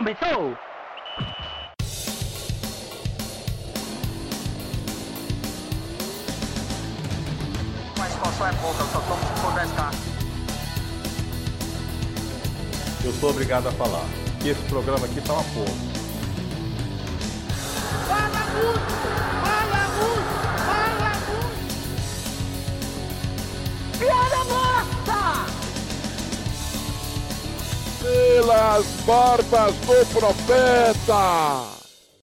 começou! 0.00 0.56
Mas 7.98 8.14
qual 8.14 8.48
é 8.48 8.52
pouca, 8.54 8.82
eu 8.82 8.86
só 8.86 9.00
tomo 9.00 9.20
se 9.20 9.32
for 9.42 9.52
10k. 9.52 9.92
Eu 13.04 13.12
sou 13.12 13.28
obrigado 13.30 13.66
a 13.66 13.72
falar 13.72 14.06
que 14.40 14.48
esse 14.48 14.62
programa 14.62 15.04
aqui 15.04 15.20
tá 15.20 15.34
uma 15.34 15.44
porra. 15.44 15.74
Fala 18.08 18.46
muito! 18.54 18.80
Fala 19.44 19.82
muito! 19.98 20.32
Fala 20.64 21.12
muito! 21.28 21.58
Piada 23.98 24.44
morta! 24.44 24.69
Pelas 28.00 28.86
barbas 29.04 29.74
do 29.76 30.18
profeta! 30.18 31.80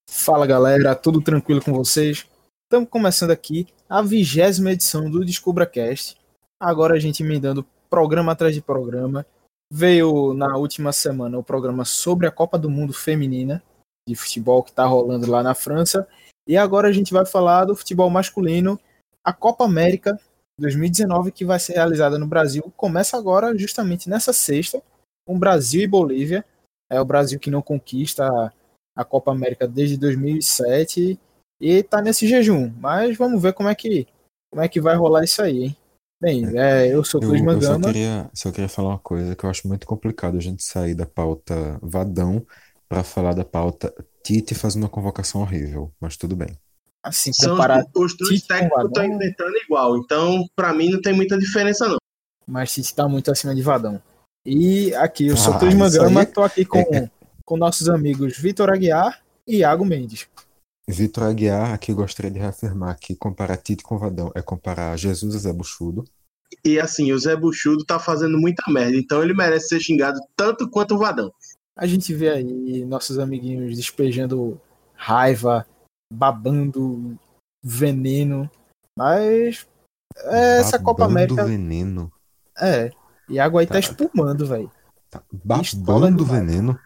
Fala 0.10 0.48
galera, 0.48 0.96
tudo 0.96 1.22
tranquilo 1.22 1.62
com 1.62 1.72
vocês? 1.72 2.26
Estamos 2.64 2.90
começando 2.90 3.30
aqui 3.30 3.68
a 3.88 4.02
vigésima 4.02 4.72
edição 4.72 5.10
do 5.10 5.24
DescubraCast. 5.24 6.18
Agora 6.60 6.96
a 6.96 7.00
gente 7.00 7.22
emendando 7.22 7.64
programa 7.90 8.32
atrás 8.32 8.56
de 8.56 8.62
programa. 8.62 9.24
Veio 9.72 10.34
na 10.34 10.58
última 10.58 10.92
semana 10.92 11.38
o 11.38 11.44
programa 11.44 11.86
sobre 11.86 12.26
a 12.26 12.32
Copa 12.32 12.58
do 12.58 12.72
Mundo 12.72 12.92
Feminina 12.92 13.62
de 14.10 14.16
futebol 14.16 14.64
que 14.64 14.72
está 14.72 14.86
rolando 14.86 15.30
lá 15.30 15.44
na 15.44 15.54
França. 15.54 16.08
E 16.48 16.58
agora 16.58 16.88
a 16.88 16.92
gente 16.92 17.14
vai 17.14 17.26
falar 17.26 17.66
do 17.66 17.76
futebol 17.76 18.10
masculino, 18.10 18.80
a 19.24 19.32
Copa 19.32 19.66
América 19.66 20.20
2019, 20.60 21.32
que 21.32 21.46
vai 21.46 21.60
ser 21.60 21.74
realizada 21.74 22.18
no 22.18 22.26
Brasil. 22.26 22.74
Começa 22.76 23.16
agora, 23.16 23.56
justamente 23.56 24.10
nessa 24.10 24.34
sexta, 24.34 24.82
com 25.28 25.38
Brasil 25.38 25.82
e 25.82 25.88
Bolívia. 25.88 26.44
É 26.90 27.00
o 27.02 27.06
Brasil 27.06 27.38
que 27.38 27.52
não 27.52 27.62
conquista 27.62 28.26
a 28.96 29.06
Copa 29.06 29.32
América 29.32 29.68
desde 29.68 29.98
2007 29.98 31.20
e 31.60 31.84
tá 31.84 32.02
nesse 32.02 32.28
jejum. 32.28 32.74
Mas 32.80 33.18
vamos 33.18 33.42
ver 33.42 33.54
como 33.54 33.68
é 33.68 33.76
que, 33.76 34.08
como 34.50 34.64
é 34.64 34.70
que 34.70 34.80
vai 34.80 34.96
rolar 34.96 35.26
isso 35.26 35.42
aí, 35.42 35.66
hein? 35.66 35.78
Bem, 36.20 36.58
é, 36.58 36.88
eu 36.92 37.04
sou 37.04 37.22
Cruz 37.22 37.34
eu 37.34 37.40
só 37.40 37.46
Mangama. 37.46 37.88
queria, 37.88 38.30
só 38.34 38.52
queria 38.52 38.70
falar 38.70 38.90
uma 38.90 39.00
coisa 39.00 39.36
que 39.36 39.44
eu 39.44 39.50
acho 39.50 39.68
muito 39.68 39.86
complicado 39.86 40.36
a 40.36 40.42
gente 40.42 40.64
sair 40.64 40.96
da 40.96 41.06
pauta 41.06 41.78
Vadão 41.80 42.44
para 42.90 43.04
falar 43.04 43.34
da 43.34 43.46
pauta 43.46 43.94
Tite 44.24 44.56
fazendo 44.56 44.84
uma 44.84 44.90
convocação 44.90 45.42
horrível, 45.42 45.92
mas 46.00 46.18
tudo 46.18 46.36
bem. 46.36 46.58
Assim, 47.04 47.32
São 47.32 47.52
comparar 47.52 47.86
os 47.96 48.18
dois 48.18 48.34
Tite 48.34 48.48
técnicos 48.48 48.86
estão 48.86 49.06
inventando 49.06 49.56
igual, 49.58 49.98
então 49.98 50.44
pra 50.56 50.74
mim 50.74 50.90
não 50.90 51.02
tem 51.02 51.14
muita 51.14 51.38
diferença 51.38 51.88
não. 51.88 51.98
mas 52.48 52.74
Tite 52.74 52.96
tá 52.96 53.08
muito 53.08 53.30
acima 53.30 53.54
de 53.54 53.62
Vadão. 53.62 54.02
E 54.50 54.96
aqui, 54.96 55.28
eu 55.28 55.36
sou 55.36 55.56
Ah, 55.56 55.60
Cruz 55.60 55.74
isso 55.74 55.84
Mangama, 55.84 56.26
tô 56.26 56.42
aqui 56.42 56.64
com, 56.64 56.80
é- 56.80 57.12
com 57.44 57.58
nossos 57.58 57.90
amigos 57.90 58.38
Vitor 58.38 58.70
Aguiar 58.70 59.22
e 59.46 59.58
Iago 59.58 59.84
Mendes. 59.84 60.26
Vitor 60.90 61.26
Aguiar, 61.26 61.74
aqui 61.74 61.94
gostaria 61.94 62.32
de 62.32 62.40
reafirmar 62.40 62.98
que 62.98 63.14
comparar 63.14 63.58
Tite 63.58 63.84
com 63.84 63.98
Vadão 63.98 64.32
é 64.34 64.42
comparar 64.42 64.96
Jesus 64.96 65.36
a 65.36 65.40
Zé 65.40 65.52
Buchudo. 65.52 66.06
E 66.64 66.80
assim, 66.80 67.12
o 67.12 67.20
Zé 67.20 67.36
Buchudo 67.36 67.84
tá 67.84 68.00
fazendo 68.00 68.38
muita 68.38 68.64
merda, 68.72 68.96
então 68.96 69.22
ele 69.22 69.34
merece 69.34 69.68
ser 69.68 69.82
xingado 69.82 70.18
tanto 70.34 70.70
quanto 70.70 70.96
o 70.96 70.98
Vadão. 70.98 71.30
A 71.78 71.86
gente 71.86 72.14
vê 72.14 72.30
aí 72.30 72.86
nossos 72.86 73.20
amiguinhos 73.20 73.76
despejando 73.76 74.58
raiva, 74.96 75.68
babando 76.10 77.20
veneno, 77.62 78.50
mas 78.98 79.68
é, 80.16 80.60
essa 80.60 80.80
Copa 80.80 81.02
Babando 81.02 81.20
América 81.20 81.46
veneno. 81.46 82.10
é. 82.58 82.92
Iago 83.30 83.58
aí 83.58 83.66
tá 83.68 83.74
Tá. 83.74 83.80
espumando, 83.80 84.46
velho. 84.46 84.72
Tá 85.10 85.22
babando 85.76 86.26
veneno. 86.26 86.80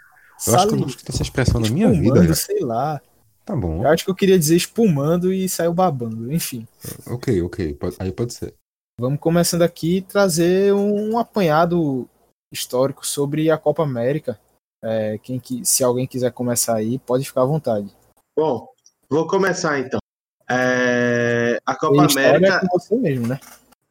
Eu 0.48 0.56
acho 0.56 0.68
que 0.70 0.74
eu 0.74 0.80
não 0.80 0.88
escutei 0.88 1.14
essa 1.14 1.22
expressão 1.24 1.60
na 1.62 1.70
minha 1.70 1.90
vida. 1.92 2.24
já. 2.24 2.34
sei 2.36 2.60
lá. 2.62 3.00
Tá 3.46 3.56
bom. 3.56 3.84
Eu 3.84 3.90
acho 3.90 4.06
que 4.06 4.12
eu 4.12 4.16
queria 4.16 4.38
dizer 4.38 4.56
espumando 4.56 5.34
e 5.34 5.48
saiu 5.50 5.74
babando. 5.74 6.32
Enfim, 6.32 6.68
Ok, 7.08 7.42
ok. 7.42 7.78
Aí 8.00 8.12
pode 8.12 8.34
ser. 8.34 8.54
vamos 9.00 9.20
começando 9.20 9.62
aqui 9.64 9.98
e 9.98 10.02
trazer 10.02 10.74
um 10.74 11.18
apanhado 11.18 12.08
histórico 12.52 13.06
sobre 13.06 13.50
a 13.50 13.58
Copa 13.58 13.84
América. 13.84 14.40
É, 14.84 15.18
quem 15.20 15.40
que, 15.40 15.64
se 15.66 15.84
alguém 15.84 16.08
quiser 16.08 16.32
começar 16.32 16.76
aí, 16.76 16.98
pode 17.00 17.24
ficar 17.26 17.42
à 17.42 17.46
vontade. 17.46 17.88
Bom, 18.38 18.68
vou 19.10 19.28
começar 19.28 19.80
então. 19.80 20.00
É, 20.50 21.60
A 21.66 21.76
Copa 21.76 22.04
E 22.04 22.06
história 22.08 22.30
América 22.38 22.56
é 22.58 22.60
com 22.68 22.80
você 22.80 22.96
mesmo, 22.96 23.28
né? 23.28 23.40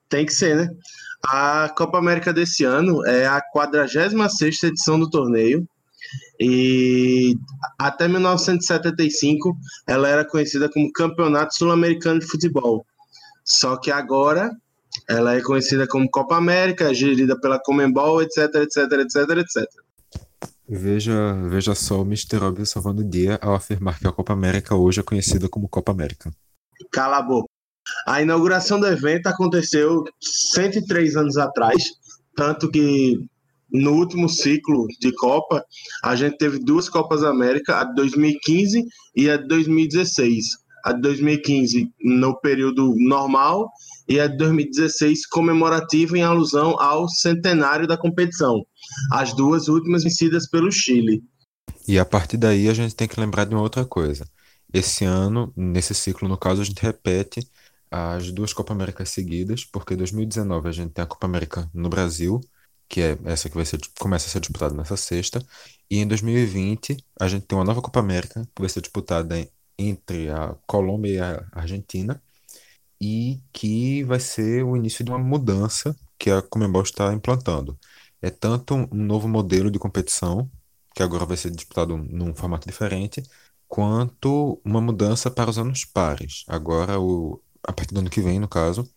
tem 0.08 0.26
que 0.26 0.32
ser, 0.32 0.56
né? 0.56 0.76
A 1.24 1.68
Copa 1.76 1.98
América 1.98 2.32
desse 2.32 2.64
ano 2.64 3.04
é 3.06 3.26
a 3.26 3.40
46ª 3.54 4.68
edição 4.68 4.98
do 4.98 5.08
torneio. 5.08 5.66
E 6.40 7.36
até 7.78 8.08
1975 8.08 9.56
ela 9.86 10.08
era 10.08 10.24
conhecida 10.24 10.68
como 10.68 10.90
Campeonato 10.92 11.54
Sul-Americano 11.54 12.20
de 12.20 12.26
Futebol. 12.26 12.84
Só 13.44 13.76
que 13.76 13.90
agora 13.90 14.50
ela 15.08 15.34
é 15.34 15.42
conhecida 15.42 15.86
como 15.86 16.10
Copa 16.10 16.36
América, 16.36 16.92
gerida 16.94 17.38
pela 17.38 17.60
Comembol, 17.60 18.22
etc, 18.22 18.54
etc, 18.54 18.92
etc, 18.92 19.16
etc. 19.38 19.68
Veja, 20.68 21.34
veja 21.48 21.74
só 21.74 22.00
o 22.00 22.04
Mr. 22.04 22.38
Óbvio 22.42 22.64
salvando 22.64 23.02
o 23.02 23.08
dia 23.08 23.38
ao 23.42 23.54
afirmar 23.54 23.98
que 23.98 24.06
a 24.06 24.12
Copa 24.12 24.32
América 24.32 24.74
hoje 24.74 25.00
é 25.00 25.02
conhecida 25.02 25.48
como 25.48 25.68
Copa 25.68 25.90
América. 25.90 26.30
Cala 26.92 27.18
a 27.18 27.22
boca. 27.22 27.49
A 28.10 28.20
inauguração 28.20 28.80
do 28.80 28.88
evento 28.88 29.28
aconteceu 29.28 30.02
103 30.20 31.14
anos 31.14 31.36
atrás, 31.36 31.80
tanto 32.34 32.68
que 32.68 33.20
no 33.72 33.92
último 33.92 34.28
ciclo 34.28 34.88
de 35.00 35.14
Copa, 35.14 35.64
a 36.02 36.16
gente 36.16 36.36
teve 36.36 36.58
duas 36.58 36.88
Copas 36.88 37.22
América, 37.22 37.78
a 37.78 37.84
de 37.84 37.94
2015 37.94 38.84
e 39.14 39.30
a 39.30 39.36
de 39.36 39.46
2016. 39.46 40.44
A 40.84 40.92
de 40.92 41.02
2015 41.02 41.88
no 42.02 42.36
período 42.40 42.96
normal 42.98 43.70
e 44.08 44.18
a 44.18 44.26
de 44.26 44.36
2016 44.38 45.28
comemorativa 45.28 46.18
em 46.18 46.22
alusão 46.22 46.80
ao 46.80 47.08
centenário 47.08 47.86
da 47.86 47.96
competição. 47.96 48.66
As 49.12 49.32
duas 49.34 49.68
últimas 49.68 50.02
vencidas 50.02 50.50
pelo 50.50 50.72
Chile. 50.72 51.22
E 51.86 51.96
a 51.96 52.04
partir 52.04 52.38
daí 52.38 52.68
a 52.68 52.74
gente 52.74 52.96
tem 52.96 53.06
que 53.06 53.20
lembrar 53.20 53.44
de 53.44 53.54
uma 53.54 53.62
outra 53.62 53.84
coisa. 53.84 54.26
Esse 54.74 55.04
ano, 55.04 55.52
nesse 55.56 55.94
ciclo, 55.94 56.28
no 56.28 56.36
caso, 56.36 56.60
a 56.60 56.64
gente 56.64 56.82
repete 56.82 57.48
as 57.90 58.30
duas 58.30 58.52
Copa 58.52 58.72
Américas 58.72 59.10
seguidas, 59.10 59.64
porque 59.64 59.94
em 59.94 59.96
2019 59.96 60.68
a 60.68 60.72
gente 60.72 60.92
tem 60.92 61.02
a 61.02 61.06
Copa 61.06 61.26
América 61.26 61.68
no 61.74 61.88
Brasil, 61.88 62.40
que 62.88 63.00
é 63.00 63.18
essa 63.24 63.48
que 63.48 63.54
vai 63.56 63.64
ser, 63.64 63.80
começa 63.98 64.26
a 64.26 64.30
ser 64.30 64.40
disputada 64.40 64.74
nessa 64.74 64.96
sexta, 64.96 65.44
e 65.90 65.98
em 65.98 66.06
2020 66.06 66.96
a 67.18 67.28
gente 67.28 67.46
tem 67.46 67.58
uma 67.58 67.64
nova 67.64 67.82
Copa 67.82 68.00
América, 68.00 68.46
que 68.54 68.62
vai 68.62 68.68
ser 68.68 68.80
disputada 68.80 69.36
entre 69.78 70.30
a 70.30 70.54
Colômbia 70.66 71.10
e 71.10 71.20
a 71.20 71.46
Argentina, 71.52 72.22
e 73.00 73.40
que 73.52 74.04
vai 74.04 74.20
ser 74.20 74.64
o 74.64 74.76
início 74.76 75.04
de 75.04 75.10
uma 75.10 75.18
mudança 75.18 75.96
que 76.18 76.30
a 76.30 76.42
Conmebol 76.42 76.82
está 76.82 77.12
implantando. 77.14 77.78
É 78.20 78.30
tanto 78.30 78.74
um 78.74 78.88
novo 78.92 79.28
modelo 79.28 79.70
de 79.70 79.78
competição, 79.78 80.50
que 80.94 81.02
agora 81.02 81.24
vai 81.24 81.36
ser 81.36 81.50
disputado 81.50 81.96
num 81.96 82.34
formato 82.34 82.68
diferente, 82.68 83.22
quanto 83.68 84.60
uma 84.64 84.80
mudança 84.80 85.30
para 85.30 85.50
os 85.50 85.58
anos 85.58 85.84
pares. 85.84 86.44
Agora, 86.48 87.00
o, 87.00 87.40
a 87.62 87.72
partir 87.72 87.94
do 87.94 88.00
ano 88.00 88.10
que 88.10 88.20
vem, 88.20 88.38
no 88.38 88.48
caso, 88.48 88.88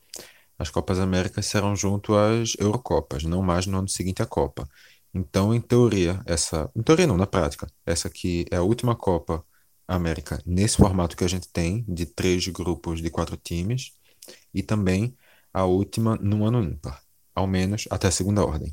as 0.58 0.70
Copas 0.70 1.00
Américas 1.00 1.46
serão 1.46 1.76
junto 1.76 2.16
às 2.16 2.54
Eurocopas, 2.60 3.24
não 3.24 3.42
mais 3.42 3.66
no 3.66 3.80
ano 3.80 3.90
seguinte 3.90 4.22
à 4.22 4.26
Copa. 4.26 4.68
Então, 5.14 5.54
em 5.54 5.62
teoria, 5.62 6.22
essa. 6.26 6.70
Em 6.76 6.82
teoria 6.82 7.08
não, 7.08 7.18
na 7.18 7.28
prática, 7.28 7.68
essa 7.86 8.08
aqui 8.08 8.46
é 8.52 8.58
a 8.58 8.64
última 8.64 8.96
Copa 8.96 9.46
América 9.88 10.42
nesse 10.46 10.78
formato 10.78 11.16
que 11.18 11.24
a 11.24 11.28
gente 11.28 11.48
tem, 11.50 11.84
de 11.88 12.06
três 12.06 12.48
grupos 12.48 13.02
de 13.02 13.10
quatro 13.10 13.38
times, 13.38 13.94
e 14.54 14.64
também 14.64 15.16
a 15.54 15.66
última 15.66 16.16
no 16.18 16.46
ano 16.46 16.64
ímpar, 16.64 17.02
ao 17.36 17.46
menos 17.48 17.86
até 17.92 18.08
a 18.08 18.12
segunda 18.12 18.44
ordem. 18.46 18.72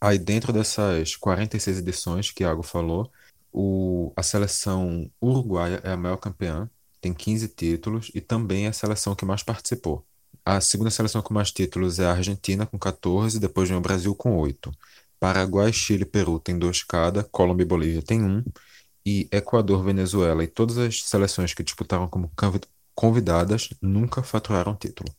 Aí, 0.00 0.18
dentro 0.18 0.52
dessas 0.52 1.16
46 1.16 1.78
edições 1.78 2.30
que 2.30 2.42
Iago 2.42 2.62
falou, 2.62 3.10
o, 3.52 4.12
a 4.16 4.22
seleção 4.22 5.10
uruguaia 5.22 5.80
é 5.84 5.92
a 5.92 5.96
maior 5.96 6.18
campeã, 6.18 6.68
tem 7.04 7.12
15 7.12 7.48
títulos 7.48 8.10
e 8.14 8.20
também 8.20 8.64
é 8.64 8.68
a 8.68 8.72
seleção 8.72 9.14
que 9.14 9.26
mais 9.26 9.42
participou. 9.42 10.02
A 10.42 10.58
segunda 10.58 10.88
seleção 10.88 11.20
com 11.20 11.34
mais 11.34 11.50
títulos 11.50 11.98
é 11.98 12.06
a 12.06 12.12
Argentina, 12.12 12.64
com 12.64 12.78
14, 12.78 13.38
depois 13.38 13.68
vem 13.68 13.76
o 13.76 13.80
Brasil 13.80 14.14
com 14.14 14.38
8. 14.38 14.72
Paraguai, 15.20 15.70
Chile 15.70 16.02
e 16.02 16.06
Peru 16.06 16.38
tem 16.40 16.58
dois 16.58 16.82
cada, 16.82 17.22
Colômbia 17.22 17.64
e 17.64 17.66
Bolívia 17.66 18.02
tem 18.02 18.22
um, 18.22 18.42
e 19.04 19.28
Equador, 19.30 19.84
Venezuela 19.84 20.42
e 20.42 20.46
todas 20.46 20.78
as 20.78 21.02
seleções 21.02 21.52
que 21.52 21.62
disputaram 21.62 22.08
como 22.08 22.30
convi- 22.34 22.60
convidadas 22.94 23.68
nunca 23.82 24.22
faturaram 24.22 24.74
título. 24.74 25.14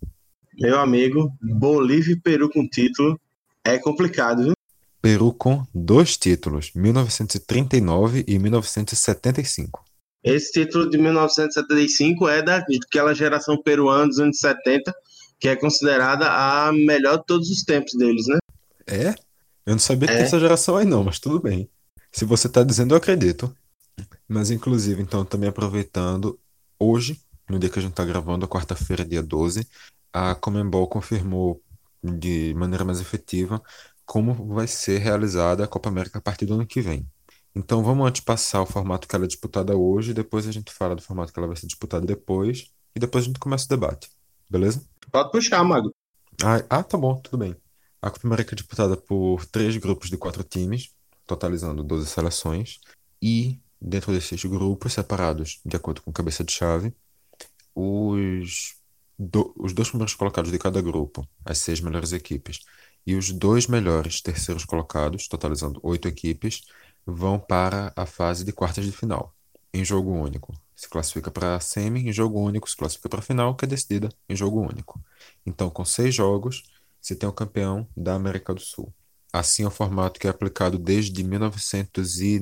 Meu 0.60 0.80
amigo, 0.80 1.32
Bolívia 1.40 2.14
e 2.14 2.20
Peru 2.20 2.50
com 2.50 2.68
título 2.68 3.20
é 3.64 3.78
complicado, 3.78 4.44
viu? 4.44 4.54
Peru 5.04 5.32
com 5.32 5.64
dois 5.72 6.18
títulos, 6.18 6.72
1939 6.74 8.26
e 8.28 8.40
1975. 8.40 9.85
Esse 10.25 10.51
título 10.51 10.89
de 10.89 10.98
1975 10.98 12.27
é 12.27 12.42
daquela 12.42 13.13
geração 13.13 13.62
peruana 13.62 14.07
dos 14.07 14.19
anos 14.19 14.39
70, 14.39 14.92
que 15.39 15.48
é 15.48 15.56
considerada 15.56 16.27
a 16.27 16.72
melhor 16.72 17.19
de 17.19 17.25
todos 17.27 17.50
os 17.51 17.63
tempos 17.63 17.94
deles, 17.94 18.25
né? 18.27 18.38
É? 18.88 19.10
Eu 19.66 19.74
não 19.74 19.80
sabia 19.80 20.07
que 20.07 20.13
É. 20.13 20.18
tinha 20.18 20.27
essa 20.27 20.39
geração 20.39 20.77
aí 20.77 20.86
não, 20.86 21.04
mas 21.04 21.19
tudo 21.19 21.39
bem. 21.39 21.69
Se 22.12 22.25
você 22.25 22.48
está 22.48 22.63
dizendo, 22.63 22.94
eu 22.94 22.98
acredito. 22.98 23.56
Mas, 24.27 24.50
inclusive, 24.50 25.01
então, 25.01 25.24
também 25.24 25.50
aproveitando, 25.50 26.39
hoje, 26.80 27.22
no 27.48 27.60
dia 27.60 27.69
que 27.69 27.77
a 27.77 27.81
gente 27.81 27.92
está 27.92 28.04
gravando, 28.04 28.48
quarta-feira, 28.48 29.06
dia 29.06 29.22
12, 29.22 29.68
a 30.12 30.33
Comembol 30.33 30.88
confirmou 30.88 31.62
de 32.04 32.54
maneira 32.56 32.83
mais 32.83 33.00
efetiva 33.00 33.62
como 34.06 34.33
vai 34.54 34.68
ser 34.68 35.00
realizada 35.00 35.63
a 35.63 35.68
Copa 35.68 35.89
América 35.89 36.19
a 36.19 36.22
partir 36.22 36.45
do 36.45 36.54
ano 36.56 36.66
que 36.66 36.81
vem. 36.81 37.07
Então, 37.56 37.84
vamos 37.84 38.06
antes 38.07 38.22
passar 38.22 38.62
o 38.62 38.66
formato 38.66 39.07
que 39.07 39.16
ela 39.16 39.25
é 39.25 39.28
disputada 39.28 39.75
hoje, 39.78 40.13
depois 40.13 40.48
a 40.48 40.52
gente 40.52 40.72
fala 40.74 40.96
do 40.96 41.02
formato 41.02 41.31
que 41.31 41.40
ela 41.40 41.48
vai 41.48 41.56
ser 41.56 41.68
disputada 41.68 42.06
depois, 42.06 42.69
e 42.96 43.00
depois 43.00 43.24
a 43.24 43.28
gente 43.28 43.40
começa 43.40 43.66
o 43.66 43.69
debate. 43.69 44.10
Beleza? 44.50 44.86
Pode 45.12 45.31
puxar, 45.31 45.63
Mago. 45.63 45.92
Ah, 46.44 46.63
ah, 46.69 46.84
tá 46.84 46.98
bom, 46.98 47.16
tudo 47.22 47.38
bem. 47.38 47.56
A 48.02 48.10
Copa 48.12 48.28
América 48.28 48.54
é 48.54 48.57
disputada 48.57 48.98
por 48.98 49.46
três 49.46 49.75
grupos 49.78 50.10
de 50.10 50.18
quatro 50.18 50.44
times, 50.44 50.94
totalizando 51.25 51.84
12 51.84 52.07
seleções, 52.07 52.80
e 53.22 53.60
dentro 53.81 54.12
desses 54.13 54.44
grupos, 54.44 54.94
separados 54.94 55.62
de 55.66 55.75
acordo 55.75 56.01
com 56.01 56.12
cabeça 56.12 56.44
de 56.44 56.51
chave, 56.51 56.94
os, 57.74 58.75
do- 59.18 59.54
os 59.58 59.74
dois 59.74 59.90
primeiros 59.90 60.13
colocados 60.16 60.51
de 60.51 60.58
cada 60.60 60.81
grupo, 60.81 61.28
as 61.44 61.58
seis 61.60 61.80
melhores 61.81 62.12
equipes, 62.13 62.60
e 63.06 63.16
os 63.16 63.31
dois 63.31 63.68
melhores 63.68 64.22
terceiros 64.22 64.66
colocados, 64.66 65.28
totalizando 65.28 65.80
oito 65.84 66.08
equipes, 66.08 66.62
vão 67.06 67.40
para 67.40 67.94
a 67.96 68.06
fase 68.06 68.44
de 68.44 68.52
quartas 68.52 68.86
de 68.86 68.92
final, 68.92 69.34
em 69.74 69.86
jogo 69.86 70.12
único. 70.12 70.54
Se 70.75 70.90
classifica 70.90 71.31
para 71.31 71.56
a 71.56 71.60
semi, 71.60 72.10
em 72.10 72.12
jogo 72.12 72.40
único, 72.40 72.69
se 72.69 72.75
classifica 72.75 73.07
para 73.07 73.19
a 73.19 73.24
final, 73.24 73.56
que 73.56 73.66
é 73.66 73.68
decidida 73.68 74.10
em 74.28 74.36
jogo 74.36 74.60
único. 74.60 75.02
Então, 75.46 75.69
com 75.69 75.86
seis 75.86 76.13
jogos, 76.13 76.63
se 77.02 77.16
tem 77.16 77.30
o 77.30 77.34
campeão 77.34 77.88
da 77.96 78.16
América 78.16 78.54
do 78.54 78.60
Sul. 78.60 78.94
Assim 79.31 79.63
é 79.63 79.68
o 79.68 79.72
formato 79.72 80.19
que 80.19 80.28
é 80.28 80.30
aplicado 80.30 80.80
desde 80.80 81.24
1900 81.24 82.19
e, 82.19 82.42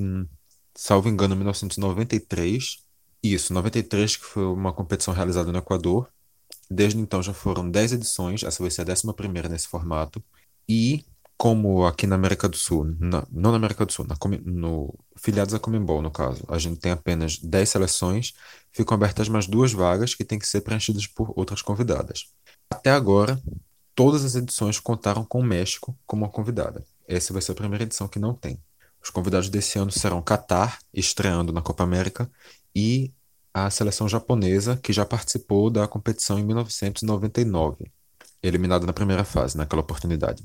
salvo 0.74 1.08
engano, 1.08 1.36
1993. 1.36 2.78
Isso, 3.22 3.52
93, 3.52 4.16
que 4.16 4.24
foi 4.24 4.44
uma 4.44 4.72
competição 4.72 5.12
realizada 5.12 5.52
no 5.52 5.58
Equador. 5.58 6.08
Desde 6.70 6.98
então 6.98 7.22
já 7.22 7.34
foram 7.34 7.70
10 7.70 7.92
edições, 7.92 8.42
essa 8.42 8.62
vai 8.62 8.70
ser 8.70 8.82
a 8.82 8.84
11ª 8.84 9.48
nesse 9.48 9.68
formato. 9.68 10.22
E 10.68 11.04
como 11.36 11.84
aqui 11.86 12.06
na 12.06 12.14
América 12.14 12.48
do 12.48 12.56
Sul, 12.56 12.94
na- 12.98 13.26
não 13.30 13.50
na 13.50 13.56
América 13.56 13.84
do 13.84 13.92
Sul, 13.92 14.06
na 14.06 14.16
no, 14.44 14.94
filiados 15.16 15.52
à 15.54 15.58
Comembol, 15.58 16.00
no 16.00 16.10
caso, 16.10 16.44
a 16.48 16.58
gente 16.58 16.80
tem 16.80 16.92
apenas 16.92 17.38
10 17.38 17.68
seleções, 17.68 18.32
ficam 18.72 18.94
abertas 18.94 19.28
mais 19.28 19.46
duas 19.46 19.72
vagas 19.72 20.14
que 20.14 20.24
têm 20.24 20.38
que 20.38 20.46
ser 20.48 20.60
preenchidas 20.62 21.06
por 21.06 21.32
outras 21.36 21.60
convidadas. 21.62 22.26
Até 22.70 22.90
agora, 22.90 23.40
todas 23.94 24.24
as 24.24 24.34
edições 24.34 24.78
contaram 24.78 25.24
com 25.24 25.40
o 25.40 25.44
México 25.44 25.96
como 26.06 26.24
uma 26.24 26.30
convidada. 26.30 26.84
Essa 27.06 27.32
vai 27.32 27.42
ser 27.42 27.52
a 27.52 27.56
primeira 27.56 27.84
edição 27.84 28.08
que 28.08 28.18
não 28.18 28.34
tem. 28.34 28.58
Os 29.02 29.10
convidados 29.10 29.48
desse 29.50 29.78
ano 29.78 29.90
serão 29.90 30.22
Catar, 30.22 30.78
estreando 30.92 31.52
na 31.52 31.60
Copa 31.60 31.84
América, 31.84 32.30
e 32.74 33.12
a 33.52 33.70
seleção 33.70 34.08
japonesa, 34.08 34.76
que 34.82 34.92
já 34.92 35.04
participou 35.04 35.70
da 35.70 35.86
competição 35.86 36.38
em 36.38 36.44
1999, 36.44 37.92
eliminada 38.42 38.86
na 38.86 38.92
primeira 38.92 39.24
fase, 39.24 39.56
naquela 39.56 39.82
oportunidade. 39.82 40.42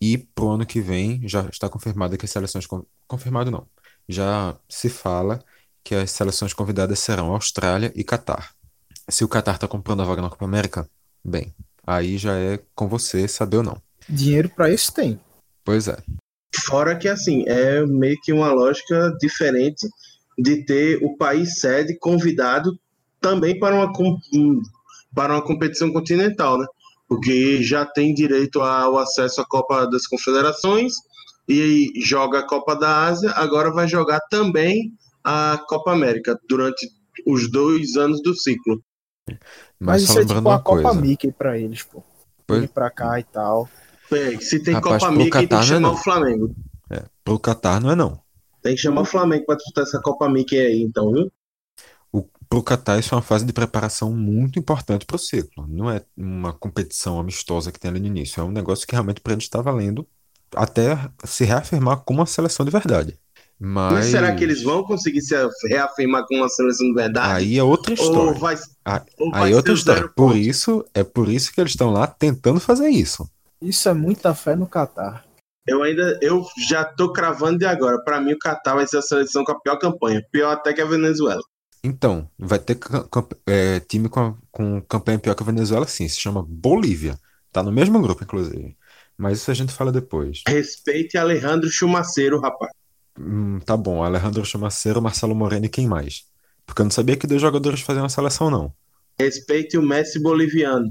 E 0.00 0.18
pro 0.18 0.50
ano 0.50 0.64
que 0.66 0.80
vem 0.80 1.26
já 1.28 1.42
está 1.48 1.68
confirmado 1.68 2.16
que 2.16 2.24
as 2.24 2.30
seleções. 2.30 2.66
con- 2.66 2.84
Confirmado 3.06 3.50
não. 3.50 3.66
Já 4.08 4.56
se 4.68 4.88
fala 4.88 5.42
que 5.82 5.94
as 5.94 6.10
seleções 6.10 6.52
convidadas 6.52 6.98
serão 6.98 7.32
Austrália 7.32 7.92
e 7.94 8.04
Catar. 8.04 8.52
Se 9.08 9.24
o 9.24 9.28
Catar 9.28 9.54
está 9.54 9.66
comprando 9.66 10.02
a 10.02 10.04
vaga 10.04 10.20
na 10.22 10.28
Copa 10.30 10.44
América, 10.44 10.88
bem, 11.24 11.54
aí 11.86 12.18
já 12.18 12.34
é 12.36 12.58
com 12.74 12.86
você 12.86 13.26
saber 13.26 13.58
ou 13.58 13.62
não. 13.62 13.80
Dinheiro 14.08 14.50
pra 14.50 14.70
isso 14.70 14.92
tem. 14.92 15.18
Pois 15.64 15.88
é. 15.88 15.96
Fora 16.64 16.96
que, 16.96 17.08
assim, 17.08 17.44
é 17.46 17.84
meio 17.86 18.18
que 18.22 18.32
uma 18.32 18.52
lógica 18.52 19.14
diferente 19.20 19.86
de 20.38 20.64
ter 20.64 21.02
o 21.02 21.16
país 21.16 21.58
sede 21.60 21.98
convidado 21.98 22.78
também 23.20 23.58
para 23.58 23.74
uma, 23.74 23.92
um- 24.34 24.60
para 25.14 25.34
uma 25.34 25.42
competição 25.42 25.92
continental, 25.92 26.58
né? 26.58 26.66
Porque 27.08 27.62
já 27.62 27.86
tem 27.86 28.12
direito 28.12 28.60
ao 28.60 28.98
acesso 28.98 29.40
à 29.40 29.46
Copa 29.46 29.86
das 29.86 30.06
Confederações 30.06 30.92
e 31.48 31.90
joga 32.04 32.40
a 32.40 32.46
Copa 32.46 32.74
da 32.76 33.04
Ásia, 33.06 33.30
agora 33.32 33.72
vai 33.72 33.88
jogar 33.88 34.20
também 34.30 34.92
a 35.24 35.58
Copa 35.66 35.92
América 35.92 36.38
durante 36.48 36.86
os 37.26 37.50
dois 37.50 37.96
anos 37.96 38.22
do 38.22 38.34
ciclo. 38.34 38.82
Mas, 39.26 39.38
Mas 39.78 40.02
isso 40.02 40.18
é 40.18 40.22
tipo 40.24 40.34
a 40.34 40.40
uma 40.40 40.60
Copa 40.60 40.82
coisa. 40.82 41.00
Mickey 41.00 41.32
pra 41.32 41.58
eles, 41.58 41.82
pô. 41.82 42.02
Pois- 42.46 42.60
Vir 42.60 42.68
pra 42.68 42.90
cá 42.90 43.18
e 43.18 43.24
tal. 43.24 43.68
É, 44.12 44.38
Se 44.40 44.58
tem 44.62 44.74
Rapaz, 44.74 45.02
Copa 45.02 45.12
Mickey, 45.14 45.30
tem 45.30 45.48
Catar 45.48 45.48
que 45.48 45.54
não 45.54 45.60
é 45.60 45.66
chamar 45.66 45.80
não. 45.88 45.94
o 45.94 45.96
Flamengo. 45.96 46.54
É, 46.90 47.02
pro 47.24 47.38
Catar 47.38 47.80
não 47.80 47.90
é 47.90 47.94
não. 47.94 48.20
Tem 48.62 48.74
que 48.74 48.80
chamar 48.80 49.02
o 49.02 49.04
Flamengo 49.06 49.44
para 49.46 49.56
disputar 49.56 49.84
essa 49.84 50.00
Copa 50.00 50.28
Mickey 50.28 50.58
aí, 50.58 50.82
então, 50.82 51.12
viu? 51.12 51.30
O, 52.50 52.60
pro 52.60 52.62
Catar 52.62 52.98
isso 52.98 53.14
é 53.14 53.16
uma 53.16 53.22
fase 53.22 53.44
de 53.44 53.52
preparação 53.52 54.12
muito 54.12 54.58
importante 54.58 55.06
pro 55.06 55.18
ciclo. 55.18 55.66
Não 55.68 55.90
é 55.90 56.02
uma 56.16 56.52
competição 56.52 57.18
amistosa 57.18 57.70
que 57.70 57.78
tem 57.78 57.90
ali 57.90 58.00
no 58.00 58.06
início. 58.06 58.40
É 58.40 58.44
um 58.44 58.50
negócio 58.50 58.86
que 58.86 58.92
realmente 58.92 59.20
para 59.20 59.32
eles 59.32 59.44
está 59.44 59.60
valendo 59.60 60.06
até 60.54 60.96
se 61.24 61.44
reafirmar 61.44 61.98
como 61.98 62.20
uma 62.20 62.26
seleção 62.26 62.64
de 62.64 62.72
verdade. 62.72 63.18
Mas, 63.60 63.92
Mas 63.92 64.06
será 64.06 64.34
que 64.34 64.44
eles 64.44 64.62
vão 64.62 64.84
conseguir 64.84 65.20
se 65.20 65.34
reafirmar 65.68 66.24
com 66.26 66.36
uma 66.36 66.48
seleção 66.48 66.86
de 66.86 66.94
verdade? 66.94 67.32
Aí 67.32 67.58
é 67.58 67.62
outra 67.62 67.92
ou 67.92 67.94
história. 67.94 68.32
vai, 68.32 68.56
Ah, 68.84 69.04
ou 69.18 69.30
vai 69.32 69.42
Aí 69.42 69.52
é 69.52 69.56
outra 69.56 69.72
o 69.72 69.76
história. 69.76 70.02
Por 70.02 70.32
ponto? 70.32 70.36
isso, 70.36 70.84
é 70.94 71.02
por 71.02 71.28
isso 71.28 71.52
que 71.52 71.60
eles 71.60 71.72
estão 71.72 71.90
lá 71.90 72.06
tentando 72.06 72.60
fazer 72.60 72.88
isso. 72.88 73.28
Isso 73.60 73.88
é 73.88 73.94
muita 73.94 74.34
fé 74.34 74.54
no 74.54 74.66
Catar. 74.66 75.24
Eu 75.66 75.82
ainda, 75.82 76.18
eu 76.22 76.46
já 76.56 76.84
tô 76.84 77.12
cravando 77.12 77.58
de 77.58 77.66
agora. 77.66 78.02
Para 78.02 78.20
mim, 78.20 78.32
o 78.32 78.38
Catar 78.38 78.76
vai 78.76 78.86
ser 78.86 78.98
a 78.98 79.02
seleção 79.02 79.44
com 79.44 79.52
a 79.52 79.60
pior 79.60 79.76
campanha. 79.76 80.24
Pior 80.30 80.52
até 80.52 80.72
que 80.72 80.80
a 80.80 80.86
Venezuela. 80.86 81.42
Então, 81.82 82.28
vai 82.38 82.58
ter 82.58 82.78
é, 83.46 83.80
time 83.80 84.08
com, 84.08 84.36
com 84.50 84.80
campanha 84.82 85.18
pior 85.18 85.34
que 85.34 85.42
a 85.42 85.46
Venezuela, 85.46 85.86
sim. 85.86 86.08
Se 86.08 86.20
chama 86.20 86.44
Bolívia. 86.46 87.18
Tá 87.52 87.62
no 87.62 87.72
mesmo 87.72 88.00
grupo, 88.00 88.24
inclusive. 88.24 88.76
Mas 89.16 89.38
isso 89.38 89.50
a 89.50 89.54
gente 89.54 89.72
fala 89.72 89.90
depois. 89.90 90.42
Respeite 90.46 91.16
Alejandro 91.16 91.68
Chumaceiro, 91.68 92.40
rapaz. 92.40 92.70
Hum, 93.18 93.58
tá 93.60 93.76
bom, 93.76 94.02
Alejandro 94.02 94.44
Chamaceiro, 94.44 95.02
Marcelo 95.02 95.34
Moreno 95.34 95.66
e 95.66 95.68
quem 95.68 95.88
mais? 95.88 96.24
Porque 96.64 96.82
eu 96.82 96.84
não 96.84 96.90
sabia 96.90 97.16
que 97.16 97.26
dois 97.26 97.40
jogadores 97.40 97.80
faziam 97.80 98.04
a 98.04 98.08
seleção, 98.08 98.48
não. 98.48 98.72
Respeite 99.18 99.76
o 99.76 99.82
Messi 99.82 100.20
boliviano. 100.22 100.88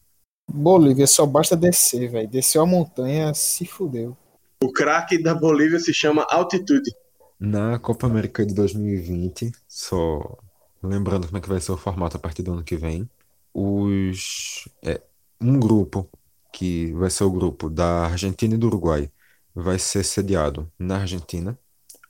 Bolívia 0.49 1.07
só 1.07 1.25
basta 1.25 1.55
descer, 1.55 2.09
velho. 2.09 2.27
Desceu 2.27 2.61
a 2.61 2.65
montanha, 2.65 3.33
se 3.33 3.65
fudeu. 3.65 4.17
O 4.61 4.71
craque 4.71 5.21
da 5.21 5.33
Bolívia 5.33 5.79
se 5.79 5.93
chama 5.93 6.25
Altitude. 6.29 6.91
Na 7.39 7.77
Copa 7.79 8.07
América 8.07 8.45
de 8.45 8.53
2020, 8.53 9.51
só 9.67 10.37
lembrando 10.87 11.27
como 11.27 11.37
é 11.37 11.41
que 11.41 11.49
vai 11.49 11.59
ser 11.61 11.71
o 11.71 11.77
formato 11.77 12.17
a 12.17 12.19
partir 12.19 12.43
do 12.43 12.53
ano 12.53 12.63
que 12.63 12.77
vem, 12.77 13.09
os 13.53 14.67
é, 14.83 15.01
um 15.41 15.59
grupo 15.59 16.09
que 16.53 16.91
vai 16.93 17.09
ser 17.09 17.23
o 17.23 17.31
grupo 17.31 17.69
da 17.69 18.05
Argentina 18.07 18.55
e 18.55 18.57
do 18.57 18.67
Uruguai 18.67 19.11
vai 19.53 19.79
ser 19.79 20.03
sediado 20.03 20.71
na 20.77 20.99
Argentina. 21.01 21.57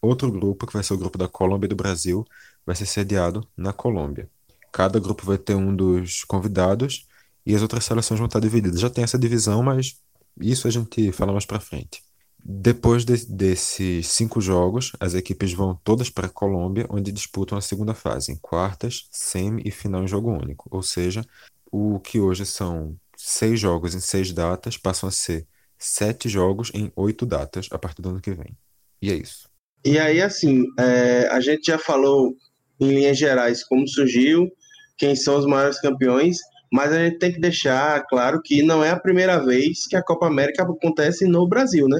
Outro 0.02 0.32
grupo, 0.32 0.68
que 0.68 0.74
vai 0.74 0.84
ser 0.84 0.94
o 0.94 0.98
grupo 0.98 1.18
da 1.18 1.28
Colômbia 1.28 1.66
e 1.68 1.70
do 1.70 1.76
Brasil, 1.76 2.26
vai 2.66 2.76
ser 2.76 2.86
sediado 2.86 3.48
na 3.58 3.74
Colômbia. 3.74 4.30
Cada 4.72 5.00
grupo 5.00 5.26
vai 5.26 5.38
ter 5.38 5.56
um 5.56 5.76
dos 5.76 6.24
convidados 6.24 7.08
e 7.46 7.56
as 7.56 7.62
outras 7.62 7.86
seleções 7.86 8.20
vão 8.20 8.28
estar 8.28 8.40
divididas. 8.40 8.80
Já 8.80 8.90
tem 8.90 9.04
essa 9.04 9.18
divisão, 9.18 9.64
mas 9.64 10.00
isso 10.40 10.68
a 10.68 10.72
gente 10.72 11.12
fala 11.12 11.32
mais 11.32 11.46
pra 11.46 11.60
frente. 11.60 12.04
Depois 12.44 13.04
de- 13.04 13.26
desses 13.26 14.08
cinco 14.08 14.40
jogos, 14.40 14.94
as 15.00 15.14
equipes 15.14 15.54
vão 15.54 15.76
todas 15.84 16.10
para 16.10 16.28
a 16.28 16.30
Colômbia, 16.30 16.86
onde 16.90 17.12
disputam 17.12 17.58
a 17.58 17.62
segunda 17.62 17.94
fase, 17.94 18.32
em 18.32 18.38
quartas, 18.38 19.08
semi 19.12 19.62
e 19.66 19.72
final 19.72 20.04
em 20.04 20.08
jogo 20.08 20.32
único. 20.32 20.68
Ou 20.72 20.82
seja, 20.82 21.26
o 21.72 22.00
que 22.00 22.20
hoje 22.20 22.46
são 22.46 22.96
seis 23.18 23.60
jogos 23.60 23.94
em 23.96 24.00
seis 24.00 24.32
datas 24.32 24.78
passam 24.78 25.10
a 25.10 25.12
ser 25.12 25.46
sete 25.78 26.30
jogos 26.30 26.72
em 26.74 26.92
oito 26.96 27.26
datas 27.26 27.68
a 27.72 27.78
partir 27.78 28.02
do 28.02 28.10
ano 28.10 28.22
que 28.22 28.32
vem. 28.32 28.58
E 29.02 29.12
é 29.12 29.16
isso. 29.16 29.50
E 29.86 30.00
aí, 30.00 30.22
assim, 30.22 30.66
é, 30.80 31.28
a 31.28 31.40
gente 31.40 31.68
já 31.68 31.78
falou 31.78 32.36
em 32.80 32.90
linhas 32.90 33.18
gerais 33.18 33.64
como 33.64 33.88
surgiu, 33.88 34.50
quem 34.98 35.16
são 35.16 35.38
os 35.38 35.46
maiores 35.46 35.80
campeões, 35.80 36.38
mas 36.72 36.92
a 36.92 37.06
gente 37.06 37.20
tem 37.20 37.32
que 37.32 37.40
deixar 37.40 38.04
claro 38.08 38.42
que 38.44 38.62
não 38.64 38.84
é 38.84 38.90
a 38.92 39.00
primeira 39.00 39.44
vez 39.44 39.88
que 39.88 39.96
a 39.96 40.04
Copa 40.04 40.28
América 40.28 40.64
acontece 40.64 41.26
no 41.26 41.48
Brasil, 41.48 41.88
né? 41.88 42.00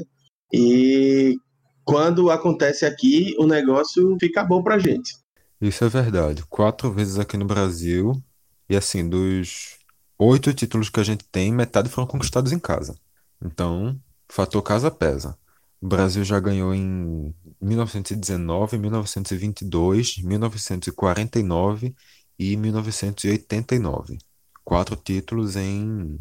E 0.52 1.36
quando 1.84 2.30
acontece 2.30 2.84
aqui, 2.84 3.34
o 3.38 3.46
negócio 3.46 4.16
fica 4.20 4.44
bom 4.44 4.62
pra 4.62 4.78
gente. 4.78 5.16
Isso 5.60 5.84
é 5.84 5.88
verdade. 5.88 6.44
Quatro 6.48 6.92
vezes 6.92 7.18
aqui 7.18 7.36
no 7.36 7.44
Brasil, 7.44 8.22
e 8.68 8.76
assim, 8.76 9.08
dos 9.08 9.78
oito 10.18 10.52
títulos 10.52 10.90
que 10.90 11.00
a 11.00 11.04
gente 11.04 11.24
tem, 11.24 11.52
metade 11.52 11.88
foram 11.88 12.06
conquistados 12.06 12.52
em 12.52 12.58
casa. 12.58 12.94
Então, 13.42 13.98
fator 14.28 14.62
casa 14.62 14.90
pesa. 14.90 15.36
O 15.80 15.86
Brasil 15.86 16.24
já 16.24 16.40
ganhou 16.40 16.74
em 16.74 17.34
1919, 17.60 18.78
1922, 18.78 20.18
1949 20.18 21.94
e 22.38 22.56
1989. 22.56 24.18
Quatro 24.64 24.96
títulos 24.96 25.56
em 25.56 26.18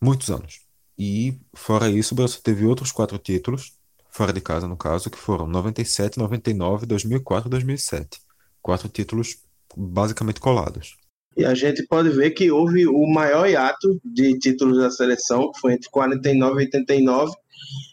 muitos 0.00 0.30
anos. 0.30 0.69
E, 1.02 1.40
fora 1.54 1.88
isso, 1.88 2.12
o 2.12 2.14
Brasil 2.14 2.40
teve 2.44 2.66
outros 2.66 2.92
quatro 2.92 3.16
títulos, 3.16 3.72
fora 4.10 4.34
de 4.34 4.40
casa 4.42 4.68
no 4.68 4.76
caso, 4.76 5.08
que 5.08 5.16
foram 5.16 5.46
97, 5.46 6.18
99, 6.18 6.84
2004 6.84 7.48
e 7.48 7.50
2007. 7.50 8.20
Quatro 8.60 8.86
títulos 8.86 9.38
basicamente 9.74 10.40
colados. 10.40 10.98
E 11.34 11.46
a 11.46 11.54
gente 11.54 11.86
pode 11.86 12.10
ver 12.10 12.32
que 12.32 12.50
houve 12.50 12.86
o 12.86 13.06
maior 13.06 13.48
hiato 13.48 13.98
de 14.04 14.38
títulos 14.38 14.76
da 14.76 14.90
seleção, 14.90 15.50
que 15.50 15.58
foi 15.58 15.72
entre 15.72 15.88
49 15.88 16.52
e 16.52 16.64
89, 16.66 17.32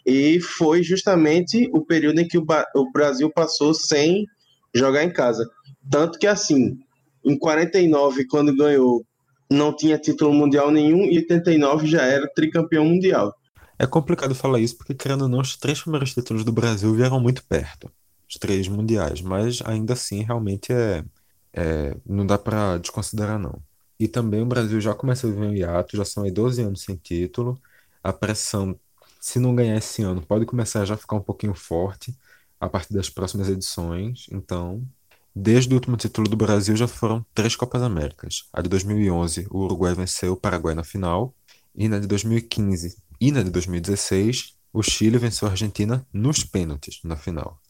e 0.04 0.40
foi 0.40 0.82
justamente 0.82 1.66
o 1.72 1.82
período 1.82 2.20
em 2.20 2.28
que 2.28 2.36
o, 2.36 2.44
o 2.74 2.92
Brasil 2.92 3.30
passou 3.30 3.72
sem 3.72 4.26
jogar 4.74 5.02
em 5.02 5.10
casa. 5.10 5.48
Tanto 5.90 6.18
que, 6.18 6.26
assim, 6.26 6.78
em 7.24 7.38
49, 7.38 8.26
quando 8.26 8.54
ganhou, 8.54 9.02
não 9.50 9.74
tinha 9.74 9.98
título 9.98 10.32
mundial 10.32 10.70
nenhum, 10.70 11.04
e 11.04 11.16
89 11.18 11.86
já 11.86 12.02
era 12.02 12.28
tricampeão 12.28 12.84
mundial. 12.84 13.34
É 13.78 13.86
complicado 13.86 14.34
falar 14.34 14.58
isso 14.60 14.76
porque, 14.76 14.94
querendo 14.94 15.22
ou 15.22 15.28
não, 15.28 15.40
os 15.40 15.56
três 15.56 15.80
primeiros 15.80 16.12
títulos 16.12 16.44
do 16.44 16.52
Brasil 16.52 16.92
vieram 16.94 17.20
muito 17.20 17.44
perto. 17.44 17.90
Os 18.28 18.36
três 18.36 18.68
mundiais, 18.68 19.20
mas 19.22 19.62
ainda 19.64 19.94
assim, 19.94 20.22
realmente 20.22 20.72
é, 20.72 21.04
é 21.52 21.96
não 22.04 22.26
dá 22.26 22.36
para 22.36 22.78
desconsiderar, 22.78 23.38
não. 23.38 23.62
E 23.98 24.06
também 24.06 24.42
o 24.42 24.46
Brasil 24.46 24.80
já 24.80 24.94
começou 24.94 25.30
a 25.30 25.32
viver 25.32 25.46
um 25.46 25.54
hiato, 25.54 25.96
já 25.96 26.04
são 26.04 26.24
aí 26.24 26.30
12 26.30 26.62
anos 26.62 26.82
sem 26.82 26.96
título. 26.96 27.60
A 28.02 28.12
pressão, 28.12 28.78
se 29.20 29.38
não 29.38 29.54
ganhar 29.54 29.76
esse 29.76 30.02
ano, 30.02 30.22
pode 30.22 30.44
começar 30.46 30.82
a 30.82 30.84
já 30.84 30.96
ficar 30.96 31.16
um 31.16 31.20
pouquinho 31.22 31.54
forte 31.54 32.14
a 32.60 32.68
partir 32.68 32.92
das 32.94 33.08
próximas 33.10 33.48
edições. 33.48 34.26
Então, 34.30 34.84
desde 35.40 35.72
o 35.72 35.76
último 35.76 35.96
título 35.96 36.28
do 36.28 36.36
Brasil 36.36 36.76
já 36.76 36.88
foram 36.88 37.24
três 37.32 37.54
Copas 37.54 37.80
Américas. 37.80 38.48
A 38.52 38.60
de 38.60 38.68
2011, 38.68 39.46
o 39.50 39.58
Uruguai 39.58 39.94
venceu 39.94 40.32
o 40.32 40.36
Paraguai 40.36 40.74
na 40.74 40.82
final. 40.82 41.32
E 41.74 41.88
na 41.88 42.00
de 42.00 42.08
2015 42.08 42.96
e 43.20 43.30
na 43.30 43.42
de 43.42 43.50
2016, 43.50 44.56
o 44.72 44.82
Chile 44.82 45.16
venceu 45.16 45.46
a 45.46 45.52
Argentina 45.52 46.04
nos 46.12 46.42
pênaltis 46.42 46.98
na 47.04 47.16
final. 47.16 47.60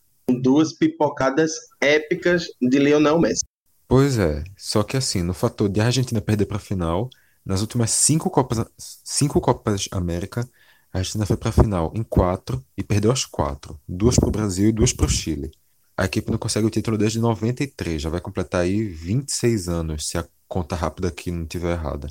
Duas 0.41 0.73
pipocadas 0.73 1.53
épicas 1.79 2.47
de 2.61 2.79
Lionel 2.79 3.21
Messi. 3.21 3.45
Pois 3.87 4.19
é, 4.19 4.45
só 4.57 4.83
que 4.83 4.97
assim, 4.97 5.23
no 5.23 5.35
fator 5.35 5.69
de 5.69 5.81
a 5.81 5.87
Argentina 5.87 6.23
perder 6.23 6.47
para 6.47 6.57
a 6.57 6.61
final, 6.61 7.11
nas 7.45 7.61
últimas 7.61 7.91
cinco 7.91 8.31
Copas, 8.31 8.65
cinco 8.79 9.41
Copas 9.43 9.89
América, 9.91 10.49
a 10.93 10.99
Argentina 10.99 11.27
foi 11.27 11.37
para 11.37 11.51
a 11.51 11.53
final 11.53 11.93
em 11.95 12.03
quatro 12.03 12.65
e 12.77 12.83
perdeu 12.83 13.13
as 13.13 13.27
quatro, 13.27 13.79
duas 13.87 14.17
para 14.17 14.29
o 14.29 14.33
Brasil 14.33 14.71
e 14.71 14.73
duas 14.73 14.93
para 14.93 15.07
o 15.07 15.11
Chile. 15.11 15.51
A 15.99 16.05
equipe 16.05 16.31
não 16.31 16.39
consegue 16.39 16.67
o 16.67 16.71
título 16.71 16.97
desde 16.97 17.19
93, 17.19 18.01
já 18.01 18.09
vai 18.09 18.21
completar 18.21 18.63
aí 18.63 18.85
26 18.85 19.69
anos, 19.69 20.09
se 20.09 20.17
a 20.17 20.25
conta 20.47 20.77
rápida 20.77 21.09
aqui 21.09 21.31
não 21.31 21.43
estiver 21.43 21.73
errada 21.73 22.09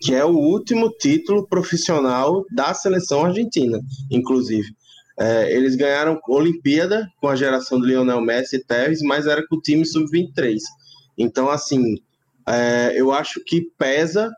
que 0.00 0.14
é 0.14 0.24
o 0.24 0.30
último 0.30 0.90
título 0.90 1.46
profissional 1.46 2.44
da 2.50 2.72
seleção 2.72 3.26
argentina, 3.26 3.78
inclusive. 4.10 4.68
É, 5.18 5.54
eles 5.54 5.76
ganharam 5.76 6.18
Olimpíada 6.26 7.06
com 7.20 7.28
a 7.28 7.36
geração 7.36 7.78
do 7.78 7.84
Lionel 7.84 8.22
Messi 8.22 8.56
e 8.56 8.64
Tevez, 8.64 9.02
mas 9.02 9.26
era 9.26 9.46
com 9.46 9.56
o 9.56 9.60
time 9.60 9.84
sub-23. 9.84 10.56
Então, 11.18 11.50
assim, 11.50 11.96
é, 12.48 12.92
eu 12.96 13.12
acho 13.12 13.44
que 13.44 13.68
pesa. 13.76 14.30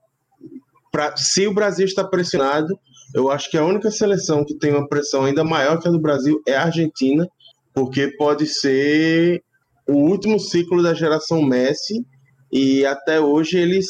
Pra, 0.91 1.17
se 1.17 1.47
o 1.47 1.55
Brasil 1.55 1.87
está 1.87 2.03
pressionado, 2.03 2.77
eu 3.15 3.31
acho 3.31 3.49
que 3.49 3.57
a 3.57 3.65
única 3.65 3.91
seleção 3.91 4.45
que 4.45 4.59
tem 4.59 4.73
uma 4.73 4.89
pressão 4.89 5.25
ainda 5.25 5.45
maior 5.45 5.81
que 5.81 5.87
a 5.87 5.93
do 5.93 6.01
Brasil 6.01 6.43
é 6.47 6.57
a 6.57 6.65
Argentina, 6.65 7.29
porque 7.75 8.09
pode 8.17 8.47
ser 8.47 9.43
o 9.89 9.95
último 9.95 10.39
ciclo 10.39 10.83
da 10.83 10.95
geração 10.95 11.43
Messi 11.43 12.05
e 12.51 12.85
até 12.85 13.21
hoje 13.21 13.59
eles 13.59 13.87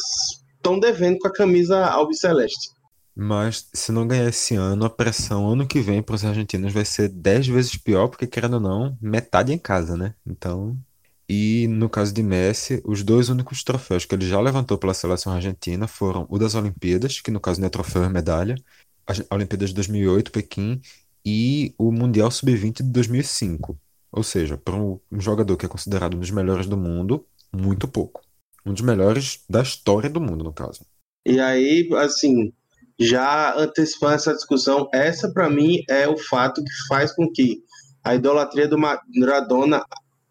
estão 0.57 0.79
devendo 0.79 1.19
com 1.19 1.29
a 1.29 1.33
camisa 1.33 1.85
albiceleste. 1.87 2.71
Mas 3.15 3.69
se 3.75 3.93
não 3.93 4.07
ganhar 4.07 4.29
esse 4.29 4.55
ano, 4.55 4.87
a 4.87 4.91
pressão 4.91 5.47
ano 5.47 5.67
que 5.67 5.81
vem 5.81 6.01
para 6.03 6.15
os 6.15 6.25
argentinos 6.25 6.73
vai 6.73 6.85
ser 6.85 7.09
10 7.09 7.49
vezes 7.49 7.77
pior, 7.77 8.09
porque 8.09 8.27
querendo 8.27 8.55
ou 8.55 8.61
não, 8.61 8.97
metade 9.01 9.53
em 9.53 9.59
casa, 9.59 9.97
né? 9.97 10.15
Então. 10.27 10.77
E 11.29 11.67
no 11.69 11.89
caso 11.89 12.13
de 12.13 12.23
Messi, 12.23 12.83
os 12.85 13.03
dois 13.03 13.29
únicos 13.29 13.63
troféus 13.63 14.05
que 14.05 14.15
ele 14.15 14.27
já 14.27 14.41
levantou 14.41 14.77
pela 14.77 14.95
seleção 14.95 15.33
argentina 15.33 15.87
foram 15.87 16.27
o 16.29 16.39
das 16.39 16.55
Olimpíadas, 16.55 17.21
que 17.21 17.31
no 17.31 17.41
caso 17.41 17.61
não 17.61 17.67
é 17.67 17.71
troféu, 17.71 18.05
é 18.05 18.09
medalha, 18.09 18.55
as 19.07 19.23
Olimpíadas 19.31 19.71
de 19.71 19.77
2008, 19.77 20.31
Pequim, 20.31 20.81
e 21.25 21.75
o 21.79 21.93
Mundial 21.93 22.31
Sub-20 22.31 22.79
de 22.79 22.93
2005. 22.93 23.79
Ou 24.11 24.23
seja, 24.23 24.57
para 24.57 24.75
um 24.75 25.01
jogador 25.13 25.57
que 25.57 25.65
é 25.65 25.69
considerado 25.69 26.17
um 26.17 26.21
dos 26.21 26.31
melhores 26.31 26.67
do 26.67 26.77
mundo, 26.77 27.25
muito 27.53 27.89
pouco. 27.89 28.21
Um 28.65 28.73
dos 28.73 28.83
melhores 28.83 29.43
da 29.49 29.63
história 29.63 30.11
do 30.11 30.21
mundo, 30.21 30.45
no 30.45 30.53
caso. 30.53 30.85
E 31.27 31.41
aí, 31.41 31.89
assim, 31.95 32.53
já 32.99 33.57
antecipando 33.57 34.15
essa 34.15 34.35
discussão, 34.35 34.89
essa 34.93 35.33
para 35.33 35.49
mim 35.49 35.83
é 35.89 36.07
o 36.07 36.17
fato 36.17 36.63
que 36.63 36.87
faz 36.89 37.13
com 37.13 37.31
que 37.31 37.63
a 38.05 38.15
idolatria 38.15 38.69
do 38.69 38.79
Maradona 38.79 39.85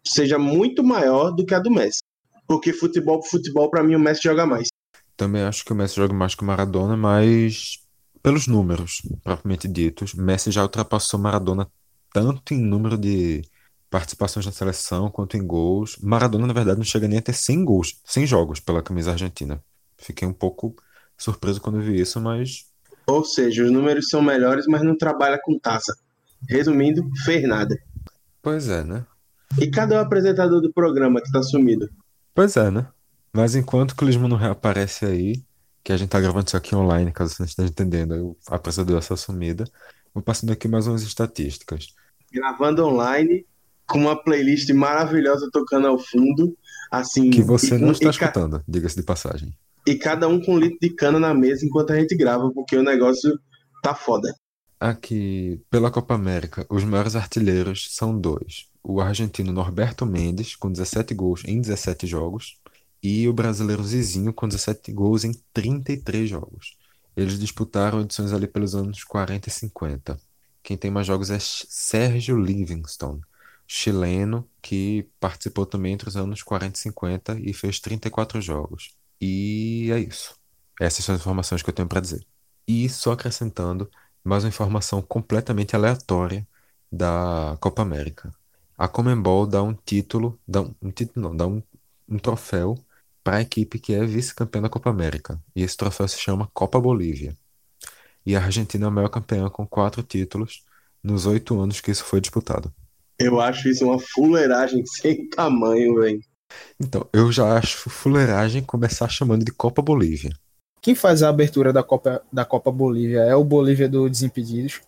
seja 0.06 0.38
muito 0.38 0.82
maior 0.82 1.30
do 1.30 1.44
que 1.44 1.54
a 1.54 1.58
do 1.58 1.70
Messi. 1.70 2.00
Porque 2.46 2.72
futebol 2.72 3.22
futebol, 3.22 3.70
para 3.70 3.82
mim, 3.82 3.94
o 3.94 4.00
Messi 4.00 4.22
joga 4.22 4.46
mais. 4.46 4.68
Também 5.16 5.42
acho 5.42 5.64
que 5.64 5.72
o 5.72 5.76
Messi 5.76 5.96
joga 5.96 6.12
mais 6.12 6.34
que 6.34 6.42
o 6.42 6.46
Maradona, 6.46 6.96
mas 6.96 7.78
pelos 8.22 8.46
números, 8.46 9.02
propriamente 9.22 9.66
ditos, 9.66 10.14
Messi 10.14 10.50
já 10.50 10.62
ultrapassou 10.62 11.18
Maradona 11.18 11.68
tanto 12.12 12.54
em 12.54 12.62
número 12.62 12.96
de 12.96 13.42
participações 13.90 14.46
na 14.46 14.52
seleção 14.52 15.10
quanto 15.10 15.36
em 15.36 15.46
gols. 15.46 15.98
Maradona, 16.02 16.46
na 16.46 16.52
verdade, 16.52 16.78
não 16.78 16.84
chega 16.84 17.08
nem 17.08 17.18
a 17.18 17.22
ter 17.22 17.34
100 17.34 17.64
gols, 17.64 18.00
100 18.04 18.26
jogos 18.26 18.60
pela 18.60 18.82
camisa 18.82 19.12
argentina. 19.12 19.62
Fiquei 19.98 20.26
um 20.26 20.32
pouco 20.32 20.74
surpreso 21.16 21.60
quando 21.60 21.80
vi 21.80 22.00
isso, 22.00 22.20
mas. 22.20 22.66
Ou 23.06 23.24
seja, 23.24 23.64
os 23.64 23.70
números 23.70 24.08
são 24.08 24.22
melhores, 24.22 24.66
mas 24.66 24.82
não 24.82 24.96
trabalha 24.96 25.38
com 25.42 25.58
taça. 25.58 25.96
Resumindo, 26.48 27.02
fez 27.24 27.46
nada. 27.46 27.76
Pois 28.40 28.68
é, 28.68 28.82
né? 28.82 29.04
E 29.60 29.70
cadê 29.70 29.94
o 29.94 30.00
apresentador 30.00 30.60
do 30.60 30.72
programa 30.72 31.20
que 31.20 31.30
tá 31.30 31.42
sumido? 31.42 31.88
Pois 32.34 32.56
é, 32.56 32.70
né? 32.70 32.86
Mas 33.32 33.54
enquanto 33.54 33.92
o 33.92 33.96
Clismo 33.96 34.28
não 34.28 34.36
reaparece 34.36 35.04
aí, 35.04 35.42
que 35.82 35.92
a 35.92 35.96
gente 35.96 36.10
tá 36.10 36.20
gravando 36.20 36.46
isso 36.46 36.56
aqui 36.56 36.74
online, 36.74 37.12
caso 37.12 37.34
você 37.34 37.42
não 37.42 37.46
esteja 37.48 37.68
entendendo, 37.68 38.30
o 38.30 38.36
apresentador 38.48 38.98
essa 38.98 39.16
sumida, 39.16 39.64
vou 40.14 40.22
passando 40.22 40.52
aqui 40.52 40.68
mais 40.68 40.86
umas 40.86 41.02
estatísticas. 41.02 41.88
Gravando 42.32 42.86
online, 42.86 43.44
com 43.86 44.00
uma 44.00 44.16
playlist 44.16 44.70
maravilhosa 44.70 45.48
tocando 45.52 45.88
ao 45.88 45.98
fundo, 45.98 46.56
assim. 46.90 47.30
Que 47.30 47.42
você 47.42 47.74
e, 47.74 47.78
não 47.78 47.92
está 47.92 48.10
escutando, 48.10 48.62
diga-se 48.66 48.96
de 48.96 49.02
passagem. 49.02 49.52
E 49.86 49.96
cada 49.96 50.28
um 50.28 50.40
com 50.40 50.54
um 50.54 50.58
litro 50.58 50.78
de 50.80 50.90
cana 50.90 51.18
na 51.18 51.34
mesa 51.34 51.66
enquanto 51.66 51.92
a 51.92 51.96
gente 51.96 52.16
grava, 52.16 52.50
porque 52.52 52.76
o 52.76 52.82
negócio 52.82 53.38
tá 53.82 53.94
foda. 53.94 54.32
Aqui, 54.78 55.60
pela 55.70 55.90
Copa 55.90 56.14
América, 56.14 56.66
os 56.68 56.84
maiores 56.84 57.16
artilheiros 57.16 57.88
são 57.90 58.18
dois. 58.18 58.66
O 58.82 59.00
argentino 59.00 59.52
Norberto 59.52 60.04
Mendes, 60.04 60.56
com 60.56 60.70
17 60.70 61.14
gols 61.14 61.42
em 61.44 61.60
17 61.60 62.06
jogos, 62.06 62.58
e 63.02 63.28
o 63.28 63.32
brasileiro 63.32 63.82
Zizinho, 63.84 64.32
com 64.32 64.48
17 64.48 64.92
gols 64.92 65.24
em 65.24 65.32
33 65.52 66.28
jogos. 66.28 66.76
Eles 67.16 67.38
disputaram 67.38 68.00
edições 68.00 68.32
ali 68.32 68.46
pelos 68.46 68.74
anos 68.74 69.04
40 69.04 69.48
e 69.48 69.52
50. 69.52 70.20
Quem 70.62 70.76
tem 70.76 70.90
mais 70.90 71.06
jogos 71.06 71.30
é 71.30 71.38
Sérgio 71.40 72.38
Livingstone, 72.38 73.20
chileno 73.66 74.48
que 74.62 75.08
participou 75.20 75.66
também 75.66 75.92
entre 75.94 76.08
os 76.08 76.16
anos 76.16 76.42
40 76.42 76.78
e 76.78 76.80
50 76.82 77.40
e 77.40 77.52
fez 77.52 77.80
34 77.80 78.40
jogos. 78.40 78.94
E 79.20 79.90
é 79.92 79.98
isso. 79.98 80.36
Essas 80.80 81.04
são 81.04 81.14
as 81.14 81.20
informações 81.20 81.62
que 81.62 81.70
eu 81.70 81.74
tenho 81.74 81.88
para 81.88 82.00
dizer. 82.00 82.26
E 82.66 82.88
só 82.88 83.12
acrescentando 83.12 83.90
mais 84.24 84.44
uma 84.44 84.48
informação 84.48 85.02
completamente 85.02 85.74
aleatória 85.76 86.46
da 86.90 87.56
Copa 87.60 87.82
América. 87.82 88.32
A 88.76 88.88
Comembol 88.88 89.46
dá 89.46 89.62
um 89.62 89.74
título, 89.74 90.38
dá 90.46 90.62
um, 90.62 90.74
um 90.82 90.90
título 90.90 91.28
não, 91.28 91.36
dá 91.36 91.46
um, 91.46 91.62
um 92.08 92.18
troféu 92.18 92.76
para 93.22 93.36
a 93.36 93.40
equipe 93.42 93.78
que 93.78 93.94
é 93.94 94.04
vice-campeã 94.04 94.62
da 94.62 94.68
Copa 94.68 94.90
América. 94.90 95.40
E 95.54 95.62
esse 95.62 95.76
troféu 95.76 96.08
se 96.08 96.18
chama 96.18 96.50
Copa 96.52 96.80
Bolívia. 96.80 97.36
E 98.24 98.36
a 98.36 98.44
Argentina 98.44 98.86
é 98.86 98.88
a 98.88 98.90
maior 98.90 99.08
campeã 99.08 99.48
com 99.48 99.66
quatro 99.66 100.02
títulos 100.02 100.64
nos 101.02 101.26
oito 101.26 101.58
anos 101.60 101.80
que 101.80 101.90
isso 101.90 102.04
foi 102.04 102.20
disputado. 102.20 102.72
Eu 103.18 103.40
acho 103.40 103.68
isso 103.68 103.84
uma 103.84 103.98
fuleiragem 103.98 104.84
sem 104.86 105.28
tamanho, 105.28 105.96
velho. 105.96 106.20
Então, 106.78 107.08
eu 107.12 107.32
já 107.32 107.56
acho 107.56 107.88
fuleiragem 107.88 108.62
começar 108.62 109.08
chamando 109.08 109.44
de 109.44 109.52
Copa 109.52 109.80
Bolívia. 109.80 110.32
Quem 110.80 110.94
faz 110.94 111.22
a 111.22 111.28
abertura 111.28 111.72
da 111.72 111.82
Copa, 111.82 112.22
da 112.32 112.44
Copa 112.44 112.70
Bolívia 112.70 113.20
é 113.20 113.34
o 113.34 113.44
Bolívia 113.44 113.88
do 113.88 114.08
Desimpedidos. 114.08 114.80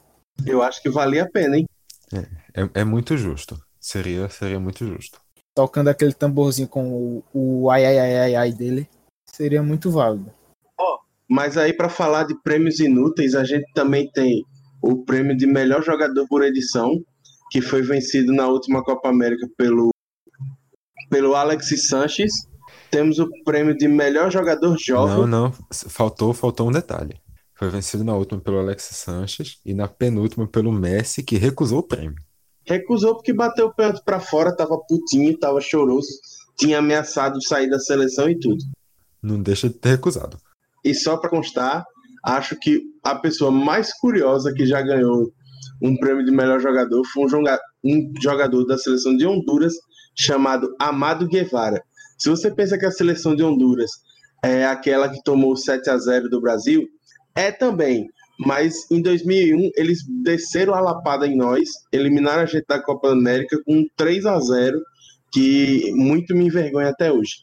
Eu 0.45 0.63
acho 0.63 0.83
que 0.83 0.91
valia 0.91 1.23
a 1.23 1.31
pena, 1.31 1.57
hein? 1.57 1.67
É, 2.13 2.63
é, 2.63 2.71
é 2.75 2.85
muito 2.85 3.17
justo. 3.17 3.59
Seria, 3.81 4.29
seria 4.29 4.59
muito 4.59 4.85
justo. 4.85 5.21
Tocando 5.55 5.89
aquele 5.89 6.13
tamborzinho 6.13 6.69
com 6.69 6.93
o, 6.93 7.25
o 7.33 7.71
ai, 7.71 7.85
ai, 7.87 7.99
ai, 7.99 8.17
ai, 8.17 8.35
ai 8.35 8.53
dele, 8.53 8.89
seria 9.25 9.63
muito 9.63 9.91
válido. 9.91 10.33
Ó, 10.79 10.95
oh, 10.95 10.99
mas 11.29 11.57
aí 11.57 11.73
para 11.73 11.89
falar 11.89 12.25
de 12.25 12.35
prêmios 12.43 12.81
inúteis, 12.81 13.35
a 13.35 13.45
gente 13.45 13.71
também 13.73 14.11
tem 14.11 14.45
o 14.83 15.05
prêmio 15.05 15.37
de 15.37 15.47
melhor 15.47 15.83
jogador 15.83 16.27
por 16.29 16.43
edição, 16.43 17.01
que 17.51 17.61
foi 17.61 17.83
vencido 17.83 18.33
na 18.33 18.49
última 18.49 18.83
Copa 18.83 19.09
América 19.09 19.49
pelo, 19.57 19.91
pelo 21.09 21.35
Alex 21.35 21.89
Sanches. 21.89 22.33
Temos 22.91 23.19
o 23.19 23.29
prêmio 23.45 23.77
de 23.77 23.89
melhor 23.89 24.31
jogador 24.31 24.77
jovem. 24.79 25.27
Não, 25.27 25.27
não, 25.27 25.53
faltou, 25.89 26.33
faltou 26.33 26.69
um 26.69 26.73
detalhe. 26.73 27.21
Foi 27.55 27.69
vencido 27.69 28.05
na 28.05 28.15
última 28.15 28.41
pelo 28.41 28.59
Alex 28.59 28.83
Sanches 28.93 29.61
e 29.65 29.73
na 29.73 29.89
penúltima 29.89 30.47
pelo 30.47 30.73
Messi, 30.73 31.23
que 31.23 31.37
recusou 31.37 31.79
o 31.79 31.83
prêmio. 31.87 32.17
Recusou 32.67 33.15
porque 33.15 33.33
bateu 33.33 33.67
o 33.67 33.75
pênalti 33.75 34.03
pra 34.05 34.21
fora, 34.21 34.57
tava 34.57 34.79
putinho, 34.79 35.39
tava 35.39 35.61
choroso, 35.61 36.09
tinha 36.57 36.79
ameaçado 36.79 37.43
sair 37.43 37.69
da 37.69 37.79
seleção 37.79 38.29
e 38.29 38.39
tudo. 38.39 38.63
Não 39.23 39.41
deixa 39.41 39.69
de 39.69 39.75
ter 39.75 39.91
recusado. 39.91 40.37
E 40.85 40.95
só 40.95 41.17
pra 41.17 41.31
constar, 41.31 41.85
acho 42.25 42.59
que 42.59 42.83
a 43.03 43.15
pessoa 43.15 43.51
mais 43.51 43.93
curiosa 43.99 44.53
que 44.53 44.67
já 44.67 44.81
ganhou 44.83 45.33
um 45.83 45.97
prêmio 45.97 46.25
de 46.25 46.31
melhor 46.31 46.61
jogador 46.61 47.03
foi 47.07 47.25
um, 47.25 47.29
joga 47.29 47.61
um 47.85 48.13
jogador 48.23 48.65
da 48.65 48.79
seleção 48.79 49.17
de 49.17 49.27
Honduras 49.27 49.75
chamado 50.15 50.75
Amado 50.79 51.29
Guevara. 51.29 51.83
Se 52.19 52.31
você 52.31 52.51
pensa 52.51 52.79
que 52.79 52.87
a 52.87 52.91
seleção 52.91 53.35
de 53.35 53.43
Honduras 53.43 53.91
é 54.43 54.65
aquela 54.65 55.09
que 55.09 55.23
tomou 55.23 55.57
7 55.57 55.89
a 55.91 55.99
0 55.99 56.29
do 56.29 56.41
Brasil, 56.41 56.87
é 57.35 57.51
também. 57.51 58.07
Mas 58.39 58.91
em 58.91 59.01
2001 59.01 59.71
eles 59.77 60.05
desceram 60.23 60.75
a 60.75 60.81
lapada 60.81 61.27
em 61.27 61.37
nós, 61.37 61.69
eliminaram 61.93 62.43
a 62.43 62.47
gente 62.47 62.65
da 62.69 62.83
Copa 62.83 63.11
América 63.11 63.61
com 63.65 63.87
3 63.97 64.27
a 64.27 64.39
0 64.39 64.81
que 65.33 65.93
muito 65.95 66.35
me 66.35 66.47
envergonha 66.47 66.91
até 66.91 67.13
hoje. 67.13 67.43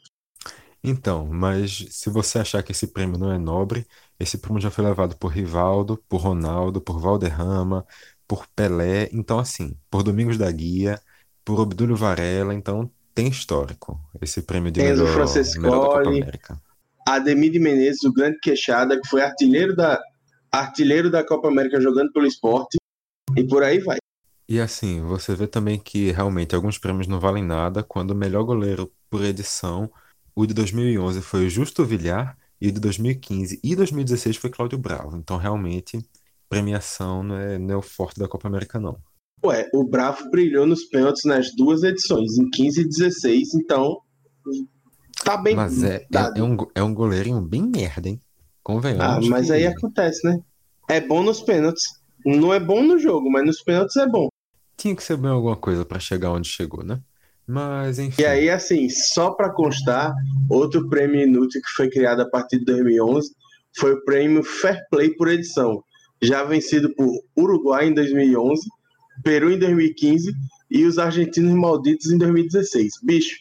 Então, 0.83 1.27
mas 1.27 1.85
se 1.89 2.09
você 2.09 2.39
achar 2.39 2.63
que 2.63 2.71
esse 2.71 2.87
prêmio 2.87 3.17
não 3.17 3.31
é 3.31 3.37
nobre, 3.37 3.85
esse 4.19 4.37
prêmio 4.37 4.61
já 4.61 4.71
foi 4.71 4.83
levado 4.83 5.15
por 5.17 5.27
Rivaldo, 5.27 6.01
por 6.09 6.21
Ronaldo, 6.21 6.81
por 6.81 6.99
Valderrama, 6.99 7.85
por 8.27 8.47
Pelé, 8.55 9.09
então 9.11 9.37
assim, 9.37 9.75
por 9.89 10.03
Domingos 10.03 10.37
da 10.37 10.49
Guia, 10.51 10.99
por 11.43 11.59
Obdúlio 11.59 11.95
Varela, 11.95 12.53
então 12.53 12.89
tem 13.13 13.27
histórico 13.27 13.99
esse 14.21 14.41
prêmio 14.41 14.71
de 14.71 14.81
Enzo 14.81 15.03
melhor, 15.03 15.27
melhor 15.57 15.71
da 15.71 15.87
Copa 15.87 16.09
América. 16.09 16.61
Ademir 17.07 17.51
de 17.51 17.59
Menezes, 17.59 18.03
o 18.03 18.13
grande 18.13 18.39
queixada, 18.39 18.99
que 18.99 19.07
foi 19.07 19.21
artilheiro 19.21 19.75
da, 19.75 20.01
artilheiro 20.51 21.09
da 21.09 21.23
Copa 21.23 21.47
América 21.47 21.79
jogando 21.79 22.11
pelo 22.11 22.25
esporte, 22.25 22.77
e 23.37 23.43
por 23.43 23.63
aí 23.63 23.79
vai. 23.79 23.97
E 24.49 24.59
assim, 24.59 25.01
você 25.01 25.33
vê 25.33 25.47
também 25.47 25.79
que 25.79 26.11
realmente 26.11 26.53
alguns 26.53 26.77
prêmios 26.77 27.07
não 27.07 27.19
valem 27.19 27.43
nada, 27.43 27.81
quando 27.83 28.11
o 28.11 28.15
melhor 28.15 28.43
goleiro 28.43 28.91
por 29.09 29.23
edição, 29.23 29.89
o 30.35 30.45
de 30.45 30.53
2011 30.53 31.21
foi 31.21 31.45
o 31.45 31.49
Justo 31.49 31.85
Villar, 31.85 32.37
e 32.59 32.67
o 32.67 32.71
de 32.71 32.79
2015 32.79 33.59
e 33.63 33.75
2016 33.75 34.37
foi 34.37 34.49
Cláudio 34.49 34.77
Bravo. 34.77 35.17
Então, 35.17 35.37
realmente, 35.37 35.99
premiação 36.47 37.23
não 37.23 37.35
é, 37.35 37.57
não 37.57 37.75
é 37.75 37.77
o 37.77 37.81
forte 37.81 38.19
da 38.19 38.27
Copa 38.27 38.47
América, 38.47 38.79
não. 38.79 38.97
Ué, 39.43 39.67
o 39.73 39.83
Bravo 39.83 40.29
brilhou 40.29 40.67
nos 40.67 40.83
pênaltis 40.83 41.23
nas 41.23 41.55
duas 41.55 41.81
edições, 41.81 42.37
em 42.37 42.47
15 42.49 42.81
e 42.81 42.87
16, 42.87 43.55
então 43.55 44.01
tá 45.23 45.35
bem 45.37 45.55
Mas 45.55 45.81
é, 45.81 46.05
é, 46.13 46.39
é 46.39 46.43
um, 46.43 46.57
é 46.75 46.83
um 46.83 46.93
goleirinho 46.93 47.41
bem 47.41 47.63
merda, 47.63 48.09
hein? 48.09 48.21
Ah, 48.61 48.63
Convenhamos 48.63 49.27
mas 49.29 49.47
que- 49.47 49.53
aí 49.53 49.65
acontece, 49.67 50.25
né? 50.27 50.39
É 50.89 51.01
bom 51.01 51.23
nos 51.23 51.41
pênaltis. 51.41 51.83
Não 52.25 52.53
é 52.53 52.59
bom 52.59 52.83
no 52.83 52.99
jogo, 52.99 53.31
mas 53.31 53.45
nos 53.45 53.61
pênaltis 53.63 53.95
é 53.97 54.07
bom. 54.07 54.27
tinha 54.77 54.95
que 54.95 55.03
ser 55.03 55.15
bem 55.17 55.29
alguma 55.29 55.55
coisa 55.55 55.85
pra 55.85 55.99
chegar 55.99 56.31
onde 56.31 56.47
chegou, 56.49 56.83
né? 56.83 56.99
Mas, 57.47 57.99
enfim. 57.99 58.21
E 58.21 58.25
aí, 58.25 58.49
assim, 58.49 58.89
só 58.89 59.29
para 59.31 59.51
constar, 59.51 60.11
outro 60.49 60.89
prêmio 60.89 61.21
inútil 61.21 61.61
que 61.61 61.69
foi 61.75 61.87
criado 61.89 62.21
a 62.21 62.29
partir 62.29 62.57
de 62.59 62.65
2011 62.65 63.31
foi 63.77 63.93
o 63.93 64.03
prêmio 64.03 64.43
Fair 64.43 64.79
Play 64.89 65.11
por 65.15 65.27
edição, 65.27 65.83
já 66.21 66.43
vencido 66.43 66.93
por 66.95 67.07
Uruguai 67.37 67.87
em 67.89 67.93
2011, 67.93 68.61
Peru 69.23 69.51
em 69.51 69.59
2015 69.59 70.31
e 70.71 70.83
os 70.85 70.97
argentinos 70.97 71.53
malditos 71.53 72.09
em 72.11 72.17
2016. 72.17 72.93
Bicho, 73.03 73.35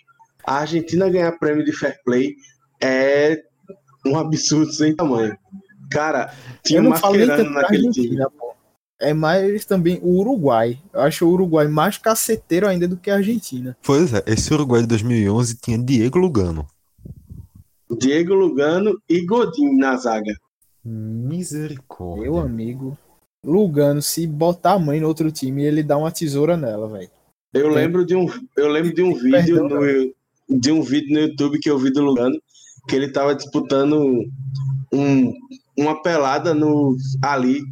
a 0.44 0.56
Argentina 0.58 1.08
ganhar 1.08 1.32
prêmio 1.38 1.64
de 1.64 1.72
Fair 1.72 1.96
Play 2.04 2.34
é 2.82 3.42
um 4.06 4.16
absurdo 4.18 4.72
sem 4.72 4.94
tamanho. 4.94 5.36
Cara, 5.90 6.32
tinha 6.64 6.82
Mascherano 6.82 7.50
naquele 7.50 7.90
time. 7.90 8.16
Pô. 8.38 8.50
É 9.00 9.14
mais 9.14 9.64
também 9.64 9.98
o 10.02 10.18
Uruguai. 10.20 10.78
Eu 10.92 11.00
acho 11.00 11.26
o 11.26 11.30
Uruguai 11.32 11.66
mais 11.68 11.96
caceteiro 11.98 12.68
ainda 12.68 12.86
do 12.86 12.96
que 12.96 13.10
a 13.10 13.16
Argentina. 13.16 13.76
Pois 13.82 14.12
é, 14.12 14.22
esse 14.26 14.52
Uruguai 14.52 14.82
de 14.82 14.88
2011 14.88 15.56
tinha 15.56 15.78
Diego 15.78 16.18
Lugano. 16.18 16.66
Diego 17.98 18.34
Lugano 18.34 19.00
e 19.08 19.24
Godin 19.24 19.76
na 19.76 19.96
zaga. 19.96 20.32
Misericórdia. 20.84 22.22
Meu 22.22 22.38
amigo. 22.38 22.96
Lugano, 23.44 24.02
se 24.02 24.26
botar 24.26 24.72
a 24.74 24.78
mãe 24.78 25.00
no 25.00 25.08
outro 25.08 25.30
time, 25.32 25.64
ele 25.64 25.82
dá 25.82 25.96
uma 25.96 26.10
tesoura 26.12 26.56
nela, 26.56 26.86
velho. 26.88 27.08
Eu 27.54 27.70
É. 27.70 27.74
lembro 27.74 28.04
de 28.04 28.14
um, 28.14 28.26
eu 28.56 28.68
lembro 28.68 28.92
de 28.94 29.02
um 29.02 29.14
vídeo 29.14 29.66
Perdão, 29.66 29.80
no, 29.80 30.58
de 30.60 30.70
um 30.70 30.82
vídeo 30.82 31.12
no 31.14 31.20
YouTube 31.20 31.58
que 31.58 31.70
eu 31.70 31.78
vi 31.78 31.90
do 31.90 32.02
Lugano 32.02 32.38
que 32.88 32.96
ele 32.96 33.12
tava 33.12 33.34
disputando 33.34 34.24
um, 34.92 35.32
uma 35.76 36.02
pelada 36.02 36.54
no 36.54 36.96
ali 37.22 37.62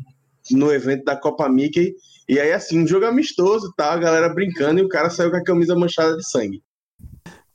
no 0.50 0.72
evento 0.72 1.04
da 1.04 1.16
Copa 1.16 1.48
Mickey 1.48 1.94
e 2.28 2.38
aí 2.38 2.52
assim 2.52 2.82
um 2.82 2.86
jogo 2.86 3.06
amistoso, 3.06 3.72
tá, 3.76 3.92
a 3.92 3.98
galera 3.98 4.28
brincando 4.28 4.80
e 4.80 4.84
o 4.84 4.88
cara 4.88 5.10
saiu 5.10 5.30
com 5.30 5.36
a 5.36 5.44
camisa 5.44 5.74
manchada 5.74 6.16
de 6.16 6.28
sangue. 6.28 6.62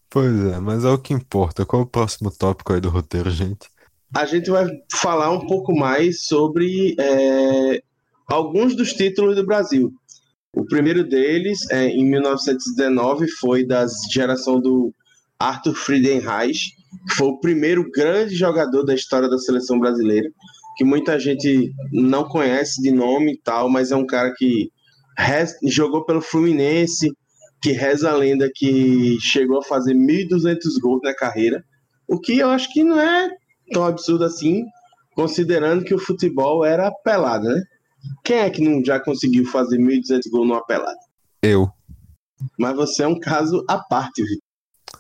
Pois 0.10 0.34
é, 0.46 0.60
mas 0.60 0.86
é 0.86 0.90
o 0.90 0.98
que 0.98 1.14
importa. 1.14 1.66
Qual 1.66 1.82
é 1.82 1.86
o 1.86 1.88
próximo 1.88 2.30
tópico 2.32 2.74
aí 2.74 2.80
do 2.80 2.90
roteiro, 2.90 3.32
gente? 3.32 3.68
A 4.16 4.26
gente 4.26 4.50
vai 4.52 4.68
falar 4.92 5.32
um 5.32 5.48
pouco 5.48 5.76
mais 5.76 6.26
sobre 6.26 6.96
é, 7.00 7.82
alguns 8.28 8.76
dos 8.76 8.94
títulos 8.94 9.36
do 9.36 9.46
Brasil. 9.46 9.92
O 10.56 10.64
primeiro 10.66 11.04
deles, 11.04 11.68
é, 11.72 11.88
em 11.88 12.06
1919, 12.06 13.28
foi 13.40 13.66
da 13.66 13.88
geração 14.12 14.60
do 14.60 14.94
Arthur 15.40 15.74
Friedenreich, 15.74 16.76
foi 17.16 17.28
o 17.28 17.40
primeiro 17.40 17.90
grande 17.92 18.36
jogador 18.36 18.84
da 18.84 18.94
história 18.94 19.30
da 19.30 19.38
seleção 19.38 19.80
brasileira, 19.80 20.30
que 20.78 20.84
muita 20.84 21.20
gente 21.20 21.72
não 21.92 22.24
conhece 22.24 22.82
de 22.82 22.92
nome 22.92 23.34
e 23.34 23.38
tal, 23.40 23.70
mas 23.70 23.92
é 23.92 23.96
um 23.96 24.06
cara 24.06 24.34
que 24.36 24.72
jogou 25.64 26.06
pelo 26.06 26.22
Fluminense, 26.22 27.12
que 27.62 27.72
reza 27.72 28.12
a 28.12 28.16
lenda 28.16 28.50
que 28.54 29.18
chegou 29.22 29.60
a 29.60 29.64
fazer 29.64 29.94
1.200 29.94 30.58
gols 30.82 31.02
na 31.04 31.14
carreira, 31.14 31.64
o 32.08 32.20
que 32.20 32.38
eu 32.38 32.50
acho 32.50 32.72
que 32.74 32.84
não 32.84 33.00
é 33.00 33.30
tão 33.72 33.86
absurdo 33.86 34.26
assim, 34.26 34.66
considerando 35.16 35.86
que 35.86 35.94
o 35.94 36.00
futebol 36.00 36.66
era 36.66 36.92
pelada, 37.04 37.48
né? 37.48 37.64
Quem 38.24 38.38
é 38.38 38.50
que 38.50 38.62
não 38.62 38.84
já 38.84 39.00
conseguiu 39.00 39.46
fazer 39.46 39.78
1.200 39.78 40.30
gols 40.30 40.48
numa 40.48 40.66
pelada? 40.66 41.00
Eu. 41.42 41.70
Mas 42.60 42.76
você 42.76 43.04
é 43.04 43.08
um 43.08 43.18
caso 43.18 43.64
à 43.70 43.78
parte, 43.78 44.22
Vitor. 44.22 44.44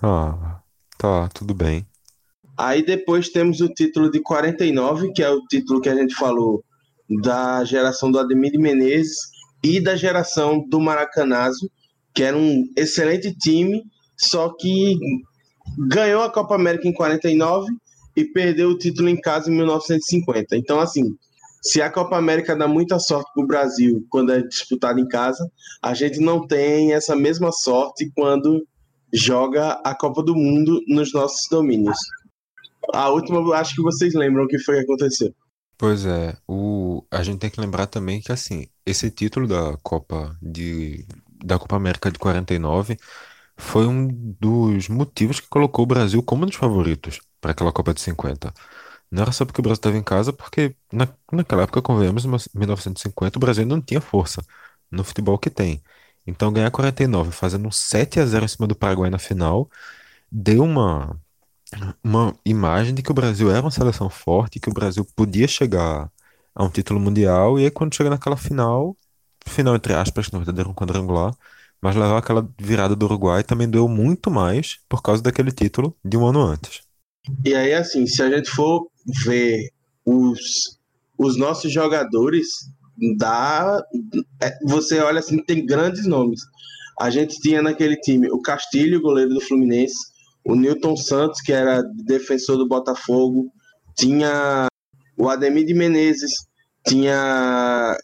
Ah, 0.01 0.61
tá, 0.97 1.27
tudo 1.29 1.53
bem. 1.53 1.85
Aí 2.57 2.85
depois 2.85 3.29
temos 3.29 3.61
o 3.61 3.69
título 3.69 4.11
de 4.11 4.21
49, 4.21 5.11
que 5.11 5.23
é 5.23 5.29
o 5.29 5.41
título 5.47 5.81
que 5.81 5.89
a 5.89 5.95
gente 5.95 6.13
falou 6.15 6.63
da 7.21 7.63
geração 7.63 8.11
do 8.11 8.19
Ademir 8.19 8.51
de 8.51 8.57
Menezes 8.57 9.17
e 9.63 9.79
da 9.79 9.95
geração 9.95 10.63
do 10.67 10.79
Maracanazo, 10.79 11.69
que 12.13 12.23
era 12.23 12.37
um 12.37 12.63
excelente 12.77 13.33
time, 13.35 13.83
só 14.17 14.53
que 14.53 14.97
ganhou 15.87 16.21
a 16.21 16.31
Copa 16.31 16.55
América 16.55 16.87
em 16.87 16.93
49 16.93 17.71
e 18.15 18.25
perdeu 18.25 18.69
o 18.69 18.77
título 18.77 19.09
em 19.09 19.19
casa 19.19 19.49
em 19.49 19.55
1950. 19.55 20.55
Então, 20.55 20.79
assim, 20.79 21.15
se 21.61 21.81
a 21.81 21.89
Copa 21.89 22.17
América 22.17 22.55
dá 22.55 22.67
muita 22.67 22.99
sorte 22.99 23.31
para 23.33 23.43
o 23.43 23.47
Brasil 23.47 24.05
quando 24.09 24.31
é 24.31 24.41
disputada 24.41 24.99
em 24.99 25.07
casa, 25.07 25.49
a 25.81 25.93
gente 25.93 26.19
não 26.19 26.45
tem 26.45 26.93
essa 26.93 27.15
mesma 27.15 27.51
sorte 27.51 28.11
quando 28.15 28.63
joga 29.13 29.73
a 29.83 29.95
Copa 29.95 30.23
do 30.23 30.35
Mundo 30.35 30.81
nos 30.87 31.13
nossos 31.13 31.47
domínios. 31.49 31.97
A 32.93 33.09
última, 33.09 33.55
acho 33.55 33.75
que 33.75 33.81
vocês 33.81 34.13
lembram 34.13 34.45
o 34.45 34.47
que 34.47 34.59
foi 34.59 34.77
que 34.77 34.81
aconteceu. 34.81 35.33
Pois 35.77 36.05
é, 36.05 36.35
o, 36.47 37.05
a 37.11 37.23
gente 37.23 37.39
tem 37.39 37.49
que 37.49 37.59
lembrar 37.59 37.87
também 37.87 38.21
que 38.21 38.31
assim, 38.31 38.67
esse 38.85 39.09
título 39.09 39.47
da 39.47 39.77
Copa 39.83 40.37
de 40.41 41.05
da 41.43 41.59
Copa 41.59 41.75
América 41.75 42.09
de 42.09 42.17
49 42.17 42.97
foi 43.57 43.85
um 43.85 44.07
dos 44.39 44.87
motivos 44.89 45.39
que 45.39 45.47
colocou 45.47 45.83
o 45.83 45.87
Brasil 45.87 46.23
como 46.23 46.43
um 46.43 46.47
dos 46.47 46.55
favoritos 46.55 47.19
para 47.41 47.51
aquela 47.51 47.71
Copa 47.71 47.93
de 47.93 48.01
50. 48.01 48.53
Não 49.11 49.21
era 49.23 49.31
só 49.31 49.45
porque 49.45 49.61
o 49.61 49.63
Brasil 49.63 49.75
estava 49.75 49.97
em 49.97 50.03
casa, 50.03 50.33
porque 50.33 50.75
na, 50.91 51.07
naquela 51.31 51.63
época, 51.63 51.81
convenhamos, 51.81 52.25
em 52.25 52.29
1950, 52.59 53.37
o 53.37 53.39
Brasil 53.39 53.65
não 53.65 53.81
tinha 53.81 54.01
força 54.01 54.43
no 54.91 55.03
futebol 55.03 55.37
que 55.37 55.49
tem. 55.49 55.83
Então 56.25 56.51
ganhar 56.51 56.71
49 56.71 57.31
fazendo 57.31 57.67
um 57.67 57.71
7 57.71 58.19
a 58.19 58.25
0 58.25 58.45
em 58.45 58.47
cima 58.47 58.67
do 58.67 58.75
Paraguai 58.75 59.09
na 59.09 59.19
final 59.19 59.69
deu 60.31 60.63
uma 60.63 61.19
uma 62.03 62.35
imagem 62.45 62.93
de 62.93 63.01
que 63.01 63.11
o 63.11 63.13
Brasil 63.13 63.49
era 63.49 63.61
uma 63.61 63.71
seleção 63.71 64.09
forte, 64.09 64.59
que 64.59 64.69
o 64.69 64.73
Brasil 64.73 65.05
podia 65.15 65.47
chegar 65.47 66.11
a 66.55 66.63
um 66.63 66.69
título 66.69 66.99
mundial, 66.99 67.59
e 67.59 67.65
aí 67.65 67.71
quando 67.71 67.95
chega 67.95 68.09
naquela 68.09 68.37
final, 68.37 68.95
final 69.45 69.75
entre 69.75 69.93
aspas, 69.93 70.27
que 70.27 70.33
na 70.33 70.39
verdade 70.39 70.59
era 70.59 70.69
um 70.69 70.73
quadrangular, 70.73 71.35
mas 71.81 71.95
levar 71.95 72.17
aquela 72.17 72.47
virada 72.59 72.95
do 72.95 73.05
Uruguai 73.05 73.43
também 73.43 73.69
doeu 73.69 73.87
muito 73.87 74.29
mais 74.31 74.79
por 74.87 75.01
causa 75.01 75.21
daquele 75.21 75.51
título 75.51 75.95
de 76.03 76.15
um 76.15 76.25
ano 76.25 76.41
antes. 76.41 76.81
E 77.43 77.53
aí, 77.55 77.73
assim, 77.73 78.05
se 78.05 78.21
a 78.21 78.29
gente 78.29 78.49
for 78.49 78.87
ver 79.25 79.69
os, 80.05 80.79
os 81.17 81.37
nossos 81.37 81.71
jogadores, 81.71 82.69
dá, 83.17 83.83
é, 84.41 84.57
você 84.65 84.99
olha 84.99 85.19
assim, 85.19 85.43
tem 85.43 85.65
grandes 85.65 86.05
nomes. 86.05 86.41
A 86.99 87.09
gente 87.09 87.39
tinha 87.39 87.61
naquele 87.61 87.95
time 87.97 88.29
o 88.29 88.41
Castilho, 88.41 89.01
goleiro 89.01 89.33
do 89.33 89.41
Fluminense, 89.41 89.95
o 90.45 90.55
Newton 90.55 90.95
Santos, 90.95 91.41
que 91.41 91.51
era 91.51 91.81
defensor 92.05 92.57
do 92.57 92.67
Botafogo, 92.67 93.51
tinha 93.97 94.67
o 95.17 95.29
Ademir 95.29 95.65
de 95.65 95.73
Menezes, 95.73 96.31
tinha 96.85 97.97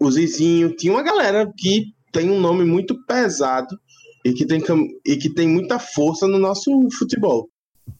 o 0.00 0.10
Zizinho, 0.10 0.74
tinha 0.76 0.92
uma 0.92 1.02
galera 1.02 1.50
que 1.56 1.86
tem 2.12 2.30
um 2.30 2.40
nome 2.40 2.64
muito 2.64 2.94
pesado 3.06 3.78
e 4.24 4.32
que 4.32 4.46
tem, 4.46 4.60
e 5.04 5.16
que 5.16 5.30
tem 5.30 5.48
muita 5.48 5.78
força 5.78 6.26
no 6.26 6.38
nosso 6.38 6.70
futebol. 6.98 7.48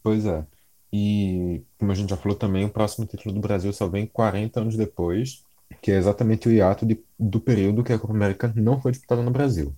Pois 0.03 0.25
é. 0.25 0.45
E, 0.91 1.61
como 1.77 1.91
a 1.91 1.95
gente 1.95 2.09
já 2.09 2.17
falou 2.17 2.37
também, 2.37 2.65
o 2.65 2.69
próximo 2.69 3.05
título 3.05 3.35
do 3.35 3.41
Brasil 3.41 3.71
só 3.73 3.87
vem 3.87 4.07
40 4.07 4.61
anos 4.61 4.77
depois, 4.77 5.43
que 5.81 5.91
é 5.91 5.97
exatamente 5.97 6.47
o 6.47 6.51
hiato 6.51 6.85
de, 6.85 6.99
do 7.19 7.39
período 7.39 7.83
que 7.83 7.93
a 7.93 7.99
Copa 7.99 8.13
América 8.13 8.51
não 8.55 8.81
foi 8.81 8.91
disputada 8.91 9.21
no 9.21 9.31
Brasil. 9.31 9.75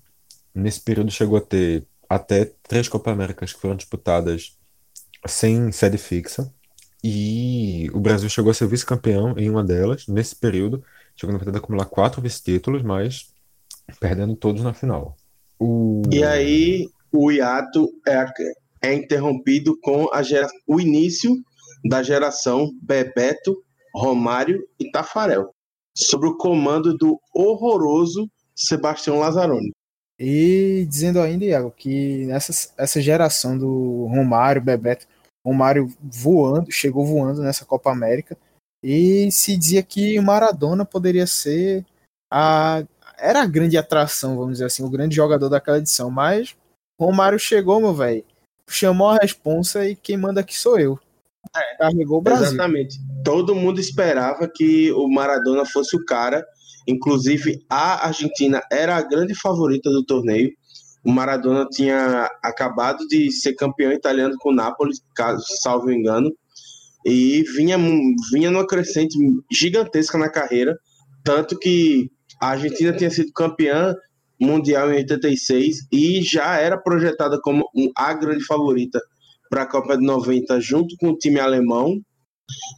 Nesse 0.53 0.81
período 0.81 1.11
chegou 1.11 1.37
a 1.37 1.41
ter 1.41 1.85
até 2.09 2.51
três 2.63 2.87
Copa 2.87 3.11
Américas 3.11 3.53
que 3.53 3.59
foram 3.59 3.75
disputadas 3.75 4.57
sem 5.25 5.71
sede 5.71 5.97
fixa, 5.97 6.51
e 7.03 7.89
o 7.93 7.99
Brasil 7.99 8.29
chegou 8.29 8.51
a 8.51 8.53
ser 8.53 8.67
vice-campeão 8.67 9.37
em 9.37 9.49
uma 9.49 9.63
delas, 9.63 10.07
nesse 10.07 10.35
período, 10.35 10.83
chegou 11.15 11.31
na 11.31 11.37
verdade 11.37 11.57
a 11.57 11.59
acumular 11.59 11.85
quatro 11.85 12.21
vice-títulos, 12.21 12.81
mas 12.81 13.33
perdendo 13.99 14.35
todos 14.35 14.63
na 14.63 14.73
final. 14.73 15.15
O... 15.59 16.01
E 16.11 16.23
aí 16.23 16.89
o 17.11 17.31
hiato 17.31 17.89
é, 18.07 18.25
é 18.81 18.93
interrompido 18.93 19.77
com 19.81 20.13
a 20.13 20.21
gera... 20.21 20.47
o 20.67 20.79
início 20.79 21.33
da 21.85 22.01
geração 22.03 22.71
Bebeto, 22.81 23.63
Romário 23.93 24.67
e 24.79 24.91
Tafarel, 24.91 25.53
sob 25.97 26.27
o 26.27 26.37
comando 26.37 26.95
do 26.95 27.19
horroroso 27.33 28.29
Sebastião 28.55 29.19
Lazzaroni. 29.19 29.71
E 30.19 30.85
dizendo 30.89 31.19
ainda, 31.19 31.45
Iago, 31.45 31.71
que 31.71 32.25
nessa 32.25 32.71
essa 32.77 33.01
geração 33.01 33.57
do 33.57 34.05
Romário, 34.07 34.61
Bebeto, 34.61 35.07
Romário 35.45 35.91
voando, 36.01 36.71
chegou 36.71 37.05
voando 37.05 37.41
nessa 37.41 37.65
Copa 37.65 37.91
América, 37.91 38.37
e 38.83 39.31
se 39.31 39.57
dizia 39.57 39.81
que 39.83 40.17
o 40.19 40.23
Maradona 40.23 40.85
poderia 40.85 41.25
ser 41.25 41.85
a 42.31 42.83
era 43.19 43.41
a 43.41 43.47
grande 43.47 43.77
atração, 43.77 44.37
vamos 44.37 44.53
dizer 44.53 44.65
assim, 44.65 44.83
o 44.83 44.89
grande 44.89 45.15
jogador 45.15 45.49
daquela 45.49 45.79
edição, 45.79 46.11
mas 46.11 46.55
Romário 46.99 47.39
chegou, 47.39 47.79
meu 47.79 47.93
velho, 47.93 48.23
chamou 48.69 49.09
a 49.09 49.17
responsa 49.17 49.87
e 49.87 49.95
quem 49.95 50.17
manda 50.17 50.41
aqui 50.41 50.55
sou 50.55 50.79
eu. 50.79 50.99
É, 51.55 51.77
Carregou 51.77 52.19
o 52.19 52.21
Brasil. 52.21 52.47
Exatamente. 52.47 52.99
Todo 53.23 53.55
mundo 53.55 53.79
esperava 53.79 54.49
que 54.53 54.91
o 54.91 55.07
Maradona 55.07 55.65
fosse 55.65 55.95
o 55.95 56.05
cara, 56.05 56.45
inclusive 56.87 57.63
a 57.69 58.07
Argentina 58.07 58.61
era 58.71 58.95
a 58.95 59.01
grande 59.01 59.35
favorita 59.35 59.89
do 59.89 60.05
torneio. 60.05 60.51
O 61.03 61.11
Maradona 61.11 61.65
tinha 61.69 62.29
acabado 62.43 63.07
de 63.07 63.31
ser 63.31 63.53
campeão 63.53 63.91
italiano 63.91 64.35
com 64.39 64.49
o 64.49 64.55
Napoli, 64.55 64.93
caso 65.15 65.43
salvo 65.61 65.91
engano, 65.91 66.31
e 67.05 67.43
vinha, 67.55 67.77
vinha 68.33 68.51
numa 68.51 68.67
crescente 68.67 69.17
gigantesca 69.51 70.17
na 70.17 70.29
carreira, 70.29 70.77
tanto 71.23 71.57
que 71.57 72.11
a 72.41 72.49
Argentina 72.49 72.93
tinha 72.93 73.09
sido 73.09 73.31
campeã 73.31 73.95
mundial 74.39 74.91
em 74.91 74.97
86 74.97 75.87
e 75.91 76.21
já 76.21 76.57
era 76.57 76.77
projetada 76.77 77.39
como 77.41 77.65
a 77.95 78.13
grande 78.13 78.45
favorita 78.45 78.99
para 79.49 79.63
a 79.63 79.65
Copa 79.65 79.97
de 79.97 80.05
90 80.05 80.59
junto 80.59 80.95
com 80.97 81.09
o 81.09 81.17
time 81.17 81.39
alemão. 81.39 81.99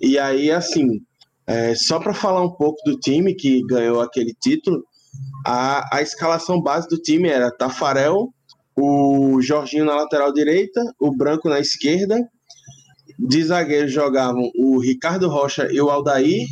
E 0.01 0.17
aí, 0.17 0.51
assim, 0.51 1.01
é, 1.47 1.73
só 1.75 1.99
para 1.99 2.13
falar 2.13 2.43
um 2.43 2.51
pouco 2.51 2.79
do 2.85 2.97
time 2.99 3.33
que 3.35 3.61
ganhou 3.65 4.01
aquele 4.01 4.33
título, 4.39 4.83
a, 5.45 5.97
a 5.97 6.01
escalação 6.01 6.61
base 6.61 6.87
do 6.87 6.97
time 6.97 7.29
era 7.29 7.51
Tafarel, 7.51 8.29
o 8.75 9.41
Jorginho 9.41 9.85
na 9.85 9.95
lateral 9.95 10.31
direita, 10.33 10.81
o 10.99 11.15
Branco 11.15 11.49
na 11.49 11.59
esquerda. 11.59 12.17
De 13.17 13.43
zagueiro 13.43 13.87
jogavam 13.87 14.49
o 14.55 14.79
Ricardo 14.79 15.27
Rocha 15.27 15.67
e 15.71 15.81
o 15.81 15.89
Aldair, 15.89 16.47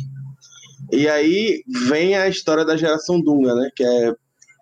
e 0.92 1.08
aí 1.08 1.62
vem 1.88 2.14
a 2.16 2.28
história 2.28 2.64
da 2.64 2.76
geração 2.76 3.20
Dunga, 3.20 3.54
né? 3.54 3.70
Que 3.74 3.84
é, 3.84 4.12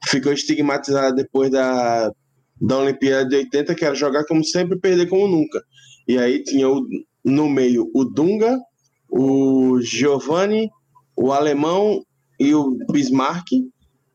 ficou 0.07 0.33
estigmatizada 0.33 1.13
depois 1.13 1.51
da, 1.51 2.13
da 2.61 2.79
Olimpíada 2.79 3.29
de 3.29 3.37
80, 3.37 3.75
que 3.75 3.85
era 3.85 3.95
jogar 3.95 4.25
como 4.25 4.45
sempre, 4.45 4.79
perder 4.79 5.09
como 5.09 5.29
nunca. 5.29 5.61
E 6.07 6.19
aí 6.19 6.43
tinha 6.43 6.69
o, 6.69 6.87
no 7.27 7.49
meio 7.49 7.91
o 7.95 8.05
Dunga, 8.05 8.59
o 9.11 9.81
Giovanni, 9.81 10.71
o 11.15 11.33
Alemão 11.33 12.03
e 12.41 12.55
o 12.55 12.79
Bismarck. 12.91 13.53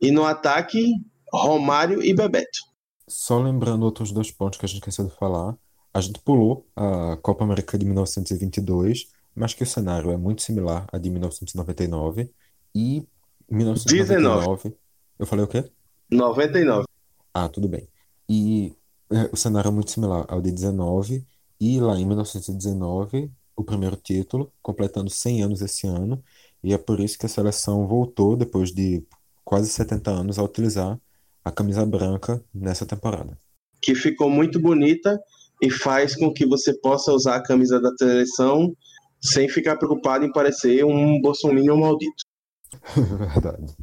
E 0.02 0.10
no 0.10 0.24
ataque, 0.24 0.94
Romário 1.32 2.04
e 2.04 2.14
Bebeto. 2.14 2.60
Só 3.08 3.40
lembrando 3.40 3.84
outros 3.84 4.12
dois 4.12 4.32
pontos 4.32 4.58
que 4.58 4.66
a 4.66 4.68
gente 4.68 4.80
esqueceu 4.80 5.06
de 5.06 5.16
falar. 5.16 5.56
A 5.94 6.02
gente 6.02 6.20
pulou 6.22 6.66
a 6.76 7.18
Copa 7.22 7.44
América 7.44 7.78
de 7.78 7.86
1922 7.86 9.08
mas 9.36 9.54
que 9.54 9.64
o 9.64 9.68
cenário 9.68 10.12
é 10.12 10.18
muito 10.18 10.42
similar 10.42 10.86
a 10.92 10.98
de 10.98 11.10
1999 11.10 12.30
e 12.76 13.08
1999. 13.50 14.70
19. 14.70 14.78
Eu 15.18 15.26
falei 15.26 15.46
o 15.46 15.48
quê? 15.48 15.70
99. 16.10 16.86
Ah, 17.34 17.48
tudo 17.48 17.68
bem. 17.68 17.88
E 18.28 18.74
é, 19.10 19.30
o 19.32 19.38
cenário 19.38 19.70
é 19.70 19.72
muito 19.72 19.92
similar 19.92 20.26
ao 20.28 20.42
de 20.42 20.52
19 20.52 21.26
e 21.62 21.80
lá 21.80 21.96
em 21.98 22.06
1919 22.06 23.32
o 23.56 23.64
primeiro 23.64 23.96
título, 23.96 24.52
completando 24.64 25.12
100 25.12 25.44
anos 25.44 25.62
esse 25.62 25.86
ano, 25.86 26.24
e 26.64 26.74
é 26.74 26.78
por 26.78 27.00
isso 27.00 27.20
que 27.20 27.28
a 27.28 27.30
seleção 27.30 27.86
voltou 27.88 28.36
depois 28.36 28.72
de 28.72 29.06
quase 29.46 29.70
70 29.70 30.10
anos 30.10 30.40
a 30.40 30.44
utilizar 30.44 31.00
a 31.46 31.52
camisa 31.52 31.86
branca 31.86 32.44
nessa 32.52 32.86
temporada. 32.86 33.38
Que 33.80 33.94
ficou 33.94 34.30
muito 34.30 34.60
bonita 34.60 35.20
e 35.62 35.70
faz 35.70 36.16
com 36.16 36.34
que 36.34 36.48
você 36.48 36.74
possa 36.74 37.12
usar 37.14 37.36
a 37.36 37.44
camisa 37.44 37.80
da 37.80 37.92
seleção 37.96 38.76
sem 39.22 39.48
ficar 39.48 39.78
preocupado 39.78 40.26
em 40.26 40.32
parecer 40.32 40.84
um 40.84 41.22
bolsominion 41.22 41.78
maldito. 41.78 42.24
Verdade. 42.96 43.76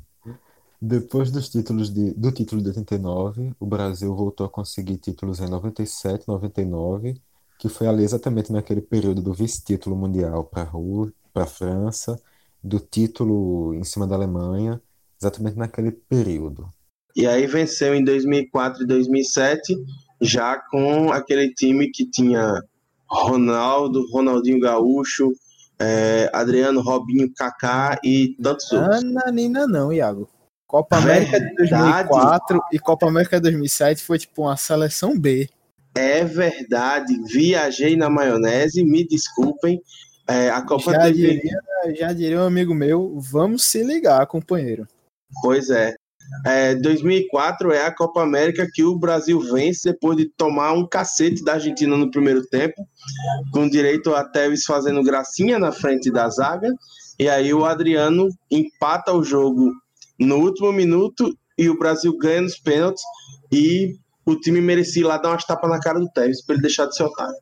Depois 0.80 1.30
dos 1.30 1.48
títulos 1.48 1.92
de, 1.92 2.12
do 2.14 2.32
título 2.32 2.60
de 2.60 2.68
89, 2.68 3.52
o 3.58 3.66
Brasil 3.66 4.14
voltou 4.14 4.46
a 4.46 4.50
conseguir 4.50 4.96
títulos 4.96 5.40
em 5.40 5.48
97, 5.48 6.26
99, 6.26 7.20
que 7.58 7.68
foi 7.68 7.88
ali 7.88 8.04
exatamente 8.04 8.52
naquele 8.52 8.80
período 8.80 9.20
do 9.20 9.34
vice-título 9.34 9.96
mundial 9.96 10.44
para 10.44 10.70
a 11.34 11.46
França, 11.46 12.20
do 12.62 12.78
título 12.78 13.74
em 13.74 13.82
cima 13.82 14.06
da 14.06 14.14
Alemanha, 14.14 14.80
exatamente 15.20 15.56
naquele 15.56 15.90
período. 15.90 16.72
E 17.16 17.26
aí 17.26 17.46
venceu 17.46 17.94
em 17.94 18.04
2004 18.04 18.84
e 18.84 18.86
2007, 18.86 19.76
já 20.20 20.56
com 20.70 21.10
aquele 21.12 21.52
time 21.52 21.90
que 21.90 22.08
tinha 22.08 22.62
Ronaldo, 23.10 24.08
Ronaldinho 24.12 24.60
Gaúcho, 24.60 25.32
é, 25.80 26.30
Adriano, 26.32 26.80
Robinho, 26.80 27.32
Kaká 27.34 27.98
e 28.04 28.36
tantos 28.40 28.70
outros. 28.72 29.02
Nina 29.32 29.66
não, 29.66 29.92
Iago. 29.92 30.28
Copa 30.66 30.98
América 30.98 31.40
de 31.40 31.54
2004 31.54 32.60
e 32.72 32.78
Copa 32.78 33.08
América 33.08 33.36
de 33.36 33.42
2007 33.44 34.02
foi 34.02 34.18
tipo 34.18 34.42
uma 34.42 34.56
seleção 34.56 35.18
B. 35.18 35.48
É 35.98 36.24
verdade, 36.24 37.20
viajei 37.24 37.96
na 37.96 38.08
maionese, 38.08 38.84
me 38.84 39.04
desculpem. 39.04 39.82
É, 40.28 40.48
a 40.48 40.62
Copa 40.62 40.92
já, 40.92 41.10
diria, 41.10 41.60
já 41.96 42.12
diria 42.12 42.38
um 42.40 42.46
amigo 42.46 42.72
meu, 42.72 43.18
vamos 43.18 43.64
se 43.64 43.82
ligar, 43.82 44.24
companheiro. 44.28 44.86
Pois 45.42 45.70
é. 45.70 45.96
É, 46.46 46.76
2004 46.76 47.72
é 47.72 47.84
a 47.84 47.92
Copa 47.92 48.22
América 48.22 48.68
que 48.72 48.84
o 48.84 48.96
Brasil 48.96 49.40
vence 49.40 49.90
depois 49.90 50.16
de 50.16 50.26
tomar 50.36 50.72
um 50.72 50.86
cacete 50.86 51.42
da 51.42 51.54
Argentina 51.54 51.96
no 51.96 52.12
primeiro 52.12 52.46
tempo, 52.46 52.86
com 53.52 53.68
direito 53.68 54.14
a 54.14 54.22
Tevez 54.22 54.62
fazendo 54.64 55.02
gracinha 55.02 55.58
na 55.58 55.72
frente 55.72 56.12
da 56.12 56.28
zaga, 56.28 56.72
e 57.18 57.28
aí 57.28 57.52
o 57.52 57.64
Adriano 57.64 58.28
empata 58.48 59.12
o 59.12 59.24
jogo 59.24 59.72
no 60.16 60.36
último 60.36 60.70
minuto 60.70 61.36
e 61.58 61.68
o 61.68 61.76
Brasil 61.76 62.16
ganha 62.16 62.42
nos 62.42 62.56
pênaltis 62.56 63.02
e 63.50 63.96
o 64.30 64.40
time 64.40 64.60
merecia 64.60 65.02
ir 65.02 65.06
lá 65.06 65.18
dar 65.18 65.30
umas 65.30 65.44
tapas 65.44 65.70
na 65.70 65.80
cara 65.80 65.98
do 65.98 66.08
Tevez 66.10 66.44
para 66.44 66.54
ele 66.54 66.62
deixar 66.62 66.86
de 66.86 66.96
ser 66.96 67.04
otário. 67.04 67.36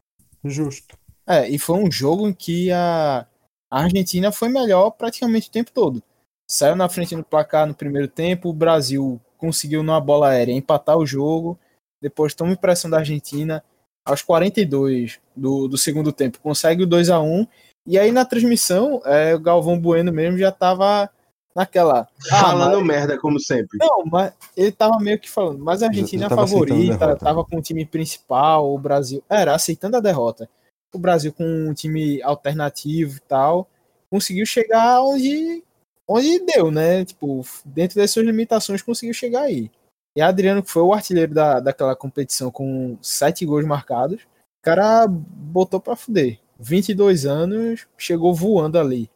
Justo. 0.45 0.97
É, 1.27 1.49
e 1.49 1.59
foi 1.59 1.77
um 1.77 1.91
jogo 1.91 2.29
em 2.29 2.33
que 2.33 2.71
a 2.71 3.27
Argentina 3.71 4.31
foi 4.31 4.49
melhor 4.49 4.91
praticamente 4.91 5.49
o 5.49 5.53
tempo 5.53 5.73
todo 5.73 6.03
saiu 6.47 6.77
na 6.77 6.89
frente 6.89 7.17
no 7.17 7.25
placar 7.25 7.67
no 7.67 7.75
primeiro 7.75 8.09
tempo, 8.09 8.49
o 8.49 8.55
Brasil 8.55 9.21
conseguiu 9.37 9.83
numa 9.83 10.01
bola 10.01 10.29
aérea 10.29 10.53
empatar 10.53 10.97
o 10.97 11.07
jogo, 11.07 11.59
depois 12.01 12.35
toma 12.35 12.53
impressão 12.53 12.89
da 12.89 12.99
Argentina, 12.99 13.63
aos 14.05 14.23
42 14.23 15.19
do, 15.35 15.67
do 15.67 15.77
segundo 15.77 16.13
tempo, 16.13 16.39
consegue 16.41 16.85
o 16.85 16.87
2 16.87 17.11
a 17.11 17.21
1 17.21 17.47
e 17.89 17.99
aí 17.99 18.13
na 18.13 18.25
transmissão, 18.25 19.03
é, 19.05 19.35
o 19.35 19.41
Galvão 19.41 19.79
Bueno 19.79 20.13
mesmo 20.13 20.39
já 20.39 20.53
tava 20.53 21.11
naquela. 21.57 22.07
Ah, 22.31 22.41
falando 22.43 22.77
mas... 22.77 22.87
merda, 22.87 23.19
como 23.19 23.41
sempre. 23.41 23.79
Não, 23.81 24.05
mas 24.05 24.35
ele 24.55 24.71
tava 24.71 24.99
meio 24.99 25.19
que 25.19 25.31
falando, 25.31 25.65
mas 25.65 25.83
a 25.83 25.87
Argentina 25.87 26.25
é 26.25 26.27
a 26.27 26.37
favorita, 26.37 27.13
a 27.13 27.17
tava 27.17 27.43
com 27.47 27.57
o 27.57 27.63
time 27.63 27.87
principal, 27.87 28.75
o 28.75 28.79
Brasil. 28.79 29.25
Era, 29.29 29.55
aceitando 29.55 29.97
a 29.97 30.01
derrota. 30.01 30.47
O 30.95 30.99
Brasil 30.99 31.33
com 31.33 31.45
um 31.45 31.73
time 31.73 32.23
alternativo 32.23 33.17
e 33.17 33.21
tal, 33.21 33.67
conseguiu 34.11 34.45
chegar 34.45 35.03
onde 35.03 35.65
onde 36.07 36.39
deu, 36.41 36.71
né? 36.71 37.05
Tipo, 37.05 37.45
dentro 37.65 37.97
das 37.97 38.11
suas 38.11 38.27
limitações, 38.27 38.83
conseguiu 38.83 39.15
chegar 39.15 39.43
aí. 39.43 39.71
E 40.15 40.21
Adriano, 40.21 40.63
que 40.63 40.71
foi 40.71 40.83
o 40.83 40.93
artilheiro 40.93 41.35
da, 41.35 41.59
daquela 41.59 41.97
competição 41.97 42.51
com 42.51 42.97
sete 43.03 43.45
gols 43.45 43.65
marcados, 43.65 44.23
o 44.23 44.63
cara 44.63 45.07
botou 45.09 45.81
pra 45.81 45.97
fuder. 45.97 46.39
22 46.59 47.27
anos, 47.27 47.87
chegou 47.99 48.35
voando 48.35 48.79
ali. 48.79 49.11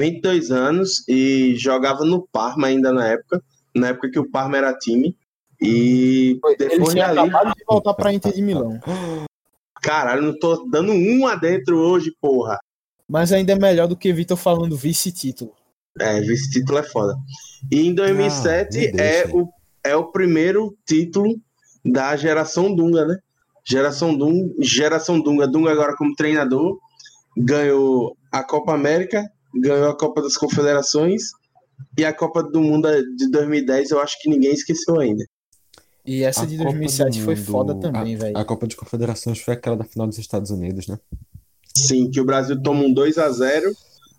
22 0.00 0.50
anos 0.50 1.06
e 1.08 1.54
jogava 1.56 2.04
no 2.04 2.26
Parma 2.26 2.68
ainda 2.68 2.92
na 2.92 3.06
época, 3.06 3.42
na 3.74 3.88
época 3.88 4.10
que 4.10 4.18
o 4.18 4.30
Parma 4.30 4.56
era 4.56 4.74
time. 4.74 5.16
E 5.60 6.38
Ele 6.44 6.56
depois 6.56 6.92
tinha 6.92 7.08
dali, 7.08 7.18
acabado 7.30 7.54
de 7.56 7.64
voltar 7.66 7.94
pra 7.94 8.12
Inter 8.12 8.32
de 8.32 8.42
Milão. 8.42 8.80
caralho, 9.82 10.22
não 10.22 10.38
tô 10.38 10.64
dando 10.70 10.92
um 10.92 11.26
adentro 11.26 11.78
hoje, 11.78 12.14
porra. 12.20 12.58
Mas 13.08 13.32
ainda 13.32 13.52
é 13.52 13.58
melhor 13.58 13.88
do 13.88 13.96
que 13.96 14.12
Vitor 14.12 14.36
falando 14.36 14.76
vice-título. 14.76 15.52
É, 16.00 16.18
esse 16.18 16.50
título 16.50 16.78
é 16.78 16.82
foda. 16.82 17.16
E 17.72 17.80
em 17.88 17.94
2007 17.94 18.78
Ah, 18.78 19.02
é, 19.02 19.26
o, 19.32 19.48
é 19.82 19.96
o 19.96 20.12
primeiro 20.12 20.76
título 20.86 21.40
da 21.84 22.14
geração 22.16 22.74
Dunga, 22.74 23.04
né? 23.06 23.18
Geração 23.64 24.16
Dunga, 24.16 24.54
geração 24.60 25.20
Dunga, 25.20 25.46
Dunga 25.48 25.72
agora 25.72 25.96
como 25.96 26.14
treinador, 26.14 26.78
ganhou 27.36 28.16
a 28.30 28.42
Copa 28.42 28.72
América, 28.74 29.30
ganhou 29.54 29.88
a 29.90 29.96
Copa 29.96 30.22
das 30.22 30.36
Confederações 30.36 31.22
e 31.96 32.04
a 32.04 32.12
Copa 32.12 32.42
do 32.42 32.60
Mundo 32.60 32.88
de 33.16 33.30
2010 33.30 33.90
eu 33.90 34.00
acho 34.00 34.20
que 34.20 34.28
ninguém 34.28 34.52
esqueceu 34.52 34.98
ainda. 35.00 35.24
E 36.04 36.22
essa 36.22 36.42
A 36.42 36.46
de 36.46 36.56
Copa 36.56 36.70
2007 36.70 37.18
do 37.18 37.24
foi 37.24 37.36
foda 37.36 37.74
também, 37.74 38.14
a- 38.14 38.18
velho. 38.18 38.38
A 38.38 38.44
Copa 38.44 38.66
de 38.66 38.76
Confederações 38.76 39.38
foi 39.40 39.54
aquela 39.54 39.76
da 39.76 39.84
final 39.84 40.06
dos 40.06 40.18
Estados 40.18 40.50
Unidos, 40.50 40.86
né? 40.86 40.98
Sim, 41.76 42.10
que 42.10 42.20
o 42.20 42.24
Brasil 42.24 42.60
toma 42.62 42.82
um 42.82 42.92
2 42.92 43.18
a 43.18 43.30
0 43.30 43.70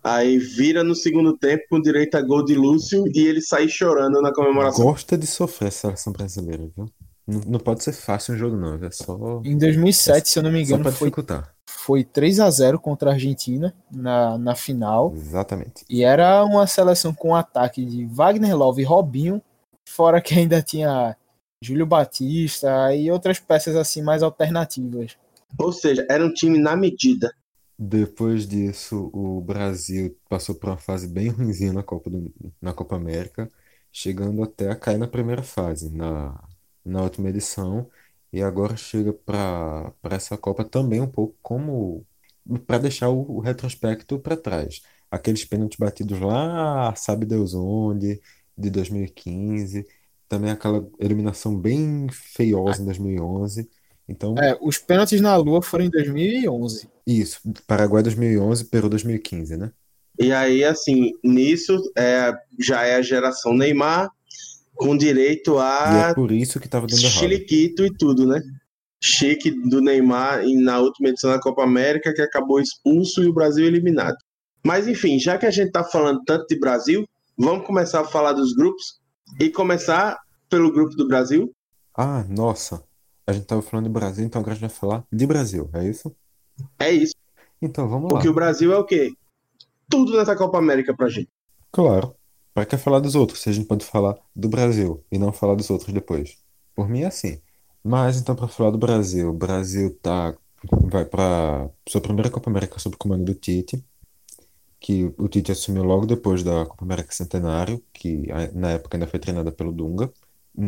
aí 0.02 0.38
vira 0.38 0.82
no 0.82 0.94
segundo 0.94 1.36
tempo 1.36 1.62
com 1.68 1.80
direito 1.80 2.14
a 2.14 2.22
gol 2.22 2.42
de 2.44 2.54
Lúcio 2.54 3.04
e 3.14 3.20
ele 3.26 3.40
sai 3.42 3.68
chorando 3.68 4.22
na 4.22 4.32
comemoração. 4.32 4.84
Gosta 4.84 5.18
de 5.18 5.26
sofrer 5.26 5.68
a 5.68 5.70
seleção 5.72 6.12
brasileira, 6.12 6.66
viu? 6.76 6.88
Não, 7.30 7.40
não 7.46 7.58
pode 7.60 7.84
ser 7.84 7.92
fácil 7.92 8.34
um 8.34 8.38
jogo, 8.38 8.56
não. 8.56 8.74
É 8.84 8.90
só, 8.90 9.40
Em 9.44 9.56
2007, 9.56 10.28
se 10.28 10.38
eu 10.38 10.42
não 10.42 10.50
me 10.50 10.62
engano, 10.62 10.82
pra 10.82 10.92
foi, 10.92 11.12
foi 11.68 12.04
3 12.04 12.40
a 12.40 12.50
0 12.50 12.78
contra 12.78 13.10
a 13.10 13.12
Argentina 13.14 13.74
na, 13.90 14.36
na 14.36 14.54
final. 14.54 15.12
Exatamente. 15.14 15.84
E 15.88 16.02
era 16.02 16.44
uma 16.44 16.66
seleção 16.66 17.14
com 17.14 17.34
ataque 17.34 17.84
de 17.84 18.04
Wagner 18.06 18.56
Love 18.56 18.82
e 18.82 18.84
Robinho, 18.84 19.40
fora 19.88 20.20
que 20.20 20.34
ainda 20.34 20.60
tinha 20.60 21.16
Júlio 21.62 21.86
Batista 21.86 22.94
e 22.94 23.10
outras 23.10 23.38
peças 23.38 23.76
assim 23.76 24.02
mais 24.02 24.22
alternativas. 24.22 25.16
Ou 25.58 25.72
seja, 25.72 26.06
era 26.08 26.24
um 26.24 26.32
time 26.32 26.58
na 26.58 26.76
medida. 26.76 27.32
Depois 27.78 28.46
disso, 28.46 29.10
o 29.12 29.40
Brasil 29.40 30.14
passou 30.28 30.54
por 30.54 30.68
uma 30.68 30.76
fase 30.76 31.08
bem 31.08 31.28
ruinzinha 31.28 31.72
na 31.72 31.82
Copa 31.82 32.10
do, 32.10 32.32
na 32.60 32.74
Copa 32.74 32.96
América, 32.96 33.50
chegando 33.90 34.42
até 34.42 34.70
a 34.70 34.76
cair 34.76 34.98
na 34.98 35.08
primeira 35.08 35.42
fase, 35.42 35.90
na, 35.90 36.38
na 36.84 37.02
última 37.02 37.28
edição, 37.30 37.90
e 38.32 38.42
agora 38.42 38.76
chega 38.76 39.12
para 39.12 39.90
para 40.02 40.16
essa 40.16 40.36
Copa 40.38 40.64
também 40.64 41.00
um 41.00 41.10
pouco 41.10 41.36
como 41.42 42.06
para 42.66 42.78
deixar 42.78 43.08
o, 43.10 43.36
o 43.36 43.40
retrospecto 43.40 44.18
para 44.18 44.36
trás. 44.36 44.82
Aqueles 45.10 45.44
pênaltis 45.44 45.78
batidos 45.78 46.20
lá, 46.20 46.94
sabe 46.96 47.26
Deus 47.26 47.54
onde, 47.54 48.20
de 48.56 48.70
2015, 48.70 49.86
também 50.28 50.50
aquela 50.50 50.88
eliminação 50.98 51.58
bem 51.58 52.08
feiosa 52.10 52.82
em 52.82 52.84
2011. 52.84 53.68
Então, 54.08 54.36
É, 54.42 54.56
os 54.60 54.76
pênaltis 54.78 55.20
na 55.20 55.36
Lua 55.36 55.62
foram 55.62 55.84
em 55.84 55.90
2011. 55.90 56.88
isso, 57.06 57.40
Paraguai 57.66 58.02
2011, 58.02 58.64
Peru 58.66 58.88
2015, 58.88 59.56
né? 59.56 59.72
E 60.18 60.32
aí, 60.32 60.64
assim, 60.64 61.12
nisso 61.24 61.76
é, 61.96 62.32
já 62.58 62.82
é 62.84 62.96
a 62.96 63.02
geração 63.02 63.54
Neymar, 63.54 64.10
com 64.80 64.96
direito 64.96 65.56
E 65.56 65.58
é 65.58 66.02
a 66.10 66.14
por 66.14 66.32
isso 66.32 66.58
que 66.58 66.68
tava 66.68 66.86
dando 66.86 66.98
errado. 67.00 67.12
chiliquito 67.12 67.84
e 67.84 67.92
tudo, 67.94 68.26
né? 68.26 68.40
Chique 69.02 69.50
do 69.68 69.80
Neymar 69.80 70.42
na 70.62 70.78
última 70.78 71.08
edição 71.10 71.30
da 71.30 71.38
Copa 71.40 71.62
América, 71.64 72.12
que 72.14 72.22
acabou 72.22 72.60
expulso 72.60 73.22
e 73.22 73.26
o 73.28 73.32
Brasil 73.32 73.66
eliminado. 73.66 74.16
Mas 74.64 74.88
enfim, 74.88 75.18
já 75.18 75.38
que 75.38 75.46
a 75.46 75.50
gente 75.50 75.70
tá 75.70 75.84
falando 75.84 76.22
tanto 76.26 76.46
de 76.46 76.58
Brasil, 76.58 77.06
vamos 77.36 77.66
começar 77.66 78.00
a 78.00 78.04
falar 78.04 78.32
dos 78.32 78.54
grupos 78.54 79.00
e 79.38 79.48
começar 79.50 80.18
pelo 80.48 80.72
grupo 80.72 80.94
do 80.96 81.06
Brasil. 81.08 81.50
Ah, 81.96 82.24
nossa. 82.28 82.82
A 83.26 83.32
gente 83.32 83.46
tava 83.46 83.62
falando 83.62 83.86
de 83.86 83.92
Brasil, 83.92 84.24
então 84.24 84.40
agora 84.40 84.52
a 84.52 84.58
gente 84.58 84.68
vai 84.68 84.76
falar 84.76 85.04
de 85.12 85.26
Brasil, 85.26 85.70
é 85.72 85.88
isso? 85.88 86.14
É 86.78 86.90
isso, 86.90 87.14
Então 87.62 87.88
vamos 87.88 88.04
lá. 88.04 88.08
porque 88.18 88.28
o 88.28 88.34
Brasil 88.34 88.72
é 88.72 88.76
o 88.76 88.84
quê? 88.84 89.12
Tudo 89.88 90.16
nessa 90.16 90.36
Copa 90.36 90.58
América 90.58 90.94
pra 90.94 91.08
gente. 91.08 91.28
Claro. 91.72 92.14
Pra 92.54 92.66
que 92.66 92.76
falar 92.76 93.00
dos 93.00 93.14
outros, 93.14 93.40
se 93.40 93.48
a 93.48 93.52
gente 93.52 93.66
pode 93.66 93.84
falar 93.84 94.16
do 94.34 94.48
Brasil 94.48 95.04
e 95.10 95.18
não 95.18 95.32
falar 95.32 95.54
dos 95.54 95.70
outros 95.70 95.92
depois? 95.92 96.38
Por 96.74 96.88
mim 96.88 97.02
é 97.02 97.06
assim. 97.06 97.40
Mas 97.82 98.20
então 98.20 98.34
pra 98.34 98.48
falar 98.48 98.70
do 98.70 98.78
Brasil, 98.78 99.30
o 99.30 99.32
Brasil 99.32 99.96
tá 100.02 100.34
vai 100.82 101.04
pra 101.04 101.70
sua 101.88 102.00
primeira 102.00 102.30
Copa 102.30 102.50
América 102.50 102.78
sob 102.78 102.96
comando 102.96 103.24
do 103.24 103.34
Tite, 103.34 103.82
que 104.78 105.12
o 105.18 105.28
Tite 105.28 105.52
assumiu 105.52 105.82
logo 105.84 106.06
depois 106.06 106.42
da 106.42 106.66
Copa 106.66 106.84
América 106.84 107.12
Centenário, 107.12 107.82
que 107.92 108.26
na 108.54 108.72
época 108.72 108.96
ainda 108.96 109.06
foi 109.06 109.18
treinada 109.18 109.52
pelo 109.52 109.72
Dunga. 109.72 110.12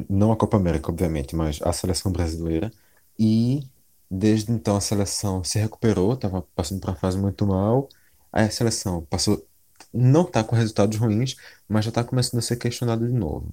Não 0.09 0.33
a 0.33 0.37
Copa 0.37 0.57
América, 0.57 0.91
obviamente, 0.91 1.35
mas 1.37 1.61
a 1.63 1.73
seleção 1.73 2.13
brasileira. 2.13 2.71
E 3.19 3.67
desde 4.11 4.53
então 4.53 4.77
a 4.77 4.81
seleção 4.81 5.43
se 5.45 5.59
recuperou, 5.59 6.15
estava 6.15 6.43
passando 6.55 6.81
por 6.81 6.91
uma 6.91 6.97
fase 6.97 7.19
muito 7.19 7.47
mal. 7.47 7.89
Aí 8.33 8.45
a 8.47 8.51
seleção 8.51 9.03
passou, 9.11 9.47
não 9.93 10.23
está 10.23 10.43
com 10.43 10.57
resultados 10.57 10.97
ruins, 10.99 11.37
mas 11.69 11.85
já 11.85 11.91
está 11.91 12.03
começando 12.03 12.39
a 12.39 12.43
ser 12.43 12.57
questionada 12.57 13.07
de 13.07 13.13
novo. 13.13 13.53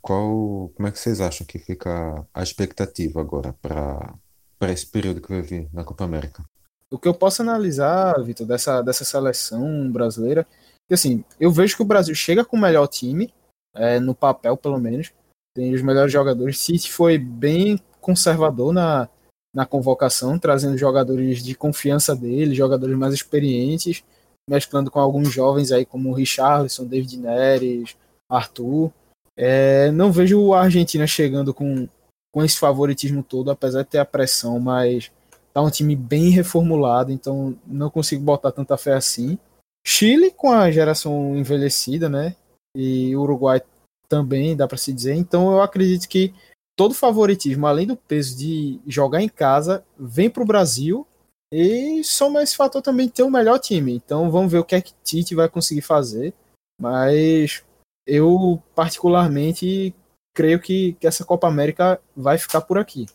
Qual, 0.00 0.68
como 0.74 0.86
é 0.86 0.90
que 0.90 0.98
vocês 0.98 1.20
acham 1.20 1.46
que 1.46 1.58
fica 1.58 2.26
a 2.32 2.42
expectativa 2.42 3.20
agora 3.20 3.54
para 3.62 4.72
esse 4.72 4.86
período 4.86 5.20
que 5.20 5.30
vai 5.30 5.40
vir 5.40 5.68
na 5.72 5.84
Copa 5.84 6.04
América? 6.04 6.44
O 6.90 6.98
que 6.98 7.08
eu 7.08 7.14
posso 7.14 7.42
analisar, 7.42 8.22
Vitor, 8.22 8.46
dessa, 8.46 8.82
dessa 8.82 9.04
seleção 9.04 9.90
brasileira, 9.90 10.46
que 10.86 10.94
assim, 10.94 11.24
eu 11.40 11.50
vejo 11.50 11.76
que 11.76 11.82
o 11.82 11.86
Brasil 11.86 12.14
chega 12.14 12.44
com 12.44 12.56
o 12.56 12.60
melhor 12.60 12.86
time, 12.86 13.32
é, 13.74 13.98
no 13.98 14.14
papel 14.14 14.56
pelo 14.56 14.78
menos, 14.78 15.10
tem 15.54 15.72
os 15.72 15.82
melhores 15.82 16.12
jogadores. 16.12 16.58
City 16.58 16.92
foi 16.92 17.16
bem 17.16 17.80
conservador 18.00 18.72
na, 18.72 19.08
na 19.54 19.64
convocação, 19.64 20.38
trazendo 20.38 20.76
jogadores 20.76 21.42
de 21.42 21.54
confiança 21.54 22.14
dele, 22.14 22.54
jogadores 22.54 22.96
mais 22.96 23.14
experientes, 23.14 24.04
mesclando 24.48 24.90
com 24.90 25.00
alguns 25.00 25.32
jovens 25.32 25.72
aí 25.72 25.84
como 25.84 26.12
Richarlison, 26.12 26.86
David 26.86 27.16
Neres, 27.18 27.96
Arthur. 28.28 28.92
É, 29.36 29.90
não 29.90 30.12
vejo 30.12 30.52
a 30.52 30.62
Argentina 30.62 31.06
chegando 31.06 31.52
com, 31.52 31.88
com 32.32 32.44
esse 32.44 32.58
favoritismo 32.58 33.22
todo, 33.22 33.50
apesar 33.50 33.82
de 33.82 33.88
ter 33.88 33.98
a 33.98 34.04
pressão, 34.04 34.60
mas 34.60 35.10
tá 35.52 35.62
um 35.62 35.70
time 35.70 35.94
bem 35.94 36.30
reformulado, 36.30 37.12
então 37.12 37.56
não 37.66 37.88
consigo 37.88 38.22
botar 38.22 38.52
tanta 38.52 38.76
fé 38.76 38.94
assim. 38.94 39.38
Chile 39.86 40.30
com 40.30 40.50
a 40.50 40.70
geração 40.70 41.36
envelhecida, 41.36 42.08
né? 42.08 42.34
E 42.76 43.14
Uruguai 43.16 43.62
também, 44.08 44.56
dá 44.56 44.66
para 44.66 44.78
se 44.78 44.92
dizer. 44.92 45.14
Então 45.14 45.52
eu 45.52 45.62
acredito 45.62 46.08
que 46.08 46.34
todo 46.76 46.94
favoritismo, 46.94 47.66
além 47.66 47.86
do 47.86 47.96
peso 47.96 48.36
de 48.36 48.80
jogar 48.86 49.22
em 49.22 49.28
casa, 49.28 49.84
vem 49.98 50.30
para 50.30 50.42
o 50.42 50.46
Brasil 50.46 51.06
e 51.56 52.02
soma 52.02 52.42
esse 52.42 52.56
fator 52.56 52.82
também 52.82 53.08
ter 53.08 53.22
o 53.22 53.30
melhor 53.30 53.60
time. 53.60 53.94
Então 53.94 54.28
vamos 54.28 54.50
ver 54.50 54.58
o 54.58 54.64
que 54.64 54.74
é 54.74 54.80
que 54.80 54.92
Tite 55.04 55.36
vai 55.36 55.48
conseguir 55.48 55.82
fazer. 55.82 56.34
Mas 56.80 57.62
eu 58.04 58.60
particularmente 58.74 59.94
creio 60.34 60.58
que, 60.58 60.94
que 60.94 61.06
essa 61.06 61.24
Copa 61.24 61.46
América 61.46 62.00
vai 62.16 62.38
ficar 62.38 62.60
por 62.62 62.76
aqui. 62.76 63.06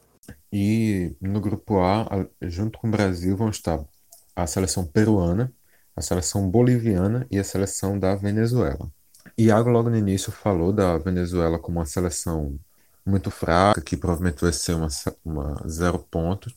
E 0.54 1.14
no 1.20 1.42
grupo 1.42 1.82
A, 1.82 2.08
junto 2.44 2.80
com 2.80 2.88
o 2.88 2.92
Brasil, 2.92 3.36
vão 3.36 3.50
estar 3.50 3.84
a 4.34 4.48
seleção 4.48 4.86
peruana, 4.86 5.52
a 5.94 6.02
seleção 6.02 6.50
boliviana 6.50 7.28
e 7.30 7.38
a 7.38 7.44
seleção 7.44 8.00
da 8.00 8.16
Venezuela. 8.16 8.90
Iago, 9.38 9.70
logo 9.70 9.90
no 9.90 9.98
início, 9.98 10.32
falou 10.32 10.72
da 10.72 10.98
Venezuela 10.98 11.60
como 11.60 11.80
uma 11.80 11.86
seleção 11.86 12.58
muito 13.06 13.30
fraca, 13.30 13.82
que 13.82 13.98
provavelmente 13.98 14.40
vai 14.40 14.54
ser 14.54 14.76
uma, 14.76 14.88
uma 15.26 15.68
zero 15.68 16.00
pontos, 16.00 16.54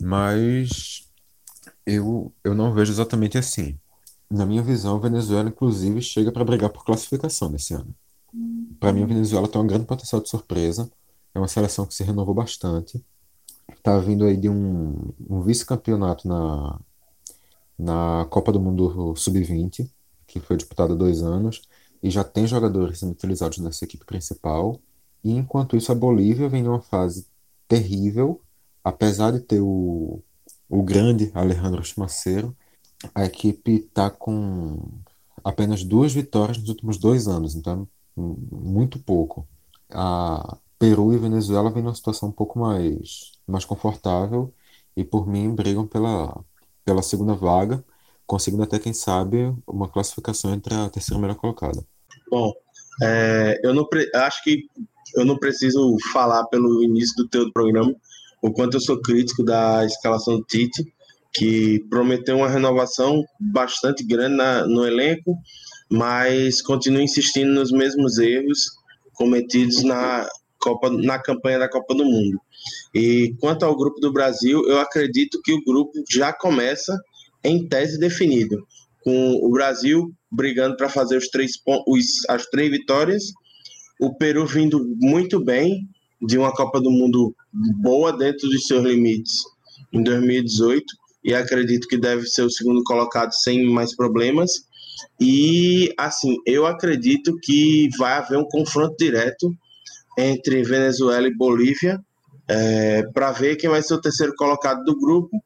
mas 0.00 1.09
eu, 1.86 2.32
eu 2.44 2.54
não 2.54 2.72
vejo 2.72 2.92
exatamente 2.92 3.38
assim. 3.38 3.78
Na 4.30 4.46
minha 4.46 4.62
visão, 4.62 4.96
a 4.96 5.00
Venezuela, 5.00 5.48
inclusive, 5.48 6.00
chega 6.00 6.30
para 6.30 6.44
brigar 6.44 6.70
por 6.70 6.84
classificação 6.84 7.48
nesse 7.48 7.74
ano. 7.74 7.94
Para 8.78 8.92
mim, 8.92 9.02
a 9.02 9.06
Venezuela 9.06 9.48
tem 9.48 9.60
um 9.60 9.66
grande 9.66 9.86
potencial 9.86 10.22
de 10.22 10.28
surpresa. 10.28 10.90
É 11.34 11.38
uma 11.38 11.48
seleção 11.48 11.84
que 11.84 11.94
se 11.94 12.04
renovou 12.04 12.34
bastante. 12.34 13.04
Tá 13.82 13.98
vindo 13.98 14.24
aí 14.24 14.36
de 14.36 14.48
um, 14.48 15.12
um 15.28 15.42
vice-campeonato 15.42 16.28
na, 16.28 16.78
na 17.78 18.26
Copa 18.30 18.52
do 18.52 18.60
Mundo 18.60 19.14
Sub-20, 19.16 19.88
que 20.26 20.38
foi 20.40 20.56
disputada 20.56 20.92
há 20.92 20.96
dois 20.96 21.22
anos, 21.22 21.62
e 22.02 22.10
já 22.10 22.22
tem 22.22 22.46
jogadores 22.46 23.00
sendo 23.00 23.12
utilizados 23.12 23.58
nessa 23.58 23.84
equipe 23.84 24.04
principal. 24.04 24.80
E 25.24 25.32
enquanto 25.32 25.76
isso, 25.76 25.90
a 25.90 25.94
Bolívia 25.94 26.48
vem 26.48 26.62
numa 26.62 26.80
fase 26.80 27.26
terrível, 27.66 28.40
apesar 28.82 29.32
de 29.32 29.40
ter 29.40 29.60
o, 29.60 30.22
o 30.70 30.84
grande 30.84 31.32
Alejandro 31.34 31.84
Chimacero, 31.84 32.56
a 33.12 33.24
equipe 33.24 33.72
está 33.72 34.08
com 34.08 34.78
apenas 35.42 35.82
duas 35.82 36.12
vitórias 36.12 36.58
nos 36.58 36.68
últimos 36.68 36.96
dois 36.96 37.26
anos, 37.26 37.56
então 37.56 37.88
muito 38.16 38.98
pouco. 39.00 39.48
A 39.90 40.56
Peru 40.78 41.12
e 41.12 41.18
Venezuela 41.18 41.70
vêm 41.70 41.82
numa 41.82 41.94
situação 41.94 42.28
um 42.28 42.32
pouco 42.32 42.58
mais, 42.58 43.32
mais 43.46 43.64
confortável 43.64 44.54
e, 44.96 45.02
por 45.02 45.26
mim, 45.26 45.52
brigam 45.54 45.86
pela, 45.86 46.38
pela 46.84 47.02
segunda 47.02 47.34
vaga, 47.34 47.84
conseguindo 48.24 48.62
até, 48.62 48.78
quem 48.78 48.92
sabe, 48.92 49.52
uma 49.66 49.88
classificação 49.88 50.54
entre 50.54 50.72
a 50.72 50.88
terceira 50.88 51.20
melhor 51.20 51.34
colocada. 51.34 51.84
Bom, 52.30 52.52
é, 53.02 53.60
eu 53.64 53.74
não 53.74 53.88
acho 54.14 54.44
que 54.44 54.68
eu 55.16 55.24
não 55.24 55.36
preciso 55.36 55.96
falar 56.12 56.44
pelo 56.44 56.82
início 56.84 57.16
do 57.16 57.28
teu 57.28 57.52
programa 57.52 57.92
o 58.40 58.52
quanto 58.52 58.76
eu 58.76 58.80
sou 58.80 59.00
crítico 59.00 59.44
da 59.44 59.84
escalação 59.84 60.38
do 60.38 60.44
Tite, 60.44 60.84
que 61.32 61.80
prometeu 61.88 62.38
uma 62.38 62.48
renovação 62.48 63.22
bastante 63.38 64.04
grande 64.04 64.36
na, 64.36 64.66
no 64.66 64.86
elenco, 64.86 65.36
mas 65.90 66.60
continua 66.62 67.02
insistindo 67.02 67.52
nos 67.52 67.70
mesmos 67.70 68.18
erros 68.18 68.70
cometidos 69.14 69.82
na 69.82 70.28
Copa, 70.58 70.90
na 70.90 71.18
campanha 71.18 71.58
da 71.58 71.68
Copa 71.68 71.94
do 71.94 72.04
Mundo. 72.04 72.40
E 72.94 73.34
quanto 73.40 73.64
ao 73.64 73.76
grupo 73.76 74.00
do 74.00 74.12
Brasil, 74.12 74.62
eu 74.66 74.78
acredito 74.80 75.40
que 75.42 75.52
o 75.52 75.64
grupo 75.64 75.92
já 76.10 76.32
começa 76.32 76.96
em 77.44 77.66
tese 77.68 77.98
definido, 77.98 78.66
com 79.02 79.34
o 79.42 79.50
Brasil 79.50 80.12
brigando 80.30 80.76
para 80.76 80.88
fazer 80.88 81.16
os 81.16 81.28
três 81.28 81.52
os, 81.86 82.28
as 82.28 82.46
três 82.46 82.70
vitórias, 82.70 83.24
o 84.00 84.14
Peru 84.14 84.46
vindo 84.46 84.84
muito 84.98 85.42
bem 85.42 85.88
de 86.20 86.38
uma 86.38 86.52
Copa 86.52 86.80
do 86.80 86.90
Mundo 86.90 87.34
boa 87.52 88.12
dentro 88.12 88.48
dos 88.48 88.66
seus 88.66 88.84
limites 88.84 89.42
em 89.92 90.02
2018 90.02 90.84
e 91.24 91.34
acredito 91.34 91.88
que 91.88 91.98
deve 91.98 92.26
ser 92.26 92.42
o 92.42 92.50
segundo 92.50 92.82
colocado 92.84 93.32
sem 93.32 93.68
mais 93.68 93.94
problemas. 93.94 94.50
E 95.20 95.92
assim, 95.98 96.36
eu 96.46 96.66
acredito 96.66 97.36
que 97.42 97.88
vai 97.98 98.14
haver 98.14 98.38
um 98.38 98.48
confronto 98.48 98.94
direto 98.98 99.54
entre 100.18 100.62
Venezuela 100.62 101.26
e 101.26 101.34
Bolívia 101.34 102.00
é, 102.48 103.02
para 103.14 103.30
ver 103.32 103.56
quem 103.56 103.70
vai 103.70 103.82
ser 103.82 103.94
o 103.94 104.00
terceiro 104.00 104.34
colocado 104.34 104.82
do 104.84 104.98
grupo, 104.98 105.40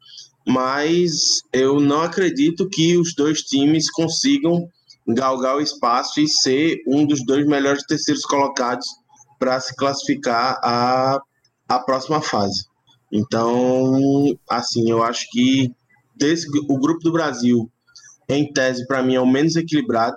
mas 0.46 1.42
eu 1.52 1.78
não 1.78 2.02
acredito 2.02 2.68
que 2.68 2.96
os 2.96 3.14
dois 3.14 3.42
times 3.42 3.90
consigam 3.90 4.68
galgar 5.06 5.56
o 5.56 5.60
espaço 5.60 6.20
e 6.20 6.26
ser 6.26 6.78
um 6.86 7.06
dos 7.06 7.24
dois 7.26 7.46
melhores 7.46 7.84
terceiros 7.84 8.24
colocados 8.24 8.86
para 9.38 9.60
se 9.60 9.76
classificar 9.76 10.58
a, 10.62 11.20
a 11.68 11.78
próxima 11.78 12.20
fase. 12.20 12.66
Então, 13.12 14.36
assim, 14.48 14.90
eu 14.90 15.02
acho 15.02 15.26
que 15.30 15.72
desse, 16.16 16.48
o 16.68 16.78
grupo 16.78 17.00
do 17.00 17.12
Brasil, 17.12 17.70
em 18.28 18.52
tese, 18.52 18.86
para 18.86 19.02
mim, 19.02 19.14
é 19.14 19.20
o 19.20 19.26
menos 19.26 19.56
equilibrado 19.56 20.16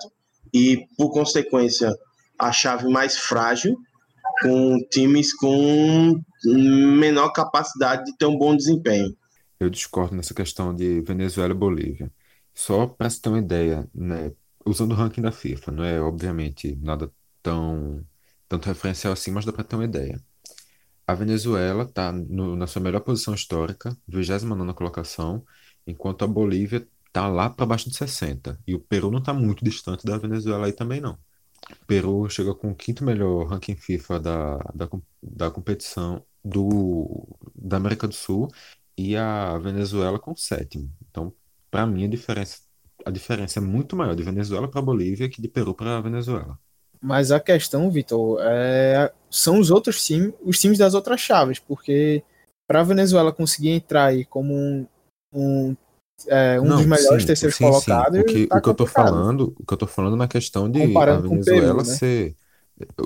e, 0.54 0.86
por 0.98 1.12
consequência, 1.12 1.94
a 2.40 2.52
chave 2.52 2.88
mais 2.88 3.18
frágil, 3.18 3.78
com 4.42 4.78
times 4.92 5.34
com 5.34 6.22
menor 6.46 7.30
capacidade 7.30 8.06
de 8.06 8.18
ter 8.18 8.26
um 8.26 8.38
bom 8.38 8.56
desempenho. 8.56 9.16
Eu 9.60 9.70
discordo 9.70 10.16
nessa 10.16 10.34
questão 10.34 10.76
de 10.76 11.02
Venezuela 11.02 11.54
e 11.54 11.58
Bolívia. 11.58 12.12
Só 12.54 12.88
para 12.88 13.10
se 13.10 13.22
ter 13.22 13.30
uma 13.30 13.40
ideia, 13.40 13.88
né, 13.94 14.32
usando 14.66 14.92
o 14.92 14.96
ranking 14.96 15.22
da 15.22 15.32
FIFA, 15.32 15.72
não 15.72 15.84
é 15.84 16.00
obviamente 16.00 16.76
nada 16.82 17.12
tão 17.42 18.04
tanto 18.48 18.68
referencial 18.68 19.14
assim, 19.14 19.32
mas 19.32 19.46
dá 19.46 19.52
para 19.52 19.64
ter 19.64 19.76
uma 19.76 19.86
ideia. 19.86 20.22
A 21.08 21.14
Venezuela 21.16 21.84
está 21.84 22.12
na 22.12 22.68
sua 22.68 22.82
melhor 22.82 23.00
posição 23.02 23.34
histórica, 23.34 23.98
29 24.08 24.74
colocação, 24.74 25.46
enquanto 25.88 26.24
a 26.26 26.28
Bolívia 26.28 26.86
está 27.08 27.28
lá 27.30 27.50
para 27.50 27.66
baixo 27.66 27.90
de 27.90 27.96
60. 27.98 28.60
E 28.68 28.76
o 28.76 28.80
Peru 28.80 29.10
não 29.10 29.20
está 29.20 29.34
muito 29.34 29.64
distante 29.64 30.06
da 30.06 30.18
Venezuela 30.18 30.66
aí 30.68 30.74
também, 30.74 31.00
não. 31.00 31.14
O 31.72 31.86
Peru 31.88 32.30
chega 32.30 32.54
com 32.54 32.72
o 32.72 32.76
quinto 32.76 33.04
melhor 33.06 33.48
ranking 33.48 33.76
FIFA 33.76 34.20
da, 34.20 34.58
da, 34.76 34.90
da 35.24 35.52
competição 35.52 36.26
do, 36.44 37.28
da 37.56 37.78
América 37.78 38.08
do 38.08 38.14
Sul 38.14 38.50
e 38.98 39.16
a 39.16 39.58
Venezuela 39.60 40.20
com 40.20 40.32
o 40.34 40.38
sétimo. 40.38 40.92
Então, 41.10 41.34
para 41.72 41.86
mim, 41.88 42.06
a 42.06 42.10
diferença, 42.10 42.62
a 43.06 43.12
diferença 43.12 43.60
é 43.60 43.62
muito 43.62 43.96
maior 43.96 44.16
de 44.16 44.24
Venezuela 44.24 44.70
para 44.70 44.82
Bolívia 44.82 45.30
que 45.30 45.42
de 45.42 45.48
Peru 45.48 45.74
para 45.76 46.02
Venezuela. 46.02 46.60
Mas 47.02 47.32
a 47.32 47.40
questão, 47.40 47.90
Vitor, 47.92 48.40
é, 48.42 49.12
são 49.30 49.60
os 49.60 49.72
outros 49.72 50.06
times, 50.06 50.34
os 50.44 50.60
times 50.60 50.78
das 50.78 50.94
outras 50.94 51.20
chaves, 51.20 51.60
porque 51.60 52.24
para 52.68 52.82
a 52.82 52.84
Venezuela 52.84 53.32
conseguir 53.32 53.70
entrar 53.70 54.06
aí 54.06 54.26
como 54.26 54.54
um, 54.54 54.86
um, 55.34 55.76
é, 56.28 56.60
um 56.60 56.66
Não, 56.66 56.78
dos 56.78 56.86
melhores 56.86 57.22
sim, 57.24 57.28
terceiros 57.28 57.56
sim, 57.56 57.66
sim. 57.66 57.72
colocados, 57.72 58.20
O 58.20 58.24
que, 58.24 58.48
tá 58.48 58.58
o 58.58 58.62
que 58.62 58.70
eu 58.70 58.74
tô 58.74 58.86
falando, 58.86 59.56
o 59.60 59.66
que 59.66 59.74
eu 59.74 59.78
tô 59.78 59.88
falando 59.88 60.16
na 60.16 60.28
questão 60.28 60.70
de 60.70 60.82
a 60.82 60.88
Comparando 60.88 61.30
com 61.30 61.36
o 61.36 61.44
Peru, 61.44 61.56
Venezuela 61.56 61.84
né? 61.84 61.94
ser 61.94 62.36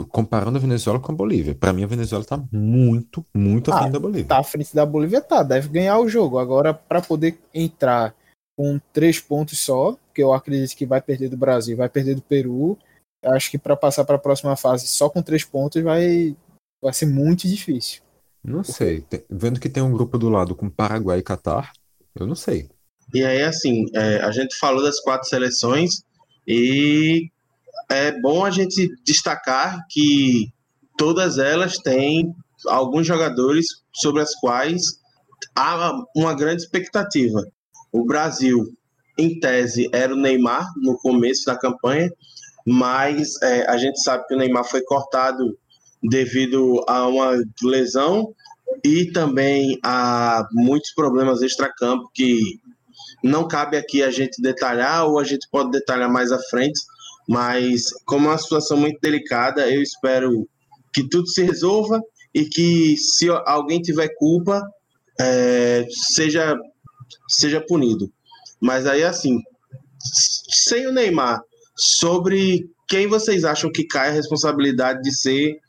comparando 0.09 0.57
a 0.57 0.61
Venezuela 0.61 0.99
com 0.99 1.11
a 1.11 1.15
Bolívia. 1.15 1.55
Para 1.55 1.71
mim 1.71 1.83
a 1.83 1.87
Venezuela 1.87 2.25
tá 2.25 2.41
muito, 2.51 3.25
muito 3.33 3.71
à 3.71 3.75
Ah, 3.75 3.79
frente 3.79 3.93
da 3.93 3.99
Bolívia. 3.99 4.25
Tá 4.25 4.39
à 4.39 4.43
frente 4.43 4.75
da 4.75 4.85
Bolívia, 4.85 5.21
tá, 5.21 5.43
deve 5.43 5.69
ganhar 5.69 5.97
o 5.99 6.09
jogo. 6.09 6.39
Agora, 6.39 6.73
para 6.73 7.01
poder 7.01 7.39
entrar 7.53 8.13
com 8.57 8.79
três 8.91 9.19
pontos 9.19 9.59
só, 9.59 9.95
que 10.13 10.21
eu 10.21 10.33
acredito 10.33 10.75
que 10.75 10.85
vai 10.85 11.01
perder 11.01 11.29
do 11.29 11.37
Brasil, 11.37 11.77
vai 11.77 11.87
perder 11.87 12.15
do 12.15 12.21
Peru, 12.21 12.77
acho 13.23 13.51
que 13.51 13.57
para 13.57 13.75
passar 13.75 14.03
para 14.05 14.15
a 14.15 14.19
próxima 14.19 14.55
fase 14.55 14.87
só 14.87 15.09
com 15.09 15.21
três 15.21 15.43
pontos 15.43 15.81
vai, 15.81 16.35
vai 16.81 16.93
ser 16.93 17.05
muito 17.05 17.47
difícil. 17.47 18.01
Não 18.43 18.63
sei. 18.63 19.01
Tem- 19.01 19.23
vendo 19.29 19.59
que 19.59 19.69
tem 19.69 19.83
um 19.83 19.91
grupo 19.91 20.17
do 20.17 20.29
lado 20.29 20.55
com 20.55 20.69
Paraguai 20.69 21.19
e 21.19 21.23
Catar, 21.23 21.71
eu 22.15 22.25
não 22.25 22.35
sei. 22.35 22.69
E 23.13 23.23
aí, 23.23 23.41
assim, 23.41 23.85
é, 23.93 24.17
a 24.21 24.31
gente 24.31 24.55
falou 24.57 24.81
das 24.81 24.99
quatro 24.99 25.27
seleções 25.27 26.01
e 26.47 27.29
é 27.89 28.19
bom 28.21 28.45
a 28.45 28.49
gente 28.49 28.89
destacar 29.05 29.79
que 29.89 30.49
todas 30.97 31.37
elas 31.37 31.77
têm 31.77 32.33
alguns 32.67 33.05
jogadores 33.05 33.65
sobre 33.93 34.21
as 34.21 34.33
quais 34.35 34.81
há 35.55 35.91
uma 36.15 36.33
grande 36.33 36.63
expectativa. 36.63 37.45
O 37.91 38.05
Brasil, 38.05 38.65
em 39.17 39.39
tese, 39.39 39.89
era 39.91 40.13
o 40.13 40.17
Neymar 40.17 40.65
no 40.77 40.97
começo 40.97 41.45
da 41.45 41.57
campanha, 41.57 42.09
mas 42.65 43.41
é, 43.41 43.69
a 43.69 43.77
gente 43.77 44.01
sabe 44.01 44.25
que 44.27 44.35
o 44.35 44.37
Neymar 44.37 44.63
foi 44.63 44.81
cortado 44.81 45.57
devido 46.01 46.83
a 46.87 47.07
uma 47.07 47.41
lesão 47.63 48.33
e 48.83 49.11
também 49.11 49.77
a 49.83 50.47
muitos 50.51 50.93
problemas 50.93 51.41
extracampo 51.41 52.09
que 52.13 52.59
não 53.23 53.47
cabe 53.47 53.77
aqui 53.77 54.01
a 54.01 54.09
gente 54.09 54.41
detalhar 54.41 55.05
ou 55.07 55.19
a 55.19 55.23
gente 55.23 55.47
pode 55.51 55.71
detalhar 55.71 56.11
mais 56.11 56.31
à 56.31 56.39
frente, 56.49 56.79
mas 57.27 57.89
como 58.05 58.27
é 58.27 58.31
uma 58.31 58.37
situação 58.37 58.77
muito 58.77 58.99
delicada, 58.99 59.69
eu 59.69 59.81
espero 59.81 60.47
que 60.93 61.07
tudo 61.07 61.27
se 61.27 61.43
resolva 61.43 62.01
e 62.33 62.45
que 62.45 62.95
se 62.97 63.29
alguém 63.45 63.81
tiver 63.81 64.09
culpa 64.15 64.61
é, 65.19 65.85
seja 66.13 66.57
seja 67.27 67.61
punido. 67.61 68.11
Mas 68.59 68.85
aí 68.87 69.03
assim, 69.03 69.39
sem 70.49 70.87
o 70.87 70.91
Neymar, 70.91 71.41
sobre 71.81 72.69
quem 72.87 73.07
vocês 73.07 73.43
acham 73.43 73.71
que 73.71 73.83
cai 73.83 74.09
a 74.09 74.13
responsabilidade 74.13 75.01
de 75.01 75.15
ser 75.17 75.59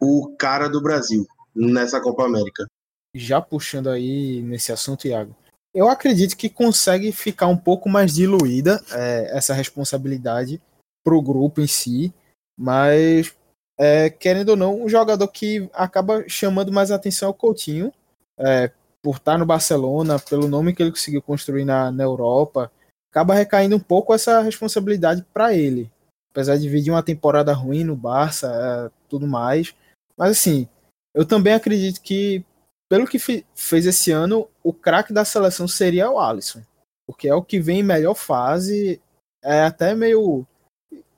o 0.00 0.34
cara 0.38 0.66
do 0.68 0.80
Brasil 0.80 1.26
nessa 1.54 2.00
Copa 2.00 2.24
América? 2.24 2.66
Já 3.14 3.40
puxando 3.40 3.90
aí 3.90 4.40
nesse 4.42 4.72
assunto, 4.72 5.06
Iago, 5.06 5.36
eu 5.74 5.88
acredito 5.88 6.36
que 6.36 6.48
consegue 6.48 7.12
ficar 7.12 7.48
um 7.48 7.56
pouco 7.56 7.88
mais 7.88 8.14
diluída 8.14 8.82
é, 8.92 9.36
essa 9.36 9.52
responsabilidade 9.52 10.60
para 11.04 11.14
o 11.14 11.22
grupo 11.22 11.60
em 11.60 11.66
si, 11.66 12.14
mas 12.58 13.36
é, 13.78 14.08
querendo 14.08 14.50
ou 14.50 14.56
não, 14.56 14.82
um 14.82 14.88
jogador 14.88 15.28
que 15.28 15.68
acaba 15.74 16.24
chamando 16.28 16.72
mais 16.72 16.90
atenção 16.90 17.28
é 17.28 17.30
o 17.30 17.34
Coutinho, 17.34 17.92
é, 18.38 18.70
por 19.02 19.16
estar 19.16 19.36
no 19.36 19.46
Barcelona, 19.46 20.18
pelo 20.18 20.48
nome 20.48 20.74
que 20.74 20.82
ele 20.82 20.90
conseguiu 20.90 21.20
construir 21.20 21.64
na, 21.64 21.90
na 21.90 22.04
Europa, 22.04 22.72
acaba 23.10 23.34
recaindo 23.34 23.76
um 23.76 23.80
pouco 23.80 24.14
essa 24.14 24.40
responsabilidade 24.40 25.24
para 25.32 25.54
ele. 25.54 25.90
Apesar 26.30 26.56
de 26.56 26.68
vir 26.68 26.82
de 26.82 26.90
uma 26.90 27.02
temporada 27.02 27.52
ruim 27.52 27.84
no 27.84 27.96
Barça, 27.96 28.46
é, 28.46 28.90
tudo 29.08 29.26
mais. 29.26 29.74
Mas 30.16 30.32
assim, 30.32 30.68
eu 31.14 31.26
também 31.26 31.54
acredito 31.54 32.00
que, 32.00 32.44
pelo 32.88 33.06
que 33.06 33.18
fe- 33.18 33.44
fez 33.54 33.86
esse 33.86 34.10
ano, 34.10 34.48
o 34.62 34.72
craque 34.72 35.12
da 35.12 35.24
seleção 35.24 35.66
seria 35.66 36.10
o 36.10 36.18
Alisson. 36.20 36.62
Porque 37.06 37.28
é 37.28 37.34
o 37.34 37.42
que 37.42 37.58
vem 37.58 37.80
em 37.80 37.84
melhor 37.84 38.14
fase. 38.14 39.00
É 39.42 39.62
até 39.62 39.94
meio 39.94 40.46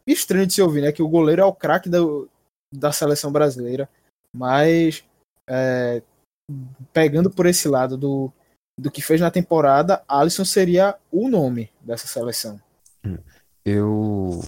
estranho 0.07 0.46
de 0.46 0.55
se 0.55 0.62
ouvir, 0.62 0.83
né? 0.83 0.92
Que 0.92 1.02
o 1.02 1.08
goleiro 1.08 1.42
é 1.42 1.44
o 1.44 1.52
craque 1.52 1.88
da, 1.88 1.98
da 2.73 2.92
seleção 2.92 3.33
brasileira. 3.33 3.88
Mas 4.35 5.04
é, 5.48 6.02
pegando 6.92 7.31
por 7.31 7.46
esse 7.46 7.69
lado 7.69 7.96
do, 7.96 8.33
do 8.81 8.90
que 8.90 9.02
fez 9.02 9.20
na 9.20 9.31
temporada, 9.31 10.02
Alisson 10.08 10.44
seria 10.44 10.96
o 11.12 11.28
nome 11.28 11.70
dessa 11.81 12.06
seleção. 12.06 12.60
Eu, 13.64 14.42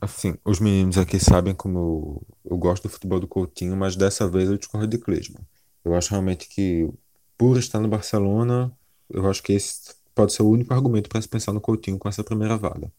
assim, 0.00 0.34
os 0.44 0.60
meninos 0.60 0.96
aqui 0.96 1.18
sabem 1.18 1.52
como 1.52 1.78
eu, 1.78 2.22
eu 2.52 2.56
gosto 2.56 2.84
do 2.84 2.88
futebol 2.88 3.18
do 3.18 3.26
Coutinho, 3.26 3.76
mas 3.76 3.96
dessa 3.96 4.28
vez 4.28 4.48
eu 4.48 4.56
discordo 4.56 4.86
de 4.86 4.98
Klinsmann. 4.98 5.42
Eu 5.84 5.94
acho 5.94 6.10
realmente 6.10 6.48
que, 6.48 6.88
por 7.36 7.58
estar 7.58 7.80
no 7.80 7.88
Barcelona, 7.88 8.70
eu 9.10 9.28
acho 9.28 9.42
que 9.42 9.52
esse 9.52 9.94
pode 10.14 10.32
ser 10.32 10.42
o 10.42 10.48
único 10.48 10.72
argumento 10.72 11.08
para 11.08 11.20
se 11.20 11.28
pensar 11.28 11.52
no 11.52 11.60
Coutinho 11.60 11.98
com 11.98 12.08
essa 12.08 12.22
primeira 12.22 12.56
vaga. 12.56 12.90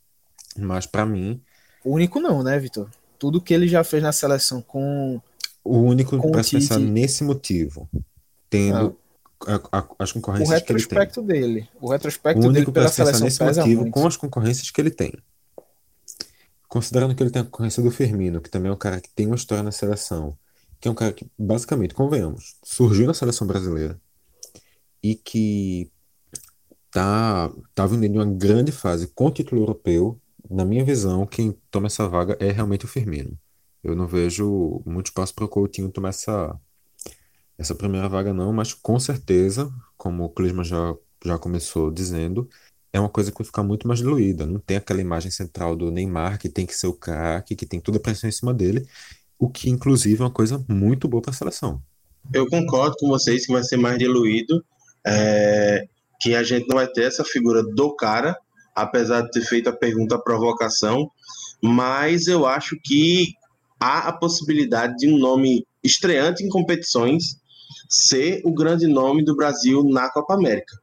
Mas 0.58 0.86
para 0.86 1.06
mim, 1.06 1.42
O 1.84 1.92
único 1.92 2.20
não, 2.20 2.42
né, 2.42 2.58
Vitor? 2.58 2.90
Tudo 3.20 3.42
que 3.42 3.54
ele 3.54 3.68
já 3.68 3.84
fez 3.84 4.02
na 4.02 4.12
seleção 4.12 4.62
com 4.62 5.22
o 5.64 5.80
único 5.80 6.20
para 6.32 6.44
se 6.44 6.52
pensar 6.52 6.80
nesse 6.80 7.24
motivo, 7.24 7.90
tendo 8.50 8.98
a- 9.48 9.80
a- 9.80 9.88
as 10.00 10.12
o 10.12 10.14
concorrências 10.16 10.62
que 10.62 10.72
ele 10.72 10.80
tem. 10.86 10.98
retrospecto 11.00 11.22
dele. 11.22 11.70
O 11.82 11.88
O 11.88 11.92
retrospecto 11.92 12.40
dele 12.42 12.58
único 12.58 12.72
pela 12.72 12.88
se 12.88 12.98
pensar 12.98 13.06
seleção 13.18 13.26
nesse 13.26 13.40
pesa 13.40 13.62
motivo 13.62 13.82
muito. 13.82 13.94
com 13.94 14.08
as 14.08 14.18
concorrências 14.18 14.70
que 14.72 14.82
ele 14.82 14.92
tem. 14.92 15.14
Considerando 16.68 17.14
que 17.16 17.22
ele 17.22 17.30
tem 17.30 17.42
a 17.42 17.46
concorrência 17.46 17.84
do 17.84 17.92
Firmino, 17.92 18.42
que 18.42 18.50
também 18.50 18.70
é 18.70 18.74
um 18.74 18.78
cara 18.78 19.00
que 19.00 19.10
tem 19.14 19.28
uma 19.28 19.36
história 19.36 19.64
na 19.64 19.72
seleção, 19.72 20.36
que 20.80 20.88
é 20.88 20.92
um 20.92 20.96
cara 20.96 21.14
que, 21.14 21.30
basicamente, 21.38 21.94
convenhamos, 21.94 22.56
surgiu 22.64 23.06
na 23.06 23.14
seleção 23.14 23.46
brasileira 23.46 24.00
e 25.02 25.14
que 25.16 25.92
tá, 26.92 27.52
tá 27.76 27.86
vindo 27.86 28.08
de 28.10 28.18
uma 28.18 28.26
grande 28.26 28.72
fase 28.72 29.08
com 29.08 29.28
o 29.28 29.32
título 29.32 29.62
europeu. 29.62 30.20
Na 30.50 30.66
minha 30.66 30.84
visão, 30.84 31.26
quem 31.26 31.56
toma 31.72 31.88
essa 31.88 32.08
vaga 32.08 32.36
é 32.40 32.52
realmente 32.52 32.86
o 32.86 32.88
Firmino. 32.88 33.38
Eu 33.84 33.96
não 33.96 34.08
vejo 34.08 34.82
muito 34.86 35.08
espaço 35.08 35.34
para 35.34 35.46
o 35.46 35.50
Coutinho 35.50 35.90
tomar 35.92 36.10
essa, 36.10 36.58
essa 37.58 37.76
primeira 37.76 38.10
vaga, 38.10 38.34
não, 38.34 38.52
mas 38.52 38.74
com 38.74 39.00
certeza, 39.00 39.72
como 39.98 40.24
o 40.24 40.30
Klinsmann 40.30 40.66
já, 40.66 40.96
já 41.24 41.38
começou 41.38 41.92
dizendo, 41.92 42.50
é 42.92 43.00
uma 43.00 43.10
coisa 43.10 43.32
que 43.32 43.38
vai 43.38 43.46
ficar 43.46 43.64
muito 43.64 43.88
mais 43.88 44.00
diluída. 44.00 44.46
Não 44.46 44.60
tem 44.60 44.78
aquela 44.78 45.02
imagem 45.02 45.32
central 45.32 45.76
do 45.76 45.92
Neymar, 45.92 46.40
que 46.40 46.50
tem 46.50 46.66
que 46.66 46.76
ser 46.76 46.88
o 46.88 46.94
craque, 46.94 47.56
que 47.56 47.66
tem 47.66 47.80
toda 47.80 47.98
a 47.98 48.02
pressão 48.02 48.30
em 48.30 48.34
cima 48.34 48.54
dele, 48.54 48.88
o 49.38 49.50
que, 49.50 49.70
inclusive, 49.70 50.22
é 50.22 50.26
uma 50.26 50.32
coisa 50.32 50.64
muito 50.70 51.08
boa 51.08 51.22
para 51.22 51.32
a 51.32 51.34
seleção. 51.34 51.82
Eu 52.34 52.48
concordo 52.48 52.96
com 53.00 53.08
vocês 53.08 53.46
que 53.46 53.52
vai 53.52 53.64
ser 53.64 53.78
mais 53.78 53.98
diluído, 53.98 54.64
é, 55.06 55.86
que 56.22 56.36
a 56.36 56.44
gente 56.44 56.68
não 56.68 56.78
vai 56.78 56.88
ter 56.88 57.04
essa 57.04 57.24
figura 57.26 57.64
do 57.64 57.96
cara, 57.96 58.38
apesar 58.76 59.22
de 59.22 59.32
ter 59.32 59.42
feito 59.42 59.70
a 59.70 59.74
pergunta 59.74 60.16
a 60.16 60.22
provocação, 60.22 61.12
mas 61.62 62.28
eu 62.28 62.46
acho 62.46 62.78
que 62.84 63.34
há 63.80 64.08
a 64.08 64.14
possibilidade 64.14 64.96
de 64.98 65.10
um 65.10 65.18
nome 65.18 65.66
estreante 65.84 66.44
em 66.44 66.50
competições 66.50 67.38
ser 67.94 68.42
o 68.44 68.52
grande 68.52 68.88
nome 68.88 69.24
do 69.24 69.36
Brasil 69.36 69.84
na 69.84 70.10
Copa 70.10 70.34
América. 70.34 70.76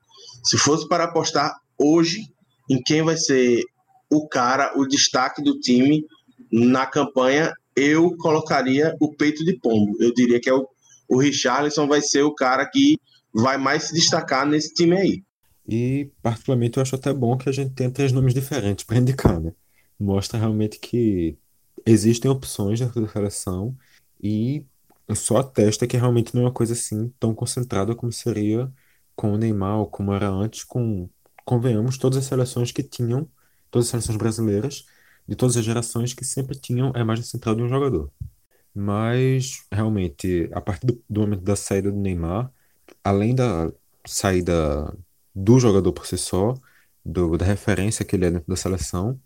Se 0.44 0.56
fosse 0.56 0.88
para 0.88 1.04
apostar 1.04 1.56
hoje 1.76 2.32
em 2.70 2.80
quem 2.80 3.02
vai 3.02 3.16
ser 3.16 3.64
o 4.10 4.28
cara, 4.28 4.72
o 4.76 4.86
destaque 4.86 5.42
do 5.42 5.58
time 5.58 6.04
na 6.52 6.86
campanha, 6.86 7.52
eu 7.74 8.16
colocaria 8.16 8.96
o 9.00 9.14
peito 9.14 9.44
de 9.44 9.58
pombo. 9.58 9.96
Eu 10.00 10.14
diria 10.14 10.40
que 10.40 10.48
é 10.48 10.54
o, 10.54 10.66
o 11.08 11.18
Richarlison 11.18 11.86
vai 11.86 12.00
ser 12.00 12.22
o 12.22 12.34
cara 12.34 12.64
que 12.66 12.96
vai 13.32 13.58
mais 13.58 13.84
se 13.84 13.94
destacar 13.94 14.46
nesse 14.46 14.72
time 14.72 14.96
aí. 14.96 15.22
E, 15.68 16.10
particularmente, 16.22 16.78
eu 16.78 16.82
acho 16.82 16.96
até 16.96 17.12
bom 17.12 17.36
que 17.36 17.48
a 17.48 17.52
gente 17.52 17.72
tenha 17.74 17.90
três 17.90 18.12
nomes 18.12 18.34
diferentes 18.34 18.84
para 18.84 18.98
indicar, 18.98 19.40
né? 19.40 19.52
Mostra 19.98 20.38
realmente 20.38 20.78
que 20.78 21.36
existem 21.86 22.30
opções 22.30 22.80
dentro 22.80 23.00
da 23.00 23.08
seleção 23.08 23.76
e 24.22 24.64
só 25.14 25.38
atesta 25.38 25.86
que 25.86 25.96
realmente 25.96 26.34
não 26.34 26.42
é 26.42 26.44
uma 26.46 26.52
coisa 26.52 26.72
assim 26.74 27.12
tão 27.18 27.34
concentrada 27.34 27.94
como 27.94 28.12
seria 28.12 28.72
com 29.16 29.32
o 29.34 29.38
Neymar 29.38 29.78
ou 29.78 29.86
como 29.86 30.12
era 30.12 30.28
antes 30.28 30.64
com, 30.64 31.08
convenhamos, 31.44 31.98
todas 31.98 32.18
as 32.18 32.24
seleções 32.26 32.72
que 32.72 32.82
tinham, 32.82 33.28
todas 33.70 33.86
as 33.86 33.90
seleções 33.90 34.16
brasileiras, 34.18 34.86
de 35.28 35.36
todas 35.36 35.56
as 35.56 35.64
gerações 35.64 36.14
que 36.14 36.24
sempre 36.24 36.58
tinham 36.58 36.92
a 36.94 37.00
imagem 37.00 37.24
central 37.24 37.54
de 37.54 37.62
um 37.62 37.68
jogador. 37.68 38.10
Mas, 38.74 39.64
realmente, 39.72 40.48
a 40.52 40.60
partir 40.60 40.86
do, 40.86 41.04
do 41.08 41.20
momento 41.22 41.42
da 41.42 41.56
saída 41.56 41.90
do 41.90 41.98
Neymar, 41.98 42.52
além 43.04 43.34
da 43.34 43.72
saída 44.06 44.96
do 45.34 45.58
jogador 45.60 45.92
por 45.92 46.06
si 46.06 46.16
só, 46.18 46.54
do, 47.04 47.36
da 47.36 47.44
referência 47.44 48.04
que 48.04 48.16
ele 48.16 48.26
é 48.26 48.30
dentro 48.30 48.48
da 48.48 48.56
seleção, 48.56 49.20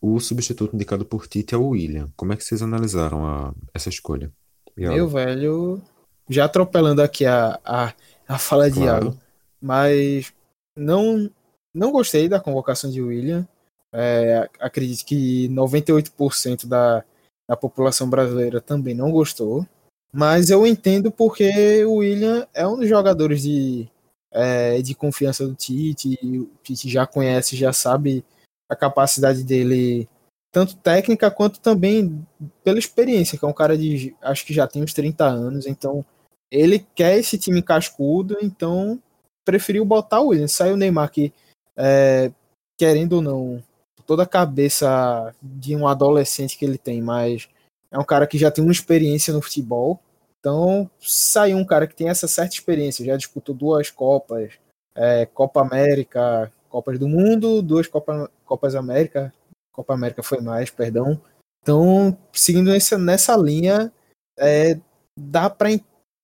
o 0.00 0.18
substituto 0.20 0.74
indicado 0.74 1.04
por 1.04 1.26
Tite 1.28 1.54
é 1.54 1.58
o 1.58 1.68
William. 1.68 2.10
Como 2.16 2.32
é 2.32 2.36
que 2.36 2.44
vocês 2.44 2.62
analisaram 2.62 3.26
a, 3.26 3.54
essa 3.74 3.88
escolha? 3.88 4.32
Meu 4.76 5.08
velho, 5.08 5.80
já 6.28 6.44
atropelando 6.44 7.02
aqui 7.02 7.26
a, 7.26 7.58
a, 7.64 7.92
a 8.26 8.38
fala 8.38 8.70
de 8.70 8.80
Claro. 8.80 9.06
Iago, 9.06 9.18
mas 9.60 10.32
não, 10.76 11.30
não 11.74 11.92
gostei 11.92 12.28
da 12.28 12.40
convocação 12.40 12.90
de 12.90 13.02
William. 13.02 13.46
É, 13.92 14.48
acredito 14.60 15.04
que 15.04 15.48
98% 15.48 16.66
da, 16.66 17.04
da 17.48 17.56
população 17.56 18.08
brasileira 18.08 18.60
também 18.60 18.94
não 18.94 19.10
gostou. 19.10 19.66
Mas 20.12 20.50
eu 20.50 20.66
entendo 20.66 21.10
porque 21.10 21.84
o 21.84 21.96
William 21.96 22.46
é 22.52 22.66
um 22.66 22.76
dos 22.76 22.88
jogadores 22.88 23.42
de, 23.42 23.88
é, 24.32 24.80
de 24.82 24.94
confiança 24.94 25.46
do 25.46 25.54
Tite. 25.54 26.18
O 26.22 26.50
Tite 26.62 26.88
já 26.88 27.06
conhece, 27.06 27.56
já 27.56 27.72
sabe 27.72 28.24
a 28.68 28.74
capacidade 28.74 29.44
dele, 29.44 30.08
tanto 30.52 30.76
técnica 30.76 31.30
quanto 31.30 31.60
também 31.60 32.26
pela 32.64 32.78
experiência, 32.78 33.38
que 33.38 33.44
é 33.44 33.48
um 33.48 33.52
cara 33.52 33.76
de 33.78 34.14
acho 34.20 34.44
que 34.44 34.52
já 34.52 34.66
tem 34.66 34.82
uns 34.82 34.92
30 34.92 35.24
anos, 35.24 35.66
então 35.66 36.04
ele 36.50 36.84
quer 36.94 37.16
esse 37.18 37.38
time 37.38 37.62
cascudo, 37.62 38.36
então 38.42 39.00
preferiu 39.44 39.84
botar 39.84 40.20
o 40.20 40.28
William. 40.28 40.48
Saiu 40.48 40.74
o 40.74 40.76
Neymar 40.76 41.10
que, 41.10 41.32
é, 41.76 42.32
querendo 42.76 43.14
ou 43.14 43.22
não, 43.22 43.62
toda 44.06 44.24
a 44.24 44.26
cabeça 44.26 45.34
de 45.40 45.76
um 45.76 45.86
adolescente 45.86 46.58
que 46.58 46.64
ele 46.64 46.78
tem, 46.78 47.00
mas 47.00 47.48
é 47.90 47.98
um 47.98 48.04
cara 48.04 48.26
que 48.26 48.38
já 48.38 48.50
tem 48.50 48.62
uma 48.64 48.72
experiência 48.72 49.32
no 49.32 49.42
futebol. 49.42 50.00
Então 50.40 50.90
saiu 50.98 51.58
um 51.58 51.64
cara 51.64 51.86
que 51.86 51.94
tem 51.94 52.08
essa 52.08 52.26
certa 52.26 52.54
experiência, 52.54 53.04
já 53.04 53.16
disputou 53.16 53.54
duas 53.54 53.90
Copas, 53.90 54.54
é, 54.94 55.26
Copa 55.26 55.60
América, 55.60 56.50
Copas 56.68 56.98
do 56.98 57.08
Mundo, 57.08 57.62
duas 57.62 57.86
Copa, 57.86 58.30
Copas 58.44 58.74
América, 58.74 59.32
Copa 59.80 59.94
América 59.94 60.22
foi 60.22 60.40
mais, 60.40 60.68
perdão. 60.68 61.20
Então, 61.62 62.16
seguindo 62.32 62.70
nessa, 62.70 62.98
nessa 62.98 63.34
linha, 63.34 63.90
é, 64.38 64.78
dá 65.18 65.48
para 65.48 65.70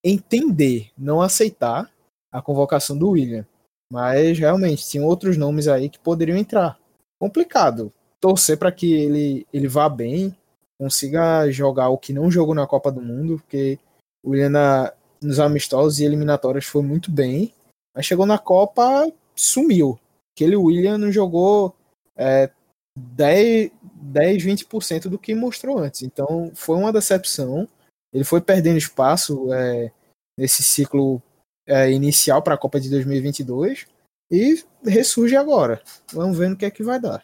entender, 0.05 0.91
não 0.97 1.23
aceitar 1.23 1.91
a 2.31 2.43
convocação 2.43 2.97
do 2.97 3.11
William. 3.11 3.47
Mas 3.91 4.39
realmente 4.39 4.87
tinha 4.87 5.05
outros 5.05 5.39
nomes 5.39 5.69
aí 5.69 5.89
que 5.89 5.99
poderiam 5.99 6.37
entrar. 6.37 6.79
Complicado. 7.19 7.91
Torcer 8.21 8.59
para 8.59 8.73
que 8.73 8.93
ele, 8.93 9.47
ele 9.53 9.69
vá 9.69 9.89
bem, 9.89 10.37
consiga 10.79 11.51
jogar 11.51 11.89
o 11.89 11.99
que 11.99 12.13
não 12.13 12.31
jogou 12.31 12.55
na 12.55 12.67
Copa 12.67 12.93
do 12.93 13.01
Mundo, 13.01 13.37
porque 13.37 13.79
o 14.23 14.31
William 14.31 14.51
na, 14.51 14.93
nos 15.23 15.41
amistosos 15.41 15.99
e 15.99 16.05
eliminatórias 16.05 16.67
foi 16.67 16.83
muito 16.83 17.11
bem, 17.11 17.55
mas 17.95 18.05
chegou 18.05 18.27
na 18.27 18.39
Copa, 18.39 19.11
sumiu. 19.35 19.99
Aquele 20.35 20.57
William 20.57 20.99
não 20.99 21.11
jogou 21.11 21.75
é, 22.17 22.51
10, 22.97 23.71
10, 23.83 24.43
20% 24.43 25.09
do 25.09 25.19
que 25.19 25.35
mostrou 25.35 25.79
antes. 25.79 26.03
Então 26.03 26.51
foi 26.55 26.77
uma 26.77 26.93
decepção. 26.93 27.69
Ele 28.13 28.25
foi 28.25 28.41
perdendo 28.41 28.79
espaço 28.79 29.53
é, 29.53 29.93
nesse 30.39 30.63
ciclo 30.63 31.23
é, 31.67 31.91
inicial 31.91 32.43
para 32.43 32.55
a 32.55 32.59
Copa 32.59 32.81
de 32.81 32.89
2022 32.89 33.87
e 34.31 34.65
ressurge 34.85 35.37
agora. 35.37 35.81
Vamos 36.13 36.39
ver 36.39 36.49
no 36.49 36.57
que 36.57 36.65
é 36.65 36.71
que 36.71 36.83
vai 36.83 37.01
dar. 37.01 37.23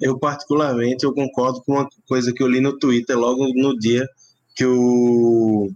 Eu, 0.00 0.18
particularmente, 0.18 1.04
eu 1.04 1.14
concordo 1.14 1.62
com 1.62 1.72
uma 1.72 1.88
coisa 2.06 2.32
que 2.32 2.42
eu 2.42 2.48
li 2.48 2.60
no 2.60 2.78
Twitter 2.78 3.18
logo 3.18 3.46
no 3.54 3.76
dia 3.78 4.06
que 4.56 4.64
o 4.64 5.70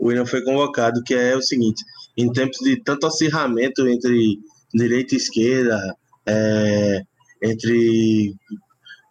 William 0.00 0.26
foi 0.26 0.42
convocado, 0.42 1.02
que 1.02 1.14
é 1.14 1.36
o 1.36 1.42
seguinte, 1.42 1.84
em 2.16 2.32
tempos 2.32 2.58
de 2.58 2.82
tanto 2.82 3.06
acirramento 3.06 3.86
entre 3.86 4.38
direita 4.72 5.14
e 5.14 5.18
esquerda, 5.18 5.96
é, 6.26 7.02
entre 7.42 8.34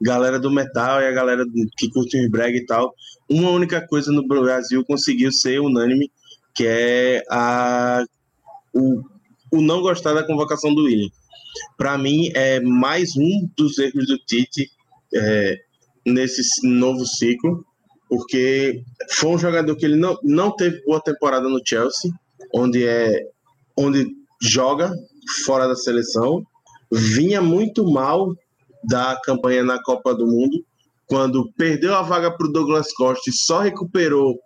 galera 0.02 0.40
do 0.40 0.52
metal 0.52 1.02
e 1.02 1.06
a 1.06 1.12
galera 1.12 1.46
que 1.78 1.90
curte 1.90 2.26
o 2.26 2.30
brega 2.30 2.58
e 2.58 2.66
tal, 2.66 2.94
uma 3.30 3.50
única 3.52 3.86
coisa 3.88 4.12
no 4.12 4.28
Brasil 4.28 4.84
conseguiu 4.86 5.32
ser 5.32 5.62
unânime, 5.62 6.12
que 6.54 6.66
é 6.66 7.24
a, 7.30 8.04
o, 8.74 9.02
o 9.52 9.62
não 9.62 9.82
gostar 9.82 10.14
da 10.14 10.26
convocação 10.26 10.74
do 10.74 10.84
William. 10.84 11.10
Para 11.78 11.98
mim, 11.98 12.32
é 12.34 12.60
mais 12.60 13.16
um 13.16 13.50
dos 13.58 13.78
erros 13.78 14.08
do 14.08 14.18
Tite 14.20 14.70
é, 15.14 15.58
nesse 16.06 16.42
novo 16.68 17.06
ciclo, 17.06 17.64
porque 18.10 18.84
foi 19.10 19.30
um 19.30 19.38
jogador 19.38 19.76
que 19.76 19.86
ele 19.86 19.96
não, 19.96 20.18
não 20.24 20.56
teve 20.56 20.84
boa 20.84 21.02
temporada 21.02 21.48
no 21.48 21.62
Chelsea, 21.66 22.12
onde 22.54 22.86
é 22.86 23.26
onde 23.78 24.08
joga 24.42 24.94
fora 25.46 25.68
da 25.68 25.76
seleção, 25.76 26.44
vinha 26.92 27.42
muito 27.42 27.90
mal 27.90 28.36
da 28.84 29.20
campanha 29.24 29.64
na 29.64 29.82
Copa 29.82 30.14
do 30.14 30.26
Mundo, 30.26 30.64
quando 31.06 31.52
perdeu 31.54 31.96
a 31.96 32.02
vaga 32.02 32.32
para 32.32 32.48
o 32.48 32.52
Douglas 32.52 32.94
Costa 32.94 33.30
e 33.30 33.34
só 33.34 33.60
recuperou 33.60 34.40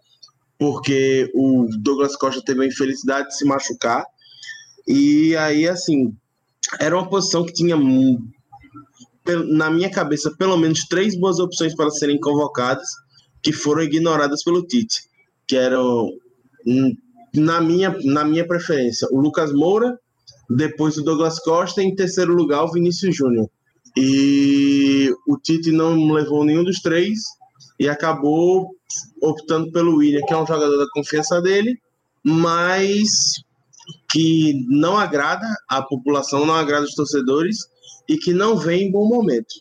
porque 0.57 1.29
o 1.33 1.67
Douglas 1.79 2.15
Costa 2.15 2.41
teve 2.43 2.63
a 2.63 2.67
infelicidade 2.67 3.27
de 3.27 3.38
se 3.38 3.45
machucar. 3.45 4.05
E 4.88 5.36
aí, 5.36 5.67
assim, 5.67 6.15
era 6.79 6.95
uma 6.95 7.09
posição 7.09 7.45
que 7.45 7.53
tinha, 7.53 7.75
na 9.25 9.69
minha 9.69 9.89
cabeça, 9.89 10.33
pelo 10.38 10.57
menos 10.57 10.86
três 10.88 11.17
boas 11.17 11.39
opções 11.39 11.75
para 11.75 11.89
serem 11.91 12.19
convocadas, 12.19 12.88
que 13.41 13.51
foram 13.51 13.83
ignoradas 13.83 14.43
pelo 14.43 14.65
Tite, 14.65 15.01
que 15.47 15.55
eram, 15.55 16.09
na 17.33 17.61
minha, 17.61 17.95
na 18.03 18.23
minha 18.23 18.47
preferência, 18.47 19.07
o 19.11 19.19
Lucas 19.19 19.53
Moura, 19.53 19.99
depois 20.49 20.97
o 20.97 21.03
Douglas 21.03 21.39
Costa, 21.39 21.81
e 21.81 21.86
em 21.86 21.95
terceiro 21.95 22.33
lugar 22.33 22.63
o 22.63 22.71
Vinícius 22.71 23.15
Júnior. 23.15 23.49
E 23.97 25.13
o 25.27 25.37
Tite 25.37 25.71
não 25.71 26.11
levou 26.11 26.43
nenhum 26.43 26.63
dos 26.63 26.81
três 26.81 27.19
e 27.79 27.87
acabou 27.87 28.75
optando 29.21 29.71
pelo 29.71 29.97
William, 29.97 30.21
que 30.25 30.33
é 30.33 30.37
um 30.37 30.45
jogador 30.45 30.77
da 30.77 30.89
confiança 30.93 31.41
dele, 31.41 31.79
mas 32.23 33.09
que 34.11 34.65
não 34.67 34.97
agrada 34.97 35.45
a 35.69 35.81
população, 35.81 36.45
não 36.45 36.55
agrada 36.55 36.85
os 36.85 36.95
torcedores 36.95 37.57
e 38.07 38.17
que 38.17 38.33
não 38.33 38.57
vem 38.57 38.87
em 38.87 38.91
bom 38.91 39.07
momento. 39.07 39.53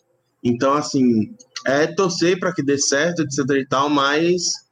Então, 0.43 0.75
assim, 0.75 1.35
é 1.67 1.87
torcer 1.87 2.39
para 2.39 2.53
que 2.53 2.63
dê 2.63 2.79
certo, 2.79 3.23
etc 3.23 3.39
e 3.57 3.67
tal, 3.67 3.89
mas 3.89 4.65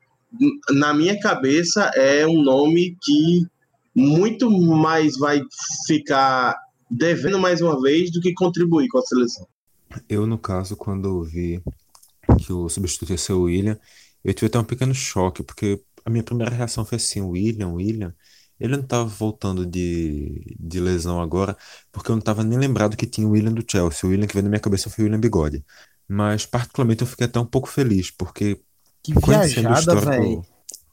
na 0.70 0.94
minha 0.94 1.18
cabeça, 1.20 1.90
é 1.94 2.26
um 2.26 2.42
nome 2.42 2.96
que 3.02 3.46
muito 3.94 4.50
mais 4.50 5.16
vai 5.18 5.42
ficar 5.86 6.56
devendo 6.90 7.38
mais 7.38 7.60
uma 7.60 7.80
vez 7.80 8.10
do 8.10 8.20
que 8.20 8.32
contribuir 8.32 8.88
com 8.88 8.98
a 8.98 9.02
seleção. 9.02 9.46
Eu, 10.08 10.26
no 10.26 10.38
caso, 10.38 10.76
quando 10.76 11.08
eu 11.08 11.22
vi 11.22 11.62
que 12.38 12.52
o 12.52 12.68
substituto 12.68 13.10
ia 13.10 13.18
ser 13.18 13.32
o 13.32 13.42
William, 13.42 13.78
eu 14.24 14.32
tive 14.34 14.46
até 14.46 14.58
um 14.58 14.64
pequeno 14.64 14.94
choque, 14.94 15.42
porque 15.42 15.82
a 16.04 16.10
minha 16.10 16.22
primeira 16.22 16.54
reação 16.54 16.84
foi 16.84 16.96
assim, 16.96 17.20
William, 17.20 17.68
William, 17.70 18.14
ele 18.58 18.76
não 18.76 18.84
estava 18.84 19.04
voltando 19.04 19.66
de, 19.66 20.56
de 20.58 20.80
lesão 20.80 21.20
agora, 21.20 21.56
porque 21.90 22.10
eu 22.10 22.14
não 22.14 22.20
estava 22.20 22.44
nem 22.44 22.58
lembrado 22.58 22.96
que 22.96 23.06
tinha 23.06 23.26
o 23.26 23.30
William 23.30 23.52
do 23.52 23.64
Chelsea. 23.68 24.06
O 24.06 24.10
William 24.10 24.26
que 24.26 24.34
veio 24.34 24.44
na 24.44 24.50
minha 24.50 24.60
cabeça 24.60 24.88
foi 24.88 25.02
o 25.02 25.06
William 25.06 25.20
Bigode. 25.20 25.64
Mas, 26.08 26.46
particularmente, 26.46 27.02
eu 27.02 27.06
fiquei 27.06 27.26
até 27.26 27.40
um 27.40 27.46
pouco 27.46 27.68
feliz, 27.68 28.10
porque 28.10 28.60
Que 29.02 29.14
viajada, 29.14 29.96
velho. 29.96 30.44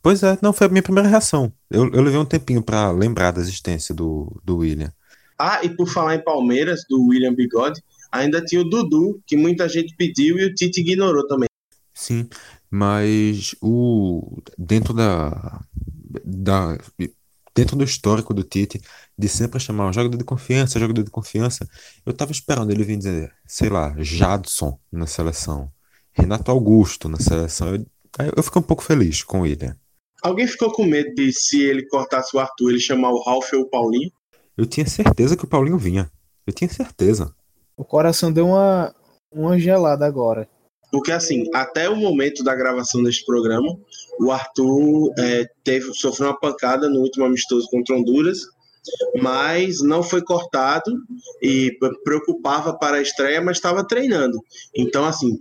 Pois 0.02 0.24
é, 0.24 0.38
não, 0.42 0.54
foi 0.54 0.68
a 0.68 0.70
minha 0.70 0.82
primeira 0.82 1.10
reação. 1.10 1.52
Eu, 1.70 1.92
eu 1.92 2.02
levei 2.02 2.20
um 2.20 2.26
tempinho 2.26 2.64
para 2.64 2.90
lembrar 2.92 3.32
da 3.32 3.42
existência 3.42 3.94
do, 3.94 4.42
do 4.44 4.58
William. 4.58 4.92
Ah, 5.38 5.60
e 5.64 5.70
por 5.70 5.88
falar 5.88 6.16
em 6.16 6.24
Palmeiras, 6.24 6.86
do 6.90 7.08
William 7.08 7.34
Bigode, 7.34 7.84
ainda 8.12 8.44
tinha 8.44 8.62
o 8.62 8.70
Dudu, 8.70 9.22
que 9.26 9.36
muita 9.36 9.68
gente 9.68 9.96
pediu 9.96 10.38
e 10.38 10.46
o 10.46 10.54
Tite 10.54 10.82
ignorou 10.82 11.28
também. 11.28 11.48
Sim, 11.94 12.28
mas 12.70 13.56
o 13.62 14.42
dentro 14.58 14.94
da, 14.94 15.62
da 16.24 16.78
dentro 17.54 17.76
do 17.76 17.84
histórico 17.84 18.34
do 18.34 18.44
Tite 18.44 18.80
de 19.18 19.28
sempre 19.28 19.60
chamar 19.60 19.90
um 19.90 19.94
jogador 19.94 20.18
de 20.18 20.24
confiança, 20.24 20.80
jogador 20.80 21.04
de 21.04 21.12
confiança, 21.12 21.68
eu 22.06 22.14
tava 22.14 22.32
esperando 22.32 22.72
ele 22.72 22.84
vir 22.84 22.98
dizer, 22.98 23.34
sei 23.46 23.70
lá, 23.70 23.94
Jadson 24.00 24.80
na 24.92 25.06
seleção, 25.06 25.70
Renato 26.14 26.52
Augusto 26.52 27.10
na 27.10 27.20
seleção. 27.20 27.76
Eu, 27.76 27.86
eu 28.38 28.44
fiquei 28.44 28.62
um 28.62 28.66
pouco 28.66 28.84
feliz 28.84 29.24
com 29.24 29.46
ele. 29.46 29.74
Alguém 30.22 30.48
ficou 30.48 30.72
com 30.72 30.86
medo 30.86 31.14
de 31.16 31.32
se 31.32 31.62
ele 31.62 31.86
cortasse 31.88 32.36
o 32.36 32.40
Arthur, 32.40 32.72
ele 32.72 32.80
chamar 32.80 33.10
o 33.10 33.24
Ralf 33.24 33.52
ou 33.54 33.62
o 33.62 33.70
Paulinho? 33.70 34.12
Eu 34.58 34.66
tinha 34.66 34.86
certeza 34.86 35.38
que 35.38 35.46
o 35.46 35.48
Paulinho 35.48 35.78
vinha. 35.78 36.12
Eu 36.46 36.54
tinha 36.54 36.70
certeza. 36.70 37.34
O 37.80 37.86
coração 37.86 38.30
deu 38.30 38.48
uma, 38.48 38.94
uma 39.32 39.58
gelada 39.58 40.06
agora. 40.06 40.50
Porque, 40.92 41.14
assim, 41.14 41.46
até 41.54 41.90
o 41.90 41.96
momento 41.96 42.44
da 42.44 42.54
gravação 42.54 43.02
deste 43.02 43.26
programa, 43.26 43.74
o 44.20 44.30
Arthur 44.32 45.14
é, 45.18 45.46
teve, 45.64 45.94
sofreu 45.94 46.28
uma 46.28 46.38
pancada 46.38 46.90
no 46.90 47.00
último 47.00 47.24
amistoso 47.24 47.70
contra 47.72 47.96
Honduras, 47.96 48.40
mas 49.22 49.82
não 49.82 50.04
foi 50.04 50.22
cortado 50.22 50.92
e 51.42 51.72
preocupava 52.04 52.78
para 52.78 52.98
a 52.98 53.02
estreia, 53.02 53.40
mas 53.40 53.56
estava 53.56 53.88
treinando. 53.88 54.44
Então, 54.76 55.06
assim, 55.06 55.38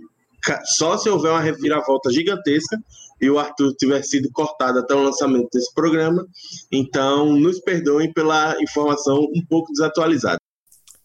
só 0.76 0.96
se 0.96 1.10
houver 1.10 1.32
uma 1.32 1.40
reviravolta 1.40 2.08
gigantesca 2.12 2.78
e 3.20 3.28
o 3.28 3.36
Arthur 3.40 3.74
tiver 3.74 4.02
sido 4.04 4.30
cortado 4.30 4.78
até 4.78 4.94
o 4.94 5.02
lançamento 5.02 5.48
desse 5.52 5.74
programa, 5.74 6.24
então 6.70 7.34
nos 7.34 7.58
perdoem 7.58 8.12
pela 8.12 8.56
informação 8.62 9.24
um 9.34 9.44
pouco 9.48 9.72
desatualizada. 9.72 10.37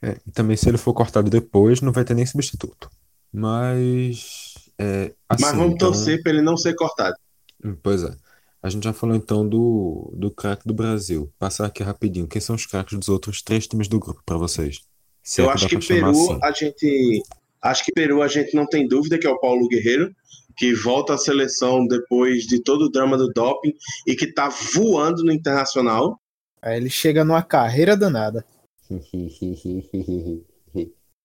É, 0.03 0.17
e 0.27 0.31
também 0.31 0.57
se 0.57 0.67
ele 0.69 0.77
for 0.77 0.93
cortado 0.93 1.29
depois, 1.29 1.79
não 1.81 1.93
vai 1.93 2.03
ter 2.03 2.13
nem 2.13 2.25
substituto. 2.25 2.89
Mas 3.31 4.53
é, 4.77 5.13
assim, 5.29 5.43
Mas 5.45 5.55
vamos 5.55 5.75
então- 5.75 5.91
torcer 5.91 6.21
para 6.21 6.31
ele 6.31 6.41
não 6.41 6.57
ser 6.57 6.73
cortado. 6.75 7.15
Hum, 7.63 7.75
Pois 7.81 8.03
é. 8.03 8.13
A 8.61 8.69
gente 8.69 8.83
já 8.85 8.93
falou 8.93 9.13
então 9.15 9.47
do, 9.47 10.13
do 10.15 10.31
craque 10.31 10.65
do 10.65 10.73
Brasil. 10.73 11.29
Passar 11.37 11.65
aqui 11.65 11.83
rapidinho. 11.83 12.27
Quem 12.27 12.39
são 12.41 12.55
os 12.55 12.65
craques 12.65 12.97
dos 12.97 13.09
outros 13.09 13.41
três 13.41 13.67
times 13.67 13.89
do 13.89 13.99
grupo 13.99 14.21
para 14.25 14.37
vocês? 14.37 14.79
Se 15.21 15.41
é 15.41 15.43
Eu 15.43 15.47
que 15.49 15.53
acho 15.53 15.67
que 15.67 15.77
Peru, 15.85 16.09
assim. 16.09 16.39
a 16.41 16.51
gente. 16.51 17.23
Acho 17.61 17.83
que 17.85 17.91
Peru 17.91 18.21
a 18.21 18.27
gente 18.29 18.55
não 18.55 18.65
tem 18.65 18.87
dúvida 18.87 19.17
que 19.19 19.27
é 19.27 19.29
o 19.29 19.37
Paulo 19.39 19.67
Guerreiro, 19.67 20.13
que 20.57 20.73
volta 20.73 21.13
à 21.13 21.17
seleção 21.17 21.85
depois 21.85 22.43
de 22.43 22.61
todo 22.63 22.85
o 22.85 22.89
drama 22.89 23.17
do 23.17 23.29
doping 23.33 23.73
e 24.07 24.15
que 24.15 24.27
tá 24.27 24.47
voando 24.73 25.23
no 25.25 25.31
internacional. 25.33 26.17
Aí 26.61 26.77
ele 26.77 26.89
chega 26.89 27.25
numa 27.25 27.43
carreira 27.43 27.97
danada. 27.97 28.45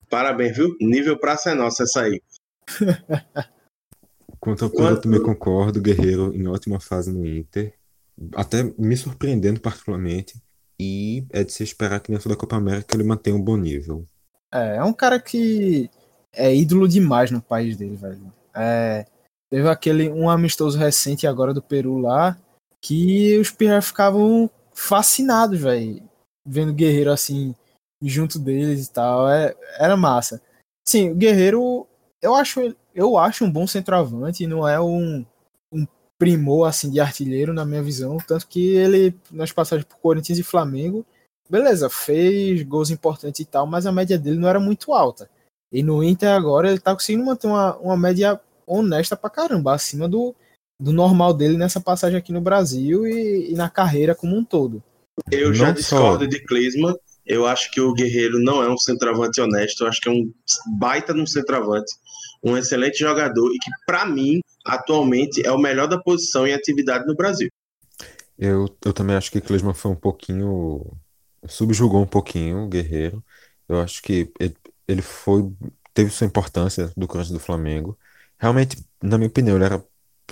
Parabéns, 0.09 0.57
viu? 0.57 0.77
Nível 0.81 1.19
praça 1.19 1.51
é 1.51 1.55
nossa 1.55 1.83
essa 1.83 2.03
aí. 2.03 2.23
Quanto 4.41 4.65
ao 4.65 4.71
Peru, 4.71 4.89
eu 4.89 5.01
também 5.01 5.23
concordo. 5.23 5.81
Guerreiro 5.81 6.35
em 6.35 6.47
ótima 6.47 6.81
fase 6.81 7.13
no 7.13 7.27
Inter. 7.27 7.75
Até 8.35 8.63
me 8.79 8.97
surpreendendo 8.97 9.61
particularmente. 9.61 10.41
E 10.81 11.27
é 11.31 11.43
de 11.43 11.53
se 11.53 11.65
esperar 11.65 12.01
que 12.01 12.13
dentro 12.13 12.29
da 12.29 12.37
Copa 12.37 12.57
América 12.57 12.95
ele 12.95 13.03
mantenha 13.03 13.35
um 13.35 13.43
bom 13.43 13.57
nível. 13.57 14.07
É, 14.53 14.77
é 14.77 14.85
um 14.85 14.93
cara 14.93 15.21
que 15.21 15.91
é 16.33 16.55
ídolo 16.55 16.87
demais 16.87 17.31
no 17.31 17.43
país 17.43 17.77
dele, 17.77 17.97
velho. 17.97 18.33
É, 18.55 19.05
teve 19.51 19.69
aquele 19.69 20.09
um 20.09 20.31
amistoso 20.31 20.79
recente 20.79 21.27
agora 21.27 21.53
do 21.53 21.63
Peru 21.63 21.99
lá 21.99 22.39
que 22.81 23.37
os 23.39 23.51
PR 23.51 23.83
ficavam 23.83 24.49
fascinados, 24.73 25.61
velho, 25.61 26.08
vendo 26.49 26.73
Guerreiro 26.75 27.13
assim 27.13 27.55
junto 28.03 28.39
deles 28.39 28.87
e 28.87 28.93
tal. 28.93 29.29
É, 29.29 29.55
era 29.79 29.97
massa. 29.97 30.41
Sim, 30.87 31.11
o 31.11 31.15
Guerreiro 31.15 31.87
eu 32.23 32.35
acho 32.35 32.75
eu 32.95 33.17
acho 33.19 33.45
um 33.45 33.51
bom 33.51 33.67
centroavante, 33.67 34.47
não 34.47 34.67
é 34.67 34.81
um, 34.81 35.25
um 35.73 35.87
primor 36.19 36.69
assim 36.69 36.91
de 36.91 37.01
artilheiro 37.01 37.53
na 37.53 37.65
minha 37.65 37.83
visão, 37.83 38.17
tanto 38.19 38.49
que 38.49 38.75
ele 38.75 39.15
nas 39.31 39.53
passagens 39.53 39.87
por 39.87 39.99
Corinthians 39.99 40.39
e 40.39 40.43
Flamengo 40.43 41.07
beleza, 41.49 41.89
fez 41.89 42.63
gols 42.63 42.91
importantes 42.91 43.41
e 43.41 43.45
tal, 43.45 43.67
mas 43.67 43.87
a 43.87 43.93
média 43.93 44.19
dele 44.19 44.39
não 44.39 44.49
era 44.49 44.61
muito 44.61 44.93
alta. 44.93 45.29
E 45.73 45.83
no 45.83 46.03
Inter 46.03 46.31
agora 46.31 46.69
ele 46.69 46.81
tá 46.81 46.93
conseguindo 46.95 47.25
manter 47.25 47.47
uma, 47.47 47.77
uma 47.79 47.97
média 47.97 48.41
honesta 48.67 49.17
pra 49.17 49.31
caramba, 49.31 49.75
acima 49.75 50.09
do, 50.09 50.35
do 50.81 50.93
normal 50.93 51.33
dele 51.33 51.57
nessa 51.57 51.81
passagem 51.81 52.19
aqui 52.19 52.33
no 52.33 52.41
Brasil 52.41 53.07
e, 53.07 53.53
e 53.53 53.55
na 53.55 53.71
carreira 53.71 54.15
como 54.15 54.37
um 54.37 54.45
todo. 54.45 54.83
Eu 55.31 55.53
já 55.55 55.69
Não 55.69 55.75
discordo 55.75 56.25
só- 56.25 56.31
de 56.31 56.45
Klinsmann. 56.45 56.95
Eu 57.27 57.47
acho 57.47 57.71
que 57.71 57.81
o 57.81 57.93
Guerreiro 57.93 58.39
não 58.39 58.63
é 58.63 58.71
um 58.71 58.79
centroavante 58.79 59.41
honesto. 59.41 59.83
Eu 59.83 59.89
acho 59.89 60.01
que 60.01 60.09
é 60.09 60.13
um 60.13 60.33
baita 60.79 61.13
num 61.13 61.27
centroavante. 61.27 61.93
Um 62.43 62.57
excelente 62.57 62.99
jogador 62.99 63.51
e 63.53 63.59
que, 63.59 63.71
pra 63.87 64.07
mim, 64.07 64.41
atualmente 64.65 65.45
é 65.47 65.53
o 65.53 65.59
melhor 65.59 65.87
da 65.87 65.99
posição 65.99 66.47
em 66.47 66.55
atividade 66.55 67.07
no 67.07 67.15
Brasil. 67.15 67.49
Eu, 68.39 68.69
eu 68.85 68.93
também 68.93 69.17
acho 69.17 69.31
que 69.31 69.41
Klinsmann 69.41 69.75
foi 69.75 69.91
um 69.91 69.97
pouquinho. 69.97 70.97
Subjugou 71.47 72.03
um 72.03 72.07
pouquinho 72.07 72.65
o 72.65 72.69
Guerreiro. 72.69 73.23
Eu 73.69 73.81
acho 73.81 74.01
que 74.03 74.33
ele, 74.41 74.57
ele 74.87 75.03
foi. 75.03 75.51
Teve 75.93 76.11
sua 76.11 76.27
importância 76.27 76.93
do 76.97 77.07
e 77.07 77.33
do 77.33 77.41
Flamengo. 77.41 77.99
Realmente, 78.39 78.79
na 79.03 79.19
minha 79.19 79.29
opinião, 79.29 79.57
ele 79.57 79.65
era, 79.65 79.85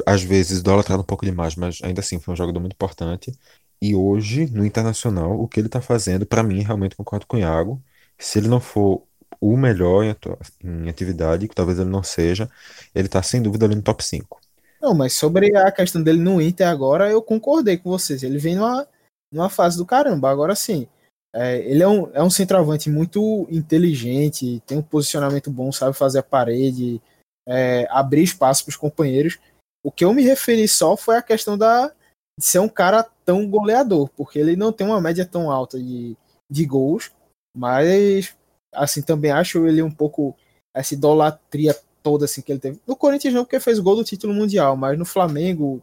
às 0.07 0.23
vezes, 0.23 0.61
idolatrado 0.61 1.03
um 1.03 1.07
pouco 1.07 1.27
demais, 1.27 1.57
mas 1.57 1.81
ainda 1.83 2.01
assim 2.01 2.21
foi 2.21 2.33
um 2.33 2.37
jogador 2.37 2.61
muito 2.61 2.75
importante. 2.75 3.33
E 3.81 3.95
hoje, 3.95 4.47
no 4.47 4.65
Internacional, 4.65 5.39
o 5.39 5.47
que 5.47 5.61
ele 5.61 5.69
tá 5.69 5.81
fazendo, 5.81 6.25
pra 6.27 6.43
mim, 6.43 6.63
realmente 6.63 6.97
concordo 6.97 7.27
com 7.27 7.37
o 7.37 7.41
Iago. 7.41 7.83
Se 8.19 8.39
ele 8.39 8.49
não 8.49 8.61
for 8.61 9.03
o 9.41 9.57
melhor 9.57 10.03
em, 10.05 10.17
em 10.65 10.89
atividade, 10.89 11.49
que 11.49 11.55
talvez 11.55 11.79
ele 11.79 11.91
não 11.91 12.03
seja, 12.03 12.51
ele 12.95 13.09
tá 13.09 13.23
sem 13.23 13.43
dúvida 13.43 13.67
ali 13.67 13.75
no 13.75 13.83
top 13.83 14.03
5. 14.03 14.41
Não, 14.81 14.95
mas 14.95 15.15
sobre 15.15 15.55
a 15.57 15.71
questão 15.73 16.03
dele 16.03 16.19
no 16.19 16.41
Inter 16.41 16.69
agora, 16.69 17.11
eu 17.11 17.21
concordei 17.23 17.77
com 17.77 17.91
vocês. 17.91 18.23
Ele 18.23 18.39
vem 18.39 18.57
numa, 18.57 18.87
numa 19.33 19.51
fase 19.51 19.77
do 19.77 19.87
caramba. 19.87 20.31
Agora 20.31 20.55
sim, 20.55 20.87
é, 21.35 21.59
ele 21.71 21.83
é 21.83 21.89
um, 21.89 22.11
é 22.15 22.23
um 22.23 22.31
centroavante 22.31 22.89
muito 22.89 23.47
inteligente, 23.51 24.63
tem 24.67 24.79
um 24.79 24.83
posicionamento 24.83 25.51
bom, 25.51 25.71
sabe 25.71 25.97
fazer 25.97 26.21
a 26.21 26.23
parede, 26.23 27.01
é, 27.47 27.87
abrir 27.91 28.23
espaço 28.23 28.65
para 28.65 28.71
os 28.71 28.77
companheiros. 28.77 29.39
O 29.85 29.91
que 29.93 30.05
eu 30.05 30.13
me 30.13 30.23
referi 30.23 30.67
só 30.67 30.97
foi 30.97 31.17
a 31.17 31.23
questão 31.23 31.57
da, 31.57 31.93
de 32.39 32.45
ser 32.45 32.59
um 32.59 32.69
cara 32.69 33.03
tão 33.25 33.49
goleador, 33.49 34.11
porque 34.17 34.39
ele 34.39 34.57
não 34.57 34.73
tem 34.73 34.87
uma 34.87 35.01
média 35.01 35.25
tão 35.25 35.51
alta 35.51 35.79
de, 35.79 36.17
de 36.51 36.67
gols, 36.67 37.11
mas 37.57 38.37
assim 38.73 39.01
também 39.03 39.31
acho 39.31 39.67
ele 39.67 39.83
um 39.83 39.91
pouco 39.91 40.37
essa 40.75 40.95
idolatria 40.95 41.75
toda 42.03 42.27
assim 42.27 42.43
que 42.43 42.53
ele 42.53 42.61
teve. 42.61 42.81
No 42.87 42.95
Corinthians 42.95 43.35
não, 43.35 43.45
porque 43.45 43.59
fez 43.59 43.79
gol 43.79 43.97
do 43.97 44.05
título 44.05 44.35
mundial, 44.35 44.77
mas 44.77 44.99
no 44.99 45.05
Flamengo, 45.05 45.83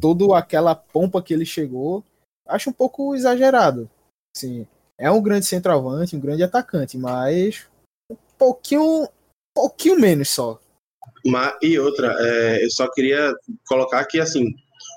toda 0.00 0.38
aquela 0.38 0.74
pompa 0.74 1.22
que 1.22 1.32
ele 1.32 1.46
chegou, 1.46 2.04
acho 2.46 2.70
um 2.70 2.72
pouco 2.72 3.14
exagerado. 3.14 3.90
Assim, 4.36 4.66
é 4.98 5.10
um 5.10 5.22
grande 5.22 5.46
centroavante, 5.46 6.14
um 6.14 6.20
grande 6.20 6.42
atacante, 6.42 6.96
mas 6.96 7.66
um 8.10 8.16
pouquinho, 8.38 9.04
um 9.04 9.08
pouquinho 9.54 9.98
menos 9.98 10.28
só. 10.28 10.60
Mas, 11.24 11.56
e 11.62 11.78
outra, 11.78 12.14
é, 12.20 12.64
eu 12.64 12.70
só 12.70 12.88
queria 12.92 13.34
colocar 13.66 14.04
que, 14.04 14.20
assim, 14.20 14.54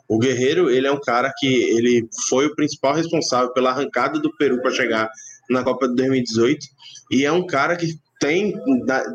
o 0.09 0.17
Guerreiro, 0.17 0.71
ele 0.71 0.87
é 0.87 0.91
um 0.91 0.99
cara 0.99 1.31
que 1.37 1.45
ele 1.45 2.07
foi 2.27 2.47
o 2.47 2.55
principal 2.55 2.95
responsável 2.95 3.53
pela 3.53 3.69
arrancada 3.69 4.19
do 4.19 4.35
Peru 4.35 4.59
para 4.59 4.71
chegar 4.71 5.07
na 5.47 5.63
Copa 5.63 5.87
de 5.87 5.95
2018 5.95 6.65
e 7.11 7.25
é 7.25 7.31
um 7.31 7.45
cara 7.45 7.75
que 7.75 7.93
tem 8.19 8.53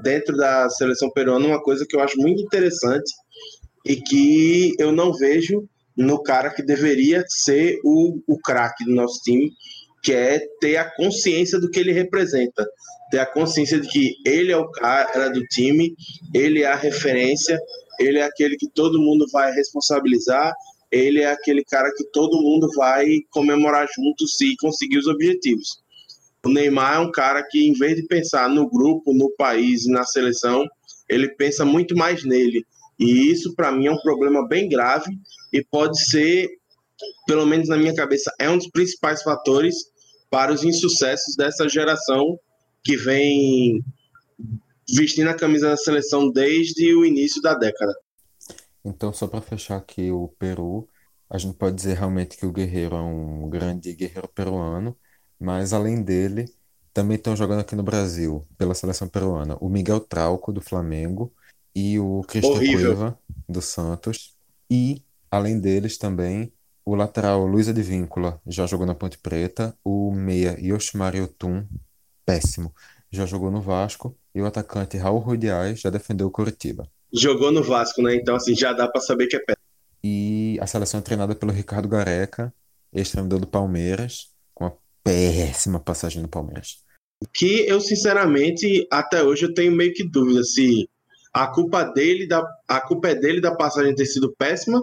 dentro 0.03 0.36
da 0.36 0.70
seleção 0.70 1.11
peruana 1.11 1.47
uma 1.47 1.62
coisa 1.62 1.84
que 1.86 1.97
eu 1.97 2.01
acho 2.01 2.16
muito 2.18 2.40
interessante 2.42 3.12
e 3.84 3.97
que 3.97 4.72
eu 4.78 4.92
não 4.92 5.12
vejo 5.12 5.68
no 5.97 6.22
cara 6.22 6.51
que 6.51 6.62
deveria 6.62 7.24
ser 7.28 7.78
o, 7.84 8.20
o 8.26 8.38
craque 8.38 8.84
do 8.84 8.95
nosso 8.95 9.20
time, 9.22 9.51
que 10.03 10.12
é 10.12 10.40
ter 10.61 10.76
a 10.76 10.90
consciência 10.97 11.59
do 11.59 11.70
que 11.70 11.80
ele 11.80 11.92
representa, 11.92 12.66
ter 13.11 13.18
a 13.18 13.26
consciência 13.26 13.80
de 13.80 13.88
que 13.88 14.14
ele 14.24 14.53
é 14.53 14.57
o 14.57 14.70
cara 14.70 15.28
do 15.28 15.42
time, 15.47 15.95
ele 16.32 16.62
é 16.62 16.66
a 16.66 16.76
referência, 16.76 17.59
ele 18.01 18.18
é 18.18 18.24
aquele 18.24 18.57
que 18.57 18.68
todo 18.70 19.01
mundo 19.01 19.26
vai 19.32 19.53
responsabilizar, 19.53 20.53
ele 20.91 21.20
é 21.20 21.30
aquele 21.30 21.64
cara 21.64 21.91
que 21.97 22.05
todo 22.12 22.41
mundo 22.41 22.68
vai 22.76 23.20
comemorar 23.30 23.87
junto 23.95 24.26
se 24.26 24.57
conseguir 24.57 24.99
os 24.99 25.07
objetivos. 25.07 25.82
O 26.45 26.51
Neymar 26.51 26.97
é 26.97 26.99
um 26.99 27.11
cara 27.11 27.43
que, 27.43 27.66
em 27.66 27.72
vez 27.72 27.97
de 27.97 28.07
pensar 28.07 28.49
no 28.49 28.68
grupo, 28.68 29.14
no 29.14 29.30
país 29.37 29.87
e 29.87 29.91
na 29.91 30.05
seleção, 30.05 30.66
ele 31.09 31.28
pensa 31.37 31.64
muito 31.64 31.97
mais 31.97 32.22
nele. 32.24 32.64
E 32.99 33.30
isso, 33.30 33.55
para 33.55 33.72
mim, 33.72 33.87
é 33.87 33.91
um 33.91 34.01
problema 34.03 34.47
bem 34.47 34.68
grave 34.68 35.11
e 35.53 35.64
pode 35.64 35.99
ser, 36.05 36.49
pelo 37.26 37.47
menos 37.47 37.68
na 37.68 37.76
minha 37.76 37.95
cabeça, 37.95 38.30
é 38.39 38.49
um 38.49 38.59
dos 38.59 38.68
principais 38.68 39.22
fatores 39.22 39.74
para 40.30 40.53
os 40.53 40.64
insucessos 40.64 41.35
dessa 41.37 41.68
geração 41.68 42.39
que 42.82 42.97
vem 42.97 43.82
vestindo 44.95 45.28
a 45.28 45.35
camisa 45.35 45.70
da 45.70 45.76
seleção 45.76 46.30
desde 46.30 46.95
o 46.95 47.05
início 47.05 47.41
da 47.41 47.55
década. 47.55 47.95
Então, 48.85 49.12
só 49.12 49.26
para 49.26 49.41
fechar 49.41 49.76
aqui 49.76 50.11
o 50.11 50.28
Peru, 50.39 50.89
a 51.28 51.39
gente 51.39 51.57
pode 51.57 51.76
dizer 51.76 51.97
realmente 51.97 52.37
que 52.37 52.45
o 52.47 52.53
Guerreiro 52.53 52.97
é 52.97 53.01
um 53.01 53.49
grande 53.49 53.95
guerreiro 53.95 54.28
peruano, 54.28 54.97
mas 55.41 55.72
além 55.72 56.03
dele, 56.03 56.45
também 56.93 57.16
estão 57.16 57.35
jogando 57.35 57.61
aqui 57.61 57.74
no 57.74 57.82
Brasil, 57.82 58.47
pela 58.57 58.74
seleção 58.74 59.09
peruana, 59.09 59.57
o 59.61 59.68
Miguel 59.68 60.01
Trauco, 60.01 60.53
do 60.53 60.61
Flamengo, 60.61 61.32
e 61.74 61.99
o 61.99 62.22
Cristian. 62.28 62.55
Cueva, 62.55 63.18
do 63.49 63.61
Santos. 63.61 64.37
E, 64.70 65.03
além 65.30 65.59
deles, 65.59 65.99
também 65.99 66.53
o 66.85 66.95
lateral 66.95 67.47
Luiz 67.47 67.68
Advíncula, 67.68 68.41
já 68.47 68.66
jogou 68.66 68.87
na 68.87 68.95
Ponte 68.95 69.18
Preta, 69.18 69.76
o 69.82 70.12
meia 70.12 70.57
Yoshimari 70.61 71.20
Otun, 71.20 71.66
péssimo, 72.24 72.72
já 73.11 73.24
jogou 73.26 73.51
no 73.51 73.61
Vasco, 73.61 74.16
e 74.35 74.43
o 74.43 74.47
atacante 74.47 74.97
Raul 74.99 75.18
Rudiais 75.18 75.80
já 75.80 75.91
defendeu 75.91 76.26
o 76.26 76.30
Coritiba. 76.30 76.89
Jogou 77.14 77.52
no 77.52 77.62
Vasco, 77.62 78.02
né? 78.02 78.16
Então, 78.16 78.34
assim, 78.34 78.54
já 78.54 78.72
dá 78.72 78.88
para 78.88 79.00
saber 79.00 79.26
que 79.28 79.36
é 79.36 79.38
pé. 79.38 79.54
E 80.02 80.58
a 80.60 80.66
seleção 80.66 81.00
é 81.00 81.02
treinada 81.02 81.34
pelo 81.34 81.52
Ricardo 81.52 81.88
Gareca, 81.88 82.52
ex-treinador 82.92 83.40
do 83.40 83.46
Palmeiras, 83.46 84.28
com 84.52 84.64
uma 84.64 84.76
péssima 85.02 85.80
passagem 85.80 86.20
no 86.20 86.28
Palmeiras. 86.28 86.82
Que 87.32 87.66
eu, 87.68 87.80
sinceramente, 87.80 88.86
até 88.90 89.22
hoje 89.22 89.46
eu 89.46 89.54
tenho 89.54 89.72
meio 89.72 89.94
que 89.94 90.04
dúvida 90.04 90.42
se 90.42 90.88
a 91.32 91.46
culpa 91.46 91.84
dele 91.84 92.26
da 92.28 92.44
a 92.68 92.80
culpa 92.80 93.08
é 93.08 93.14
dele 93.14 93.40
da 93.40 93.54
passagem 93.54 93.94
ter 93.94 94.06
sido 94.06 94.32
péssima 94.38 94.80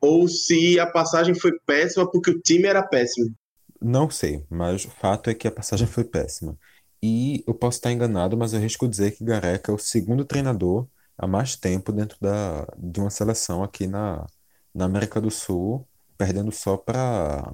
ou 0.00 0.28
se 0.28 0.78
a 0.78 0.86
passagem 0.86 1.34
foi 1.34 1.52
péssima 1.66 2.08
porque 2.08 2.30
o 2.30 2.40
time 2.40 2.66
era 2.66 2.82
péssimo. 2.82 3.34
Não 3.80 4.10
sei, 4.10 4.44
mas 4.50 4.84
o 4.84 4.90
fato 4.90 5.30
é 5.30 5.34
que 5.34 5.48
a 5.48 5.52
passagem 5.52 5.86
foi 5.86 6.04
péssima. 6.04 6.56
E 7.02 7.44
eu 7.46 7.54
posso 7.54 7.78
estar 7.78 7.92
enganado, 7.92 8.36
mas 8.36 8.52
eu 8.52 8.58
arrisco 8.58 8.88
dizer 8.88 9.12
que 9.12 9.24
Gareca 9.24 9.70
é 9.70 9.74
o 9.74 9.78
segundo 9.78 10.24
treinador 10.24 10.86
há 11.18 11.26
mais 11.26 11.56
tempo 11.56 11.92
dentro 11.92 12.16
da, 12.20 12.66
de 12.78 13.00
uma 13.00 13.10
seleção 13.10 13.62
aqui 13.62 13.86
na, 13.86 14.24
na 14.72 14.84
América 14.84 15.20
do 15.20 15.30
Sul, 15.30 15.86
perdendo 16.16 16.52
só 16.52 16.76
para 16.76 17.52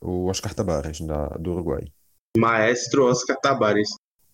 o 0.00 0.26
Oscar 0.26 0.54
Tabares, 0.54 1.00
da, 1.00 1.28
do 1.28 1.52
Uruguai. 1.52 1.86
Maestro 2.36 3.06
Oscar 3.06 3.38
Tabares. 3.40 3.88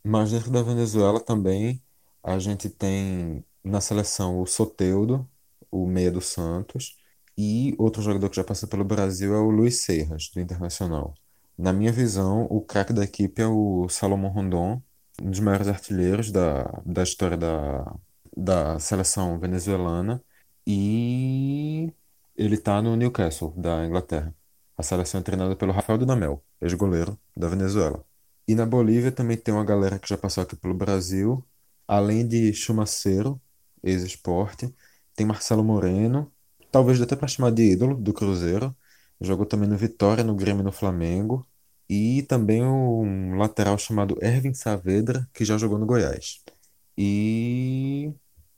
Mas 0.05 0.33
dentro 0.33 0.51
da 0.51 0.63
Venezuela 0.63 1.21
também 1.21 1.81
a 2.23 2.39
gente 2.39 2.69
tem 2.69 3.45
na 3.63 3.81
seleção 3.81 4.41
o 4.41 4.47
Soteldo, 4.47 5.29
o 5.71 5.87
meia 5.87 6.11
do 6.11 6.21
Santos, 6.21 6.97
e 7.39 7.75
outro 7.79 8.03
jogador 8.03 8.29
que 8.29 8.37
já 8.37 8.45
passou 8.45 8.69
pelo 8.69 8.85
Brasil 8.85 9.35
é 9.35 9.39
o 9.39 9.51
Luiz 9.51 9.79
Serras, 9.79 10.29
do 10.35 10.41
Internacional. 10.41 11.15
Na 11.57 11.73
minha 11.73 11.93
visão, 11.93 12.47
o 12.51 12.61
craque 12.61 12.93
da 12.93 13.05
equipe 13.05 13.41
é 13.41 13.47
o 13.47 13.89
Salomão 13.89 14.31
Rondon, 14.31 14.83
um 15.21 15.31
dos 15.31 15.41
maiores 15.41 15.69
artilheiros 15.69 16.31
da, 16.31 16.65
da 16.85 17.03
história 17.03 17.37
da, 17.37 17.95
da 18.37 18.79
seleção 18.79 19.39
venezuelana, 19.39 20.23
e 20.67 21.93
ele 22.37 22.55
está 22.55 22.81
no 22.83 22.97
Newcastle, 22.97 23.53
da 23.57 23.85
Inglaterra. 23.87 24.35
A 24.77 24.83
seleção 24.83 25.21
é 25.21 25.23
treinada 25.23 25.57
pelo 25.57 25.73
Rafael 25.73 25.99
Dudamel, 25.99 26.43
ex-goleiro 26.61 27.19
da 27.37 27.49
Venezuela. 27.49 28.05
E 28.47 28.55
na 28.55 28.67
Bolívia 28.67 29.13
também 29.13 29.37
tem 29.37 29.55
uma 29.55 29.65
galera 29.65 29.99
que 29.99 30.09
já 30.09 30.17
passou 30.17 30.43
aqui 30.43 30.57
pelo 30.57 30.75
Brasil, 30.75 31.45
além 31.87 32.27
de 32.27 32.53
Chumaceiro, 32.53 33.41
ex-esporte, 33.83 34.75
tem 35.15 35.27
Marcelo 35.27 35.63
Moreno, 35.65 36.33
talvez 36.71 37.01
até 37.01 37.15
para 37.17 37.29
chamar 37.29 37.51
de 37.53 37.63
ídolo 37.73 37.97
do 37.97 38.13
Cruzeiro, 38.13 38.75
jogou 39.21 39.47
também 39.47 39.69
no 39.69 39.77
Vitória, 39.77 40.25
no 40.25 40.35
Grêmio 40.35 40.63
e 40.63 40.65
no 40.65 40.73
Flamengo, 40.73 41.47
e 41.89 42.23
também 42.23 42.65
um 42.65 43.37
lateral 43.37 43.77
chamado 43.79 44.17
Ervin 44.23 44.55
Saavedra, 44.55 45.29
que 45.35 45.45
já 45.45 45.59
jogou 45.59 45.79
no 45.79 45.87
Goiás. 45.87 46.43
E 46.97 48.13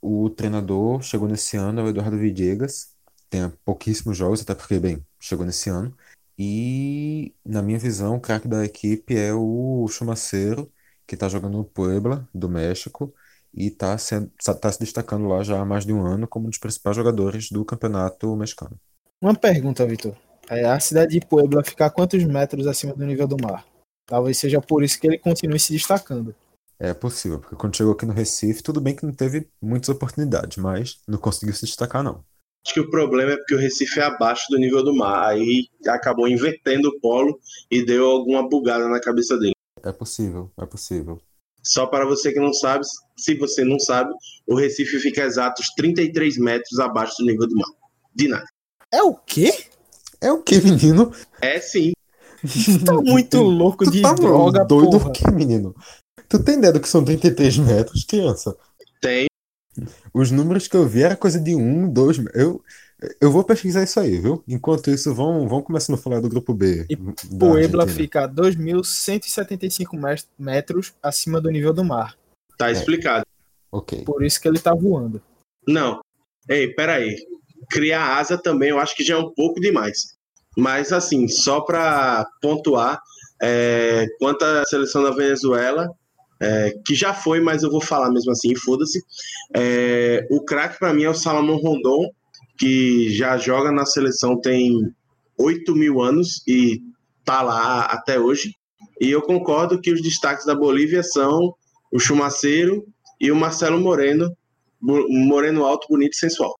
o 0.04 0.28
treinador 0.28 1.02
chegou 1.02 1.26
nesse 1.26 1.56
ano, 1.56 1.80
é 1.80 1.84
o 1.84 1.88
Eduardo 1.88 2.18
Villegas, 2.18 2.94
tem 3.30 3.48
pouquíssimos 3.64 4.16
jogos, 4.16 4.42
até 4.42 4.54
porque, 4.54 4.78
bem, 4.78 5.04
chegou 5.18 5.46
nesse 5.46 5.70
ano. 5.70 5.96
E, 6.38 7.34
na 7.44 7.62
minha 7.62 7.78
visão, 7.78 8.16
o 8.16 8.20
craque 8.20 8.46
da 8.46 8.64
equipe 8.64 9.16
é 9.16 9.32
o 9.32 9.86
Chumaceiro, 9.88 10.70
que 11.06 11.14
está 11.14 11.26
jogando 11.26 11.56
no 11.56 11.64
Puebla, 11.64 12.28
do 12.34 12.50
México, 12.50 13.14
e 13.54 13.68
está 13.68 13.96
se, 13.96 14.14
tá 14.60 14.70
se 14.70 14.78
destacando 14.78 15.26
lá 15.26 15.42
já 15.42 15.58
há 15.58 15.64
mais 15.64 15.86
de 15.86 15.92
um 15.92 16.04
ano 16.04 16.28
como 16.28 16.46
um 16.46 16.50
dos 16.50 16.58
principais 16.58 16.96
jogadores 16.96 17.50
do 17.50 17.64
campeonato 17.64 18.36
mexicano. 18.36 18.78
Uma 19.22 19.34
pergunta, 19.34 19.86
Vitor. 19.86 20.14
É, 20.50 20.66
a 20.66 20.78
cidade 20.78 21.18
de 21.18 21.26
Puebla 21.26 21.64
fica 21.64 21.86
a 21.86 21.90
quantos 21.90 22.22
metros 22.24 22.66
acima 22.66 22.92
do 22.92 23.06
nível 23.06 23.26
do 23.26 23.36
mar? 23.40 23.64
Talvez 24.04 24.36
seja 24.36 24.60
por 24.60 24.82
isso 24.82 25.00
que 25.00 25.06
ele 25.06 25.18
continue 25.18 25.58
se 25.58 25.72
destacando. 25.72 26.34
É 26.78 26.92
possível, 26.92 27.38
porque 27.38 27.56
quando 27.56 27.76
chegou 27.76 27.92
aqui 27.92 28.04
no 28.04 28.12
Recife, 28.12 28.62
tudo 28.62 28.80
bem 28.80 28.94
que 28.96 29.06
não 29.06 29.12
teve 29.12 29.48
muitas 29.62 29.88
oportunidades, 29.88 30.56
mas 30.56 30.98
não 31.06 31.18
conseguiu 31.18 31.54
se 31.54 31.66
destacar, 31.66 32.02
não. 32.02 32.24
Acho 32.66 32.74
que 32.74 32.80
o 32.80 32.90
problema 32.90 33.32
é 33.32 33.36
porque 33.36 33.54
o 33.54 33.58
Recife 33.58 34.00
é 34.00 34.04
abaixo 34.04 34.46
do 34.50 34.58
nível 34.58 34.82
do 34.82 34.94
mar. 34.94 35.28
Aí 35.28 35.66
acabou 35.86 36.26
invertendo 36.26 36.88
o 36.88 36.98
polo 37.00 37.38
e 37.70 37.84
deu 37.84 38.06
alguma 38.06 38.48
bugada 38.48 38.88
na 38.88 38.98
cabeça 39.00 39.36
dele. 39.38 39.52
É 39.82 39.92
possível, 39.92 40.50
é 40.58 40.64
possível. 40.64 41.20
Só 41.62 41.86
para 41.86 42.06
você 42.06 42.32
que 42.32 42.40
não 42.40 42.52
sabe, 42.54 42.84
se 43.18 43.34
você 43.36 43.64
não 43.64 43.78
sabe, 43.78 44.12
o 44.46 44.54
Recife 44.54 44.98
fica 44.98 45.22
exatos 45.22 45.66
33 45.76 46.38
metros 46.38 46.78
abaixo 46.78 47.14
do 47.18 47.26
nível 47.26 47.46
do 47.46 47.54
mar. 47.54 47.68
De 48.14 48.28
nada. 48.28 48.46
É 48.92 49.02
o 49.02 49.14
quê? 49.14 49.52
É 50.20 50.32
o 50.32 50.42
que, 50.42 50.58
menino? 50.58 51.12
É 51.42 51.60
sim. 51.60 51.92
Tu 52.42 52.84
tá 52.84 52.94
muito 52.94 53.38
louco 53.42 53.84
Tu 53.84 53.90
de 53.90 54.02
tá 54.02 54.14
droga, 54.14 54.64
doido 54.64 54.92
porra. 54.92 55.08
o 55.10 55.12
que, 55.12 55.30
menino? 55.30 55.74
Tu 56.28 56.42
tem 56.42 56.58
ideia 56.58 56.72
do 56.72 56.80
que 56.80 56.88
são 56.88 57.04
33 57.04 57.58
metros, 57.58 58.04
criança? 58.04 58.56
Tem. 59.00 59.26
Os 60.12 60.30
números 60.30 60.68
que 60.68 60.76
eu 60.76 60.86
vi 60.86 61.02
era 61.02 61.16
coisa 61.16 61.40
de 61.40 61.54
1, 61.54 61.92
2. 61.92 62.18
Eu, 62.34 62.62
eu 63.20 63.30
vou 63.30 63.42
pesquisar 63.44 63.82
isso 63.82 63.98
aí, 64.00 64.18
viu? 64.18 64.42
Enquanto 64.46 64.90
isso, 64.90 65.14
vão, 65.14 65.48
vão 65.48 65.60
começando 65.62 65.98
a 65.98 66.00
falar 66.00 66.20
do 66.20 66.28
grupo 66.28 66.54
B. 66.54 66.86
E 66.88 66.96
Puebla 66.96 67.86
fica 67.86 68.24
a 68.24 68.28
2.175 68.28 69.98
mes- 69.98 70.28
metros 70.38 70.94
acima 71.02 71.40
do 71.40 71.50
nível 71.50 71.72
do 71.72 71.84
mar. 71.84 72.16
Tá 72.56 72.70
explicado. 72.70 73.26
Ok. 73.72 74.04
Por 74.04 74.24
isso 74.24 74.40
que 74.40 74.46
ele 74.46 74.60
tá 74.60 74.72
voando. 74.72 75.20
Não. 75.66 76.00
Ei, 76.48 76.72
peraí. 76.72 77.16
Criar 77.70 78.18
asa 78.18 78.38
também 78.38 78.70
eu 78.70 78.78
acho 78.78 78.94
que 78.94 79.02
já 79.02 79.14
é 79.14 79.18
um 79.18 79.32
pouco 79.34 79.60
demais. 79.60 80.14
Mas, 80.56 80.92
assim, 80.92 81.26
só 81.26 81.60
para 81.62 82.24
pontuar, 82.40 83.00
é, 83.42 84.06
quanto 84.20 84.44
à 84.44 84.64
seleção 84.66 85.02
da 85.02 85.10
Venezuela, 85.10 85.90
é, 86.44 86.74
que 86.84 86.94
já 86.94 87.14
foi, 87.14 87.40
mas 87.40 87.62
eu 87.62 87.70
vou 87.70 87.80
falar 87.80 88.10
mesmo 88.10 88.30
assim, 88.30 88.54
foda-se. 88.54 89.02
É, 89.56 90.26
o 90.30 90.44
craque 90.44 90.78
para 90.78 90.92
mim 90.92 91.04
é 91.04 91.10
o 91.10 91.14
Salomão 91.14 91.56
Rondon, 91.56 92.10
que 92.58 93.10
já 93.14 93.36
joga 93.38 93.72
na 93.72 93.86
seleção 93.86 94.38
tem 94.40 94.78
8 95.38 95.74
mil 95.74 96.00
anos 96.02 96.42
e 96.46 96.80
tá 97.24 97.40
lá 97.42 97.86
até 97.86 98.20
hoje. 98.20 98.54
E 99.00 99.10
eu 99.10 99.22
concordo 99.22 99.80
que 99.80 99.92
os 99.92 100.02
destaques 100.02 100.44
da 100.44 100.54
Bolívia 100.54 101.02
são 101.02 101.54
o 101.90 101.98
Chumaceiro 101.98 102.84
e 103.20 103.32
o 103.32 103.36
Marcelo 103.36 103.80
Moreno, 103.80 104.36
moreno 104.80 105.64
alto, 105.64 105.88
bonito 105.88 106.12
e 106.12 106.16
sensual. 106.16 106.54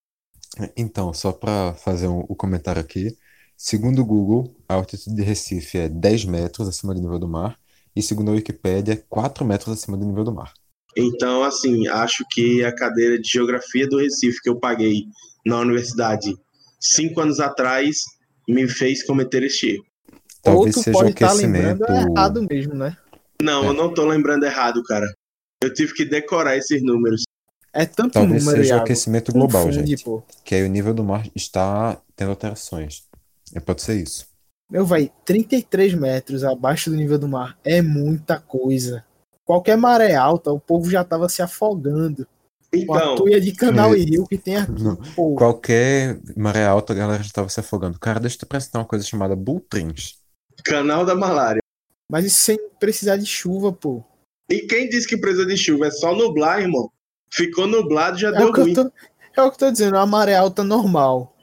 Então, 0.77 1.13
só 1.13 1.33
para 1.33 1.75
fazer 1.75 2.09
um- 2.09 2.25
o 2.29 2.35
comentário 2.35 2.81
aqui, 2.81 3.17
segundo 3.57 4.01
o 4.01 4.05
Google, 4.05 4.55
a 4.69 4.75
altitude 4.75 5.17
de 5.17 5.23
Recife 5.23 5.79
é 5.79 5.89
10 5.89 6.25
metros 6.25 6.69
acima 6.69 6.95
do 6.95 7.01
nível 7.01 7.19
do 7.19 7.29
mar, 7.29 7.59
e 7.95 8.03
segundo 8.03 8.31
a 8.31 8.35
Wikipédia, 8.35 8.93
é 8.95 9.03
4 9.09 9.45
metros 9.45 9.77
acima 9.79 9.97
do 9.97 10.05
nível 10.05 10.25
do 10.25 10.33
mar. 10.35 10.53
Então, 10.97 11.43
assim, 11.43 11.89
acho 11.89 12.25
que 12.31 12.65
a 12.65 12.75
cadeira 12.75 13.19
de 13.21 13.29
geografia 13.29 13.87
do 13.89 13.99
Recife 13.99 14.41
que 14.43 14.49
eu 14.49 14.59
paguei 14.59 15.07
na 15.45 15.59
universidade 15.59 16.37
cinco 16.81 17.21
anos 17.21 17.41
atrás 17.41 17.99
me 18.49 18.69
fez 18.69 19.05
cometer 19.05 19.43
este 19.43 19.71
erro. 19.71 19.85
Talvez 20.43 20.77
Ou 20.77 20.83
tu 20.83 20.85
seja 20.85 20.91
o 20.99 21.01
pode 21.01 21.11
estar 21.13 21.27
aquecimento. 21.27 21.81
lembrando 21.81 22.11
errado 22.13 22.47
mesmo, 22.49 22.75
né? 22.75 22.97
Não, 23.43 23.65
É. 23.65 23.69
eu 23.69 23.73
não 23.73 23.93
tô 23.93 24.05
lembrando 24.07 24.45
errado, 24.45 24.83
cara. 24.85 25.07
Eu 25.63 25.73
tive 25.73 25.95
que 25.95 26.05
decorar 26.05 26.57
esses 26.57 26.83
números. 26.83 27.23
É 27.73 27.85
tanto 27.87 28.13
Talvez 28.13 28.45
número, 28.45 28.63
seja 28.63 28.77
o 28.77 28.81
aquecimento 28.81 29.33
global, 29.33 29.65
Confunde, 29.67 29.91
gente. 29.91 30.05
pô. 30.05 30.23
Que 30.45 30.55
aí 30.55 30.63
o 30.63 30.69
nível 30.69 30.95
do 30.95 31.03
mar 31.03 31.27
está 31.35 32.01
tendo 32.15 32.31
alterações. 32.31 33.03
É, 33.53 33.59
pode 33.59 33.83
ser 33.83 34.01
isso. 34.01 34.27
Meu, 34.71 34.85
vai, 34.85 35.11
33 35.25 35.95
metros 35.95 36.43
abaixo 36.43 36.91
do 36.91 36.97
nível 36.97 37.19
do 37.19 37.29
mar 37.29 37.59
é 37.65 37.81
muita 37.83 38.41
coisa. 38.41 39.05
Qualquer 39.45 39.77
maré 39.77 40.15
alta, 40.15 40.51
o 40.51 40.59
povo 40.59 40.91
já 40.91 41.05
tava 41.05 41.29
se 41.29 41.43
afogando. 41.43 42.27
Com 42.87 42.95
a 42.95 42.99
Então, 42.99 43.15
tuia 43.17 43.41
de 43.41 43.53
canal 43.53 43.95
é. 43.95 43.99
e 43.99 44.05
rio 44.05 44.27
que 44.27 44.39
tem 44.39 44.57
aqui. 44.57 44.83
Não. 44.83 44.97
Qualquer 45.37 46.19
maré 46.37 46.65
alta, 46.67 46.93
a 46.93 46.97
galera 46.97 47.23
já 47.23 47.29
estava 47.29 47.49
se 47.49 47.61
afogando. 47.61 47.99
Cara, 48.01 48.19
deixa 48.19 48.37
eu 48.37 48.39
te 48.41 48.45
apresentar 48.45 48.79
uma 48.81 48.85
coisa 48.87 49.05
chamada 49.05 49.37
Bulltrins. 49.37 50.15
canal 50.65 51.05
da 51.05 51.15
malária. 51.15 51.61
mas 52.11 52.25
isso 52.25 52.39
sem 52.39 52.59
precisar 52.81 53.17
de 53.17 53.27
chuva, 53.27 53.73
pô. 53.73 54.03
E 54.51 54.61
quem 54.63 54.89
disse 54.89 55.07
que 55.07 55.17
precisa 55.17 55.47
de 55.47 55.57
chuva? 55.57 55.87
É 55.87 55.91
só 55.91 56.15
nublar, 56.15 56.61
irmão. 56.61 56.91
Ficou 57.31 57.67
nublado, 57.67 58.17
já 58.19 58.29
É 58.31 58.33
deu 58.39 58.51
ruim. 58.51 58.75
tô, 58.75 58.83
é 58.83 59.43
o 59.43 59.51
que 59.51 59.55
eu 59.57 59.69
tô 59.69 59.71
dizendo, 59.71 59.97
a 59.99 60.07
maré 60.07 60.35
alta 60.35 60.65
normal. 60.65 61.35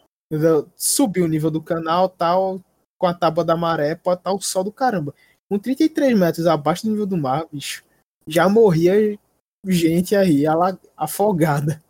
Subiu 0.76 1.26
o 1.26 1.28
nível 1.28 1.52
do 1.52 1.62
canal, 1.62 2.10
tal, 2.10 2.60
com 3.02 3.08
a 3.08 3.14
tábua 3.16 3.44
da 3.44 3.58
maré, 3.58 3.96
pode 3.96 4.20
estar 4.20 4.32
o 4.32 4.40
sol 4.40 4.64
do 4.64 4.72
caramba. 4.72 5.12
Com 5.50 5.58
33 5.58 6.16
metros 6.16 6.46
abaixo 6.46 6.84
do 6.84 6.92
nível 6.92 7.08
do 7.08 7.18
mar, 7.18 7.48
bicho, 7.52 7.84
já 8.28 8.48
morria 8.48 9.18
gente 9.68 10.16
aí 10.16 10.44
afogada. 10.96 11.82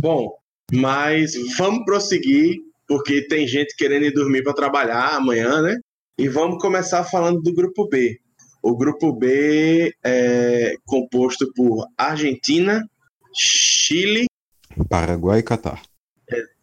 Bom, 0.00 0.36
mas 0.72 1.34
vamos 1.56 1.84
prosseguir, 1.84 2.56
porque 2.88 3.22
tem 3.28 3.46
gente 3.46 3.76
querendo 3.76 4.06
ir 4.06 4.12
dormir 4.12 4.42
para 4.42 4.54
trabalhar 4.54 5.14
amanhã, 5.14 5.62
né? 5.62 5.78
E 6.18 6.28
vamos 6.28 6.60
começar 6.60 7.04
falando 7.04 7.40
do 7.40 7.54
grupo 7.54 7.88
B. 7.88 8.18
O 8.60 8.76
grupo 8.76 9.12
B 9.12 9.94
é 10.02 10.74
composto 10.84 11.48
por 11.54 11.86
Argentina, 11.96 12.84
Chile. 13.32 14.26
Paraguai 14.88 15.38
e 15.38 15.44
Catar. 15.44 15.80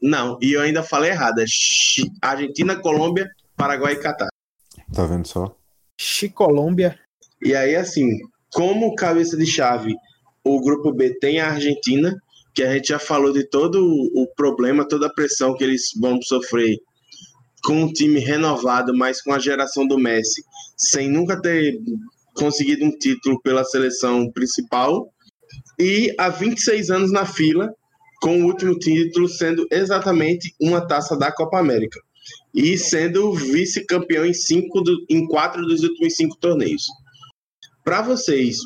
Não, 0.02 0.38
e 0.42 0.52
eu 0.52 0.62
ainda 0.62 0.84
falei 0.84 1.12
errado. 1.12 1.40
É 1.40 1.46
Argentina, 2.22 2.76
Colômbia, 2.76 3.32
Paraguai 3.56 3.94
e 3.94 4.00
Catar. 4.00 4.30
Tá 4.94 5.06
vendo 5.06 5.28
só? 5.28 5.56
Chicolômbia, 6.00 7.00
E 7.42 7.56
aí, 7.56 7.76
assim, 7.76 8.08
como 8.52 8.96
cabeça 8.96 9.38
de 9.38 9.46
chave, 9.46 9.96
o 10.44 10.62
grupo 10.62 10.94
B 10.94 11.18
tem 11.20 11.40
a 11.40 11.52
Argentina, 11.52 12.16
que 12.54 12.64
a 12.64 12.74
gente 12.74 12.90
já 12.90 13.00
falou 13.00 13.34
de 13.34 13.48
todo 13.50 13.84
o 13.84 14.28
problema, 14.36 14.88
toda 14.88 15.08
a 15.08 15.14
pressão 15.14 15.56
que 15.56 15.64
eles 15.64 15.90
vão 16.00 16.22
sofrer 16.22 16.78
com 17.64 17.84
um 17.84 17.92
time 17.92 18.20
renovado, 18.20 18.96
mas 18.96 19.22
com 19.22 19.34
a 19.34 19.40
geração 19.40 19.88
do 19.88 19.98
Messi, 19.98 20.44
sem 20.78 21.10
nunca 21.10 21.42
ter 21.42 21.80
conseguido 22.36 22.86
um 22.86 22.92
título 22.92 23.42
pela 23.42 23.64
seleção 23.64 24.30
principal, 24.32 25.10
e 25.80 26.14
há 26.18 26.30
26 26.30 26.90
anos 26.90 27.12
na 27.12 27.26
fila, 27.26 27.74
com 28.22 28.42
o 28.42 28.46
último 28.46 28.78
título 28.78 29.28
sendo 29.28 29.66
exatamente 29.72 30.54
uma 30.60 30.86
taça 30.86 31.18
da 31.18 31.32
Copa 31.32 31.60
América 31.60 32.00
e 32.54 32.78
sendo 32.78 33.34
vice-campeão 33.34 34.26
em, 34.26 34.34
cinco 34.34 34.84
em 35.10 35.28
quatro 35.28 35.66
dos 35.66 35.84
últimos 35.84 36.16
cinco 36.16 36.38
torneios. 36.38 36.86
Para 37.84 38.02
vocês, 38.02 38.58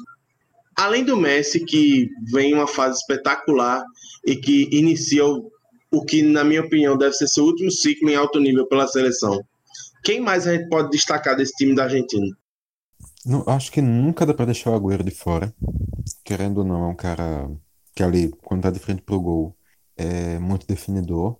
além 0.76 1.04
do 1.04 1.16
Messi, 1.16 1.64
que 1.64 2.10
vem 2.32 2.52
em 2.52 2.54
uma 2.54 2.68
fase 2.68 3.00
espetacular 3.00 3.84
e 4.26 4.36
que 4.36 4.68
inicia 4.72 5.26
o, 5.26 5.50
o 5.92 6.04
que, 6.04 6.22
na 6.22 6.44
minha 6.44 6.62
opinião, 6.62 6.98
deve 6.98 7.14
ser 7.14 7.28
seu 7.28 7.46
último 7.46 7.72
ciclo 7.72 8.10
em 8.10 8.16
alto 8.16 8.40
nível 8.40 8.68
pela 8.68 8.88
seleção, 8.88 9.42
quem 10.04 10.20
mais 10.20 10.48
a 10.48 10.56
gente 10.56 10.70
pode 10.70 10.90
destacar 10.90 11.36
desse 11.36 11.54
time 11.54 11.76
da 11.76 11.84
Argentina? 11.84 12.28
Não, 13.26 13.44
acho 13.48 13.72
que 13.72 13.82
nunca 13.82 14.26
dá 14.26 14.34
pra 14.34 14.46
deixar 14.46 14.72
o 14.72 14.76
Agüero 14.76 15.04
de 15.04 15.12
fora. 15.12 15.54
Querendo 16.24 16.60
ou 16.60 16.64
não, 16.64 16.86
é 16.86 16.88
um 16.88 16.96
cara 16.96 17.50
que 17.94 18.04
ali, 18.04 18.30
quando 18.44 18.62
tá 18.62 18.72
de 18.72 18.80
frente 18.80 19.02
pro 19.02 19.20
gol, 19.20 19.56
é 19.98 20.40
muito 20.40 20.66
definidor. 20.68 21.38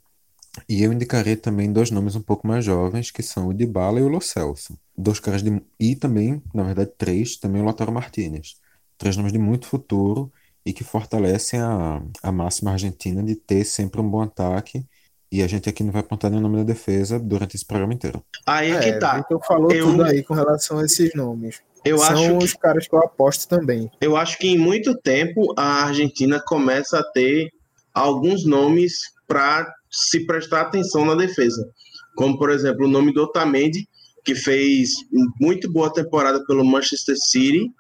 E 0.68 0.84
eu 0.84 0.92
indicaria 0.94 1.38
também 1.38 1.72
dois 1.72 1.92
nomes 1.92 2.16
um 2.16 2.22
pouco 2.22 2.48
mais 2.48 2.64
jovens, 2.66 3.12
que 3.12 3.22
são 3.24 3.48
o 3.48 3.54
Dybala 3.54 4.00
e 4.00 4.04
o 4.04 4.08
Lo 4.08 4.22
Celso. 4.22 4.78
Dois 4.98 5.20
caras 5.20 5.44
de... 5.44 5.62
E 5.80 5.96
também, 5.96 6.42
na 6.54 6.64
verdade, 6.64 6.92
três, 6.98 7.38
também 7.38 7.62
o 7.62 7.66
Lautaro 7.66 7.92
Martinez. 7.92 8.56
Três 8.98 9.16
nomes 9.16 9.32
de 9.32 9.40
muito 9.40 9.68
futuro 9.68 10.32
e 10.66 10.74
que 10.74 10.84
fortalecem 10.84 11.60
a, 11.62 12.02
a 12.24 12.32
máxima 12.32 12.72
argentina 12.72 13.24
de 13.24 13.36
ter 13.36 13.64
sempre 13.64 14.02
um 14.02 14.10
bom 14.10 14.22
ataque. 14.22 14.86
E 15.32 15.44
a 15.44 15.48
gente 15.48 15.68
aqui 15.70 15.84
não 15.84 15.92
vai 15.92 16.02
apontar 16.02 16.32
nenhum 16.32 16.42
nome 16.44 16.58
da 16.58 16.64
defesa 16.64 17.20
durante 17.20 17.56
esse 17.56 17.66
programa 17.66 17.94
inteiro. 17.94 18.24
Aí 18.46 18.72
é 18.72 18.80
que 18.80 18.90
É, 18.90 18.98
tá. 19.00 19.18
Vitor 19.18 19.42
falou 19.46 19.72
Eu- 19.72 19.86
tudo 19.88 20.04
aí 20.04 20.24
com 20.24 20.34
relação 20.34 20.80
a 20.80 20.86
esses 20.86 21.14
nomes. 21.14 21.62
Eu 21.86 21.98
São 22.00 22.08
acho, 22.08 22.38
os 22.38 22.54
caras 22.54 22.88
que 22.88 22.94
eu 22.96 23.00
aposto 23.00 23.48
também. 23.48 23.90
eu 24.02 24.18
acho 24.18 24.38
que 24.38 24.48
em 24.48 24.58
muito 24.58 24.96
tempo 24.98 25.54
a 25.58 25.84
Argentina 25.86 26.42
começa 26.46 27.00
a 27.00 27.04
ter 27.12 27.50
alguns 27.94 28.46
nomes 28.46 28.94
para 29.28 29.72
se 29.92 30.26
prestar 30.26 30.62
atenção 30.62 31.06
na 31.06 31.16
defesa. 31.16 31.68
Como, 32.16 32.38
por 32.38 32.50
exemplo, 32.50 32.86
o 32.86 32.90
nome 32.90 33.14
do 33.14 33.24
Otamendi, 33.24 33.88
que 34.24 34.36
fez 34.36 34.92
muito 35.40 35.72
boa 35.72 35.92
temporada 35.92 36.44
pelo 36.46 36.66
Manchester 36.66 37.16
City, 37.18 37.72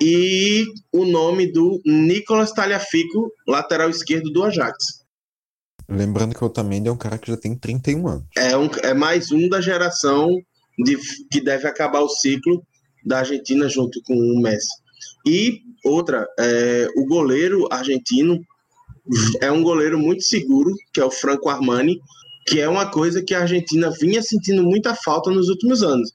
e 0.00 0.66
o 0.92 1.04
nome 1.04 1.50
do 1.50 1.80
Nicolas 1.84 2.52
Talhafico, 2.52 3.32
lateral 3.46 3.88
esquerdo 3.88 4.30
do 4.30 4.44
Ajax. 4.44 4.76
Lembrando 5.88 6.34
que 6.34 6.42
o 6.42 6.46
Otamendi 6.46 6.88
é 6.88 6.92
um 6.92 6.96
cara 6.96 7.16
que 7.16 7.30
já 7.30 7.36
tem 7.36 7.56
31 7.56 8.08
anos. 8.08 8.24
É, 8.36 8.56
um, 8.56 8.68
é 8.82 8.92
mais 8.92 9.30
um 9.30 9.48
da 9.48 9.60
geração 9.60 10.28
de, 10.78 10.96
que 11.30 11.40
deve 11.40 11.66
acabar 11.66 12.00
o 12.00 12.08
ciclo 12.08 12.62
da 13.04 13.20
Argentina 13.20 13.68
junto 13.68 14.02
com 14.02 14.14
o 14.14 14.42
Messi. 14.42 14.68
E 15.24 15.60
outra, 15.84 16.26
é, 16.38 16.88
o 16.96 17.06
goleiro 17.06 17.68
argentino 17.70 18.40
é 19.40 19.50
um 19.50 19.62
goleiro 19.62 19.98
muito 19.98 20.22
seguro, 20.24 20.72
que 20.92 21.00
é 21.00 21.04
o 21.04 21.10
Franco 21.10 21.48
Armani, 21.48 21.98
que 22.46 22.60
é 22.60 22.68
uma 22.68 22.90
coisa 22.90 23.22
que 23.22 23.34
a 23.34 23.40
Argentina 23.42 23.90
vinha 24.00 24.22
sentindo 24.22 24.62
muita 24.62 24.94
falta 24.94 25.30
nos 25.30 25.48
últimos 25.48 25.82
anos. 25.82 26.12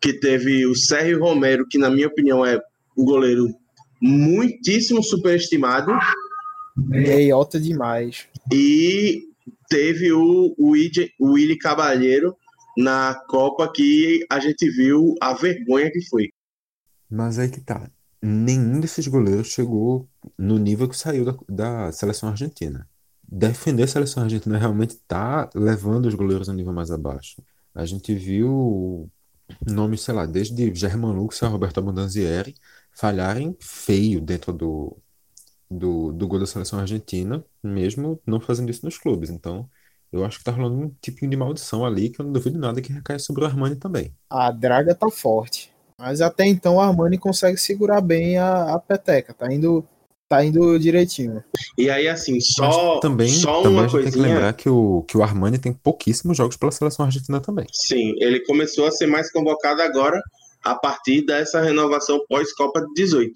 Que 0.00 0.12
teve 0.12 0.66
o 0.66 0.74
Sérgio 0.74 1.20
Romero, 1.20 1.66
que 1.68 1.78
na 1.78 1.90
minha 1.90 2.06
opinião 2.08 2.44
é 2.44 2.58
um 2.96 3.04
goleiro 3.04 3.48
muitíssimo 4.00 5.02
superestimado, 5.02 5.92
Meiota 6.76 7.60
demais. 7.60 8.26
e 8.52 9.22
teve 9.68 10.12
o, 10.12 10.54
o, 10.58 10.76
Ide- 10.76 11.12
o 11.18 11.32
Willy 11.32 11.56
Cabalheiro 11.58 12.34
na 12.76 13.14
Copa 13.28 13.70
que 13.72 14.24
a 14.30 14.38
gente 14.40 14.68
viu 14.70 15.14
a 15.20 15.34
vergonha 15.34 15.90
que 15.90 16.00
foi. 16.08 16.28
Mas 17.10 17.38
aí 17.38 17.48
que 17.50 17.60
tá. 17.60 17.90
Nenhum 18.22 18.80
desses 18.80 19.06
goleiros 19.06 19.48
chegou 19.48 20.08
no 20.38 20.58
nível 20.58 20.88
que 20.88 20.96
saiu 20.96 21.24
da, 21.24 21.36
da 21.48 21.92
seleção 21.92 22.28
argentina. 22.28 22.88
Defender 23.22 23.84
a 23.84 23.88
seleção 23.88 24.22
argentina 24.24 24.58
realmente 24.58 24.96
tá 25.08 25.48
levando 25.54 26.06
os 26.06 26.14
goleiros 26.14 26.48
a 26.48 26.52
um 26.52 26.56
nível 26.56 26.72
mais 26.72 26.90
abaixo. 26.90 27.42
A 27.74 27.86
gente 27.86 28.14
viu 28.14 29.08
nomes, 29.66 30.02
sei 30.02 30.14
lá, 30.14 30.26
desde 30.26 30.74
German 30.74 31.12
Lux 31.12 31.42
a 31.42 31.48
Roberto 31.48 31.78
Abondanzieri 31.78 32.54
falharem 32.92 33.56
feio 33.60 34.20
dentro 34.20 34.52
do, 34.52 34.96
do, 35.70 36.12
do 36.12 36.28
gol 36.28 36.40
da 36.40 36.46
seleção 36.46 36.78
argentina, 36.80 37.44
mesmo 37.62 38.20
não 38.26 38.40
fazendo 38.40 38.70
isso 38.70 38.84
nos 38.84 38.98
clubes. 38.98 39.30
Então, 39.30 39.68
eu 40.12 40.24
acho 40.24 40.38
que 40.38 40.44
tá 40.44 40.50
rolando 40.50 40.76
um 40.76 40.94
tipinho 41.00 41.30
de 41.30 41.36
maldição 41.36 41.84
ali 41.84 42.10
que 42.10 42.20
eu 42.20 42.24
não 42.24 42.32
duvido 42.32 42.58
nada 42.58 42.82
que 42.82 42.92
recai 42.92 43.18
sobre 43.18 43.44
o 43.44 43.46
Armani 43.46 43.76
também. 43.76 44.12
A 44.28 44.50
draga 44.50 44.94
tá 44.94 45.08
forte. 45.08 45.72
Mas 46.00 46.20
até 46.22 46.46
então 46.46 46.76
o 46.76 46.80
Armani 46.80 47.18
consegue 47.18 47.58
segurar 47.58 48.00
bem 48.00 48.38
a, 48.38 48.74
a 48.74 48.78
peteca. 48.78 49.34
Tá 49.34 49.52
indo, 49.52 49.84
tá 50.26 50.42
indo 50.42 50.78
direitinho. 50.78 51.44
E 51.76 51.90
aí, 51.90 52.08
assim, 52.08 52.34
Mas 52.34 52.74
só, 52.74 53.00
também, 53.00 53.28
só 53.28 53.62
também 53.62 53.78
uma 53.78 53.84
a 53.84 53.88
gente 53.88 54.02
tem 54.02 54.04
que 54.04 54.12
coisinha. 54.12 54.34
lembrar 54.34 54.52
que 54.54 54.68
o, 54.68 55.04
que 55.06 55.16
o 55.18 55.22
Armani 55.22 55.58
tem 55.58 55.72
pouquíssimos 55.72 56.36
jogos 56.36 56.56
pela 56.56 56.72
seleção 56.72 57.04
argentina 57.04 57.38
também. 57.38 57.66
Sim, 57.72 58.14
ele 58.18 58.40
começou 58.40 58.86
a 58.86 58.90
ser 58.90 59.06
mais 59.06 59.30
convocado 59.30 59.82
agora 59.82 60.20
a 60.64 60.74
partir 60.74 61.24
dessa 61.24 61.60
renovação 61.60 62.18
pós-Copa 62.28 62.80
de 62.80 62.94
18. 62.94 63.32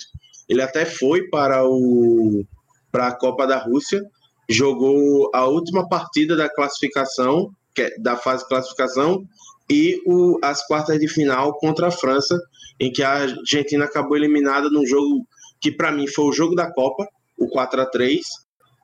Ele 0.48 0.62
até 0.62 0.84
foi 0.84 1.28
para 1.28 1.66
o 1.66 2.44
para 2.90 3.08
a 3.08 3.12
Copa 3.12 3.44
da 3.44 3.58
Rússia, 3.58 4.00
jogou 4.48 5.28
a 5.34 5.46
última 5.46 5.88
partida 5.88 6.36
da 6.36 6.48
classificação, 6.48 7.50
que 7.74 7.82
é 7.82 7.98
da 7.98 8.16
fase 8.16 8.44
de 8.44 8.48
classificação, 8.48 9.24
e 9.68 10.00
o, 10.06 10.38
as 10.42 10.64
quartas 10.64 11.00
de 11.00 11.08
final 11.08 11.58
contra 11.58 11.88
a 11.88 11.90
França, 11.90 12.38
em 12.80 12.92
que 12.92 13.02
a 13.02 13.10
Argentina 13.10 13.84
acabou 13.84 14.16
eliminada 14.16 14.68
num 14.70 14.86
jogo 14.86 15.26
que 15.60 15.72
para 15.72 15.92
mim 15.92 16.06
foi 16.06 16.24
o 16.26 16.32
jogo 16.32 16.54
da 16.54 16.70
Copa, 16.72 17.06
o 17.38 17.48
4 17.48 17.80
a 17.80 17.86
3 17.86 18.20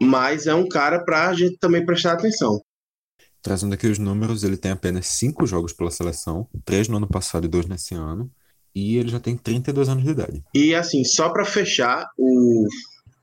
mas 0.00 0.46
é 0.46 0.54
um 0.54 0.66
cara 0.66 1.04
para 1.04 1.28
a 1.28 1.34
gente 1.34 1.58
também 1.58 1.84
prestar 1.84 2.12
atenção. 2.12 2.60
Trazendo 3.42 3.74
aqui 3.74 3.86
os 3.86 3.98
números, 3.98 4.42
ele 4.42 4.56
tem 4.56 4.70
apenas 4.70 5.06
cinco 5.08 5.46
jogos 5.46 5.72
pela 5.72 5.90
seleção, 5.90 6.48
três 6.64 6.88
no 6.88 6.96
ano 6.96 7.06
passado 7.06 7.44
e 7.44 7.48
dois 7.48 7.66
nesse 7.66 7.94
ano, 7.94 8.30
e 8.74 8.96
ele 8.96 9.10
já 9.10 9.20
tem 9.20 9.36
32 9.36 9.88
anos 9.88 10.04
de 10.04 10.10
idade. 10.10 10.42
E 10.54 10.74
assim, 10.74 11.04
só 11.04 11.30
para 11.30 11.44
fechar 11.44 12.06
o, 12.16 12.66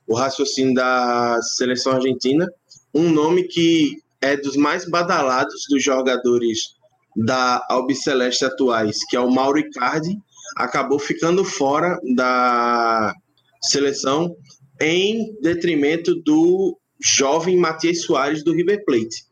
o 0.07 0.15
raciocínio 0.15 0.73
da 0.73 1.39
seleção 1.41 1.93
argentina, 1.93 2.47
um 2.93 3.09
nome 3.09 3.43
que 3.43 4.01
é 4.21 4.35
dos 4.35 4.55
mais 4.55 4.89
badalados 4.89 5.65
dos 5.69 5.83
jogadores 5.83 6.75
da 7.15 7.65
Albiceleste 7.69 8.45
atuais, 8.45 8.97
que 9.09 9.15
é 9.15 9.19
o 9.19 9.31
Mauro 9.31 9.59
Icardi, 9.59 10.17
acabou 10.55 10.99
ficando 10.99 11.43
fora 11.43 11.99
da 12.15 13.13
seleção 13.61 14.35
em 14.79 15.35
detrimento 15.41 16.15
do 16.23 16.77
jovem 17.01 17.57
Matias 17.57 18.01
Soares 18.01 18.43
do 18.43 18.53
River 18.53 18.83
Plate. 18.85 19.25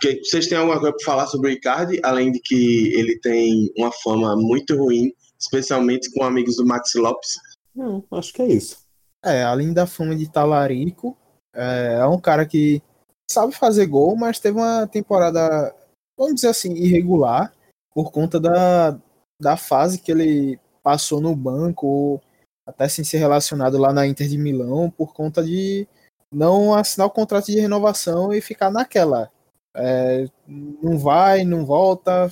que, 0.00 0.22
vocês 0.24 0.46
têm 0.48 0.58
alguma 0.58 0.78
coisa 0.78 0.96
para 0.96 1.04
falar 1.04 1.26
sobre 1.26 1.50
o 1.50 1.52
Icardi, 1.52 2.00
além 2.02 2.32
de 2.32 2.40
que 2.40 2.92
ele 2.94 3.18
tem 3.20 3.70
uma 3.76 3.92
fama 3.92 4.36
muito 4.36 4.76
ruim, 4.76 5.12
especialmente 5.38 6.10
com 6.12 6.24
amigos 6.24 6.56
do 6.56 6.66
Maxi 6.66 6.98
Lopes? 6.98 7.34
Não, 7.74 8.04
acho 8.10 8.32
que 8.32 8.42
é 8.42 8.48
isso. 8.48 8.78
É, 9.24 9.42
além 9.42 9.72
da 9.72 9.86
fama 9.86 10.14
de 10.14 10.30
talarico, 10.30 11.16
é, 11.54 11.98
é 12.00 12.06
um 12.06 12.20
cara 12.20 12.46
que 12.46 12.82
sabe 13.30 13.54
fazer 13.54 13.86
gol, 13.86 14.16
mas 14.16 14.38
teve 14.38 14.58
uma 14.58 14.86
temporada, 14.86 15.74
vamos 16.16 16.36
dizer 16.36 16.48
assim, 16.48 16.74
irregular, 16.74 17.52
por 17.94 18.10
conta 18.12 18.38
da, 18.38 18.98
da 19.40 19.56
fase 19.56 19.98
que 19.98 20.10
ele 20.10 20.58
passou 20.82 21.20
no 21.20 21.34
banco, 21.34 22.20
até 22.66 22.88
sem 22.88 23.04
ser 23.04 23.18
relacionado 23.18 23.78
lá 23.78 23.92
na 23.92 24.06
Inter 24.06 24.28
de 24.28 24.38
Milão, 24.38 24.90
por 24.90 25.12
conta 25.12 25.42
de 25.42 25.86
não 26.32 26.74
assinar 26.74 27.06
o 27.06 27.10
contrato 27.10 27.46
de 27.46 27.60
renovação 27.60 28.32
e 28.32 28.40
ficar 28.40 28.70
naquela. 28.70 29.30
É, 29.74 30.26
não 30.46 30.98
vai, 30.98 31.44
não 31.44 31.66
volta, 31.66 32.30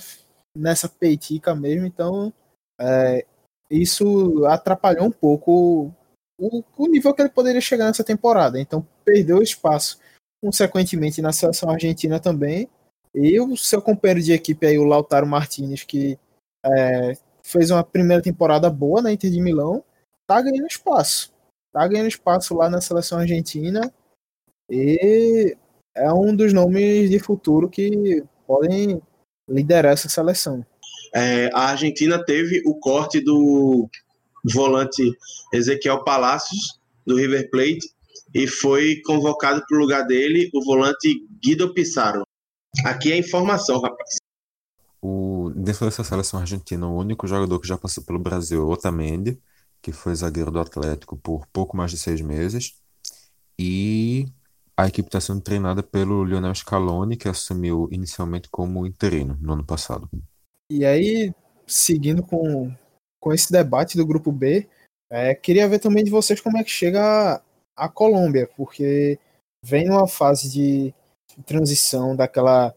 nessa 0.55 0.87
peitica 0.87 1.53
mesmo, 1.53 1.85
então 1.85 2.33
é, 2.79 3.25
isso 3.69 4.45
atrapalhou 4.45 5.05
um 5.05 5.11
pouco 5.11 5.91
o, 6.39 6.63
o, 6.77 6.87
nível 6.87 7.13
que 7.13 7.21
ele 7.21 7.29
poderia 7.29 7.61
chegar 7.61 7.85
nessa 7.85 8.03
temporada. 8.03 8.59
Então 8.59 8.85
perdeu 9.03 9.41
espaço, 9.41 9.99
consequentemente, 10.41 11.21
na 11.21 11.31
seleção 11.31 11.69
argentina 11.69 12.19
também. 12.19 12.69
E 13.13 13.39
o 13.39 13.55
seu 13.55 13.81
companheiro 13.81 14.21
de 14.21 14.33
equipe 14.33 14.65
aí, 14.65 14.77
o 14.77 14.83
Lautaro 14.83 15.25
Martinez, 15.25 15.83
que 15.83 16.19
é, 16.65 17.13
fez 17.43 17.69
uma 17.69 17.83
primeira 17.83 18.21
temporada 18.21 18.69
boa 18.69 19.01
na 19.01 19.11
Inter 19.11 19.29
de 19.29 19.39
Milão, 19.39 19.83
tá 20.25 20.41
ganhando 20.41 20.67
espaço. 20.67 21.31
Tá 21.71 21.87
ganhando 21.87 22.07
espaço 22.07 22.55
lá 22.55 22.69
na 22.69 22.81
seleção 22.81 23.19
argentina. 23.19 23.93
E 24.69 25.55
é 25.95 26.11
um 26.11 26.35
dos 26.35 26.53
nomes 26.53 27.09
de 27.09 27.19
futuro 27.19 27.69
que 27.69 28.23
podem 28.47 29.01
liderar 29.47 29.93
essa 29.93 30.09
seleção. 30.09 30.65
É, 31.13 31.49
a 31.53 31.69
Argentina 31.69 32.23
teve 32.23 32.61
o 32.65 32.75
corte 32.75 33.21
do 33.21 33.87
volante 34.43 35.03
Ezequiel 35.53 36.03
Palacios, 36.03 36.79
do 37.05 37.15
River 37.15 37.49
Plate, 37.49 37.89
e 38.33 38.47
foi 38.47 39.01
convocado 39.05 39.63
para 39.67 39.77
o 39.77 39.79
lugar 39.79 40.05
dele 40.05 40.49
o 40.53 40.63
volante 40.63 41.25
Guido 41.41 41.73
Pissarro. 41.73 42.23
Aqui 42.83 43.11
é 43.11 43.17
informação, 43.17 43.79
rapaz. 43.79 44.17
Dentro 45.65 45.83
dessa 45.83 46.03
seleção 46.03 46.39
argentina, 46.39 46.87
o 46.87 46.95
único 46.95 47.25
jogador 47.25 47.59
que 47.59 47.67
já 47.67 47.75
passou 47.75 48.03
pelo 48.03 48.19
Brasil 48.19 48.61
é 48.61 48.65
Otamendi, 48.71 49.41
que 49.81 49.91
foi 49.91 50.13
zagueiro 50.13 50.51
do 50.51 50.59
Atlético 50.59 51.17
por 51.17 51.47
pouco 51.47 51.75
mais 51.75 51.89
de 51.89 51.97
seis 51.97 52.21
meses. 52.21 52.79
E 53.57 54.27
a 54.77 54.87
equipe 54.87 55.07
está 55.07 55.19
sendo 55.19 55.41
treinada 55.41 55.81
pelo 55.81 56.23
Lionel 56.23 56.53
Scaloni, 56.53 57.17
que 57.17 57.27
assumiu 57.27 57.89
inicialmente 57.91 58.47
como 58.47 58.85
interino 58.85 59.39
no 59.41 59.53
ano 59.53 59.65
passado. 59.65 60.07
E 60.69 60.85
aí, 60.85 61.33
seguindo 61.65 62.21
com, 62.21 62.71
com 63.19 63.33
esse 63.33 63.51
debate 63.51 63.97
do 63.97 64.05
grupo 64.05 64.31
B, 64.31 64.69
é, 65.09 65.33
queria 65.33 65.67
ver 65.67 65.79
também 65.79 66.03
de 66.03 66.11
vocês 66.11 66.39
como 66.39 66.59
é 66.59 66.63
que 66.63 66.69
chega 66.69 67.01
a, 67.01 67.41
a 67.75 67.89
Colômbia, 67.89 68.47
porque 68.55 69.17
vem 69.63 69.87
numa 69.87 70.07
fase 70.07 70.47
de 70.47 70.93
transição 71.43 72.15
daquela 72.15 72.71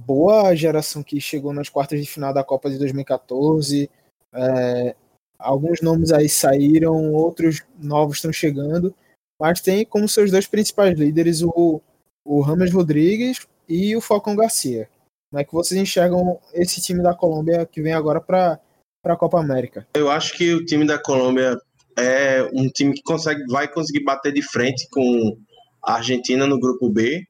boa 0.00 0.54
geração 0.54 1.02
que 1.02 1.20
chegou 1.20 1.52
nas 1.52 1.68
quartas 1.68 2.00
de 2.00 2.06
final 2.06 2.32
da 2.32 2.44
Copa 2.44 2.70
de 2.70 2.78
2014. 2.78 3.90
É, 4.32 4.96
alguns 5.38 5.80
nomes 5.80 6.12
aí 6.12 6.28
saíram, 6.28 7.12
outros 7.12 7.62
novos 7.78 8.16
estão 8.16 8.32
chegando, 8.32 8.94
mas 9.40 9.60
tem 9.60 9.84
como 9.84 10.08
seus 10.08 10.30
dois 10.30 10.46
principais 10.46 10.98
líderes 10.98 11.42
o, 11.42 11.80
o 12.24 12.40
Rames 12.40 12.72
Rodrigues 12.72 13.46
e 13.68 13.96
o 13.96 14.00
Falcão 14.00 14.36
Garcia. 14.36 14.88
Como 15.30 15.40
é 15.40 15.44
que 15.44 15.52
vocês 15.52 15.80
enxergam 15.80 16.38
esse 16.52 16.80
time 16.80 17.02
da 17.02 17.14
Colômbia 17.14 17.66
que 17.66 17.82
vem 17.82 17.92
agora 17.92 18.20
para 18.20 18.60
a 19.04 19.16
Copa 19.16 19.40
América? 19.40 19.86
Eu 19.94 20.10
acho 20.10 20.32
que 20.36 20.54
o 20.54 20.64
time 20.64 20.86
da 20.86 20.98
Colômbia 20.98 21.58
é 21.96 22.42
um 22.52 22.68
time 22.68 22.94
que 22.94 23.02
consegue, 23.02 23.44
vai 23.46 23.66
conseguir 23.68 24.04
bater 24.04 24.32
de 24.32 24.42
frente 24.42 24.88
com 24.90 25.36
a 25.82 25.94
Argentina 25.94 26.46
no 26.46 26.58
grupo 26.58 26.88
B. 26.88 27.24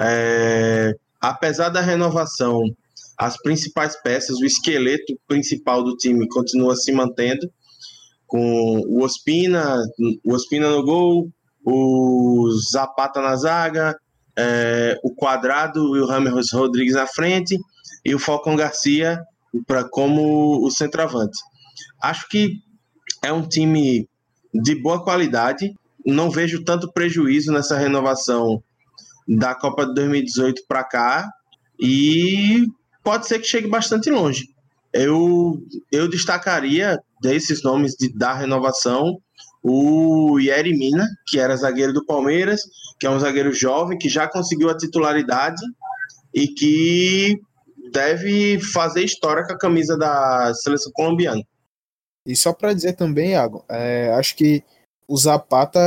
É, 0.00 0.94
apesar 1.28 1.70
da 1.70 1.80
renovação, 1.80 2.62
as 3.16 3.40
principais 3.40 3.96
peças, 4.02 4.38
o 4.38 4.44
esqueleto 4.44 5.18
principal 5.26 5.82
do 5.82 5.96
time 5.96 6.28
continua 6.28 6.76
se 6.76 6.92
mantendo, 6.92 7.50
com 8.26 8.80
o 8.86 9.02
Ospina, 9.02 9.76
o 10.24 10.34
Ospina 10.34 10.68
no 10.70 10.84
gol, 10.84 11.30
o 11.64 12.50
Zapata 12.70 13.22
na 13.22 13.36
zaga, 13.36 13.96
é, 14.36 14.98
o 15.02 15.14
Quadrado 15.14 15.96
e 15.96 16.00
o 16.00 16.06
Rames 16.06 16.52
Rodrigues 16.52 16.94
na 16.94 17.06
frente 17.06 17.56
e 18.04 18.14
o 18.14 18.18
Falcão 18.18 18.54
Garcia 18.54 19.18
para 19.66 19.88
como 19.88 20.62
o 20.62 20.70
centroavante. 20.70 21.38
Acho 22.02 22.28
que 22.28 22.56
é 23.22 23.32
um 23.32 23.46
time 23.46 24.08
de 24.52 24.74
boa 24.74 25.02
qualidade. 25.02 25.72
Não 26.04 26.30
vejo 26.30 26.64
tanto 26.64 26.92
prejuízo 26.92 27.50
nessa 27.50 27.78
renovação 27.78 28.62
da 29.26 29.54
Copa 29.54 29.86
de 29.86 29.94
2018 29.94 30.62
para 30.68 30.84
cá 30.84 31.30
e 31.78 32.66
pode 33.02 33.26
ser 33.26 33.38
que 33.38 33.46
chegue 33.46 33.68
bastante 33.68 34.10
longe. 34.10 34.48
Eu, 34.92 35.60
eu 35.90 36.08
destacaria 36.08 36.98
desses 37.20 37.62
nomes 37.62 37.94
de, 37.98 38.12
da 38.16 38.32
renovação 38.32 39.18
o 39.62 40.38
Yeri 40.38 40.76
Mina, 40.76 41.08
que 41.26 41.38
era 41.38 41.56
zagueiro 41.56 41.92
do 41.92 42.04
Palmeiras, 42.04 42.60
que 43.00 43.06
é 43.06 43.10
um 43.10 43.18
zagueiro 43.18 43.52
jovem, 43.52 43.96
que 43.96 44.10
já 44.10 44.28
conseguiu 44.28 44.68
a 44.68 44.76
titularidade 44.76 45.62
e 46.34 46.48
que 46.48 47.40
deve 47.90 48.60
fazer 48.60 49.04
história 49.04 49.44
com 49.46 49.54
a 49.54 49.58
camisa 49.58 49.96
da 49.96 50.52
seleção 50.54 50.92
colombiana. 50.92 51.42
E 52.26 52.36
só 52.36 52.52
para 52.52 52.74
dizer 52.74 52.92
também, 52.92 53.30
Iago, 53.30 53.64
é, 53.68 54.12
acho 54.14 54.36
que 54.36 54.62
o 55.08 55.16
Zapata, 55.16 55.80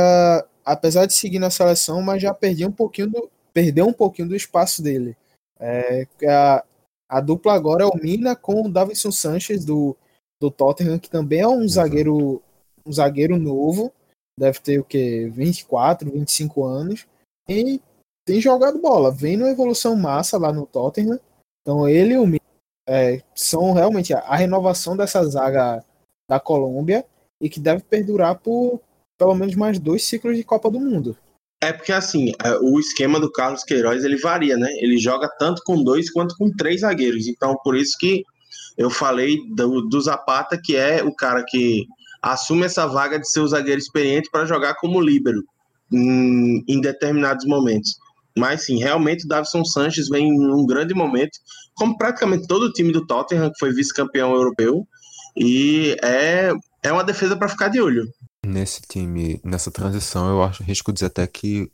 apesar 0.72 1.06
de 1.06 1.14
seguir 1.14 1.38
na 1.38 1.50
seleção, 1.50 2.02
mas 2.02 2.22
já 2.22 2.34
perdeu 2.34 2.68
um 2.68 2.72
pouquinho 2.72 3.10
do, 3.10 3.30
perdeu 3.52 3.86
um 3.86 3.92
pouquinho 3.92 4.28
do 4.28 4.36
espaço 4.36 4.82
dele. 4.82 5.16
É, 5.58 6.06
a, 6.28 6.64
a 7.08 7.20
dupla 7.20 7.54
agora 7.54 7.84
é 7.84 7.86
o 7.86 7.96
Mina 7.96 8.36
com 8.36 8.62
o 8.62 8.70
Davinson 8.70 9.10
Sanches 9.10 9.64
do, 9.64 9.96
do 10.40 10.50
Tottenham, 10.50 10.98
que 10.98 11.10
também 11.10 11.40
é 11.40 11.48
um 11.48 11.66
zagueiro 11.68 12.42
um 12.86 12.92
zagueiro 12.92 13.38
novo, 13.38 13.92
deve 14.38 14.60
ter 14.60 14.78
o 14.78 14.84
que 14.84 15.28
24, 15.28 16.10
25 16.10 16.64
anos 16.64 17.06
e 17.48 17.82
tem 18.24 18.40
jogado 18.40 18.78
bola, 18.78 19.10
vem 19.10 19.36
numa 19.36 19.50
evolução 19.50 19.96
massa 19.96 20.38
lá 20.38 20.52
no 20.52 20.66
Tottenham. 20.66 21.18
Então 21.62 21.88
ele 21.88 22.14
e 22.14 22.18
o 22.18 22.26
Mina 22.26 22.44
é, 22.88 23.22
são 23.34 23.72
realmente 23.72 24.14
a, 24.14 24.20
a 24.20 24.36
renovação 24.36 24.96
dessa 24.96 25.24
zaga 25.24 25.84
da 26.28 26.38
Colômbia 26.38 27.04
e 27.40 27.48
que 27.48 27.60
deve 27.60 27.82
perdurar 27.82 28.38
por 28.38 28.80
pelo 29.18 29.34
menos 29.34 29.56
mais 29.56 29.78
dois 29.78 30.04
ciclos 30.04 30.36
de 30.36 30.44
Copa 30.44 30.70
do 30.70 30.78
Mundo. 30.78 31.16
É 31.60 31.72
porque 31.72 31.92
assim, 31.92 32.32
é, 32.44 32.56
o 32.62 32.78
esquema 32.78 33.18
do 33.18 33.30
Carlos 33.30 33.64
Queiroz 33.64 34.04
ele 34.04 34.16
varia, 34.16 34.56
né? 34.56 34.70
Ele 34.78 34.96
joga 34.96 35.28
tanto 35.38 35.60
com 35.64 35.82
dois 35.82 36.08
quanto 36.10 36.36
com 36.36 36.50
três 36.52 36.82
zagueiros. 36.82 37.26
Então, 37.26 37.56
por 37.64 37.76
isso 37.76 37.96
que 37.98 38.22
eu 38.76 38.88
falei 38.88 39.36
do, 39.56 39.82
do 39.82 40.00
Zapata, 40.00 40.58
que 40.62 40.76
é 40.76 41.02
o 41.02 41.12
cara 41.12 41.44
que 41.46 41.84
assume 42.22 42.64
essa 42.64 42.86
vaga 42.86 43.18
de 43.18 43.28
ser 43.28 43.40
o 43.40 43.48
zagueiro 43.48 43.80
experiente 43.80 44.30
para 44.30 44.46
jogar 44.46 44.74
como 44.74 45.00
líbero 45.00 45.42
em, 45.92 46.62
em, 46.68 46.80
determinados 46.80 47.44
momentos. 47.44 47.96
Mas 48.36 48.66
sim, 48.66 48.78
realmente 48.78 49.24
o 49.24 49.28
Davison 49.28 49.64
Sanches 49.64 50.08
vem 50.08 50.28
em 50.28 50.52
um 50.52 50.64
grande 50.64 50.94
momento, 50.94 51.38
como 51.74 51.98
praticamente 51.98 52.46
todo 52.46 52.64
o 52.64 52.72
time 52.72 52.92
do 52.92 53.04
Tottenham, 53.04 53.50
que 53.50 53.58
foi 53.58 53.72
vice-campeão 53.72 54.32
europeu, 54.32 54.86
e 55.36 55.96
é, 56.02 56.52
é 56.82 56.92
uma 56.92 57.04
defesa 57.04 57.36
para 57.36 57.48
ficar 57.48 57.68
de 57.68 57.80
olho. 57.80 58.04
Nesse 58.46 58.80
time, 58.82 59.40
nessa 59.44 59.70
transição, 59.70 60.28
eu 60.28 60.42
acho 60.42 60.62
risco 60.62 60.92
dizer 60.92 61.06
até 61.06 61.26
que 61.26 61.70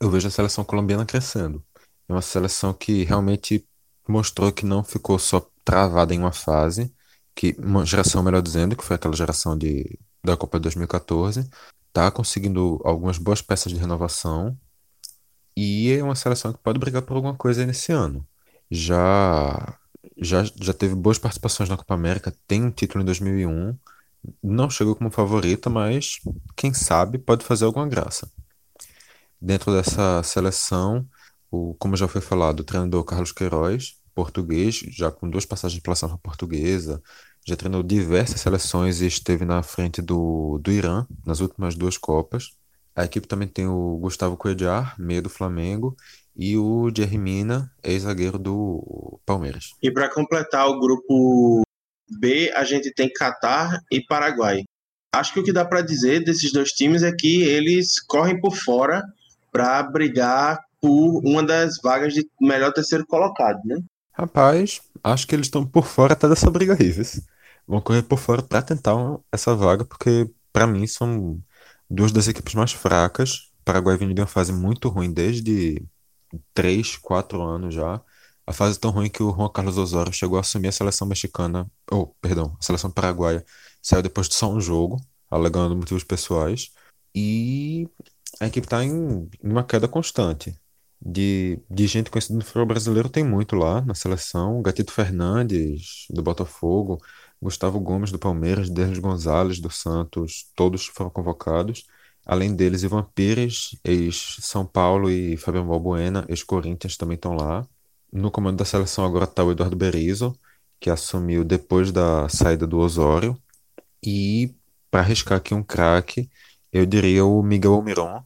eu 0.00 0.10
vejo 0.10 0.28
a 0.28 0.30
seleção 0.30 0.64
colombiana 0.64 1.06
crescendo. 1.06 1.64
É 2.08 2.12
uma 2.12 2.22
seleção 2.22 2.72
que 2.74 3.04
realmente 3.04 3.66
mostrou 4.08 4.52
que 4.52 4.66
não 4.66 4.84
ficou 4.84 5.18
só 5.18 5.40
travada 5.64 6.14
em 6.14 6.18
uma 6.18 6.32
fase, 6.32 6.94
que 7.34 7.54
uma 7.58 7.84
geração, 7.86 8.22
melhor 8.22 8.42
dizendo, 8.42 8.76
que 8.76 8.84
foi 8.84 8.96
aquela 8.96 9.16
geração 9.16 9.56
de, 9.56 9.98
da 10.24 10.36
Copa 10.36 10.58
de 10.58 10.64
2014, 10.64 11.48
tá 11.92 12.10
conseguindo 12.10 12.80
algumas 12.84 13.18
boas 13.18 13.42
peças 13.42 13.72
de 13.72 13.78
renovação 13.78 14.58
e 15.56 15.92
é 15.92 16.02
uma 16.02 16.14
seleção 16.14 16.52
que 16.52 16.58
pode 16.58 16.78
brigar 16.78 17.02
por 17.02 17.16
alguma 17.16 17.34
coisa 17.36 17.66
nesse 17.66 17.92
ano. 17.92 18.26
Já, 18.70 19.78
já, 20.18 20.44
já 20.44 20.72
teve 20.72 20.94
boas 20.94 21.18
participações 21.18 21.68
na 21.68 21.76
Copa 21.76 21.94
América, 21.94 22.34
tem 22.46 22.62
um 22.64 22.70
título 22.70 23.02
em 23.02 23.06
2001, 23.06 23.76
não 24.42 24.70
chegou 24.70 24.94
como 24.94 25.10
favorita, 25.10 25.68
mas 25.68 26.20
quem 26.56 26.72
sabe 26.72 27.18
pode 27.18 27.44
fazer 27.44 27.64
alguma 27.64 27.88
graça. 27.88 28.30
Dentro 29.40 29.72
dessa 29.72 30.22
seleção, 30.22 31.06
o, 31.50 31.74
como 31.74 31.96
já 31.96 32.06
foi 32.06 32.20
falado, 32.20 32.60
o 32.60 32.64
treinador 32.64 33.04
Carlos 33.04 33.32
Queiroz 33.32 33.96
português, 34.14 34.76
já 34.90 35.10
com 35.10 35.28
duas 35.28 35.46
passagens 35.46 35.82
pela 35.82 35.96
seleção 35.96 36.18
portuguesa, 36.18 37.02
já 37.44 37.56
treinou 37.56 37.82
diversas 37.82 38.40
seleções 38.40 39.00
e 39.00 39.06
esteve 39.06 39.44
na 39.44 39.62
frente 39.62 40.00
do, 40.00 40.58
do 40.62 40.70
Irã 40.70 41.06
nas 41.26 41.40
últimas 41.40 41.74
duas 41.74 41.98
Copas. 41.98 42.50
A 42.94 43.04
equipe 43.04 43.26
também 43.26 43.48
tem 43.48 43.66
o 43.66 43.96
Gustavo 43.96 44.36
Cuellar, 44.36 44.94
meio 44.98 45.22
do 45.22 45.30
Flamengo, 45.30 45.96
e 46.36 46.56
o 46.56 46.90
Jerry 46.94 47.18
Mina, 47.18 47.72
ex-zagueiro 47.82 48.38
do 48.38 49.18
Palmeiras. 49.26 49.74
E 49.82 49.90
para 49.90 50.12
completar 50.12 50.68
o 50.68 50.78
grupo 50.78 51.62
B, 52.10 52.52
a 52.54 52.64
gente 52.64 52.92
tem 52.92 53.12
Catar 53.12 53.80
e 53.90 54.00
Paraguai. 54.00 54.64
Acho 55.14 55.34
que 55.34 55.40
o 55.40 55.44
que 55.44 55.52
dá 55.52 55.64
para 55.64 55.82
dizer 55.82 56.24
desses 56.24 56.52
dois 56.52 56.70
times 56.70 57.02
é 57.02 57.12
que 57.12 57.42
eles 57.42 58.00
correm 58.00 58.40
por 58.40 58.56
fora 58.56 59.02
para 59.50 59.82
brigar 59.82 60.58
por 60.80 61.20
uma 61.24 61.42
das 61.42 61.76
vagas 61.82 62.14
de 62.14 62.26
melhor 62.40 62.72
terceiro 62.72 63.06
colocado, 63.06 63.60
né? 63.64 63.78
Rapaz, 64.12 64.80
acho 65.02 65.26
que 65.26 65.34
eles 65.34 65.46
estão 65.46 65.66
por 65.66 65.86
fora 65.86 66.14
até 66.14 66.28
dessa 66.28 66.50
briga 66.50 66.76
aí? 66.78 66.92
Vão 67.66 67.80
correr 67.80 68.02
por 68.02 68.18
fora 68.18 68.42
para 68.42 68.62
tentar 68.62 68.94
essa 69.30 69.54
vaga, 69.54 69.84
porque 69.84 70.28
para 70.52 70.66
mim 70.66 70.86
são 70.86 71.40
duas 71.88 72.10
das 72.10 72.28
equipes 72.28 72.54
mais 72.54 72.72
fracas. 72.72 73.50
Paraguai 73.64 73.96
vindo 73.96 74.14
de 74.14 74.20
uma 74.20 74.26
fase 74.26 74.52
muito 74.52 74.88
ruim 74.88 75.12
desde 75.12 75.86
3, 76.52 76.96
4 76.96 77.40
anos 77.40 77.74
já. 77.74 78.00
A 78.46 78.52
fase 78.52 78.78
tão 78.78 78.90
ruim 78.90 79.08
que 79.08 79.22
o 79.22 79.32
Juan 79.32 79.48
Carlos 79.50 79.78
Osório 79.78 80.12
chegou 80.12 80.36
a 80.36 80.40
assumir 80.40 80.68
a 80.68 80.72
seleção 80.72 81.06
mexicana, 81.06 81.70
ou, 81.90 82.16
perdão, 82.20 82.56
a 82.60 82.62
seleção 82.62 82.90
paraguaia, 82.90 83.44
saiu 83.80 84.02
depois 84.02 84.28
de 84.28 84.34
só 84.34 84.50
um 84.50 84.60
jogo, 84.60 85.00
alegando 85.30 85.76
motivos 85.76 86.04
pessoais. 86.04 86.70
E 87.14 87.88
a 88.40 88.46
equipe 88.46 88.66
está 88.66 88.84
em, 88.84 88.90
em 89.42 89.50
uma 89.50 89.64
queda 89.64 89.88
constante. 89.88 90.56
De, 91.04 91.60
de 91.68 91.86
gente 91.88 92.10
conhecida 92.10 92.38
no 92.38 92.44
futebol 92.44 92.66
brasileiro 92.66 93.08
tem 93.08 93.24
muito 93.24 93.56
lá 93.56 93.80
na 93.82 93.94
seleção. 93.94 94.62
Gatito 94.62 94.92
Fernandes, 94.92 96.06
do 96.10 96.22
Botafogo, 96.22 96.98
Gustavo 97.40 97.80
Gomes, 97.80 98.12
do 98.12 98.18
Palmeiras, 98.18 98.70
Denis 98.70 98.98
Gonzalez, 98.98 99.58
do 99.60 99.70
Santos, 99.70 100.50
todos 100.54 100.86
foram 100.86 101.10
convocados. 101.10 101.84
Além 102.24 102.54
deles, 102.54 102.84
Ivan 102.84 103.02
Pires, 103.14 103.76
ex-São 103.84 104.64
Paulo, 104.64 105.10
e 105.10 105.36
Fabiano 105.36 105.68
Balbuena, 105.68 106.24
ex-Corinthians, 106.28 106.96
também 106.96 107.16
estão 107.16 107.34
lá. 107.34 107.66
No 108.12 108.30
comando 108.30 108.58
da 108.58 108.64
seleção 108.64 109.04
agora 109.04 109.24
está 109.24 109.42
o 109.44 109.52
Eduardo 109.52 109.76
Berizzo, 109.76 110.38
que 110.78 110.90
assumiu 110.90 111.44
depois 111.44 111.90
da 111.92 112.28
saída 112.28 112.66
do 112.66 112.78
Osório. 112.78 113.40
E, 114.04 114.54
para 114.90 115.00
arriscar 115.02 115.38
aqui 115.38 115.54
um 115.54 115.62
craque, 115.62 116.30
eu 116.72 116.86
diria 116.86 117.24
o 117.24 117.42
Miguel 117.42 117.74
Almiron, 117.74 118.24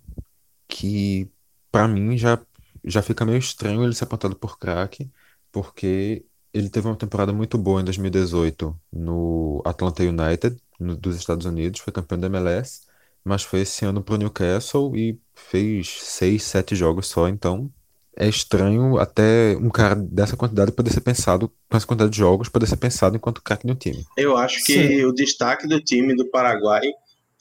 que 0.69 1.31
para 1.71 1.89
mim 1.89 2.17
já, 2.19 2.41
já 2.85 3.03
fica 3.03 3.25
meio 3.25 3.39
estranho 3.39 3.85
ele 3.85 3.95
ser 3.95 4.05
apontado 4.05 4.37
por 4.37 4.59
craque, 4.59 5.11
porque 5.53 6.25
ele 6.53 6.71
teve 6.71 6.89
uma 6.89 6.97
temporada 6.97 7.33
muito 7.33 7.59
boa 7.59 7.81
em 7.81 7.85
2018 7.85 8.79
no 8.93 9.63
Atlanta 9.65 10.03
United, 10.03 10.61
no, 10.81 10.97
dos 10.97 11.17
Estados 11.17 11.47
Unidos, 11.47 11.81
foi 11.81 11.93
campeão 11.93 12.19
da 12.19 12.27
MLS, 12.29 12.83
mas 13.25 13.43
foi 13.43 13.61
esse 13.61 13.85
ano 13.85 14.03
pro 14.03 14.17
Newcastle 14.17 14.97
e 14.97 15.21
fez 15.35 15.89
seis, 16.03 16.45
sete 16.45 16.75
jogos 16.75 17.09
só, 17.09 17.29
então 17.29 17.73
é 18.17 18.27
estranho 18.27 18.99
até 18.99 19.57
um 19.61 19.69
cara 19.69 19.95
dessa 19.95 20.37
quantidade 20.37 20.73
poder 20.73 20.91
ser 20.91 21.03
pensado, 21.03 21.53
com 21.69 21.77
essa 21.77 21.87
quantidade 21.87 22.13
de 22.13 22.19
jogos, 22.19 22.49
poder 22.49 22.67
ser 22.67 22.79
pensado 22.79 23.15
enquanto 23.15 23.43
craque 23.43 23.67
no 23.67 23.75
time. 23.75 24.05
Eu 24.17 24.37
acho 24.37 24.65
que 24.65 24.73
Sim. 24.73 25.05
o 25.05 25.13
destaque 25.13 25.69
do 25.69 25.81
time 25.81 26.17
do 26.17 26.27
Paraguai 26.31 26.91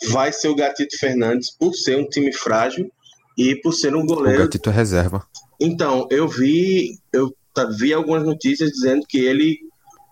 vai 0.09 0.33
ser 0.33 0.49
o 0.49 0.55
Gatito 0.55 0.97
Fernandes 0.99 1.49
por 1.57 1.73
ser 1.73 1.97
um 1.97 2.07
time 2.09 2.33
frágil 2.33 2.91
e 3.37 3.55
por 3.55 3.71
ser 3.71 3.95
um 3.95 4.05
goleiro. 4.05 4.41
O 4.41 4.45
Gatito 4.45 4.69
é 4.69 4.73
reserva. 4.73 5.25
Então, 5.59 6.07
eu 6.11 6.27
vi, 6.27 6.99
eu 7.13 7.33
vi 7.77 7.93
algumas 7.93 8.23
notícias 8.23 8.71
dizendo 8.71 9.05
que 9.07 9.17
ele 9.17 9.57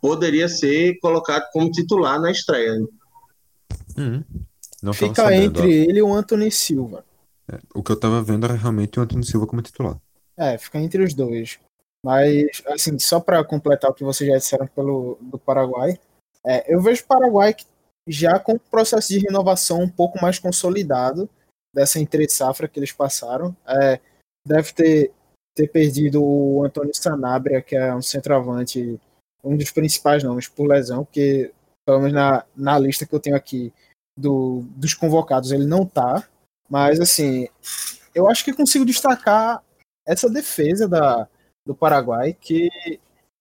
poderia 0.01 0.47
ser 0.47 0.97
colocado 0.99 1.43
como 1.51 1.69
titular 1.71 2.21
na 2.21 2.31
estreia. 2.31 2.79
Hum, 3.97 4.23
Fica 4.93 5.23
sabendo, 5.23 5.43
entre 5.43 5.61
ó. 5.61 5.89
ele 5.89 5.99
e 5.99 6.01
o 6.01 6.13
Anthony 6.13 6.49
Silva. 6.49 7.05
É, 7.51 7.59
o 7.75 7.83
que 7.83 7.91
eu 7.91 7.95
tava 7.97 8.23
vendo 8.23 8.45
era 8.45 8.53
realmente 8.53 8.97
o 8.97 9.03
Anthony 9.03 9.25
Silva 9.25 9.45
como 9.45 9.61
titular. 9.61 9.97
É, 10.37 10.57
fica 10.57 10.79
entre 10.79 11.03
os 11.03 11.13
dois. 11.13 11.59
Mas, 12.05 12.61
assim, 12.67 12.99
só 12.99 13.19
para 13.19 13.43
completar 13.43 13.89
o 13.89 13.93
que 13.93 14.03
vocês 14.03 14.29
já 14.29 14.37
disseram 14.37 14.67
pelo 14.67 15.17
do 15.21 15.39
Paraguai, 15.39 15.97
é, 16.45 16.73
eu 16.73 16.81
vejo 16.81 17.03
o 17.03 17.07
Paraguai 17.07 17.55
já 18.07 18.37
com 18.39 18.53
o 18.53 18.59
processo 18.59 19.09
de 19.09 19.19
renovação 19.19 19.81
um 19.81 19.89
pouco 19.89 20.21
mais 20.21 20.37
consolidado 20.37 21.29
dessa 21.73 21.99
entre 21.99 22.27
safra 22.27 22.67
que 22.67 22.77
eles 22.77 22.91
passaram. 22.91 23.55
É, 23.65 23.99
deve 24.45 24.73
ter, 24.73 25.11
ter 25.55 25.67
perdido 25.69 26.21
o 26.21 26.63
Antônio 26.65 26.93
Sanabria, 26.93 27.61
que 27.61 27.75
é 27.75 27.95
um 27.95 28.01
centroavante, 28.01 28.99
um 29.43 29.55
dos 29.55 29.71
principais 29.71 30.23
nomes 30.23 30.47
por 30.47 30.67
lesão, 30.67 31.05
porque, 31.05 31.51
pelo 31.85 31.99
menos 31.99 32.13
na, 32.13 32.45
na 32.55 32.77
lista 32.77 33.05
que 33.05 33.15
eu 33.15 33.19
tenho 33.19 33.35
aqui 33.35 33.71
do, 34.17 34.63
dos 34.75 34.93
convocados, 34.93 35.51
ele 35.51 35.65
não 35.65 35.85
tá. 35.85 36.27
Mas, 36.69 36.99
assim, 36.99 37.47
eu 38.13 38.27
acho 38.27 38.43
que 38.43 38.53
consigo 38.53 38.85
destacar 38.85 39.63
essa 40.05 40.29
defesa 40.29 40.87
da, 40.87 41.27
do 41.65 41.75
Paraguai, 41.75 42.33
que 42.33 42.69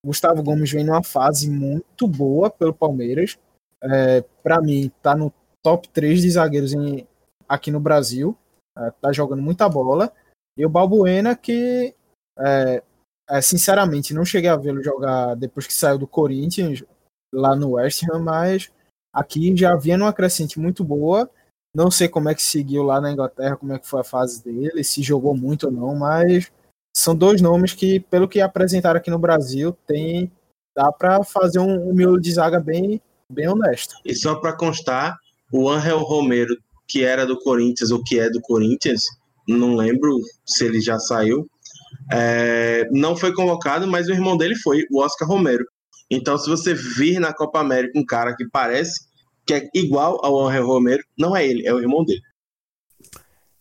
Gustavo 0.04 0.42
Gomes 0.42 0.70
vem 0.70 0.84
numa 0.84 1.02
fase 1.02 1.48
muito 1.48 2.06
boa 2.08 2.50
pelo 2.50 2.74
Palmeiras. 2.74 3.38
É, 3.82 4.22
para 4.42 4.60
mim, 4.60 4.90
tá 5.02 5.14
no 5.14 5.32
top 5.62 5.88
3 5.88 6.22
de 6.22 6.30
zagueiros 6.30 6.72
em, 6.72 7.06
aqui 7.48 7.70
no 7.70 7.80
Brasil. 7.80 8.36
É, 8.76 8.90
tá 9.00 9.12
jogando 9.12 9.42
muita 9.42 9.68
bola. 9.68 10.12
E 10.56 10.66
o 10.66 10.68
Balbuena, 10.68 11.36
que 11.36 11.94
é, 12.38 12.82
é, 13.30 13.40
sinceramente 13.40 14.14
não 14.14 14.24
cheguei 14.24 14.50
a 14.50 14.56
vê-lo 14.56 14.82
jogar 14.82 15.34
depois 15.36 15.66
que 15.66 15.72
saiu 15.72 15.98
do 15.98 16.06
Corinthians, 16.06 16.84
lá 17.32 17.56
no 17.56 17.72
West 17.72 18.02
Ham, 18.04 18.20
mas 18.20 18.70
aqui 19.12 19.56
já 19.56 19.74
vinha 19.76 19.96
numa 19.96 20.12
crescente 20.12 20.58
muito 20.58 20.84
boa. 20.84 21.30
Não 21.74 21.90
sei 21.90 22.08
como 22.08 22.28
é 22.28 22.34
que 22.34 22.42
seguiu 22.42 22.82
lá 22.82 23.00
na 23.00 23.10
Inglaterra, 23.10 23.56
como 23.56 23.72
é 23.72 23.78
que 23.78 23.88
foi 23.88 24.00
a 24.00 24.04
fase 24.04 24.44
dele, 24.44 24.84
se 24.84 25.02
jogou 25.02 25.34
muito 25.34 25.66
ou 25.66 25.72
não, 25.72 25.94
mas 25.94 26.52
são 26.94 27.16
dois 27.16 27.40
nomes 27.40 27.72
que, 27.72 28.00
pelo 28.00 28.28
que 28.28 28.40
apresentaram 28.40 28.98
aqui 28.98 29.10
no 29.10 29.18
Brasil, 29.18 29.76
tem 29.86 30.30
dá 30.74 30.90
para 30.90 31.22
fazer 31.24 31.58
um, 31.58 31.90
um 31.90 31.94
miolo 31.94 32.20
de 32.20 32.32
zaga 32.32 32.58
bem, 32.60 33.00
bem 33.28 33.48
honesto. 33.48 33.94
E 34.04 34.14
só 34.14 34.34
para 34.34 34.56
constar, 34.56 35.16
o 35.52 35.68
Angel 35.68 35.98
Romero, 35.98 36.56
que 36.88 37.04
era 37.04 37.26
do 37.26 37.38
Corinthians 37.38 37.90
ou 37.90 38.02
que 38.02 38.18
é 38.18 38.30
do 38.30 38.40
Corinthians, 38.40 39.02
não 39.46 39.74
lembro 39.74 40.18
se 40.46 40.64
ele 40.64 40.80
já 40.80 40.98
saiu, 40.98 41.46
é, 42.10 42.88
não 42.90 43.16
foi 43.16 43.34
convocado, 43.34 43.86
mas 43.86 44.08
o 44.08 44.12
irmão 44.12 44.36
dele 44.36 44.56
foi, 44.56 44.84
o 44.90 45.00
Oscar 45.00 45.28
Romero. 45.28 45.64
Então, 46.10 46.36
se 46.36 46.48
você 46.48 46.74
vir 46.74 47.18
na 47.18 47.32
Copa 47.32 47.60
América 47.60 47.98
um 47.98 48.04
cara 48.04 48.34
que 48.36 48.46
parece 48.50 49.06
que 49.46 49.54
é 49.54 49.70
igual 49.74 50.24
ao 50.24 50.46
Angel 50.46 50.66
Romero, 50.66 51.04
não 51.18 51.36
é 51.36 51.46
ele, 51.46 51.66
é 51.66 51.74
o 51.74 51.80
irmão 51.80 52.04
dele. 52.04 52.22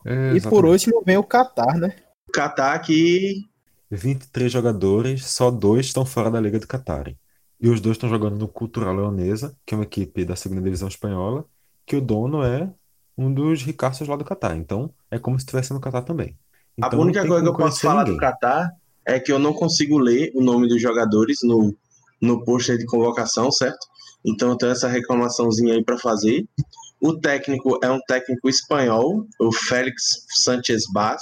É, 0.05 0.33
e 0.35 0.41
por 0.41 0.65
último 0.65 1.03
vem 1.05 1.17
o 1.17 1.23
Qatar, 1.23 1.77
né? 1.77 1.95
O 2.27 2.31
Qatar 2.31 2.81
que. 2.83 3.45
23 3.89 4.51
jogadores, 4.51 5.25
só 5.25 5.51
dois 5.51 5.87
estão 5.87 6.05
fora 6.05 6.31
da 6.31 6.39
Liga 6.39 6.59
do 6.59 6.67
Qatar. 6.67 7.13
E 7.59 7.69
os 7.69 7.79
dois 7.79 7.95
estão 7.95 8.09
jogando 8.09 8.37
no 8.37 8.47
Cultural 8.47 8.95
Leonesa, 8.95 9.55
que 9.65 9.75
é 9.75 9.77
uma 9.77 9.83
equipe 9.83 10.25
da 10.25 10.35
segunda 10.35 10.61
divisão 10.61 10.87
espanhola, 10.87 11.45
que 11.85 11.95
o 11.95 12.01
dono 12.01 12.43
é 12.43 12.71
um 13.17 13.31
dos 13.31 13.61
ricaços 13.61 14.07
lá 14.07 14.15
do 14.15 14.25
Qatar. 14.25 14.55
Então, 14.55 14.91
é 15.11 15.19
como 15.19 15.37
se 15.37 15.43
estivesse 15.43 15.73
no 15.73 15.79
Qatar 15.79 16.03
também. 16.03 16.35
Então, 16.77 16.99
a 16.99 17.01
única 17.01 17.27
coisa 17.27 17.43
que 17.43 17.49
eu 17.49 17.55
posso 17.55 17.81
falar 17.81 18.03
ninguém. 18.03 18.15
do 18.15 18.19
Qatar 18.19 18.71
é 19.05 19.19
que 19.19 19.31
eu 19.31 19.37
não 19.37 19.53
consigo 19.53 19.97
ler 19.97 20.31
o 20.33 20.41
nome 20.41 20.67
dos 20.67 20.81
jogadores 20.81 21.39
no, 21.43 21.75
no 22.21 22.43
pôster 22.43 22.77
de 22.77 22.85
convocação, 22.85 23.51
certo? 23.51 23.85
Então 24.25 24.49
eu 24.49 24.57
tenho 24.57 24.71
essa 24.71 24.87
reclamaçãozinha 24.87 25.73
aí 25.73 25.83
para 25.83 25.97
fazer. 25.97 26.45
O 27.01 27.17
técnico 27.19 27.79
é 27.83 27.89
um 27.89 27.99
técnico 28.07 28.47
espanhol, 28.47 29.25
o 29.39 29.51
Félix 29.51 30.25
Sánchez 30.43 30.83
Bas, 30.93 31.21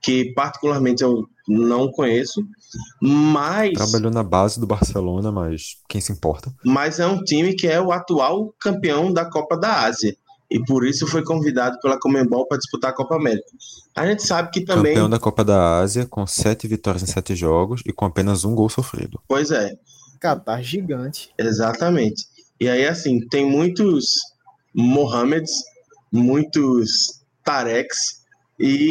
que 0.00 0.32
particularmente 0.34 1.02
eu 1.02 1.26
não 1.48 1.90
conheço, 1.90 2.40
mas 3.00 3.72
trabalhou 3.72 4.10
na 4.10 4.22
base 4.22 4.60
do 4.60 4.66
Barcelona, 4.66 5.32
mas 5.32 5.78
quem 5.88 6.00
se 6.00 6.12
importa? 6.12 6.52
Mas 6.64 7.00
é 7.00 7.06
um 7.06 7.22
time 7.22 7.54
que 7.54 7.66
é 7.66 7.80
o 7.80 7.90
atual 7.90 8.54
campeão 8.60 9.12
da 9.12 9.28
Copa 9.28 9.56
da 9.56 9.82
Ásia 9.82 10.16
e 10.50 10.62
por 10.64 10.86
isso 10.86 11.06
foi 11.06 11.24
convidado 11.24 11.78
pela 11.80 11.98
Comembol 11.98 12.46
para 12.46 12.58
disputar 12.58 12.90
a 12.90 12.94
Copa 12.94 13.16
América. 13.16 13.48
A 13.96 14.06
gente 14.06 14.22
sabe 14.22 14.50
que 14.50 14.60
também 14.60 14.94
campeão 14.94 15.10
da 15.10 15.18
Copa 15.18 15.44
da 15.44 15.78
Ásia 15.80 16.06
com 16.06 16.26
sete 16.26 16.68
vitórias 16.68 17.02
em 17.02 17.06
sete 17.06 17.34
jogos 17.34 17.82
e 17.84 17.92
com 17.92 18.04
apenas 18.04 18.44
um 18.44 18.54
gol 18.54 18.68
sofrido. 18.68 19.20
Pois 19.26 19.50
é. 19.50 19.72
Catar 20.20 20.62
gigante. 20.62 21.30
Exatamente. 21.38 22.24
E 22.60 22.68
aí, 22.68 22.86
assim, 22.86 23.20
tem 23.28 23.44
muitos 23.44 24.06
Mohameds, 24.74 25.52
muitos 26.12 27.22
Tareks 27.44 28.24
e. 28.58 28.90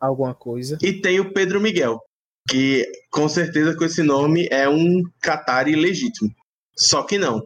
alguma 0.00 0.34
coisa. 0.34 0.78
E 0.82 0.92
tem 0.92 1.20
o 1.20 1.32
Pedro 1.32 1.60
Miguel, 1.60 2.00
que 2.48 2.86
com 3.10 3.28
certeza 3.28 3.76
com 3.76 3.84
esse 3.84 4.02
nome 4.02 4.48
é 4.50 4.68
um 4.68 5.02
Qatar 5.20 5.68
ilegítimo. 5.68 6.30
Só 6.76 7.02
que 7.02 7.18
não. 7.18 7.42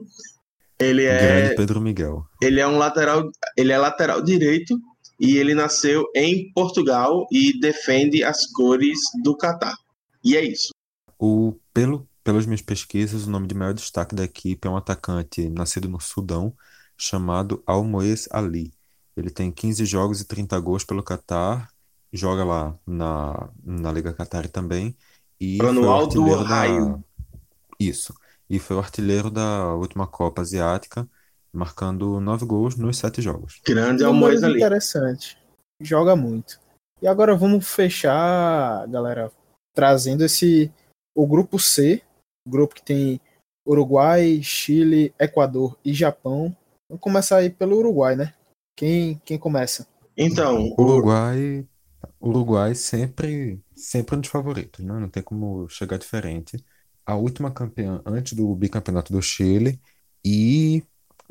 Ele 0.79 1.05
é. 1.05 1.19
Grande 1.19 1.57
Pedro 1.57 1.81
Miguel. 1.81 2.25
Ele 2.43 2.61
é 2.61 2.67
um 2.67 2.79
lateral. 2.79 3.31
Ele 3.57 3.73
é 3.73 3.79
lateral 3.79 4.23
direito 4.23 4.79
e 5.21 5.37
ele 5.37 5.55
nasceu 5.55 6.07
em 6.17 6.51
Portugal 6.53 7.27
e 7.31 7.59
defende 7.61 8.25
as 8.25 8.47
cores 8.47 8.99
do 9.23 9.37
Qatar. 9.37 9.77
E 10.25 10.37
é 10.37 10.45
isso. 10.45 10.71
O, 11.19 11.55
pelo 11.73 12.09
pelas 12.23 12.47
minhas 12.47 12.63
pesquisas, 12.63 13.27
o 13.27 13.31
nome 13.31 13.47
de 13.47 13.55
maior 13.55 13.73
destaque 13.75 14.15
da 14.15 14.25
equipe 14.25 14.67
é 14.67 14.71
um 14.71 14.77
atacante 14.77 15.49
nascido 15.49 15.89
no 15.89 16.01
Sudão, 16.01 16.55
chamado 16.97 17.63
Almoez 17.67 18.29
Ali. 18.31 18.73
Ele 19.17 19.31
tem 19.31 19.51
15 19.51 19.85
jogos 19.85 20.21
e 20.21 20.27
30 20.27 20.59
gols 20.61 20.85
pelo 20.85 21.03
Catar, 21.03 21.71
joga 22.13 22.45
lá 22.45 22.79
na, 22.87 23.51
na 23.65 23.93
Liga 23.93 24.13
Qatar 24.13 24.49
também. 24.49 24.97
E 25.41 25.57
foi 25.59 25.67
o 25.67 25.71
Anual 25.71 26.07
do 26.07 26.21
artilheiro 26.21 26.49
da. 26.49 26.63
Ohio. 26.63 27.05
Isso. 27.79 28.15
E 28.49 28.59
foi 28.59 28.77
o 28.77 28.81
artilheiro 28.81 29.31
da 29.31 29.75
última 29.75 30.07
Copa 30.07 30.43
Asiática, 30.43 31.09
marcando 31.53 32.21
nove 32.21 32.45
gols 32.45 32.77
nos 32.77 32.99
sete 32.99 33.23
jogos. 33.23 33.61
Grande 33.65 34.05
é 34.05 34.09
Moisés 34.09 34.43
ali. 34.43 34.59
interessante. 34.59 35.39
Joga 35.81 36.15
muito. 36.15 36.61
E 37.01 37.09
agora 37.09 37.35
vamos 37.35 37.67
fechar, 37.67 38.87
galera, 38.89 39.33
trazendo 39.75 40.23
esse 40.23 40.71
o 41.15 41.27
grupo 41.27 41.59
C, 41.59 42.03
grupo 42.51 42.75
que 42.75 42.83
tem 42.83 43.21
Uruguai, 43.67 44.41
Chile, 44.43 45.15
Equador 45.19 45.79
e 45.85 45.93
Japão. 45.95 46.55
Vamos 46.89 47.01
começar 47.01 47.37
aí 47.37 47.51
pelo 47.51 47.77
Uruguai, 47.79 48.17
né? 48.17 48.35
Quem, 48.77 49.21
quem 49.25 49.39
começa? 49.39 49.87
Então, 50.17 50.75
o 50.77 50.83
Uruguai, 50.83 51.67
Uruguai 52.21 52.75
sempre, 52.75 53.63
sempre 53.75 54.17
um 54.17 54.21
dos 54.21 54.31
favoritos, 54.31 54.85
né? 54.85 54.93
Não 54.93 55.09
tem 55.09 55.23
como 55.23 55.69
chegar 55.69 55.99
diferente. 55.99 56.63
A 57.07 57.15
última 57.15 57.51
campeã 57.51 58.03
antes 58.05 58.35
do 58.35 58.55
bicampeonato 58.55 59.13
do 59.13 59.23
Chile 59.23 59.81
e 60.25 60.83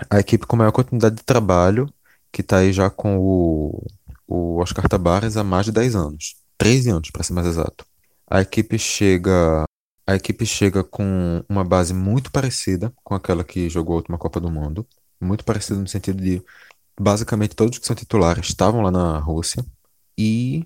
a 0.09 0.19
equipe 0.19 0.45
com 0.45 0.55
maior 0.55 0.71
continuidade 0.71 1.17
de 1.17 1.23
trabalho, 1.23 1.91
que 2.31 2.41
está 2.41 2.57
aí 2.57 2.71
já 2.71 2.89
com 2.89 3.17
o, 3.19 3.85
o 4.27 4.57
Oscar 4.57 4.87
Tabares 4.87 5.37
há 5.37 5.43
mais 5.43 5.65
de 5.65 5.71
10 5.71 5.95
anos. 5.95 6.35
13 6.57 6.89
anos, 6.89 7.11
para 7.11 7.23
ser 7.23 7.33
mais 7.33 7.47
exato. 7.47 7.85
A 8.29 8.41
equipe 8.41 8.77
chega, 8.77 9.65
a 10.11 10.15
equipe 10.15 10.45
chega 10.45 10.83
com 10.83 11.43
uma 11.47 11.63
base 11.63 11.93
muito 11.93 12.31
parecida 12.31 12.91
com 13.03 13.13
aquela 13.13 13.43
que 13.43 13.69
jogou 13.69 13.93
a 13.93 13.97
última 13.97 14.17
Copa 14.17 14.39
do 14.39 14.49
Mundo. 14.49 14.85
Muito 15.21 15.43
parecida 15.45 15.79
no 15.79 15.87
sentido 15.87 16.21
de 16.21 16.41
basicamente 16.99 17.55
todos 17.55 17.77
que 17.77 17.85
são 17.85 17.95
titulares 17.95 18.47
estavam 18.47 18.81
lá 18.81 18.89
na 18.91 19.19
Rússia 19.19 19.63
e 20.17 20.65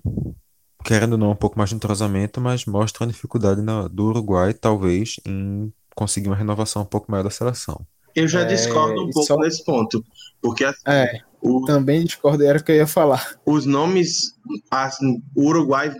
querendo 0.84 1.12
ou 1.12 1.18
não 1.18 1.30
um 1.32 1.36
pouco 1.36 1.58
mais 1.58 1.70
de 1.70 1.76
entrosamento, 1.76 2.40
mas 2.40 2.64
mostra 2.64 3.04
a 3.04 3.08
dificuldade 3.08 3.60
na- 3.62 3.88
do 3.88 4.04
Uruguai 4.06 4.54
talvez 4.54 5.16
em 5.26 5.72
conseguir 5.94 6.28
uma 6.28 6.36
renovação 6.36 6.82
um 6.82 6.86
pouco 6.86 7.10
maior 7.10 7.22
da 7.24 7.30
seleção. 7.30 7.86
eu 8.16 8.28
já 8.28 8.42
É, 8.42 8.44
discordo 8.44 9.02
um 9.02 9.10
pouco 9.10 9.26
só- 9.26 9.36
nesse 9.38 9.64
ponto. 9.64 10.04
Porque 10.40 10.64
assim, 10.64 10.82
É, 10.86 11.20
o- 11.42 11.64
também 11.66 12.04
discordo, 12.04 12.44
era 12.44 12.58
o 12.58 12.62
que 12.64 12.70
eu 12.72 12.76
ia 12.76 12.86
falar. 12.86 13.36
os 13.44 13.66
nomes, 13.66 14.34
assim, 14.70 15.20
o 15.34 15.46
Uruguai 15.48 15.92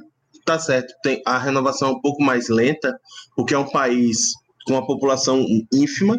tá 0.45 0.59
certo, 0.59 0.93
tem 1.03 1.23
a 1.27 1.39
renovação 1.39 1.89
é 1.89 1.93
um 1.93 2.01
pouco 2.01 2.23
mais 2.23 2.49
lenta, 2.49 2.99
porque 3.37 3.55
é 3.55 3.59
um 3.59 3.69
país 3.69 4.19
com 4.67 4.75
uma 4.75 4.87
população 4.87 5.45
ínfima, 5.73 6.19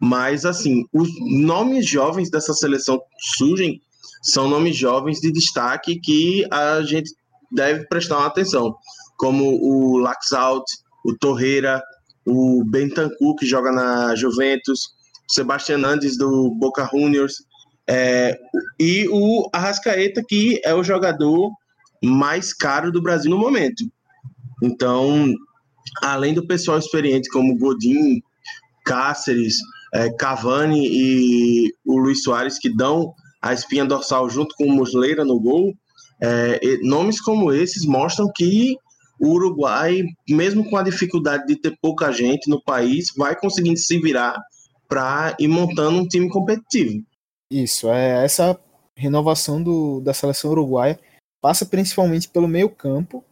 mas 0.00 0.44
assim, 0.44 0.84
os 0.92 1.08
nomes 1.20 1.86
jovens 1.86 2.30
dessa 2.30 2.52
seleção 2.52 3.00
surgem 3.36 3.80
são 4.22 4.48
nomes 4.48 4.76
jovens 4.76 5.20
de 5.20 5.32
destaque 5.32 5.98
que 5.98 6.46
a 6.50 6.82
gente 6.82 7.12
deve 7.50 7.86
prestar 7.86 8.18
uma 8.18 8.26
atenção, 8.26 8.74
como 9.18 9.44
o 9.60 9.98
Laxalt, 9.98 10.64
o 11.04 11.16
Torreira, 11.16 11.82
o 12.26 12.64
Bentancur, 12.64 13.34
que 13.36 13.44
joga 13.44 13.72
na 13.72 14.14
Juventus, 14.14 14.80
o 15.28 15.34
Sebastian 15.34 15.84
Andes 15.84 16.16
do 16.16 16.50
Boca 16.50 16.88
Juniors, 16.92 17.44
é, 17.88 18.38
e 18.78 19.08
o 19.08 19.48
Arrascaeta, 19.52 20.22
que 20.26 20.60
é 20.64 20.72
o 20.72 20.84
jogador 20.84 21.50
mais 22.02 22.52
caro 22.52 22.90
do 22.90 23.02
Brasil 23.02 23.30
no 23.30 23.38
momento. 23.38 23.84
Então, 24.62 25.32
além 26.02 26.34
do 26.34 26.46
pessoal 26.46 26.78
experiente 26.78 27.28
como 27.28 27.56
Godin, 27.56 28.22
Cáceres, 28.84 29.56
é, 29.94 30.10
Cavani 30.14 30.86
e 30.86 31.74
o 31.84 31.98
Luiz 31.98 32.22
Soares, 32.22 32.58
que 32.58 32.74
dão 32.74 33.14
a 33.40 33.52
espinha 33.52 33.84
dorsal 33.84 34.28
junto 34.28 34.54
com 34.56 34.66
o 34.66 34.72
Musleira 34.72 35.24
no 35.24 35.38
gol, 35.40 35.74
é, 36.20 36.60
nomes 36.82 37.20
como 37.20 37.52
esses 37.52 37.84
mostram 37.84 38.30
que 38.34 38.76
o 39.20 39.28
Uruguai, 39.34 40.02
mesmo 40.28 40.68
com 40.68 40.76
a 40.76 40.82
dificuldade 40.82 41.46
de 41.46 41.56
ter 41.56 41.76
pouca 41.80 42.10
gente 42.10 42.48
no 42.48 42.62
país, 42.62 43.12
vai 43.16 43.36
conseguindo 43.36 43.78
se 43.78 43.98
virar 43.98 44.36
para 44.88 45.36
ir 45.38 45.48
montando 45.48 45.98
um 45.98 46.06
time 46.06 46.28
competitivo. 46.28 47.04
Isso, 47.50 47.88
é 47.88 48.24
essa 48.24 48.58
renovação 48.96 49.62
do, 49.62 50.00
da 50.00 50.12
seleção 50.12 50.50
uruguaia 50.50 50.98
passa 51.42 51.66
principalmente 51.66 52.28
pelo 52.28 52.48
meio 52.48 52.70
campo, 52.70 53.24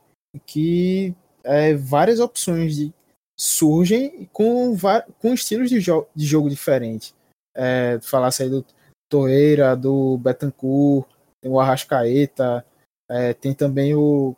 que 0.45 1.15
é, 1.45 1.75
várias 1.75 2.21
opções 2.21 2.77
de, 2.77 2.93
surgem 3.39 4.29
com, 4.33 4.77
com 5.19 5.33
estilos 5.33 5.71
de, 5.71 5.81
jo 5.81 6.07
de 6.15 6.27
jogo 6.27 6.51
diferentes. 6.51 7.15
É, 7.57 7.99
falasse 8.03 8.43
aí 8.43 8.51
do 8.51 8.65
Torreira, 9.09 9.75
do 9.75 10.19
Betancourt, 10.19 11.09
tem 11.41 11.51
o 11.51 11.59
Arrascaeta, 11.59 12.65
é, 13.09 13.33
tem 13.33 13.55
também 13.55 13.95
o 13.95 14.37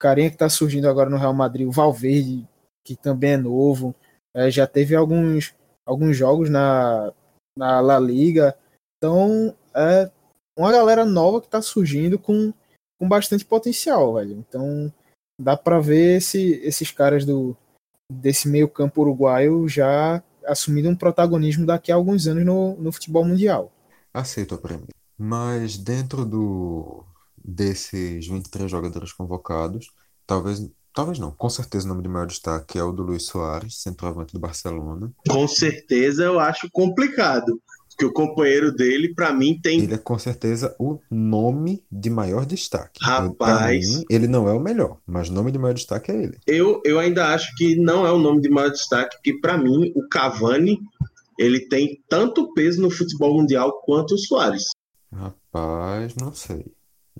carinha 0.00 0.28
que 0.28 0.34
está 0.34 0.48
surgindo 0.48 0.88
agora 0.88 1.08
no 1.08 1.16
Real 1.16 1.32
Madrid, 1.32 1.66
o 1.66 1.72
Valverde, 1.72 2.46
que 2.84 2.96
também 2.96 3.32
é 3.32 3.36
novo, 3.36 3.94
é, 4.34 4.50
já 4.50 4.66
teve 4.66 4.96
alguns, 4.96 5.54
alguns 5.86 6.16
jogos 6.16 6.50
na, 6.50 7.12
na 7.56 7.80
La 7.80 7.98
Liga, 7.98 8.56
então 8.98 9.56
é 9.74 10.10
uma 10.58 10.72
galera 10.72 11.04
nova 11.04 11.40
que 11.40 11.48
tá 11.48 11.62
surgindo 11.62 12.18
com, 12.18 12.52
com 12.98 13.08
bastante 13.08 13.44
potencial, 13.44 14.14
velho. 14.14 14.32
Então 14.32 14.92
dá 15.38 15.56
para 15.56 15.80
ver 15.80 16.18
esse, 16.18 16.60
esses 16.62 16.90
caras 16.90 17.24
do 17.24 17.56
desse 18.10 18.48
meio 18.48 18.68
campo 18.68 19.00
uruguaio 19.00 19.68
já 19.68 20.22
assumindo 20.46 20.88
um 20.88 20.96
protagonismo 20.96 21.66
daqui 21.66 21.90
a 21.90 21.94
alguns 21.94 22.26
anos 22.26 22.44
no, 22.44 22.76
no 22.76 22.92
futebol 22.92 23.24
mundial. 23.24 23.72
Aceito 24.12 24.54
a 24.54 24.58
premissa. 24.58 24.92
Mas 25.18 25.76
dentro 25.76 26.24
do 26.24 27.04
desses 27.44 28.26
23 28.26 28.70
jogadores 28.70 29.12
convocados, 29.12 29.92
talvez, 30.26 30.66
talvez 30.94 31.18
não, 31.18 31.30
com 31.30 31.50
certeza 31.50 31.84
o 31.84 31.88
nome 31.88 32.02
de 32.02 32.08
maior 32.08 32.26
destaque 32.26 32.78
é 32.78 32.82
o 32.82 32.92
do 32.92 33.02
Luiz 33.02 33.26
Soares, 33.26 33.82
centroavante 33.82 34.32
do 34.32 34.40
Barcelona. 34.40 35.12
Com 35.28 35.46
certeza 35.46 36.24
eu 36.24 36.38
acho 36.38 36.68
complicado. 36.72 37.60
Porque 37.96 38.04
o 38.06 38.12
companheiro 38.12 38.74
dele, 38.74 39.14
para 39.14 39.32
mim, 39.32 39.58
tem. 39.62 39.80
Ele 39.80 39.94
é 39.94 39.98
com 39.98 40.18
certeza 40.18 40.74
o 40.80 40.98
nome 41.10 41.84
de 41.92 42.10
maior 42.10 42.44
destaque. 42.44 42.98
Rapaz. 43.00 43.88
Mim, 43.98 44.04
ele 44.10 44.26
não 44.26 44.48
é 44.48 44.52
o 44.52 44.58
melhor, 44.58 44.98
mas 45.06 45.28
o 45.28 45.32
nome 45.32 45.52
de 45.52 45.58
maior 45.58 45.74
destaque 45.74 46.10
é 46.10 46.22
ele. 46.22 46.38
Eu, 46.46 46.82
eu 46.84 46.98
ainda 46.98 47.28
acho 47.32 47.54
que 47.56 47.76
não 47.76 48.04
é 48.04 48.10
o 48.10 48.18
nome 48.18 48.40
de 48.40 48.48
maior 48.48 48.70
destaque, 48.70 49.16
que 49.22 49.38
para 49.40 49.56
mim 49.56 49.92
o 49.94 50.08
Cavani 50.08 50.80
ele 51.38 51.68
tem 51.68 52.02
tanto 52.08 52.52
peso 52.52 52.82
no 52.82 52.90
futebol 52.90 53.34
mundial 53.36 53.80
quanto 53.84 54.14
o 54.14 54.18
Soares. 54.18 54.64
Rapaz, 55.12 56.14
não 56.16 56.34
sei. 56.34 56.64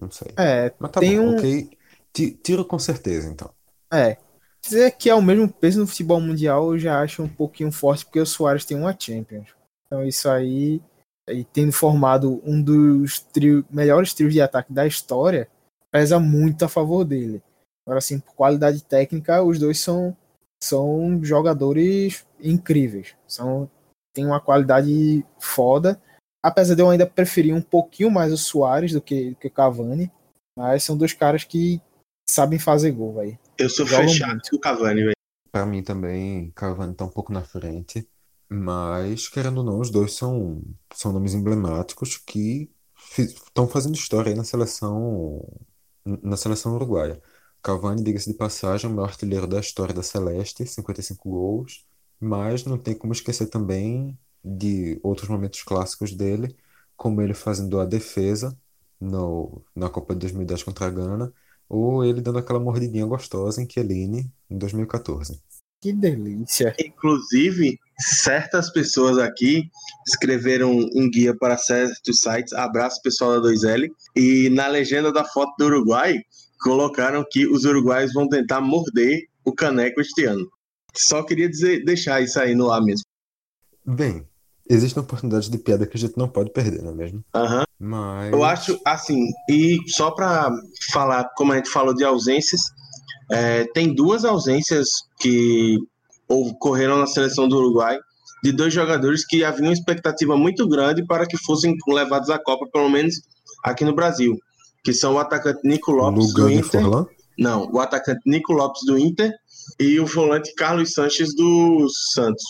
Não 0.00 0.10
sei. 0.10 0.32
É, 0.36 0.72
Mas 0.78 0.90
tá 0.90 1.00
tem 1.00 1.18
bom, 1.18 1.26
um- 1.26 1.36
ok. 1.36 1.70
Ti- 2.12 2.38
Tiro 2.42 2.64
com 2.64 2.78
certeza, 2.78 3.28
então. 3.28 3.50
é. 3.92 4.16
Dizer 4.60 4.92
que 4.92 5.10
é 5.10 5.14
o 5.14 5.20
mesmo 5.20 5.46
peso 5.46 5.78
no 5.78 5.86
futebol 5.86 6.18
mundial 6.18 6.72
eu 6.72 6.78
já 6.78 6.98
acho 7.02 7.22
um 7.22 7.28
pouquinho 7.28 7.70
forte, 7.70 8.02
porque 8.06 8.18
o 8.18 8.24
Soares 8.24 8.64
tem 8.64 8.74
uma 8.78 8.96
Champions. 8.98 9.48
Então 9.86 10.04
isso 10.04 10.28
aí, 10.28 10.80
e 11.28 11.44
tendo 11.44 11.72
formado 11.72 12.42
um 12.44 12.60
dos 12.60 13.20
trio, 13.20 13.64
melhores 13.70 14.12
trios 14.12 14.32
de 14.32 14.40
ataque 14.40 14.72
da 14.72 14.86
história, 14.86 15.48
pesa 15.90 16.18
muito 16.18 16.64
a 16.64 16.68
favor 16.68 17.04
dele. 17.04 17.42
Agora, 17.86 17.98
assim, 17.98 18.18
por 18.18 18.34
qualidade 18.34 18.82
técnica, 18.82 19.42
os 19.42 19.58
dois 19.58 19.78
são, 19.78 20.16
são 20.62 21.22
jogadores 21.22 22.26
incríveis. 22.40 23.14
São, 23.28 23.70
tem 24.14 24.24
uma 24.24 24.40
qualidade 24.40 25.24
foda. 25.38 26.00
Apesar 26.42 26.74
de 26.74 26.82
eu 26.82 26.90
ainda 26.90 27.06
preferir 27.06 27.54
um 27.54 27.62
pouquinho 27.62 28.10
mais 28.10 28.32
o 28.32 28.38
Soares 28.38 28.92
do 28.92 29.00
que, 29.00 29.30
do 29.30 29.36
que 29.36 29.48
o 29.48 29.50
Cavani. 29.50 30.10
Mas 30.58 30.82
são 30.82 30.96
dois 30.96 31.12
caras 31.12 31.44
que 31.44 31.80
sabem 32.28 32.58
fazer 32.58 32.92
gol, 32.92 33.14
velho. 33.14 33.38
Eu 33.58 33.68
sou 33.68 33.86
Jogam 33.86 34.08
fechado 34.08 34.30
muito. 34.30 34.50
com 34.50 34.56
o 34.56 34.60
Cavani, 34.60 35.02
velho. 35.02 35.14
Pra 35.52 35.66
mim 35.66 35.82
também, 35.82 36.50
Cavani 36.52 36.94
tá 36.94 37.04
um 37.04 37.10
pouco 37.10 37.32
na 37.32 37.42
frente, 37.42 38.08
mas 38.54 39.28
querendo 39.28 39.58
ou 39.58 39.64
não, 39.64 39.80
os 39.80 39.90
dois 39.90 40.14
são, 40.14 40.62
são 40.94 41.12
nomes 41.12 41.34
emblemáticos 41.34 42.16
que 42.18 42.70
estão 43.18 43.68
fazendo 43.68 43.94
história 43.96 44.30
aí 44.32 44.36
na 44.36 44.44
seleção 44.44 45.40
na 46.04 46.36
seleção 46.36 46.74
uruguaia. 46.74 47.20
Cavani, 47.62 48.02
diga-se 48.04 48.30
de 48.30 48.36
passagem, 48.36 48.88
é 48.88 48.92
o 48.92 48.96
maior 48.96 49.08
artilheiro 49.08 49.46
da 49.46 49.58
história 49.60 49.94
da 49.94 50.02
Celeste, 50.02 50.66
55 50.66 51.28
gols, 51.28 51.86
mas 52.20 52.64
não 52.64 52.78
tem 52.78 52.94
como 52.94 53.12
esquecer 53.12 53.46
também 53.46 54.18
de 54.44 55.00
outros 55.02 55.28
momentos 55.28 55.62
clássicos 55.62 56.12
dele, 56.14 56.56
como 56.96 57.22
ele 57.22 57.34
fazendo 57.34 57.80
a 57.80 57.84
defesa 57.86 58.56
no, 59.00 59.64
na 59.74 59.88
Copa 59.90 60.14
de 60.14 60.20
2010 60.20 60.62
contra 60.62 60.86
a 60.86 60.90
Gana, 60.90 61.32
ou 61.68 62.04
ele 62.04 62.20
dando 62.20 62.38
aquela 62.38 62.60
mordidinha 62.60 63.06
gostosa 63.06 63.62
em 63.62 63.68
Chiellini 63.68 64.32
em 64.50 64.58
2014. 64.58 65.42
Que 65.84 65.92
delícia. 65.92 66.74
Inclusive, 66.80 67.78
certas 67.98 68.72
pessoas 68.72 69.18
aqui 69.18 69.68
escreveram 70.08 70.70
um 70.94 71.10
guia 71.10 71.36
para 71.36 71.58
certos 71.58 72.22
sites. 72.22 72.54
Abraço 72.54 73.02
pessoal 73.02 73.38
da 73.38 73.50
2L. 73.50 73.90
E 74.16 74.48
na 74.48 74.66
legenda 74.66 75.12
da 75.12 75.26
foto 75.26 75.52
do 75.58 75.66
Uruguai, 75.66 76.22
colocaram 76.62 77.22
que 77.30 77.46
os 77.46 77.66
uruguaios 77.66 78.14
vão 78.14 78.26
tentar 78.26 78.62
morder 78.62 79.24
o 79.44 79.52
caneco 79.52 80.00
este 80.00 80.24
ano. 80.24 80.48
Só 80.96 81.22
queria 81.22 81.50
dizer, 81.50 81.84
deixar 81.84 82.22
isso 82.22 82.40
aí 82.40 82.54
no 82.54 82.72
ar 82.72 82.80
mesmo. 82.80 83.04
Bem, 83.84 84.26
Existem 84.66 85.02
oportunidades 85.02 85.50
de 85.50 85.58
piada 85.58 85.86
que 85.86 85.98
a 85.98 86.00
gente 86.00 86.16
não 86.16 86.26
pode 86.26 86.50
perder, 86.50 86.82
não 86.82 86.92
é 86.92 86.94
mesmo? 86.94 87.22
Aham. 87.34 87.64
Mas. 87.78 88.32
Eu 88.32 88.42
acho 88.42 88.80
assim, 88.86 89.28
e 89.50 89.78
só 89.88 90.10
para 90.10 90.50
falar, 90.90 91.28
como 91.36 91.52
a 91.52 91.56
gente 91.56 91.68
falou 91.68 91.94
de 91.94 92.02
ausências, 92.02 92.62
é, 93.30 93.64
tem 93.72 93.94
duas 93.94 94.24
ausências 94.24 94.86
que 95.20 95.78
ocorreram 96.28 96.98
na 96.98 97.06
seleção 97.06 97.48
do 97.48 97.56
Uruguai 97.56 97.98
de 98.42 98.52
dois 98.52 98.74
jogadores 98.74 99.26
que 99.26 99.42
haviam 99.42 99.72
expectativa 99.72 100.36
muito 100.36 100.68
grande 100.68 101.02
para 101.06 101.26
que 101.26 101.38
fossem 101.38 101.74
levados 101.88 102.28
à 102.28 102.38
Copa, 102.38 102.66
pelo 102.70 102.90
menos 102.90 103.14
aqui 103.64 103.86
no 103.86 103.94
Brasil, 103.94 104.38
que 104.84 104.92
são 104.92 105.14
o 105.14 105.18
atacante 105.18 105.60
Nico 105.64 105.92
Lopes 105.92 106.26
do 106.26 106.42
Lugano 106.42 106.50
e 106.50 106.54
Inter. 106.56 106.82
Forlan? 106.82 107.06
Não, 107.38 107.70
o 107.72 107.80
atacante 107.80 108.20
Nico 108.26 108.52
Lopes 108.52 108.82
do 108.84 108.98
Inter 108.98 109.32
e 109.80 109.98
o 109.98 110.04
volante 110.04 110.54
Carlos 110.54 110.92
Sanches 110.92 111.34
do 111.34 111.86
Santos. 112.12 112.44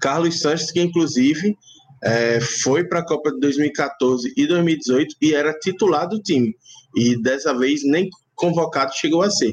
Carlos 0.00 0.40
Sanches, 0.40 0.70
que 0.70 0.80
inclusive 0.80 1.56
é, 2.04 2.40
foi 2.40 2.84
para 2.84 3.00
a 3.00 3.04
Copa 3.04 3.32
de 3.32 3.40
2014 3.40 4.32
e 4.36 4.46
2018 4.46 5.16
e 5.20 5.34
era 5.34 5.52
titular 5.58 6.08
do 6.08 6.20
time. 6.20 6.54
E 6.94 7.20
dessa 7.20 7.52
vez 7.52 7.80
nem 7.84 8.08
convocado 8.36 8.92
chegou 8.94 9.22
a 9.22 9.30
ser. 9.30 9.52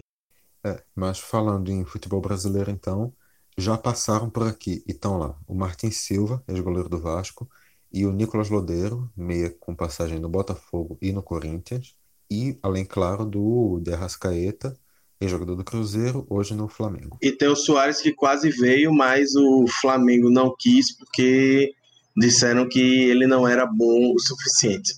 É, 0.65 0.81
mas 0.95 1.19
falando 1.19 1.69
em 1.69 1.84
futebol 1.84 2.22
brasileiro, 2.22 2.72
então, 2.72 3.14
já 3.57 3.77
passaram 3.77 4.30
por 4.30 4.48
aqui 4.48 4.84
e 4.88 4.91
estão 4.91 5.18
lá 5.18 5.38
o 5.45 5.53
Martin 5.53 5.91
Silva, 5.91 6.44
ex-goleiro 6.48 6.90
do 6.90 6.99
Vasco, 6.99 7.49
e 7.91 8.06
o 8.06 8.11
Nicolas 8.11 8.49
Lodeiro, 8.49 9.11
meia 9.15 9.49
com 9.60 9.76
passagem 9.76 10.19
no 10.19 10.30
Botafogo 10.30 10.98
e 11.02 11.11
no 11.11 11.22
Corinthians, 11.22 11.95
e 12.31 12.57
além, 12.64 12.85
claro, 12.85 13.26
do 13.26 13.80
De 13.81 13.94
Arrascaeta, 13.94 14.76
ex-jogador 15.22 15.56
do 15.56 15.64
Cruzeiro, 15.64 16.26
hoje 16.30 16.56
no 16.56 16.68
Flamengo. 16.68 17.18
E 17.22 17.31
tem 17.31 17.48
o 17.48 17.56
Soares 17.56 18.02
que 18.02 18.11
quase 18.11 18.49
veio, 18.49 18.94
mas 18.94 19.35
o 19.35 19.65
Flamengo 19.81 20.30
não 20.30 20.56
quis 20.57 20.98
porque 20.98 21.72
disseram 22.15 22.68
que 22.68 22.80
ele 22.80 23.27
não 23.27 23.48
era 23.48 23.65
bom 23.65 24.14
o 24.14 24.19
suficiente. 24.19 24.94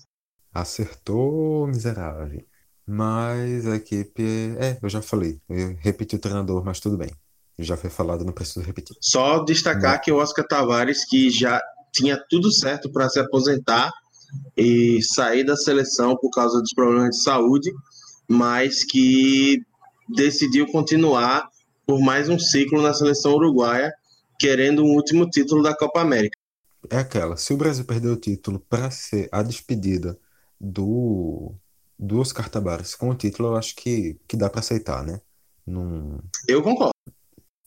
Acertou, 0.52 1.66
miserável. 1.66 2.42
Mas 2.86 3.66
a 3.66 3.76
equipe. 3.76 4.22
É, 4.58 4.78
eu 4.80 4.88
já 4.88 5.02
falei. 5.02 5.40
Eu 5.48 5.76
repeti 5.80 6.16
o 6.16 6.20
treinador, 6.20 6.64
mas 6.64 6.78
tudo 6.78 6.96
bem. 6.96 7.10
Já 7.58 7.76
foi 7.76 7.90
falado, 7.90 8.24
não 8.24 8.32
preciso 8.32 8.60
repetir. 8.60 8.96
Só 9.00 9.42
destacar 9.42 10.00
que 10.00 10.12
o 10.12 10.16
Oscar 10.16 10.46
Tavares, 10.46 11.04
que 11.04 11.30
já 11.30 11.60
tinha 11.92 12.22
tudo 12.28 12.52
certo 12.52 12.92
para 12.92 13.08
se 13.08 13.18
aposentar 13.18 13.90
e 14.56 15.02
sair 15.02 15.42
da 15.44 15.56
seleção 15.56 16.16
por 16.16 16.30
causa 16.30 16.60
dos 16.60 16.74
problemas 16.74 17.10
de 17.10 17.22
saúde, 17.22 17.72
mas 18.28 18.84
que 18.84 19.62
decidiu 20.14 20.66
continuar 20.66 21.48
por 21.86 22.00
mais 22.00 22.28
um 22.28 22.38
ciclo 22.38 22.82
na 22.82 22.92
seleção 22.92 23.32
uruguaia, 23.34 23.92
querendo 24.38 24.82
um 24.84 24.94
último 24.94 25.28
título 25.30 25.62
da 25.62 25.74
Copa 25.74 26.00
América. 26.00 26.36
É 26.90 26.98
aquela. 26.98 27.36
Se 27.36 27.54
o 27.54 27.56
Brasil 27.56 27.84
perder 27.84 28.08
o 28.08 28.16
título 28.16 28.60
para 28.68 28.90
ser 28.90 29.28
a 29.32 29.42
despedida 29.42 30.18
do, 30.60 31.54
do 31.98 32.20
Oscar 32.20 32.48
Tavares 32.48 32.94
com 32.94 33.10
o 33.10 33.14
título, 33.14 33.50
eu 33.50 33.56
acho 33.56 33.74
que, 33.76 34.18
que 34.28 34.36
dá 34.36 34.50
para 34.50 34.60
aceitar, 34.60 35.04
né? 35.04 35.20
Num... 35.66 36.18
Eu 36.48 36.62
concordo. 36.62 36.92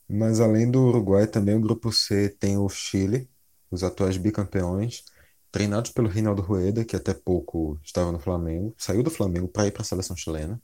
Mas 0.07 0.39
além 0.39 0.69
do 0.69 0.81
Uruguai, 0.87 1.27
também 1.27 1.55
o 1.55 1.61
grupo 1.61 1.91
C 1.91 2.29
tem 2.29 2.57
o 2.57 2.67
Chile, 2.69 3.29
os 3.69 3.83
atuais 3.83 4.17
bicampeões, 4.17 5.03
treinados 5.51 5.91
pelo 5.91 6.07
Reinaldo 6.07 6.41
Rueda, 6.41 6.85
que 6.85 6.95
até 6.95 7.13
pouco 7.13 7.79
estava 7.83 8.11
no 8.11 8.19
Flamengo, 8.19 8.73
saiu 8.77 9.03
do 9.03 9.11
Flamengo 9.11 9.47
para 9.47 9.67
ir 9.67 9.71
para 9.71 9.81
a 9.83 9.85
seleção 9.85 10.15
chilena. 10.15 10.61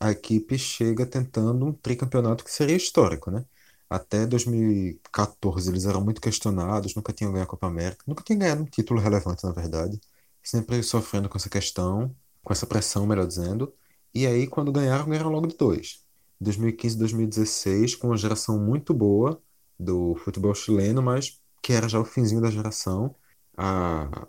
A 0.00 0.10
equipe 0.12 0.58
chega 0.58 1.06
tentando 1.06 1.66
um 1.66 1.72
tricampeonato 1.72 2.44
que 2.44 2.50
seria 2.52 2.76
histórico, 2.76 3.30
né? 3.30 3.44
Até 3.88 4.26
2014 4.26 5.70
eles 5.70 5.84
eram 5.86 6.02
muito 6.02 6.20
questionados, 6.20 6.94
nunca 6.94 7.12
tinham 7.12 7.32
ganhado 7.32 7.48
a 7.48 7.50
Copa 7.50 7.66
América, 7.66 8.04
nunca 8.06 8.22
tinham 8.24 8.38
ganhado 8.40 8.62
um 8.62 8.66
título 8.66 9.00
relevante, 9.00 9.44
na 9.44 9.52
verdade. 9.52 10.00
Sempre 10.42 10.82
sofrendo 10.82 11.28
com 11.28 11.38
essa 11.38 11.48
questão, 11.48 12.14
com 12.44 12.52
essa 12.54 12.66
pressão, 12.66 13.06
melhor 13.06 13.26
dizendo. 13.28 13.74
E 14.14 14.26
aí, 14.26 14.46
quando 14.48 14.72
ganharam, 14.72 15.06
ganharam 15.08 15.30
logo 15.30 15.48
de 15.48 15.56
dois. 15.56 16.04
2015 16.40 16.98
2016, 16.98 17.94
com 17.96 18.08
uma 18.08 18.16
geração 18.18 18.58
muito 18.60 18.94
boa 18.94 19.42
do 19.78 20.16
futebol 20.16 20.54
chileno, 20.54 21.02
mas 21.02 21.40
que 21.62 21.72
era 21.72 21.88
já 21.88 22.00
o 22.00 22.04
finzinho 22.06 22.42
da 22.42 22.50
geração. 22.50 23.16
A, 23.56 24.28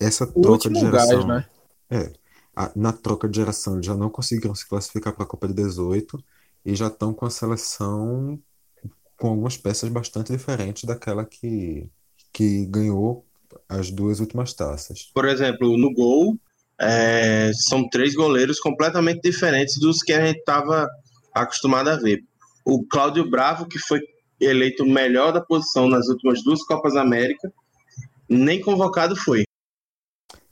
essa 0.00 0.26
O 0.34 0.40
troca 0.40 0.70
de 0.70 0.78
último 0.78 0.88
gás, 0.88 1.24
geração. 1.24 1.26
né? 1.26 1.48
É, 1.90 2.12
a- 2.56 2.72
na 2.76 2.92
troca 2.92 3.28
de 3.28 3.36
geração, 3.36 3.74
eles 3.74 3.86
já 3.86 3.96
não 3.96 4.10
conseguiram 4.10 4.54
se 4.54 4.68
classificar 4.68 5.14
para 5.14 5.24
a 5.24 5.26
Copa 5.26 5.48
de 5.48 5.54
18 5.54 6.22
e 6.64 6.74
já 6.74 6.88
estão 6.88 7.14
com 7.14 7.26
a 7.26 7.30
seleção 7.30 8.42
com 9.18 9.28
algumas 9.28 9.56
peças 9.56 9.90
bastante 9.90 10.32
diferentes 10.32 10.84
daquela 10.84 11.24
que, 11.26 11.90
que 12.32 12.66
ganhou 12.66 13.26
as 13.68 13.90
duas 13.90 14.20
últimas 14.20 14.54
taças. 14.54 15.14
Por 15.14 15.24
exemplo, 15.26 15.76
no 15.76 15.92
gol, 15.92 16.38
é, 16.80 17.50
são 17.54 17.88
três 17.88 18.14
goleiros 18.14 18.60
completamente 18.60 19.22
diferentes 19.22 19.78
dos 19.78 19.98
que 19.98 20.12
a 20.12 20.24
gente 20.24 20.38
estava 20.38 20.88
acostumado 21.34 21.88
a 21.88 21.96
ver. 21.96 22.20
O 22.64 22.84
Cláudio 22.86 23.28
Bravo, 23.28 23.66
que 23.66 23.78
foi 23.78 24.00
eleito 24.40 24.82
o 24.82 24.90
melhor 24.90 25.32
da 25.32 25.40
posição 25.40 25.88
nas 25.88 26.08
últimas 26.08 26.42
duas 26.42 26.62
Copas 26.64 26.96
América, 26.96 27.52
nem 28.28 28.60
convocado 28.60 29.16
foi. 29.16 29.44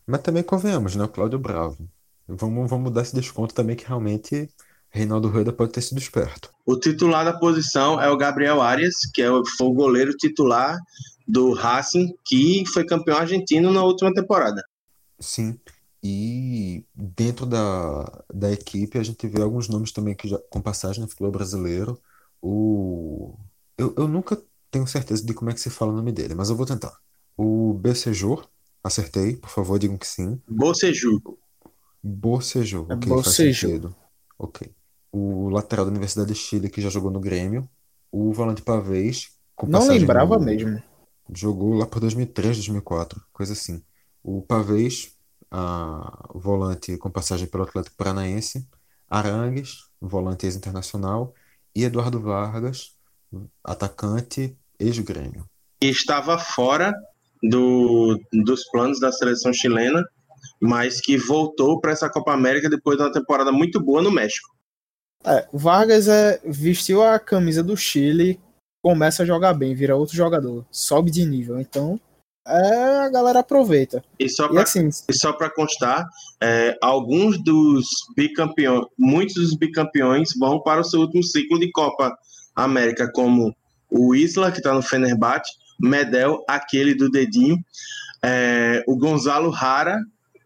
Mas 0.07 0.23
também 0.23 0.43
convenhamos, 0.43 0.95
né? 0.95 1.05
O 1.05 1.09
Cláudio 1.09 1.39
Bravo. 1.39 1.89
Vamos, 2.27 2.71
vamos 2.71 2.85
mudar 2.85 3.03
esse 3.03 3.15
desconto 3.15 3.55
também, 3.55 3.77
que 3.77 3.87
realmente 3.87 4.49
Reinaldo 4.91 5.29
Rueda 5.29 5.53
pode 5.53 5.73
ter 5.73 5.83
sido 5.83 5.99
esperto. 5.99 6.51
O 6.65 6.79
titular 6.79 7.25
da 7.25 7.39
posição 7.39 8.01
é 8.01 8.09
o 8.09 8.17
Gabriel 8.17 8.63
Arias, 8.63 8.95
que 9.13 9.21
é 9.21 9.31
o, 9.31 9.43
foi 9.59 9.67
o 9.67 9.75
goleiro 9.75 10.13
titular 10.17 10.79
do 11.27 11.53
Racing, 11.53 12.15
que 12.25 12.65
foi 12.73 12.87
campeão 12.87 13.19
argentino 13.19 13.73
na 13.73 13.83
última 13.83 14.13
temporada. 14.15 14.63
Sim. 15.19 15.59
E 16.05 16.87
dentro 16.95 17.47
da, 17.47 18.05
da 18.35 18.53
equipe 18.53 18.99
a 18.99 19.03
gente 19.05 19.27
vê 19.29 19.43
alguns 19.43 19.69
nomes 19.69 19.93
também 19.93 20.15
que 20.17 20.29
já, 20.29 20.39
com 20.51 20.61
passagem 20.63 21.03
no 21.03 21.09
futebol 21.09 21.33
brasileiro. 21.33 22.01
O, 22.43 23.39
eu, 23.79 23.95
eu 23.97 24.09
nunca 24.09 24.43
tenho 24.71 24.87
certeza 24.87 25.25
de 25.25 25.35
como 25.35 25.51
é 25.51 25.55
que 25.55 25.61
se 25.61 25.71
fala 25.71 25.93
o 25.93 25.97
nome 25.97 26.13
dele, 26.13 26.35
mas 26.35 26.51
eu 26.51 26.57
vou 26.57 26.67
tentar. 26.67 26.95
O 27.37 27.75
Becejor, 27.75 28.49
acertei, 28.83 29.37
por 29.37 29.49
favor, 29.51 29.79
digam 29.79 29.97
que 29.99 30.07
sim. 30.07 30.43
Boceju. 30.49 31.21
Bocejou, 32.03 32.91
É 32.91 32.95
ok, 32.95 33.17
faz 33.17 33.37
Bocejou. 33.37 33.71
sentido. 33.71 33.97
Ok. 34.39 34.75
O 35.13 35.49
lateral 35.49 35.85
da 35.87 35.91
Universidade 35.91 36.33
de 36.33 36.39
Chile, 36.39 36.69
que 36.71 36.81
já 36.81 36.91
jogou 36.91 37.11
no 37.11 37.21
Grêmio. 37.21 37.69
O 38.11 38.33
volante 38.33 38.63
Pavês, 38.63 39.31
com 39.55 39.67
Não 39.67 39.87
lembrava 39.87 40.39
no- 40.39 40.45
mesmo. 40.45 40.83
Jogou 41.35 41.75
lá 41.75 41.87
por 41.87 42.01
2003, 42.01 42.57
2004, 42.57 43.23
coisa 43.33 43.53
assim. 43.55 43.83
O 44.23 44.43
Pavês, 44.43 45.17
a 45.57 46.29
volante 46.35 46.97
com 46.99 47.09
passagem 47.09 47.47
pelo 47.47 47.63
Atlético 47.63 47.97
Paranaense. 47.97 48.67
Arangues, 49.09 49.85
volante 50.01 50.47
ex-internacional. 50.47 51.33
E 51.75 51.85
Eduardo 51.85 52.21
Vargas, 52.21 52.97
atacante 53.63 54.59
ex-Grêmio. 54.81 55.49
que 55.81 55.89
estava 55.89 56.39
fora 56.39 56.93
do, 57.41 58.21
dos 58.45 58.65
planos 58.71 58.99
da 58.99 59.13
seleção 59.13 59.53
chilena, 59.53 60.05
mas 60.61 61.01
que 61.01 61.17
voltou 61.17 61.81
para 61.81 61.93
essa 61.93 62.11
Copa 62.11 62.33
América 62.33 62.69
depois 62.69 62.97
de 62.97 63.05
uma 63.05 63.13
temporada 63.13 63.53
muito 63.53 63.81
boa 63.81 64.03
no 64.03 64.11
México. 64.11 64.49
É, 65.25 65.49
o 65.53 65.59
Vargas 65.59 66.09
é, 66.09 66.41
vestiu 66.45 67.03
a 67.03 67.19
camisa 67.19 67.63
do 67.63 67.77
Chile, 67.77 68.41
começa 68.83 69.23
a 69.23 69.27
jogar 69.27 69.55
bem, 69.55 69.75
vira 69.75 69.97
outro 69.97 70.17
jogador, 70.17 70.67
sobe 70.71 71.11
de 71.11 71.25
nível. 71.25 71.61
Então, 71.61 72.01
é, 72.47 72.99
a 72.99 73.09
galera 73.09 73.41
aproveita. 73.41 74.05
E 74.19 74.29
só 74.29 74.49
para 74.49 74.63
assim, 74.63 74.89
constar, 75.55 76.07
é, 76.41 76.77
alguns 76.83 77.43
dos 77.43 77.87
bicampeões, 78.17 78.87
muitos 78.99 79.35
dos 79.35 79.57
bicampeões 79.57 80.31
vão 80.39 80.61
para 80.61 80.81
o 80.81 80.85
seu 80.85 81.01
último 81.01 81.23
ciclo 81.23 81.59
de 81.59 81.71
Copa 81.73 82.17
América, 82.55 83.11
como 83.13 83.55
o 83.91 84.15
Isla, 84.15 84.51
que 84.51 84.59
está 84.59 84.75
no 84.75 84.83
Fenerbahçe, 84.83 85.53
Medel, 85.81 86.45
aquele 86.49 86.95
do 86.95 87.11
dedinho, 87.11 87.57
é, 88.23 88.83
o 88.87 88.97
Gonzalo 88.97 89.51
Rara, 89.51 89.99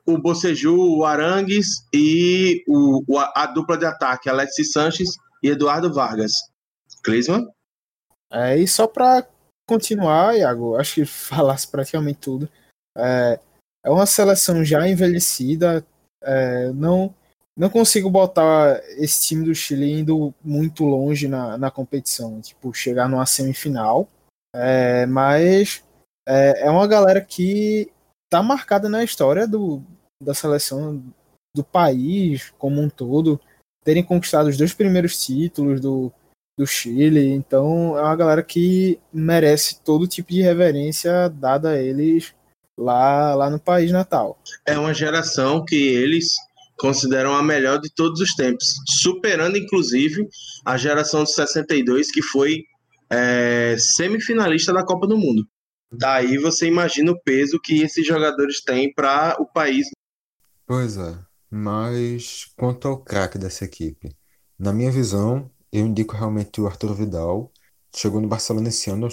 o 0.06 0.16
Boceju, 0.16 0.74
o 0.74 1.04
Arangues 1.04 1.66
e 1.92 2.62
o, 2.66 3.02
o- 3.06 3.18
a 3.18 3.46
dupla 3.46 3.76
de 3.76 3.84
ataque, 3.84 4.28
Alexis 4.28 4.72
Sanches 4.72 5.10
e 5.42 5.48
Eduardo 5.50 5.92
Vargas. 5.92 6.32
Clisman? 7.04 7.46
É, 8.32 8.56
e 8.58 8.66
só 8.66 8.86
para 8.86 9.26
continuar, 9.68 10.36
Iago, 10.36 10.76
acho 10.76 10.96
que 10.96 11.04
falasse 11.04 11.68
praticamente 11.68 12.18
tudo. 12.18 12.48
É, 12.96 13.38
é 13.84 13.90
uma 13.90 14.06
seleção 14.06 14.64
já 14.64 14.88
envelhecida. 14.88 15.84
é, 16.22 16.72
não, 16.72 17.14
não 17.56 17.68
consigo 17.68 18.08
botar 18.10 18.80
esse 18.96 19.28
time 19.28 19.44
do 19.44 19.54
Chile 19.54 20.00
indo 20.00 20.34
muito 20.42 20.84
longe 20.84 21.28
na, 21.28 21.58
na 21.58 21.70
competição, 21.70 22.40
tipo, 22.40 22.72
chegar 22.72 23.08
numa 23.08 23.26
semifinal. 23.26 24.08
É, 24.54 25.04
mas 25.06 25.84
é, 26.26 26.66
é 26.66 26.70
uma 26.70 26.86
galera 26.86 27.20
que 27.20 27.90
tá 28.30 28.42
marcada 28.42 28.88
na 28.88 29.04
história 29.04 29.46
do, 29.46 29.82
da 30.22 30.34
seleção 30.34 31.02
do 31.54 31.64
país 31.64 32.50
como 32.58 32.80
um 32.80 32.88
todo, 32.88 33.40
terem 33.84 34.02
conquistado 34.02 34.48
os 34.48 34.56
dois 34.56 34.72
primeiros 34.72 35.24
títulos 35.24 35.80
do, 35.80 36.12
do 36.58 36.66
Chile. 36.66 37.24
Então 37.24 37.96
é 37.96 38.02
uma 38.02 38.16
galera 38.16 38.42
que 38.42 38.98
merece 39.12 39.80
todo 39.82 40.08
tipo 40.08 40.32
de 40.32 40.42
reverência 40.42 41.28
dada 41.30 41.70
a 41.70 41.80
eles 41.80 42.34
lá, 42.76 43.34
lá 43.34 43.48
no 43.48 43.60
país 43.60 43.92
natal. 43.92 44.38
É 44.66 44.76
uma 44.76 44.92
geração 44.92 45.64
que 45.64 45.76
eles 45.76 46.26
consideram 46.76 47.34
a 47.34 47.42
melhor 47.42 47.80
de 47.80 47.92
todos 47.94 48.20
os 48.20 48.34
tempos, 48.34 48.74
superando 49.00 49.56
inclusive 49.56 50.28
a 50.64 50.76
geração 50.76 51.24
de 51.24 51.32
62, 51.32 52.10
que 52.10 52.22
foi 52.22 52.64
é, 53.10 53.76
semifinalista 53.78 54.72
da 54.72 54.84
Copa 54.84 55.06
do 55.06 55.16
Mundo. 55.16 55.46
Daí 55.90 56.36
você 56.38 56.66
imagina 56.66 57.12
o 57.12 57.20
peso 57.22 57.58
que 57.62 57.82
esses 57.82 58.06
jogadores 58.06 58.62
têm 58.62 58.92
para 58.92 59.36
o 59.40 59.46
país. 59.46 59.88
Pois 60.66 60.98
é, 60.98 61.16
mas 61.50 62.46
quanto 62.56 62.86
ao 62.86 63.02
craque 63.02 63.38
dessa 63.38 63.64
equipe, 63.64 64.14
na 64.58 64.72
minha 64.72 64.92
visão, 64.92 65.50
eu 65.72 65.86
indico 65.86 66.16
realmente 66.16 66.60
o 66.60 66.66
Arthur 66.66 66.94
Vidal. 66.94 67.52
Chegou 67.94 68.20
no 68.20 68.28
Barcelona 68.28 68.68
esse 68.68 68.90
ano, 68.90 69.08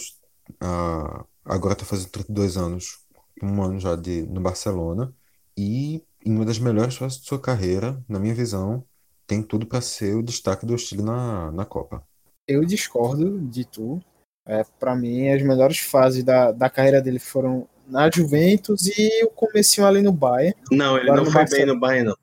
ah, 0.59 1.25
agora 1.43 1.73
está 1.73 1.85
fazendo 1.85 2.09
32 2.09 2.57
anos, 2.57 2.99
um 3.41 3.61
ano 3.63 3.79
já 3.79 3.95
de, 3.95 4.23
no 4.23 4.41
Barcelona, 4.41 5.13
e 5.57 6.03
em 6.25 6.35
uma 6.35 6.45
das 6.45 6.59
melhores 6.59 6.95
fases 6.95 7.19
de 7.19 7.27
sua 7.27 7.39
carreira, 7.39 8.03
na 8.09 8.19
minha 8.19 8.33
visão, 8.33 8.83
tem 9.27 9.41
tudo 9.41 9.65
para 9.65 9.81
ser 9.81 10.15
o 10.15 10.23
destaque 10.23 10.65
do 10.65 10.77
Chile 10.77 11.03
na, 11.03 11.51
na 11.51 11.65
Copa. 11.65 12.03
Eu 12.47 12.63
discordo 12.65 13.39
de 13.39 13.65
tu. 13.65 14.01
É, 14.47 14.63
para 14.79 14.95
mim, 14.95 15.29
as 15.29 15.41
melhores 15.41 15.79
fases 15.79 16.23
da, 16.23 16.51
da 16.51 16.69
carreira 16.69 17.01
dele 17.01 17.17
foram 17.17 17.67
na 17.87 18.09
Juventus 18.11 18.87
e 18.87 19.23
o 19.23 19.29
comecinho 19.29 19.87
ali 19.87 20.01
no 20.01 20.11
Bayern. 20.11 20.55
Não, 20.71 20.97
ele 20.97 21.11
não 21.11 21.25
foi 21.25 21.33
Barcelona. 21.33 21.65
bem 21.65 21.73
no 21.73 21.79
Bayern, 21.79 22.09
não. 22.09 22.17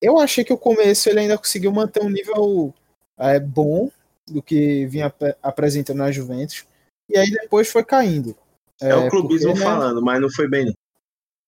Eu 0.00 0.18
achei 0.18 0.44
que 0.44 0.52
o 0.52 0.58
começo 0.58 1.08
ele 1.08 1.20
ainda 1.20 1.38
conseguiu 1.38 1.72
manter 1.72 2.02
um 2.02 2.10
nível 2.10 2.74
é, 3.18 3.38
bom 3.40 3.90
do 4.26 4.42
que 4.42 4.86
vinha 4.86 5.06
ap- 5.06 5.36
apresentando 5.42 5.98
na 5.98 6.10
Juventus. 6.12 6.66
E 7.08 7.18
aí 7.18 7.30
depois 7.30 7.70
foi 7.70 7.84
caindo. 7.84 8.36
É, 8.80 8.94
o 8.94 9.08
clubismo 9.08 9.48
porque, 9.48 9.58
né, 9.58 9.64
falando, 9.64 10.02
mas 10.02 10.20
não 10.20 10.30
foi 10.30 10.48
bem, 10.48 10.66
não. 10.66 10.74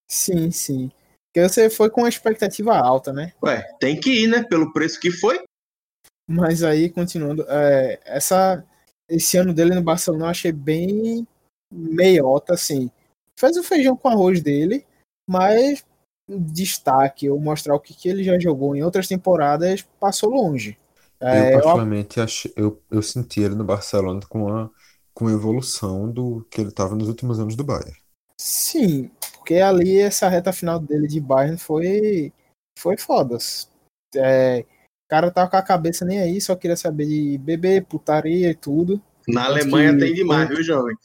Sim, 0.09 0.51
sim. 0.51 0.91
Porque 1.33 1.49
você 1.49 1.71
foi 1.71 1.89
com 1.91 2.01
uma 2.01 2.09
expectativa 2.09 2.77
alta, 2.77 3.13
né? 3.13 3.33
Ué, 3.43 3.63
tem 3.79 3.99
que 3.99 4.25
ir, 4.25 4.27
né? 4.27 4.43
Pelo 4.43 4.73
preço 4.73 4.99
que 4.99 5.13
foi. 5.13 5.45
Mas 6.29 6.63
aí, 6.63 6.91
continuando, 6.91 7.45
é, 7.49 8.01
essa, 8.05 8.65
esse 9.09 9.37
ano 9.37 9.55
dele 9.55 9.75
no 9.75 9.83
Barcelona 9.83 10.25
eu 10.27 10.31
achei 10.31 10.51
bem 10.51 11.27
meiota, 11.73 12.55
assim. 12.55 12.91
Fez 13.39 13.57
o 13.57 13.63
feijão 13.63 13.97
com 13.97 14.09
arroz 14.09 14.43
dele, 14.43 14.85
mas 15.29 15.85
destaque, 16.29 17.29
ou 17.29 17.41
mostrar 17.41 17.75
o 17.75 17.81
que, 17.81 17.95
que 17.95 18.09
ele 18.09 18.23
já 18.25 18.39
jogou 18.39 18.75
em 18.75 18.83
outras 18.83 19.09
temporadas, 19.09 19.83
passou 19.99 20.31
longe. 20.31 20.77
É, 21.21 21.29
Eu, 21.29 21.45
eu, 21.45 21.51
particularmente, 21.51 22.21
achei, 22.21 22.53
eu, 22.57 22.83
eu 22.91 23.03
senti 23.03 23.41
ele 23.41 23.55
no 23.55 23.65
Barcelona 23.65 24.21
com 24.29 24.49
a, 24.55 24.71
com 25.15 25.27
a 25.29 25.33
evolução 25.33 26.11
do 26.13 26.45
que 26.51 26.61
ele 26.61 26.71
estava 26.71 26.95
nos 26.97 27.09
últimos 27.09 27.39
anos 27.41 27.57
do 27.57 27.65
Bayern. 27.65 27.97
sim, 28.39 29.11
porque 29.33 29.57
ali 29.57 29.99
essa 29.99 30.29
reta 30.29 30.53
final 30.53 30.79
dele 30.79 31.07
de 31.07 31.21
Bayern 31.21 31.59
foi, 31.59 32.33
foi 32.79 32.97
foda. 32.97 33.37
É, 34.17 34.61
o 34.61 35.09
cara 35.09 35.31
tava 35.31 35.51
com 35.51 35.57
a 35.57 35.63
cabeça 35.63 36.05
nem 36.05 36.21
aí, 36.21 36.41
só 36.41 36.57
queria 36.57 36.77
saber 36.77 37.07
de 37.07 37.39
beber, 37.39 37.85
putaria 37.87 38.51
e 38.51 38.55
tudo. 38.55 39.01
Na 39.29 39.47
Tanto 39.47 39.47
Alemanha 39.47 39.93
que- 39.93 39.99
tem 39.99 40.15
demais, 40.15 40.49
viu, 40.49 40.63
jovem? 40.63 40.97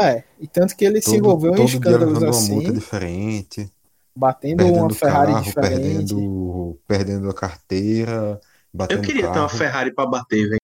É, 0.00 0.24
e 0.40 0.46
tanto 0.48 0.74
que 0.76 0.84
ele 0.84 1.00
se 1.02 1.10
Todo, 1.10 1.16
envolveu 1.16 1.56
em 1.56 1.56
todo 1.56 1.68
dia 1.80 1.96
escândalos 1.96 1.98
levando 1.98 2.28
uma 2.28 2.40
assim, 2.40 2.54
multa 2.54 2.72
diferente, 2.72 3.72
batendo 4.16 4.64
uma 4.64 4.88
perdendo 4.88 4.94
Ferrari 4.94 5.34
carro, 5.34 5.44
diferente. 5.46 6.14
perdendo, 6.14 6.80
perdendo 6.86 7.28
a 7.30 7.34
carteira, 7.34 8.40
Eu 8.72 8.78
batendo 8.78 9.02
queria 9.02 9.22
ter 9.22 9.28
uma 9.28 9.46
carro. 9.46 9.58
Ferrari 9.58 9.94
pra 9.94 10.06
bater, 10.06 10.48
velho. 10.48 10.58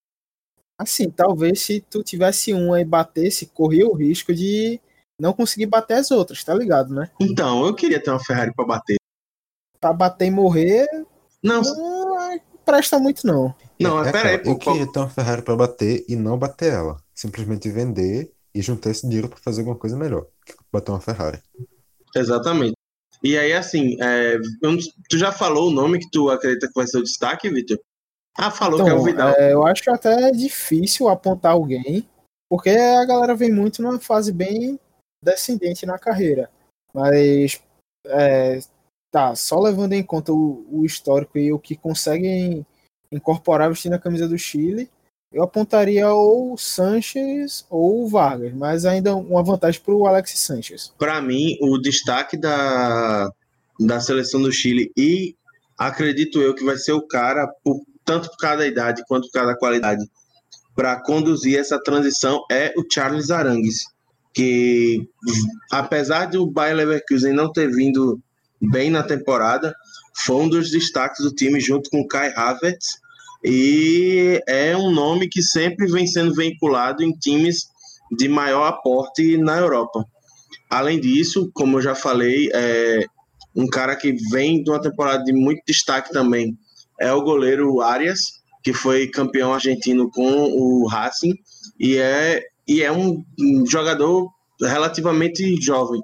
Assim, 0.79 1.11
talvez 1.11 1.61
se 1.61 1.81
tu 1.81 2.03
tivesse 2.03 2.53
uma 2.53 2.81
e 2.81 2.85
batesse, 2.85 3.47
corria 3.47 3.87
o 3.87 3.95
risco 3.95 4.33
de 4.33 4.81
não 5.21 5.33
conseguir 5.33 5.67
bater 5.67 5.95
as 5.95 6.11
outras, 6.11 6.45
tá 6.45 6.55
ligado, 6.55 6.95
né? 6.95 7.11
Então, 7.21 7.67
eu 7.67 7.75
queria 7.75 8.01
ter 8.03 8.11
uma 8.11 8.23
Ferrari 8.23 8.55
pra 8.55 8.65
bater. 8.65 8.97
Pra 9.81 9.93
bater 9.93 10.27
e 10.27 10.31
morrer, 10.31 10.87
Não, 11.43 11.63
não 11.63 12.41
presta 12.65 12.99
muito 12.99 13.27
não. 13.27 13.55
não, 13.81 14.05
É 14.05 14.13
pera 14.13 14.29
aí, 14.31 14.35
aquela, 14.37 14.55
eu 14.55 14.59
queria 14.59 14.93
ter 14.93 14.99
uma 14.99 15.09
Ferrari 15.09 15.43
para 15.43 15.57
bater 15.57 16.05
e 16.09 16.15
não 16.15 16.39
bater 16.39 16.73
ela. 16.73 16.97
Simplesmente 17.15 17.69
vender 17.71 18.33
e 18.55 18.63
juntar 18.63 18.91
esse 18.91 19.03
dinheiro 19.07 19.29
para 19.29 19.39
fazer 19.39 19.61
alguma 19.61 19.77
coisa 19.77 19.97
melhor 19.97 20.27
que 20.47 20.55
bater 20.73 20.93
uma 20.93 21.01
Ferrari. 21.01 21.41
Exatamente. 22.15 22.75
E 23.23 23.37
aí, 23.37 23.53
assim, 23.53 23.97
é, 24.01 24.37
eu 24.63 24.77
tu 25.09 25.19
já 25.19 25.33
falou 25.33 25.69
o 25.69 25.73
nome 25.73 25.99
que 25.99 26.09
tu 26.11 26.31
acredita 26.31 26.69
que 26.69 26.75
vai 26.75 26.87
ser 26.87 26.99
o 26.99 27.03
destaque, 27.03 27.51
Vitor? 27.51 27.79
Ah, 28.39 28.53
falou 28.53 28.85
que 28.85 28.89
é 28.89 28.95
o 28.95 28.97
Então, 28.99 29.05
Vidal. 29.05 29.35
é, 29.37 29.53
eu 29.53 29.67
acho 29.67 29.91
até 29.91 30.31
difícil 30.31 31.09
apontar 31.09 31.53
alguém, 31.53 32.09
porque 32.49 32.71
a 32.71 33.05
galera 33.05 33.35
vem 33.35 33.53
muito 33.53 33.83
numa 33.83 33.99
fase 33.99 34.33
bem 34.33 34.79
descendente 35.23 35.85
na 35.85 35.99
carreira. 35.99 36.49
Mas, 36.95 37.61
é, 38.07 38.61
tá, 39.11 39.35
só 39.35 39.59
levando 39.59 39.93
em 39.93 40.05
conta 40.05 40.33
o, 40.33 40.65
o 40.71 40.87
histórico 40.87 41.37
e 41.37 41.53
o 41.53 41.59
que 41.59 41.77
conseguem 41.77 42.65
incorporar 43.11 43.69
vestindo 43.69 43.95
a 43.95 43.99
camisa 43.99 44.29
do 44.29 44.39
Chile, 44.39 44.89
eu 45.33 45.43
apontaria 45.43 46.09
ou 46.13 46.55
o 46.55 46.59
Sanches 46.59 47.67
ou 47.69 48.05
o 48.05 48.09
Vargas, 48.09 48.55
mas 48.55 48.87
ainda 48.87 49.15
uma 49.17 49.43
vantagem 49.43 49.81
para 49.81 49.95
o 49.95 50.07
Alex 50.07 50.39
Sanches. 50.39 50.93
Para 50.97 51.21
mim, 51.21 51.59
o 51.61 51.77
destaque 51.77 52.37
da, 52.37 53.31
da 53.81 54.01
seleção 54.01 54.41
do 54.41 54.53
Chile 54.53 54.93
e 54.97 55.35
acredito 55.77 56.41
eu 56.41 56.55
que 56.55 56.65
vai 56.65 56.77
ser 56.77 56.93
o 56.93 57.07
cara, 57.07 57.47
por, 57.63 57.81
tanto 58.09 58.31
por 58.31 58.39
causa 58.39 58.59
da 58.59 58.67
idade 58.67 59.05
quanto 59.07 59.27
por 59.27 59.33
causa 59.33 59.53
da 59.53 59.59
qualidade, 59.59 60.03
para 60.75 60.99
conduzir 61.03 61.59
essa 61.59 61.79
transição 61.79 62.43
é 62.51 62.73
o 62.75 62.83
Charles 62.91 63.31
Arangues, 63.31 63.85
que 64.33 65.07
apesar 65.71 66.25
de 66.25 66.39
o 66.39 66.47
Bayer 66.47 66.75
Leverkusen 66.75 67.35
não 67.35 67.53
ter 67.53 67.71
vindo 67.71 68.19
bem 68.73 68.89
na 68.89 69.03
temporada, 69.03 69.75
foi 70.25 70.37
um 70.37 70.49
dos 70.49 70.71
destaques 70.71 71.23
do 71.23 71.35
time 71.35 71.61
junto 71.61 71.91
com 71.91 72.07
Kai 72.07 72.33
Havertz 72.35 72.87
e 73.45 74.41
é 74.49 74.75
um 74.75 74.91
nome 74.91 75.29
que 75.29 75.43
sempre 75.43 75.87
vem 75.87 76.07
sendo 76.07 76.35
vinculado 76.35 77.03
em 77.03 77.13
times 77.13 77.67
de 78.17 78.27
maior 78.27 78.65
aporte 78.65 79.37
na 79.37 79.59
Europa. 79.59 80.03
Além 80.71 80.99
disso, 80.99 81.51
como 81.53 81.77
eu 81.77 81.83
já 81.83 81.95
falei, 81.95 82.49
é 82.55 83.05
um 83.55 83.67
cara 83.67 83.95
que 83.95 84.15
vem 84.31 84.63
de 84.63 84.71
uma 84.71 84.81
temporada 84.81 85.23
de 85.25 85.33
muito 85.33 85.61
destaque 85.67 86.11
também 86.11 86.57
é 87.01 87.13
o 87.13 87.23
goleiro 87.23 87.81
Arias, 87.81 88.21
que 88.63 88.73
foi 88.73 89.07
campeão 89.09 89.55
argentino 89.55 90.11
com 90.11 90.31
o 90.31 90.87
Racing 90.87 91.35
e 91.79 91.97
é, 91.97 92.43
e 92.67 92.83
é 92.83 92.93
um, 92.93 93.25
jogador 93.67 94.29
relativamente 94.61 95.61
jovem. 95.63 96.01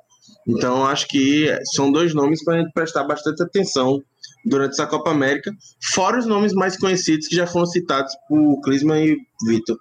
Então, 0.47 0.87
acho 0.87 1.09
que 1.09 1.49
são 1.75 1.91
dois 1.91 2.15
nomes 2.15 2.45
para 2.45 2.55
a 2.55 2.59
gente 2.61 2.73
prestar 2.73 3.05
bastante 3.05 3.43
atenção 3.43 4.01
durante 4.45 4.73
essa 4.73 4.87
Copa 4.87 5.11
América, 5.11 5.51
fora 5.93 6.19
os 6.19 6.27
nomes 6.27 6.53
mais 6.53 6.77
conhecidos 6.79 7.29
que 7.29 7.37
já 7.37 7.47
foram 7.47 7.67
citados 7.67 8.13
por 8.29 8.61
Klinsmann 8.61 9.05
e 9.05 9.17
Vitor. 9.47 9.79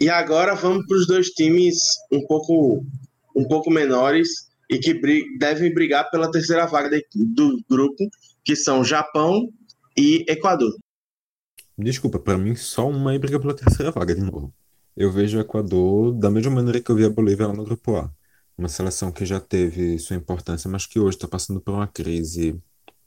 E 0.00 0.08
agora 0.08 0.54
vamos 0.54 0.86
para 0.86 0.96
os 0.96 1.06
dois 1.06 1.28
times 1.30 1.76
um 2.12 2.24
pouco, 2.26 2.84
um 3.36 3.44
pouco 3.48 3.70
menores 3.70 4.28
e 4.70 4.78
que 4.78 4.94
devem 5.38 5.74
brigar 5.74 6.08
pela 6.10 6.30
terceira 6.30 6.66
vaga 6.66 6.90
de, 6.90 7.04
do 7.14 7.58
grupo, 7.68 8.08
que 8.44 8.54
são 8.54 8.84
Japão 8.84 9.48
e 9.98 10.24
Equador. 10.28 10.72
Desculpa, 11.76 12.18
para 12.18 12.38
mim 12.38 12.54
só 12.54 12.88
uma 12.88 13.10
aí 13.10 13.18
briga 13.18 13.40
pela 13.40 13.54
terceira 13.54 13.90
vaga 13.90 14.14
de 14.14 14.20
novo. 14.20 14.54
Eu 14.96 15.10
vejo 15.12 15.38
o 15.38 15.40
Equador 15.40 16.12
da 16.12 16.30
mesma 16.30 16.52
maneira 16.52 16.80
que 16.80 16.90
eu 16.90 16.96
vi 16.96 17.04
a 17.04 17.10
Bolívia 17.10 17.48
lá 17.48 17.52
no 17.52 17.64
grupo 17.64 17.96
A. 17.96 18.10
Uma 18.56 18.68
seleção 18.68 19.12
que 19.12 19.24
já 19.24 19.38
teve 19.38 19.98
sua 19.98 20.16
importância, 20.16 20.70
mas 20.70 20.86
que 20.86 20.98
hoje 20.98 21.16
está 21.16 21.28
passando 21.28 21.60
por 21.60 21.74
uma 21.74 21.86
crise 21.86 22.60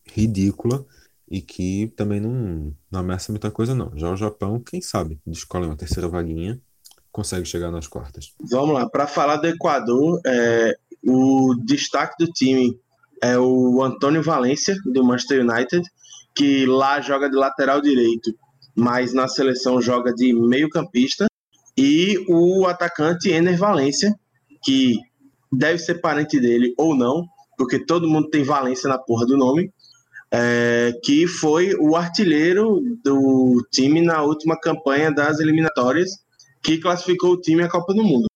ridícula 0.05 0.85
e 1.29 1.41
que 1.41 1.87
também 1.95 2.19
não, 2.19 2.75
não 2.89 2.99
ameaça 2.99 3.31
muita 3.31 3.51
coisa, 3.51 3.73
não. 3.73 3.91
Já 3.97 4.09
o 4.09 4.17
Japão, 4.17 4.59
quem 4.59 4.81
sabe, 4.81 5.19
escolhe 5.27 5.65
uma 5.65 5.77
terceira 5.77 6.07
vaguinha, 6.07 6.59
consegue 7.11 7.45
chegar 7.45 7.71
nas 7.71 7.87
quartas. 7.87 8.33
Vamos 8.49 8.73
lá, 8.73 8.89
para 8.89 9.07
falar 9.07 9.37
do 9.37 9.47
Equador, 9.47 10.21
é, 10.25 10.77
o 11.05 11.55
destaque 11.65 12.15
do 12.23 12.31
time 12.31 12.77
é 13.21 13.37
o 13.37 13.83
Antônio 13.83 14.23
Valência, 14.23 14.75
do 14.85 15.03
Manchester 15.03 15.41
United, 15.41 15.85
que 16.35 16.65
lá 16.65 17.01
joga 17.01 17.29
de 17.29 17.35
lateral 17.35 17.81
direito, 17.81 18.33
mas 18.75 19.13
na 19.13 19.27
seleção 19.27 19.81
joga 19.81 20.13
de 20.13 20.33
meio-campista, 20.33 21.25
e 21.77 22.23
o 22.27 22.65
atacante 22.67 23.29
Ener 23.29 23.57
Valência, 23.57 24.13
que 24.63 24.97
deve 25.51 25.79
ser 25.79 25.95
parente 25.95 26.39
dele 26.39 26.73
ou 26.77 26.95
não, 26.95 27.25
porque 27.57 27.79
todo 27.79 28.07
mundo 28.07 28.29
tem 28.29 28.43
Valência 28.43 28.89
na 28.89 28.97
porra 28.97 29.25
do 29.25 29.37
nome, 29.37 29.71
é, 30.31 30.93
que 31.03 31.27
foi 31.27 31.73
o 31.75 31.95
artilheiro 31.95 32.81
do 33.03 33.65
time 33.71 34.01
na 34.01 34.21
última 34.21 34.57
campanha 34.59 35.11
das 35.11 35.39
eliminatórias, 35.39 36.11
que 36.63 36.77
classificou 36.77 37.31
o 37.31 37.41
time 37.41 37.63
à 37.63 37.69
Copa 37.69 37.93
do 37.93 38.03
Mundo. 38.03 38.27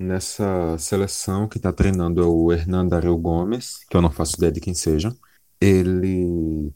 Nessa 0.00 0.78
seleção 0.78 1.46
que 1.46 1.58
está 1.58 1.70
treinando 1.74 2.22
é 2.22 2.24
o 2.24 2.50
Hernando 2.50 2.94
Ariel 2.94 3.18
Gomes, 3.18 3.84
que 3.88 3.94
eu 3.94 4.00
não 4.00 4.10
faço 4.10 4.36
ideia 4.38 4.50
de 4.50 4.58
quem 4.58 4.72
seja. 4.72 5.14
Ele, 5.60 6.72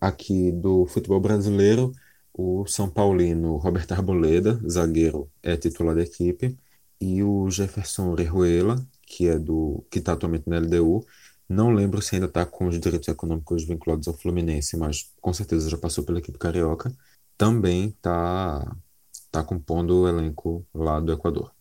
aqui 0.00 0.50
do 0.52 0.86
futebol 0.86 1.20
brasileiro, 1.20 1.92
O 2.32 2.66
São 2.66 2.88
Paulino 2.88 3.56
Roberto 3.56 3.92
Arboleda, 3.92 4.58
zagueiro, 4.66 5.30
é 5.42 5.56
titular 5.56 5.94
da 5.94 6.02
equipe. 6.02 6.56
E 7.00 7.22
o 7.22 7.50
Jefferson 7.50 8.14
Rejuela, 8.14 8.76
que 9.06 9.28
é 9.28 9.38
do 9.38 9.84
que 9.90 9.98
está 9.98 10.12
atualmente 10.12 10.48
na 10.48 10.58
LDU. 10.58 11.04
Não 11.48 11.70
lembro 11.70 12.00
se 12.00 12.14
ainda 12.14 12.26
está 12.26 12.46
com 12.46 12.66
os 12.68 12.80
direitos 12.80 13.08
econômicos 13.08 13.64
vinculados 13.64 14.08
ao 14.08 14.16
Fluminense, 14.16 14.76
mas 14.76 15.12
com 15.20 15.32
certeza 15.34 15.68
já 15.68 15.76
passou 15.76 16.04
pela 16.04 16.18
equipe 16.18 16.38
carioca. 16.38 16.90
Também 17.36 17.88
está 17.88 18.74
tá 19.30 19.42
compondo 19.42 20.02
o 20.02 20.08
elenco 20.08 20.64
lá 20.72 21.00
do 21.00 21.12
Equador. 21.12 21.52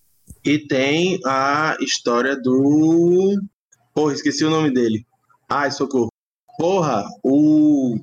E 0.45 0.59
tem 0.59 1.19
a 1.25 1.75
história 1.81 2.35
do. 2.39 3.41
Porra, 3.93 4.13
esqueci 4.13 4.45
o 4.45 4.49
nome 4.49 4.71
dele. 4.73 5.05
Ai, 5.49 5.71
socorro. 5.71 6.10
Porra, 6.57 7.05
o. 7.23 7.97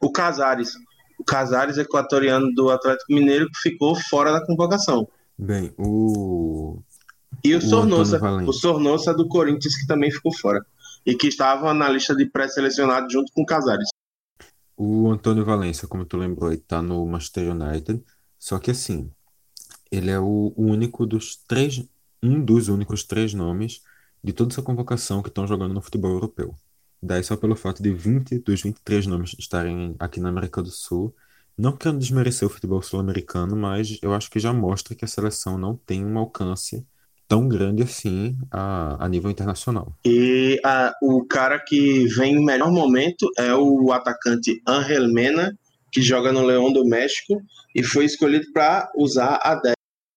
O 0.00 0.12
Casares. 0.12 0.72
O 1.18 1.24
Casares, 1.24 1.78
equatoriano 1.78 2.52
do 2.54 2.70
Atlético 2.70 3.12
Mineiro, 3.12 3.48
que 3.50 3.70
ficou 3.70 3.96
fora 4.08 4.32
da 4.32 4.44
convocação. 4.44 5.08
Bem, 5.36 5.72
o. 5.78 6.80
E 7.44 7.54
o, 7.54 7.58
O 7.58 7.62
Sornosa. 7.62 8.20
O 8.46 8.52
Sornosa 8.52 9.14
do 9.14 9.28
Corinthians, 9.28 9.76
que 9.76 9.86
também 9.86 10.10
ficou 10.10 10.32
fora. 10.32 10.64
E 11.04 11.14
que 11.14 11.28
estava 11.28 11.72
na 11.72 11.88
lista 11.88 12.14
de 12.14 12.26
pré-selecionados 12.26 13.12
junto 13.12 13.32
com 13.32 13.42
o 13.42 13.46
Casares. 13.46 13.88
O 14.76 15.10
Antônio 15.10 15.44
Valência, 15.44 15.88
como 15.88 16.04
tu 16.04 16.16
lembrou, 16.16 16.52
ele 16.52 16.60
tá 16.60 16.80
no 16.80 17.04
Manchester 17.04 17.50
United. 17.50 18.02
Só 18.38 18.58
que 18.58 18.70
assim, 18.70 19.10
ele 19.90 20.10
é 20.10 20.18
o 20.18 20.52
único 20.56 21.06
dos 21.06 21.36
três, 21.36 21.84
um 22.22 22.44
dos 22.44 22.68
únicos 22.68 23.02
três 23.02 23.34
nomes 23.34 23.82
de 24.22 24.32
toda 24.32 24.52
essa 24.52 24.62
convocação 24.62 25.22
que 25.22 25.28
estão 25.28 25.46
jogando 25.46 25.74
no 25.74 25.82
futebol 25.82 26.12
europeu. 26.12 26.54
Daí 27.02 27.22
só 27.22 27.36
pelo 27.36 27.54
fato 27.54 27.82
de 27.82 27.92
20 27.92 28.38
dos 28.40 28.62
23 28.62 29.06
nomes 29.06 29.34
estarem 29.38 29.94
aqui 29.98 30.20
na 30.20 30.28
América 30.28 30.62
do 30.62 30.70
Sul. 30.70 31.14
Não 31.56 31.76
querendo 31.76 31.98
desmerecer 31.98 32.46
o 32.46 32.50
futebol 32.50 32.80
sul-americano, 32.82 33.56
mas 33.56 33.98
eu 34.02 34.14
acho 34.14 34.30
que 34.30 34.38
já 34.38 34.52
mostra 34.52 34.94
que 34.94 35.04
a 35.04 35.08
seleção 35.08 35.58
não 35.58 35.76
tem 35.76 36.04
um 36.04 36.18
alcance 36.18 36.86
tão 37.28 37.46
grande 37.46 37.82
assim 37.82 38.36
a, 38.50 39.04
a 39.04 39.08
nível 39.08 39.30
internacional. 39.30 39.94
E 40.04 40.58
ah, 40.64 40.94
o 41.02 41.24
cara 41.26 41.58
que 41.58 42.06
vem 42.16 42.36
em 42.36 42.44
melhor 42.44 42.72
momento 42.72 43.28
é 43.36 43.54
o 43.54 43.92
atacante 43.92 44.62
Angel 44.66 45.08
Mena, 45.12 45.56
que 45.92 46.00
joga 46.00 46.32
no 46.32 46.44
Leão 46.44 46.72
do 46.72 46.84
México 46.84 47.42
e 47.74 47.82
foi 47.82 48.06
escolhido 48.06 48.46
para 48.52 48.90
usar 48.96 49.38
a 49.42 49.60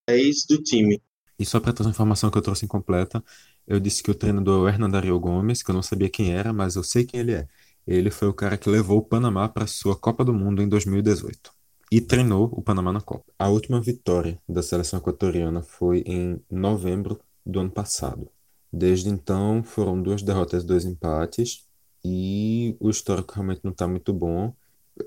10 0.08 0.46
do 0.48 0.62
time. 0.62 1.00
E 1.42 1.44
só 1.44 1.58
para 1.58 1.72
trazer 1.72 1.88
uma 1.88 1.92
informação 1.92 2.30
que 2.30 2.38
eu 2.38 2.42
trouxe 2.42 2.66
incompleta, 2.66 3.22
eu 3.66 3.80
disse 3.80 4.00
que 4.00 4.12
o 4.12 4.14
treinador 4.14 4.60
é 4.60 4.62
o 4.62 4.68
Hernandario 4.72 5.18
Gomes, 5.18 5.60
que 5.60 5.72
eu 5.72 5.74
não 5.74 5.82
sabia 5.82 6.08
quem 6.08 6.32
era, 6.32 6.52
mas 6.52 6.76
eu 6.76 6.84
sei 6.84 7.04
quem 7.04 7.18
ele 7.18 7.32
é. 7.32 7.48
Ele 7.84 8.12
foi 8.12 8.28
o 8.28 8.32
cara 8.32 8.56
que 8.56 8.70
levou 8.70 8.98
o 8.98 9.02
Panamá 9.02 9.48
para 9.48 9.66
sua 9.66 9.96
Copa 9.96 10.24
do 10.24 10.32
Mundo 10.32 10.62
em 10.62 10.68
2018 10.68 11.50
e 11.90 12.00
treinou 12.00 12.48
o 12.52 12.62
Panamá 12.62 12.92
na 12.92 13.00
Copa. 13.00 13.24
A 13.36 13.48
última 13.48 13.80
vitória 13.80 14.40
da 14.48 14.62
seleção 14.62 15.00
equatoriana 15.00 15.62
foi 15.62 16.04
em 16.06 16.40
novembro 16.48 17.18
do 17.44 17.58
ano 17.58 17.70
passado. 17.72 18.30
Desde 18.72 19.08
então 19.08 19.64
foram 19.64 20.00
duas 20.00 20.22
derrotas 20.22 20.62
dois 20.62 20.84
empates 20.84 21.66
e 22.04 22.76
o 22.78 22.88
histórico 22.88 23.34
realmente 23.34 23.62
não 23.64 23.72
está 23.72 23.88
muito 23.88 24.12
bom. 24.12 24.54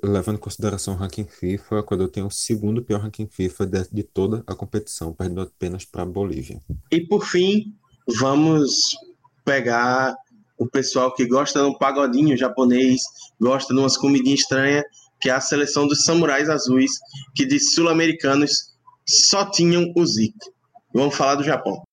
Levando 0.03 0.37
em 0.37 0.39
consideração 0.39 0.95
o 0.95 0.97
ranking 0.97 1.25
FIFA, 1.25 1.75
o 1.75 1.79
Equador 1.79 2.09
tem 2.09 2.23
o 2.23 2.29
segundo 2.31 2.83
pior 2.83 2.99
ranking 2.99 3.27
FIFA 3.27 3.65
de, 3.65 3.89
de 3.91 4.03
toda 4.03 4.43
a 4.47 4.55
competição, 4.55 5.13
perdendo 5.13 5.41
apenas 5.41 5.85
para 5.85 6.01
a 6.01 6.05
Bolívia. 6.05 6.59
E 6.91 7.01
por 7.01 7.25
fim, 7.25 7.75
vamos 8.19 8.95
pegar 9.43 10.15
o 10.57 10.67
pessoal 10.67 11.13
que 11.13 11.25
gosta 11.27 11.61
de 11.61 11.67
um 11.67 11.77
pagodinho 11.77 12.35
japonês, 12.35 13.01
gosta 13.39 13.73
de 13.73 13.79
umas 13.79 13.95
comidinhas 13.97 14.39
estranhas, 14.39 14.83
que 15.21 15.29
é 15.29 15.33
a 15.33 15.41
seleção 15.41 15.87
dos 15.87 16.03
samurais 16.03 16.49
azuis, 16.49 16.91
que 17.35 17.45
de 17.45 17.59
sul-americanos 17.59 18.73
só 19.07 19.49
tinham 19.49 19.91
o 19.95 20.05
Zico. 20.05 20.53
Vamos 20.93 21.15
falar 21.15 21.35
do 21.35 21.43
Japão. 21.43 21.83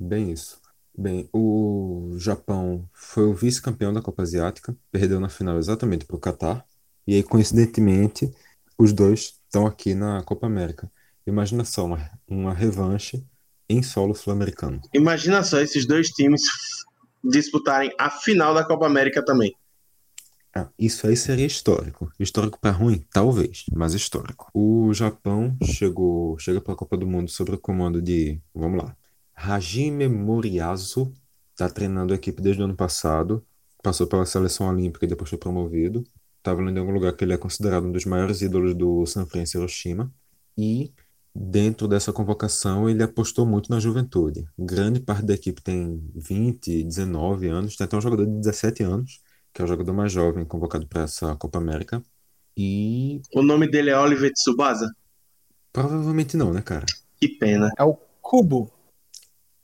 Bem 0.00 0.30
isso. 0.30 0.61
Bem, 0.96 1.28
o 1.32 2.16
Japão 2.18 2.88
foi 2.92 3.24
o 3.24 3.34
vice-campeão 3.34 3.92
da 3.92 4.02
Copa 4.02 4.22
Asiática, 4.22 4.76
perdeu 4.90 5.18
na 5.18 5.28
final 5.28 5.58
exatamente 5.58 6.04
para 6.04 6.16
o 6.16 6.20
Catar, 6.20 6.64
e 7.06 7.14
aí, 7.14 7.22
coincidentemente, 7.22 8.32
os 8.78 8.92
dois 8.92 9.40
estão 9.44 9.66
aqui 9.66 9.94
na 9.94 10.22
Copa 10.22 10.46
América. 10.46 10.90
Imagina 11.26 11.64
só, 11.64 11.84
uma, 11.84 12.10
uma 12.28 12.52
revanche 12.52 13.24
em 13.68 13.82
solo 13.82 14.14
sul-americano. 14.14 14.80
Imagina 14.92 15.42
só 15.42 15.60
esses 15.60 15.86
dois 15.86 16.08
times 16.08 16.42
disputarem 17.24 17.92
a 17.98 18.10
final 18.10 18.52
da 18.54 18.64
Copa 18.64 18.86
América 18.86 19.24
também. 19.24 19.54
Ah, 20.54 20.68
isso 20.78 21.06
aí 21.06 21.16
seria 21.16 21.46
histórico. 21.46 22.12
Histórico 22.20 22.60
para 22.60 22.72
ruim? 22.72 23.02
Talvez, 23.10 23.64
mas 23.74 23.94
histórico. 23.94 24.50
O 24.52 24.92
Japão 24.92 25.56
chegou, 25.64 26.38
chega 26.38 26.60
para 26.60 26.74
a 26.74 26.76
Copa 26.76 26.96
do 26.96 27.06
Mundo 27.06 27.30
sob 27.30 27.52
o 27.52 27.58
comando 27.58 28.02
de, 28.02 28.38
vamos 28.54 28.82
lá, 28.82 28.94
Hajime 29.34 30.08
Moriyasu, 30.08 31.12
está 31.50 31.68
treinando 31.68 32.12
a 32.12 32.16
equipe 32.16 32.40
desde 32.40 32.62
o 32.62 32.64
ano 32.64 32.76
passado, 32.76 33.44
passou 33.82 34.06
pela 34.06 34.24
seleção 34.26 34.68
olímpica 34.68 35.04
e 35.04 35.08
depois 35.08 35.28
foi 35.30 35.38
promovido. 35.38 36.04
Estava 36.38 36.60
lendo 36.60 36.76
em 36.76 36.80
algum 36.80 36.92
lugar 36.92 37.12
que 37.14 37.24
ele 37.24 37.32
é 37.32 37.36
considerado 37.38 37.84
um 37.86 37.92
dos 37.92 38.04
maiores 38.04 38.42
ídolos 38.42 38.74
do 38.74 39.06
Sanfrecce 39.06 39.56
Hiroshima. 39.56 40.12
E 40.58 40.92
dentro 41.34 41.88
dessa 41.88 42.12
convocação 42.12 42.88
ele 42.88 43.02
apostou 43.02 43.46
muito 43.46 43.70
na 43.70 43.78
juventude. 43.80 44.44
Grande 44.58 45.00
parte 45.00 45.24
da 45.24 45.34
equipe 45.34 45.62
tem 45.62 46.02
20, 46.14 46.82
19 46.84 47.48
anos, 47.48 47.76
tem 47.76 47.84
até 47.84 47.96
um 47.96 48.00
jogador 48.00 48.26
de 48.26 48.32
17 48.32 48.82
anos, 48.82 49.20
que 49.52 49.62
é 49.62 49.64
o 49.64 49.68
jogador 49.68 49.92
mais 49.92 50.12
jovem 50.12 50.44
convocado 50.44 50.86
para 50.86 51.02
essa 51.02 51.34
Copa 51.36 51.58
América. 51.58 52.02
E 52.56 53.20
O 53.34 53.42
nome 53.42 53.70
dele 53.70 53.90
é 53.90 53.98
Oliver 53.98 54.30
Tsubasa. 54.32 54.90
provavelmente 55.72 56.36
não, 56.36 56.52
né, 56.52 56.60
cara? 56.60 56.84
Que 57.18 57.28
pena. 57.28 57.70
É 57.78 57.84
o 57.84 57.96
Kubo. 58.20 58.70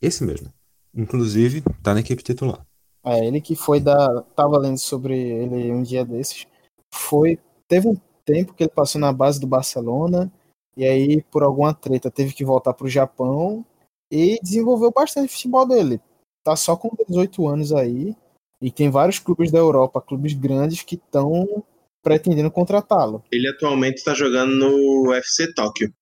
Esse 0.00 0.24
mesmo. 0.24 0.52
Inclusive, 0.94 1.62
tá 1.82 1.94
na 1.94 2.00
equipe 2.00 2.22
titular. 2.22 2.66
É 3.04 3.26
ele 3.26 3.40
que 3.40 3.54
foi 3.54 3.80
da. 3.80 4.22
Tava 4.34 4.58
lendo 4.58 4.78
sobre 4.78 5.18
ele 5.18 5.72
um 5.72 5.82
dia 5.82 6.04
desses. 6.04 6.46
Foi. 6.92 7.38
Teve 7.66 7.88
um 7.88 7.96
tempo 8.24 8.54
que 8.54 8.64
ele 8.64 8.70
passou 8.70 9.00
na 9.00 9.12
base 9.12 9.40
do 9.40 9.46
Barcelona. 9.46 10.32
E 10.76 10.84
aí, 10.84 11.22
por 11.22 11.42
alguma 11.42 11.74
treta, 11.74 12.10
teve 12.10 12.32
que 12.32 12.44
voltar 12.44 12.74
pro 12.74 12.88
Japão. 12.88 13.64
E 14.10 14.38
desenvolveu 14.42 14.90
bastante 14.90 15.28
o 15.28 15.32
futebol 15.32 15.66
dele. 15.66 16.00
Tá 16.44 16.56
só 16.56 16.76
com 16.76 16.90
18 17.08 17.46
anos 17.46 17.72
aí. 17.72 18.16
E 18.60 18.70
tem 18.70 18.90
vários 18.90 19.18
clubes 19.18 19.50
da 19.50 19.58
Europa, 19.58 20.00
clubes 20.00 20.32
grandes, 20.34 20.82
que 20.82 20.96
estão 20.96 21.64
pretendendo 22.02 22.50
contratá-lo. 22.50 23.22
Ele 23.30 23.48
atualmente 23.48 23.98
está 23.98 24.14
jogando 24.14 24.54
no 24.54 25.10
UFC 25.10 25.52
Tóquio. 25.52 25.92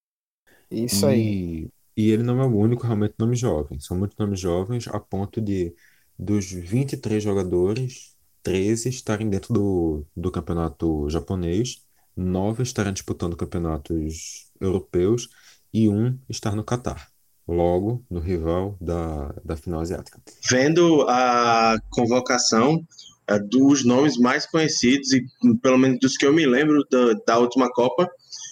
Isso 0.71 1.07
aí. 1.07 1.65
E, 1.65 1.69
e 1.97 2.11
ele 2.11 2.23
não 2.23 2.41
é 2.41 2.45
o 2.45 2.57
único 2.57 2.85
realmente 2.85 3.15
nome 3.19 3.35
jovem. 3.35 3.81
São 3.81 3.97
muitos 3.97 4.17
nomes 4.19 4.39
jovens 4.39 4.87
a 4.89 5.01
ponto 5.01 5.41
de, 5.41 5.75
dos 6.19 6.51
23 6.51 7.23
jogadores, 7.23 8.15
13 8.43 8.91
estarem 8.91 9.31
dentro 9.31 9.55
do, 9.55 10.07
do 10.15 10.31
campeonato 10.31 11.09
japonês, 11.09 11.83
9 12.15 12.63
estarem 12.63 12.93
disputando 12.93 13.37
campeonatos 13.37 14.51
europeus 14.61 15.29
e 15.73 15.89
um 15.89 16.19
estar 16.29 16.55
no 16.55 16.65
Catar, 16.65 17.09
logo 17.49 18.05
no 18.11 18.21
rival 18.21 18.77
da, 18.81 19.35
da 19.45 19.57
final 19.57 19.81
asiática. 19.81 20.21
Vendo 20.51 21.03
a 21.09 21.77
convocação 21.91 22.87
eh, 23.29 23.39
dos 23.39 23.85
nomes 23.85 24.17
mais 24.19 24.47
conhecidos, 24.47 25.13
e 25.13 25.25
pelo 25.63 25.79
menos 25.79 25.99
dos 26.01 26.17
que 26.17 26.27
eu 26.27 26.33
me 26.33 26.47
lembro 26.47 26.87
da, 26.91 27.15
da 27.27 27.39
última 27.39 27.71
Copa, 27.71 28.09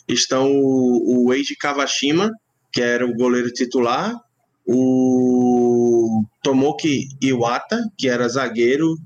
estão 0.09 0.51
o, 0.51 1.27
o 1.27 1.33
Eiji 1.33 1.57
Kawashima, 1.57 2.31
que 2.75 2.83
era 2.83 3.07
o 3.07 3.15
goleiro 3.15 3.53
titular, 3.53 4.21
o 4.67 6.25
Tomoki 6.43 7.09
Iwata, 7.23 7.81
que 7.97 8.09
era 8.09 8.29
zagueiro 8.29 8.97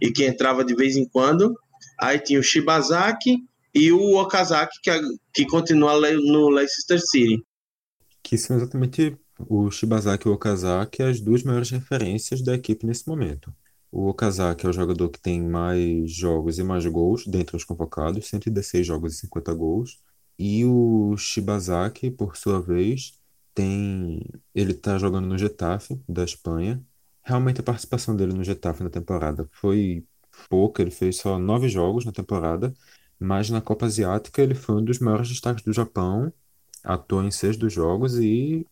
e 0.00 0.10
que 0.10 0.24
entrava 0.24 0.64
de 0.64 0.74
vez 0.74 0.96
em 0.96 1.06
quando, 1.06 1.54
aí 2.00 2.18
tinha 2.18 2.40
o 2.40 2.42
Shibazaki 2.42 3.36
e 3.74 3.92
o 3.92 4.16
Okazaki, 4.16 4.78
que, 4.82 4.90
que 5.34 5.46
continua 5.46 5.94
no 6.14 6.48
Leicester 6.48 6.98
City. 6.98 7.44
Que 8.22 8.38
são 8.38 8.56
exatamente 8.56 9.14
o 9.38 9.70
Shibazaki 9.70 10.26
e 10.26 10.30
o 10.30 10.34
Okazaki 10.34 11.02
as 11.02 11.20
duas 11.20 11.42
maiores 11.42 11.68
referências 11.68 12.42
da 12.42 12.54
equipe 12.54 12.86
nesse 12.86 13.06
momento. 13.06 13.52
O 13.90 14.08
Okazaki 14.08 14.64
é 14.64 14.70
o 14.70 14.72
jogador 14.72 15.10
que 15.10 15.20
tem 15.20 15.42
mais 15.42 16.10
jogos 16.10 16.58
e 16.58 16.62
mais 16.62 16.86
gols 16.86 17.26
dentre 17.26 17.56
os 17.56 17.64
convocados, 17.64 18.26
116 18.26 18.86
jogos 18.86 19.14
e 19.14 19.18
50 19.18 19.52
gols. 19.52 20.00
E 20.44 20.64
o 20.64 21.16
Shibazaki, 21.16 22.10
por 22.10 22.36
sua 22.36 22.60
vez, 22.60 23.12
tem 23.54 24.26
ele 24.52 24.72
está 24.72 24.98
jogando 24.98 25.28
no 25.28 25.38
Getafe 25.38 26.02
da 26.08 26.24
Espanha. 26.24 26.82
Realmente 27.22 27.60
a 27.60 27.62
participação 27.62 28.16
dele 28.16 28.32
no 28.32 28.42
Getafe 28.42 28.82
na 28.82 28.90
temporada 28.90 29.48
foi 29.52 30.04
pouca, 30.50 30.82
ele 30.82 30.90
fez 30.90 31.18
só 31.18 31.38
nove 31.38 31.68
jogos 31.68 32.04
na 32.04 32.10
temporada, 32.10 32.74
mas 33.20 33.50
na 33.50 33.60
Copa 33.60 33.86
Asiática 33.86 34.42
ele 34.42 34.56
foi 34.56 34.74
um 34.74 34.84
dos 34.84 34.98
maiores 34.98 35.28
destaques 35.28 35.62
do 35.62 35.72
Japão, 35.72 36.32
atuou 36.82 37.22
em 37.22 37.30
seis 37.30 37.56
dos 37.56 37.72
jogos 37.72 38.18
e 38.18 38.66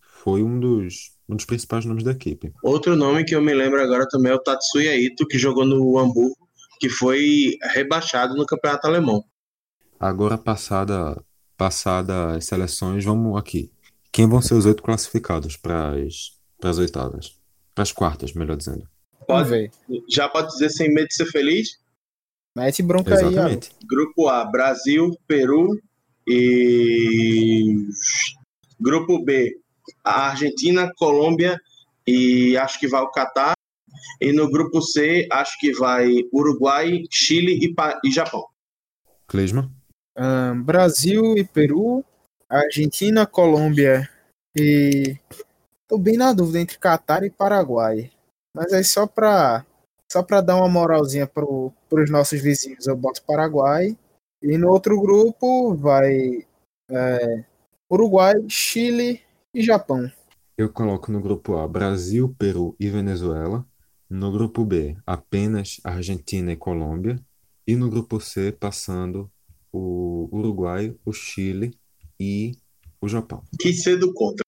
foi 0.00 0.42
um 0.42 0.58
dos, 0.58 1.12
um 1.28 1.36
dos 1.36 1.44
principais 1.44 1.84
nomes 1.84 2.04
da 2.04 2.12
equipe. 2.12 2.54
Outro 2.62 2.96
nome 2.96 3.22
que 3.22 3.36
eu 3.36 3.42
me 3.42 3.52
lembro 3.52 3.82
agora 3.82 4.08
também 4.08 4.32
é 4.32 4.34
o 4.34 4.42
Tatsuya 4.42 4.96
Ito, 4.96 5.26
que 5.26 5.36
jogou 5.36 5.66
no 5.66 5.98
Hamburgo, 5.98 6.48
que 6.80 6.88
foi 6.88 7.58
rebaixado 7.74 8.34
no 8.34 8.46
campeonato 8.46 8.86
alemão. 8.86 9.22
Agora, 9.98 10.36
passada, 10.36 11.22
passada 11.56 12.36
as 12.36 12.44
seleções, 12.44 13.04
vamos 13.04 13.38
aqui. 13.38 13.70
Quem 14.12 14.28
vão 14.28 14.40
ser 14.40 14.54
os 14.54 14.66
oito 14.66 14.82
classificados 14.82 15.56
para 15.56 15.94
as 16.62 16.78
oitavas? 16.78 17.38
Para 17.74 17.82
as 17.82 17.92
quartas, 17.92 18.32
melhor 18.32 18.56
dizendo. 18.56 18.88
Vamos 19.28 19.48
ver. 19.48 19.70
Já 20.08 20.28
pode 20.28 20.48
dizer 20.52 20.70
sem 20.70 20.92
medo 20.92 21.08
de 21.08 21.14
ser 21.14 21.26
feliz? 21.26 21.78
Mete 22.56 22.82
bronca 22.82 23.14
aí. 23.14 23.24
Exatamente. 23.26 23.70
Grupo 23.84 24.28
A, 24.28 24.44
Brasil, 24.44 25.10
Peru 25.26 25.78
e 26.26 27.86
Grupo 28.80 29.22
B, 29.22 29.58
a 30.02 30.28
Argentina, 30.30 30.90
Colômbia 30.96 31.60
e 32.06 32.56
acho 32.56 32.78
que 32.78 32.88
vai 32.88 33.02
o 33.02 33.10
Catar. 33.10 33.54
E 34.20 34.32
no 34.32 34.50
grupo 34.50 34.80
C, 34.80 35.26
acho 35.30 35.58
que 35.58 35.72
vai 35.72 36.08
Uruguai, 36.32 37.02
Chile 37.10 37.58
e, 37.62 37.74
Pa- 37.74 38.00
e 38.04 38.10
Japão. 38.10 38.46
Cleisma? 39.26 39.70
Brasil 40.64 41.36
e 41.36 41.44
Peru, 41.44 42.04
Argentina, 42.48 43.26
Colômbia 43.26 44.08
e. 44.56 45.16
Tô 45.88 45.98
bem 45.98 46.16
na 46.16 46.32
dúvida 46.32 46.60
entre 46.60 46.78
Catar 46.78 47.22
e 47.22 47.30
Paraguai. 47.30 48.10
Mas 48.54 48.72
aí 48.72 48.82
só 48.82 49.06
pra, 49.06 49.64
só 50.10 50.22
pra 50.22 50.40
dar 50.40 50.56
uma 50.56 50.68
moralzinha 50.68 51.26
pro, 51.26 51.72
pros 51.88 52.10
nossos 52.10 52.40
vizinhos, 52.40 52.86
eu 52.86 52.96
boto 52.96 53.22
Paraguai. 53.22 53.96
E 54.42 54.58
no 54.58 54.68
outro 54.68 55.00
grupo 55.00 55.74
vai 55.76 56.44
é, 56.90 57.44
Uruguai, 57.90 58.34
Chile 58.48 59.20
e 59.54 59.62
Japão. 59.62 60.10
Eu 60.58 60.72
coloco 60.72 61.12
no 61.12 61.20
grupo 61.20 61.56
A 61.56 61.68
Brasil, 61.68 62.34
Peru 62.38 62.74
e 62.80 62.88
Venezuela. 62.88 63.64
No 64.08 64.32
grupo 64.32 64.64
B, 64.64 64.96
apenas 65.06 65.80
Argentina 65.84 66.52
e 66.52 66.56
Colômbia. 66.56 67.20
E 67.66 67.76
no 67.76 67.90
grupo 67.90 68.20
C, 68.20 68.52
passando 68.52 69.30
o 69.76 70.28
Uruguai, 70.32 70.94
o 71.04 71.12
Chile 71.12 71.76
e 72.18 72.52
o 73.00 73.08
Japão. 73.08 73.42
Que 73.60 73.72
cedo 73.72 74.12
contra. 74.14 74.42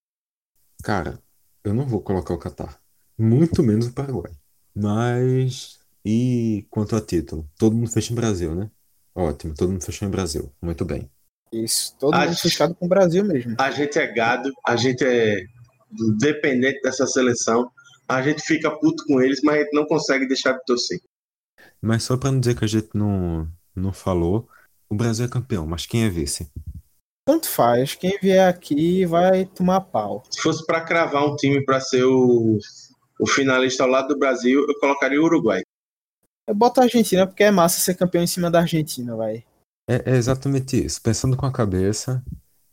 Cara, 0.83 1.19
eu 1.65 1.75
não 1.75 1.87
vou 1.87 2.01
colocar 2.01 2.33
o 2.35 2.39
Catar, 2.39 2.81
muito 3.19 3.63
menos 3.63 3.87
o 3.89 3.93
Paraguai. 3.93 4.33
Mas, 4.75 5.79
e 6.05 6.67
quanto 6.71 6.97
a 6.97 7.01
título? 7.01 7.49
Todo 7.59 7.75
mundo 7.77 7.91
fecha 7.91 8.13
em 8.13 8.17
Brasil, 8.17 8.55
né? 8.55 8.71
Ótimo, 9.15 9.55
todo 9.55 9.71
mundo 9.73 9.85
fechou 9.85 10.07
em 10.07 10.11
Brasil. 10.11 10.53
Muito 10.63 10.85
bem. 10.85 11.11
Isso, 11.53 11.97
todo 11.99 12.15
Acho- 12.15 12.29
mundo 12.29 12.39
fechado 12.39 12.75
com 12.75 12.87
o 12.87 12.89
Brasil 12.89 13.25
mesmo. 13.25 13.57
A 13.59 13.71
gente 13.71 13.99
é 13.99 14.07
gado, 14.07 14.51
a 14.67 14.77
gente 14.77 15.03
é 15.05 15.45
dependente 16.19 16.81
dessa 16.83 17.07
seleção. 17.07 17.71
A 18.07 18.23
gente 18.23 18.43
fica 18.43 18.71
puto 18.71 19.05
com 19.07 19.21
eles, 19.21 19.41
mas 19.43 19.57
a 19.57 19.59
gente 19.65 19.75
não 19.75 19.85
consegue 19.87 20.27
deixar 20.27 20.53
de 20.53 20.65
torcer. 20.65 21.01
Mas 21.83 22.03
só 22.05 22.17
para 22.17 22.31
não 22.33 22.41
dizer 22.41 22.57
que 22.57 22.65
a 22.65 22.69
gente 22.69 22.89
não, 22.95 23.51
não 23.75 23.93
falou, 23.93 24.49
o 24.90 24.94
Brasil 24.94 25.27
é 25.27 25.28
campeão, 25.28 25.66
mas 25.66 25.86
quem 25.86 26.05
é 26.05 26.09
vice? 26.09 26.51
Tanto 27.27 27.47
faz, 27.48 27.94
quem 27.94 28.19
vier 28.20 28.48
aqui 28.48 29.05
vai 29.05 29.44
tomar 29.44 29.82
pau. 29.82 30.23
Se 30.31 30.40
fosse 30.40 30.65
para 30.65 30.81
cravar 30.81 31.27
um 31.27 31.36
time 31.36 31.62
para 31.62 31.78
ser 31.78 32.05
o, 32.05 32.59
o 33.20 33.27
finalista 33.27 33.82
ao 33.82 33.90
lado 33.90 34.09
do 34.09 34.19
Brasil, 34.19 34.65
eu 34.66 34.81
colocaria 34.81 35.20
o 35.20 35.24
Uruguai. 35.24 35.60
Eu 36.47 36.55
boto 36.55 36.81
a 36.81 36.85
Argentina 36.85 37.27
porque 37.27 37.44
é 37.44 37.51
massa 37.51 37.81
ser 37.81 37.94
campeão 37.94 38.24
em 38.24 38.27
cima 38.27 38.51
da 38.51 38.60
Argentina, 38.60 39.15
vai. 39.15 39.44
É, 39.86 40.12
é 40.12 40.16
exatamente 40.16 40.82
isso. 40.82 41.02
Pensando 41.02 41.36
com 41.36 41.44
a 41.44 41.52
cabeça, 41.52 42.24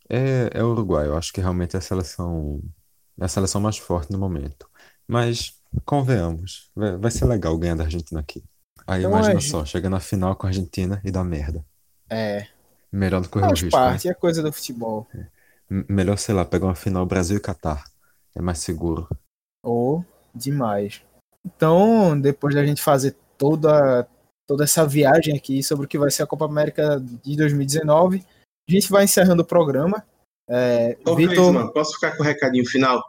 é, 0.10 0.50
é 0.54 0.64
o 0.64 0.72
Uruguai. 0.72 1.08
Eu 1.08 1.18
acho 1.18 1.34
que 1.34 1.42
realmente 1.42 1.76
é 1.76 1.80
a 1.80 1.82
seleção, 1.82 2.62
é 3.20 3.26
a 3.26 3.28
seleção 3.28 3.60
mais 3.60 3.78
forte 3.78 4.12
no 4.14 4.18
momento. 4.18 4.70
Mas, 5.06 5.54
convenhamos, 5.84 6.72
vai, 6.74 6.96
vai 6.96 7.12
ser 7.12 7.26
legal 7.26 7.58
ganhar 7.58 7.76
da 7.76 7.84
Argentina 7.84 8.22
aqui. 8.22 8.42
Aí 8.88 9.02
Então, 9.02 9.12
imagina 9.12 9.40
a 9.40 9.42
só, 9.42 9.66
chega 9.66 9.90
na 9.90 10.00
final 10.00 10.36
com 10.38 10.46
a 10.46 10.50
Argentina 10.50 11.02
e 11.04 11.12
dá 11.12 11.22
merda. 11.24 11.66
É, 12.10 12.48
Melhor 12.92 13.20
do 13.22 13.28
que 13.28 13.34
correr 13.34 13.46
o 13.46 13.50
faz 13.50 13.62
risco, 13.62 13.78
né? 13.80 13.86
parte, 13.90 14.08
é 14.10 14.14
coisa 14.14 14.42
do 14.42 14.54
futebol. 14.54 15.08
M- 15.70 15.86
Melhor, 15.90 16.18
sei 16.18 16.34
lá, 16.36 16.46
pegar 16.46 16.68
uma 16.68 16.76
final 16.76 17.06
Brasil 17.06 17.38
e 17.38 17.42
Catar. 17.42 17.84
É 18.36 18.42
mais 18.42 18.60
seguro. 18.60 19.08
Ou 19.64 20.06
demais. 20.34 21.02
Então, 21.46 22.20
depois 22.20 22.54
da 22.56 22.66
gente 22.66 22.82
fazer 22.82 23.16
toda, 23.38 24.08
toda 24.48 24.64
essa 24.64 24.86
viagem 24.86 25.36
aqui 25.36 25.62
sobre 25.64 25.86
o 25.86 25.90
que 25.90 25.98
vai 25.98 26.10
ser 26.12 26.24
a 26.24 26.28
Copa 26.28 26.46
América 26.46 27.00
de 27.00 27.36
2019, 27.36 28.24
a 28.68 28.72
gente 28.72 28.90
vai 28.90 29.04
encerrando 29.04 29.42
o 29.42 29.46
programa. 29.46 30.04
É, 30.48 30.98
Ô, 31.06 31.16
Vitor, 31.16 31.72
posso 31.74 31.94
ficar 31.96 32.16
com 32.16 32.24
o 32.24 32.26
recadinho 32.26 32.66
final? 32.66 33.04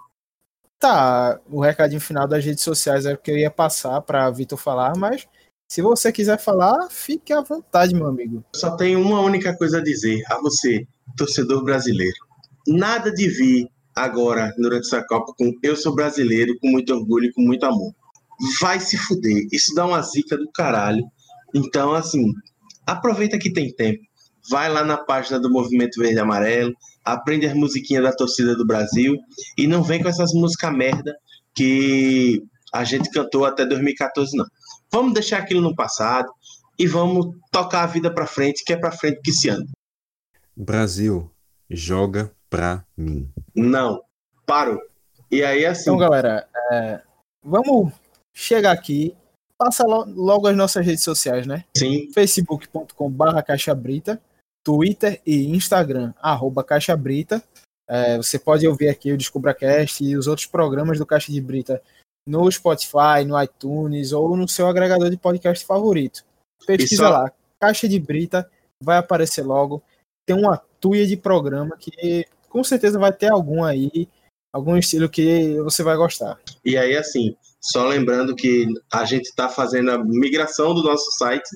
tá, 0.79 1.41
o 1.51 1.61
recadinho 1.61 2.01
final 2.01 2.29
das 2.29 2.45
redes 2.45 2.63
sociais 2.63 3.07
é 3.07 3.15
o 3.15 3.19
que 3.19 3.31
eu 3.31 3.37
ia 3.39 3.51
passar 3.51 4.01
para 4.03 4.29
Vitor 4.31 4.59
falar, 4.59 4.95
mas 4.97 5.27
se 5.69 5.83
você 5.83 6.13
quiser 6.13 6.39
falar, 6.39 6.89
fique 6.91 7.33
à 7.33 7.41
vontade, 7.41 7.95
meu 7.95 8.07
amigo. 8.07 8.45
Só 8.55 8.77
tenho 8.77 9.01
uma 9.01 9.21
única 9.21 9.57
coisa 9.57 9.79
a 9.79 9.83
dizer 9.83 10.23
a 10.29 10.39
você, 10.41 10.87
torcedor 11.17 11.65
brasileiro. 11.65 12.17
Nada 12.69 13.13
de 13.13 13.29
vir 13.29 13.69
agora, 13.95 14.53
durante 14.59 14.87
essa 14.87 15.05
Copa, 15.05 15.33
com 15.37 15.53
eu 15.63 15.77
sou 15.77 15.95
brasileiro, 15.95 16.57
com 16.61 16.69
muito 16.69 16.95
orgulho 16.95 17.27
e 17.27 17.33
com 17.33 17.43
muito 17.43 17.65
amor. 17.65 17.93
Vai 18.61 18.79
se 18.79 18.97
fuder. 18.97 19.47
Isso 19.51 19.75
dá 19.75 19.87
uma 19.87 20.03
zica 20.03 20.37
do 20.37 20.51
caralho. 20.53 21.03
Então, 21.55 21.95
assim, 21.95 22.33
aproveita 22.87 23.39
que 23.39 23.53
tem 23.53 23.73
tempo. 23.75 24.01
Vai 24.51 24.73
lá 24.73 24.85
na 24.85 24.97
página 24.97 25.41
do 25.41 25.51
Movimento 25.51 25.99
Verde 25.99 26.17
e 26.17 26.21
Amarelo, 26.21 26.73
aprende 27.05 27.47
as 27.47 27.55
musiquinhas 27.55 28.05
da 28.05 28.13
torcida 28.13 28.55
do 28.55 28.67
Brasil 28.67 29.17
e 29.59 29.67
não 29.67 29.83
vem 29.83 30.01
com 30.01 30.09
essas 30.09 30.33
músicas 30.33 30.73
merda 30.73 31.17
que 31.55 32.43
a 32.73 32.85
gente 32.85 33.11
cantou 33.11 33.45
até 33.45 33.65
2014, 33.65 34.37
não. 34.37 34.47
Vamos 34.97 35.13
deixar 35.13 35.43
aquilo 35.43 35.61
no 35.61 35.77
passado 35.77 36.33
e 36.79 36.87
vamos 36.87 37.37
tocar 37.53 37.83
a 37.83 37.87
vida 37.87 38.11
pra 38.11 38.27
frente, 38.27 38.65
que 38.65 38.73
é 38.73 38.79
pra 38.79 38.91
frente 38.91 39.21
que 39.23 39.31
se 39.31 39.51
anda. 39.51 39.67
Brasil, 40.57 41.31
joga 41.69 42.33
pra 42.49 42.83
mim. 42.97 43.29
Não, 43.55 44.03
parou. 44.47 44.81
E 45.31 45.45
aí, 45.45 45.67
assim, 45.67 45.83
Então, 45.91 45.99
galera, 45.99 46.49
é, 46.73 47.03
vamos 47.45 47.93
chegar 48.35 48.73
aqui. 48.73 49.15
Passa 49.59 49.85
lo- 49.87 50.07
logo 50.07 50.49
as 50.49 50.57
nossas 50.57 50.85
redes 50.87 51.05
sociais, 51.05 51.47
né? 51.47 51.65
sim, 51.77 52.11
facebook.com.br 52.15 53.43
caixabrita, 53.47 54.19
Twitter 54.65 55.21
e 55.27 55.47
Instagram, 55.55 56.15
arroba 56.23 56.65
caixabrita. 56.65 57.43
É, 57.87 58.17
você 58.17 58.39
pode 58.39 58.67
ouvir 58.67 58.89
aqui 58.89 59.13
o 59.13 59.17
DescubraCast 59.19 60.03
e 60.03 60.17
os 60.17 60.27
outros 60.27 60.47
programas 60.47 60.99
do 60.99 61.05
Caixa 61.07 61.31
de 61.31 61.41
Brita 61.41 61.83
no 62.27 62.51
Spotify, 62.51 63.25
no 63.27 63.41
iTunes 63.41 64.13
ou 64.13 64.37
no 64.37 64.49
seu 64.49 64.67
agregador 64.67 65.11
de 65.11 65.17
podcast 65.17 65.65
favorito. 65.65 66.25
Pesquisa 66.67 67.05
só- 67.05 67.11
lá, 67.11 67.33
Caixa 67.61 67.89
de 67.89 67.99
Brita, 67.99 68.51
vai 68.83 68.99
aparecer 68.99 69.43
logo. 69.43 69.83
Tem 70.27 70.37
uma 70.37 70.61
tuia 70.81 71.07
de 71.07 71.17
programa 71.17 71.77
que 71.79 72.27
com 72.49 72.65
certeza 72.65 72.99
vai 72.99 73.13
ter 73.13 73.31
algum 73.31 73.63
aí, 73.63 74.09
algum 74.53 74.77
estilo 74.77 75.09
que 75.09 75.55
você 75.61 75.83
vai 75.83 75.97
gostar. 75.97 76.39
E 76.65 76.77
aí, 76.77 76.97
assim, 76.97 77.37
só 77.61 77.87
lembrando 77.87 78.35
que 78.35 78.67
a 78.93 79.05
gente 79.05 79.27
está 79.27 79.49
fazendo 79.49 79.91
a 79.93 79.99
migração 80.05 80.75
do 80.75 80.83
nosso 80.83 81.11
site. 81.19 81.49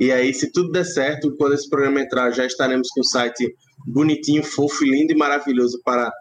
E 0.00 0.10
aí, 0.12 0.32
se 0.32 0.50
tudo 0.52 0.70
der 0.70 0.84
certo, 0.84 1.34
quando 1.36 1.54
esse 1.54 1.68
programa 1.68 2.00
entrar, 2.00 2.30
já 2.30 2.46
estaremos 2.46 2.88
com 2.90 3.00
o 3.00 3.04
site 3.04 3.54
bonitinho, 3.86 4.42
fofo, 4.42 4.84
lindo 4.84 5.12
e 5.12 5.16
maravilhoso 5.16 5.80
para 5.84 6.12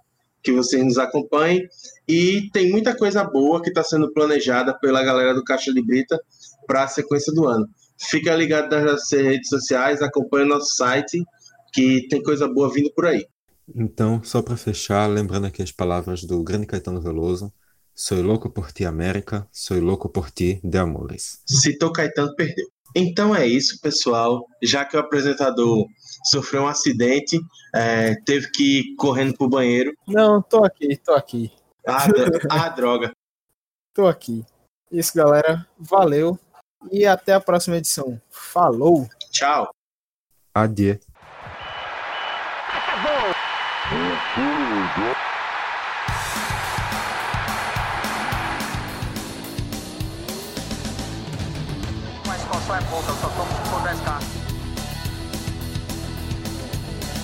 que 0.42 0.52
vocês 0.52 0.84
nos 0.84 0.98
acompanhem. 0.98 1.68
E 2.08 2.50
tem 2.52 2.70
muita 2.70 2.96
coisa 2.96 3.24
boa 3.24 3.62
que 3.62 3.70
está 3.70 3.84
sendo 3.84 4.12
planejada 4.14 4.78
pela 4.80 5.04
galera 5.04 5.34
do 5.34 5.44
Caixa 5.44 5.74
de 5.74 5.82
Brita 5.82 6.20
para 6.68 6.84
a 6.84 6.88
sequência 6.88 7.34
do 7.34 7.48
ano. 7.48 7.68
Fica 8.10 8.36
ligado 8.36 8.72
nas 8.72 8.84
nossas 8.84 9.12
redes 9.12 9.50
sociais, 9.50 10.02
acompanhe 10.02 10.46
o 10.46 10.50
nosso 10.50 10.76
site, 10.76 11.24
que 11.74 12.08
tem 12.10 12.22
coisa 12.24 12.48
boa 12.48 12.72
vindo 12.72 12.92
por 12.94 13.06
aí. 13.06 13.26
Então, 13.76 14.22
só 14.24 14.42
para 14.42 14.58
fechar, 14.58 15.08
lembrando 15.08 15.48
aqui 15.48 15.62
as 15.62 15.72
palavras 15.72 16.24
do 16.24 16.44
grande 16.44 16.66
Caetano 16.66 17.00
Veloso: 17.00 17.54
Soy 17.94 18.22
louco 18.22 18.50
por 18.50 18.72
ti, 18.72 18.86
América, 18.86 19.48
soy 19.52 19.80
louco 19.80 20.10
por 20.10 20.32
ti, 20.32 20.60
de 20.64 20.78
amores. 20.78 21.42
Citou 21.46 21.92
Caetano, 21.92 22.36
perdeu. 22.36 22.66
Então 22.96 23.36
é 23.36 23.46
isso, 23.46 23.80
pessoal. 23.80 24.46
Já 24.62 24.84
que 24.84 24.98
o 24.98 25.00
apresentador 25.00 25.86
sofreu 26.24 26.64
um 26.64 26.68
acidente, 26.68 27.40
é, 27.74 28.16
teve 28.26 28.50
que 28.52 28.80
ir 28.80 28.96
correndo 28.96 29.38
pro 29.38 29.50
banheiro. 29.50 29.94
Não, 30.08 30.42
tô 30.42 30.64
aqui, 30.64 30.98
tô 30.98 31.14
aqui. 31.14 31.52
Ah, 31.88 32.06
ah, 32.50 32.70
droga. 32.70 33.12
Tô 33.94 34.08
aqui. 34.08 34.46
Isso, 34.92 35.16
galera. 35.16 35.68
Valeu. 35.78 36.38
E 36.92 37.06
até 37.06 37.34
a 37.34 37.40
próxima 37.40 37.78
edição. 37.78 38.20
Falou! 38.30 39.08
Tchau. 39.32 39.74
Adieu. 40.54 41.00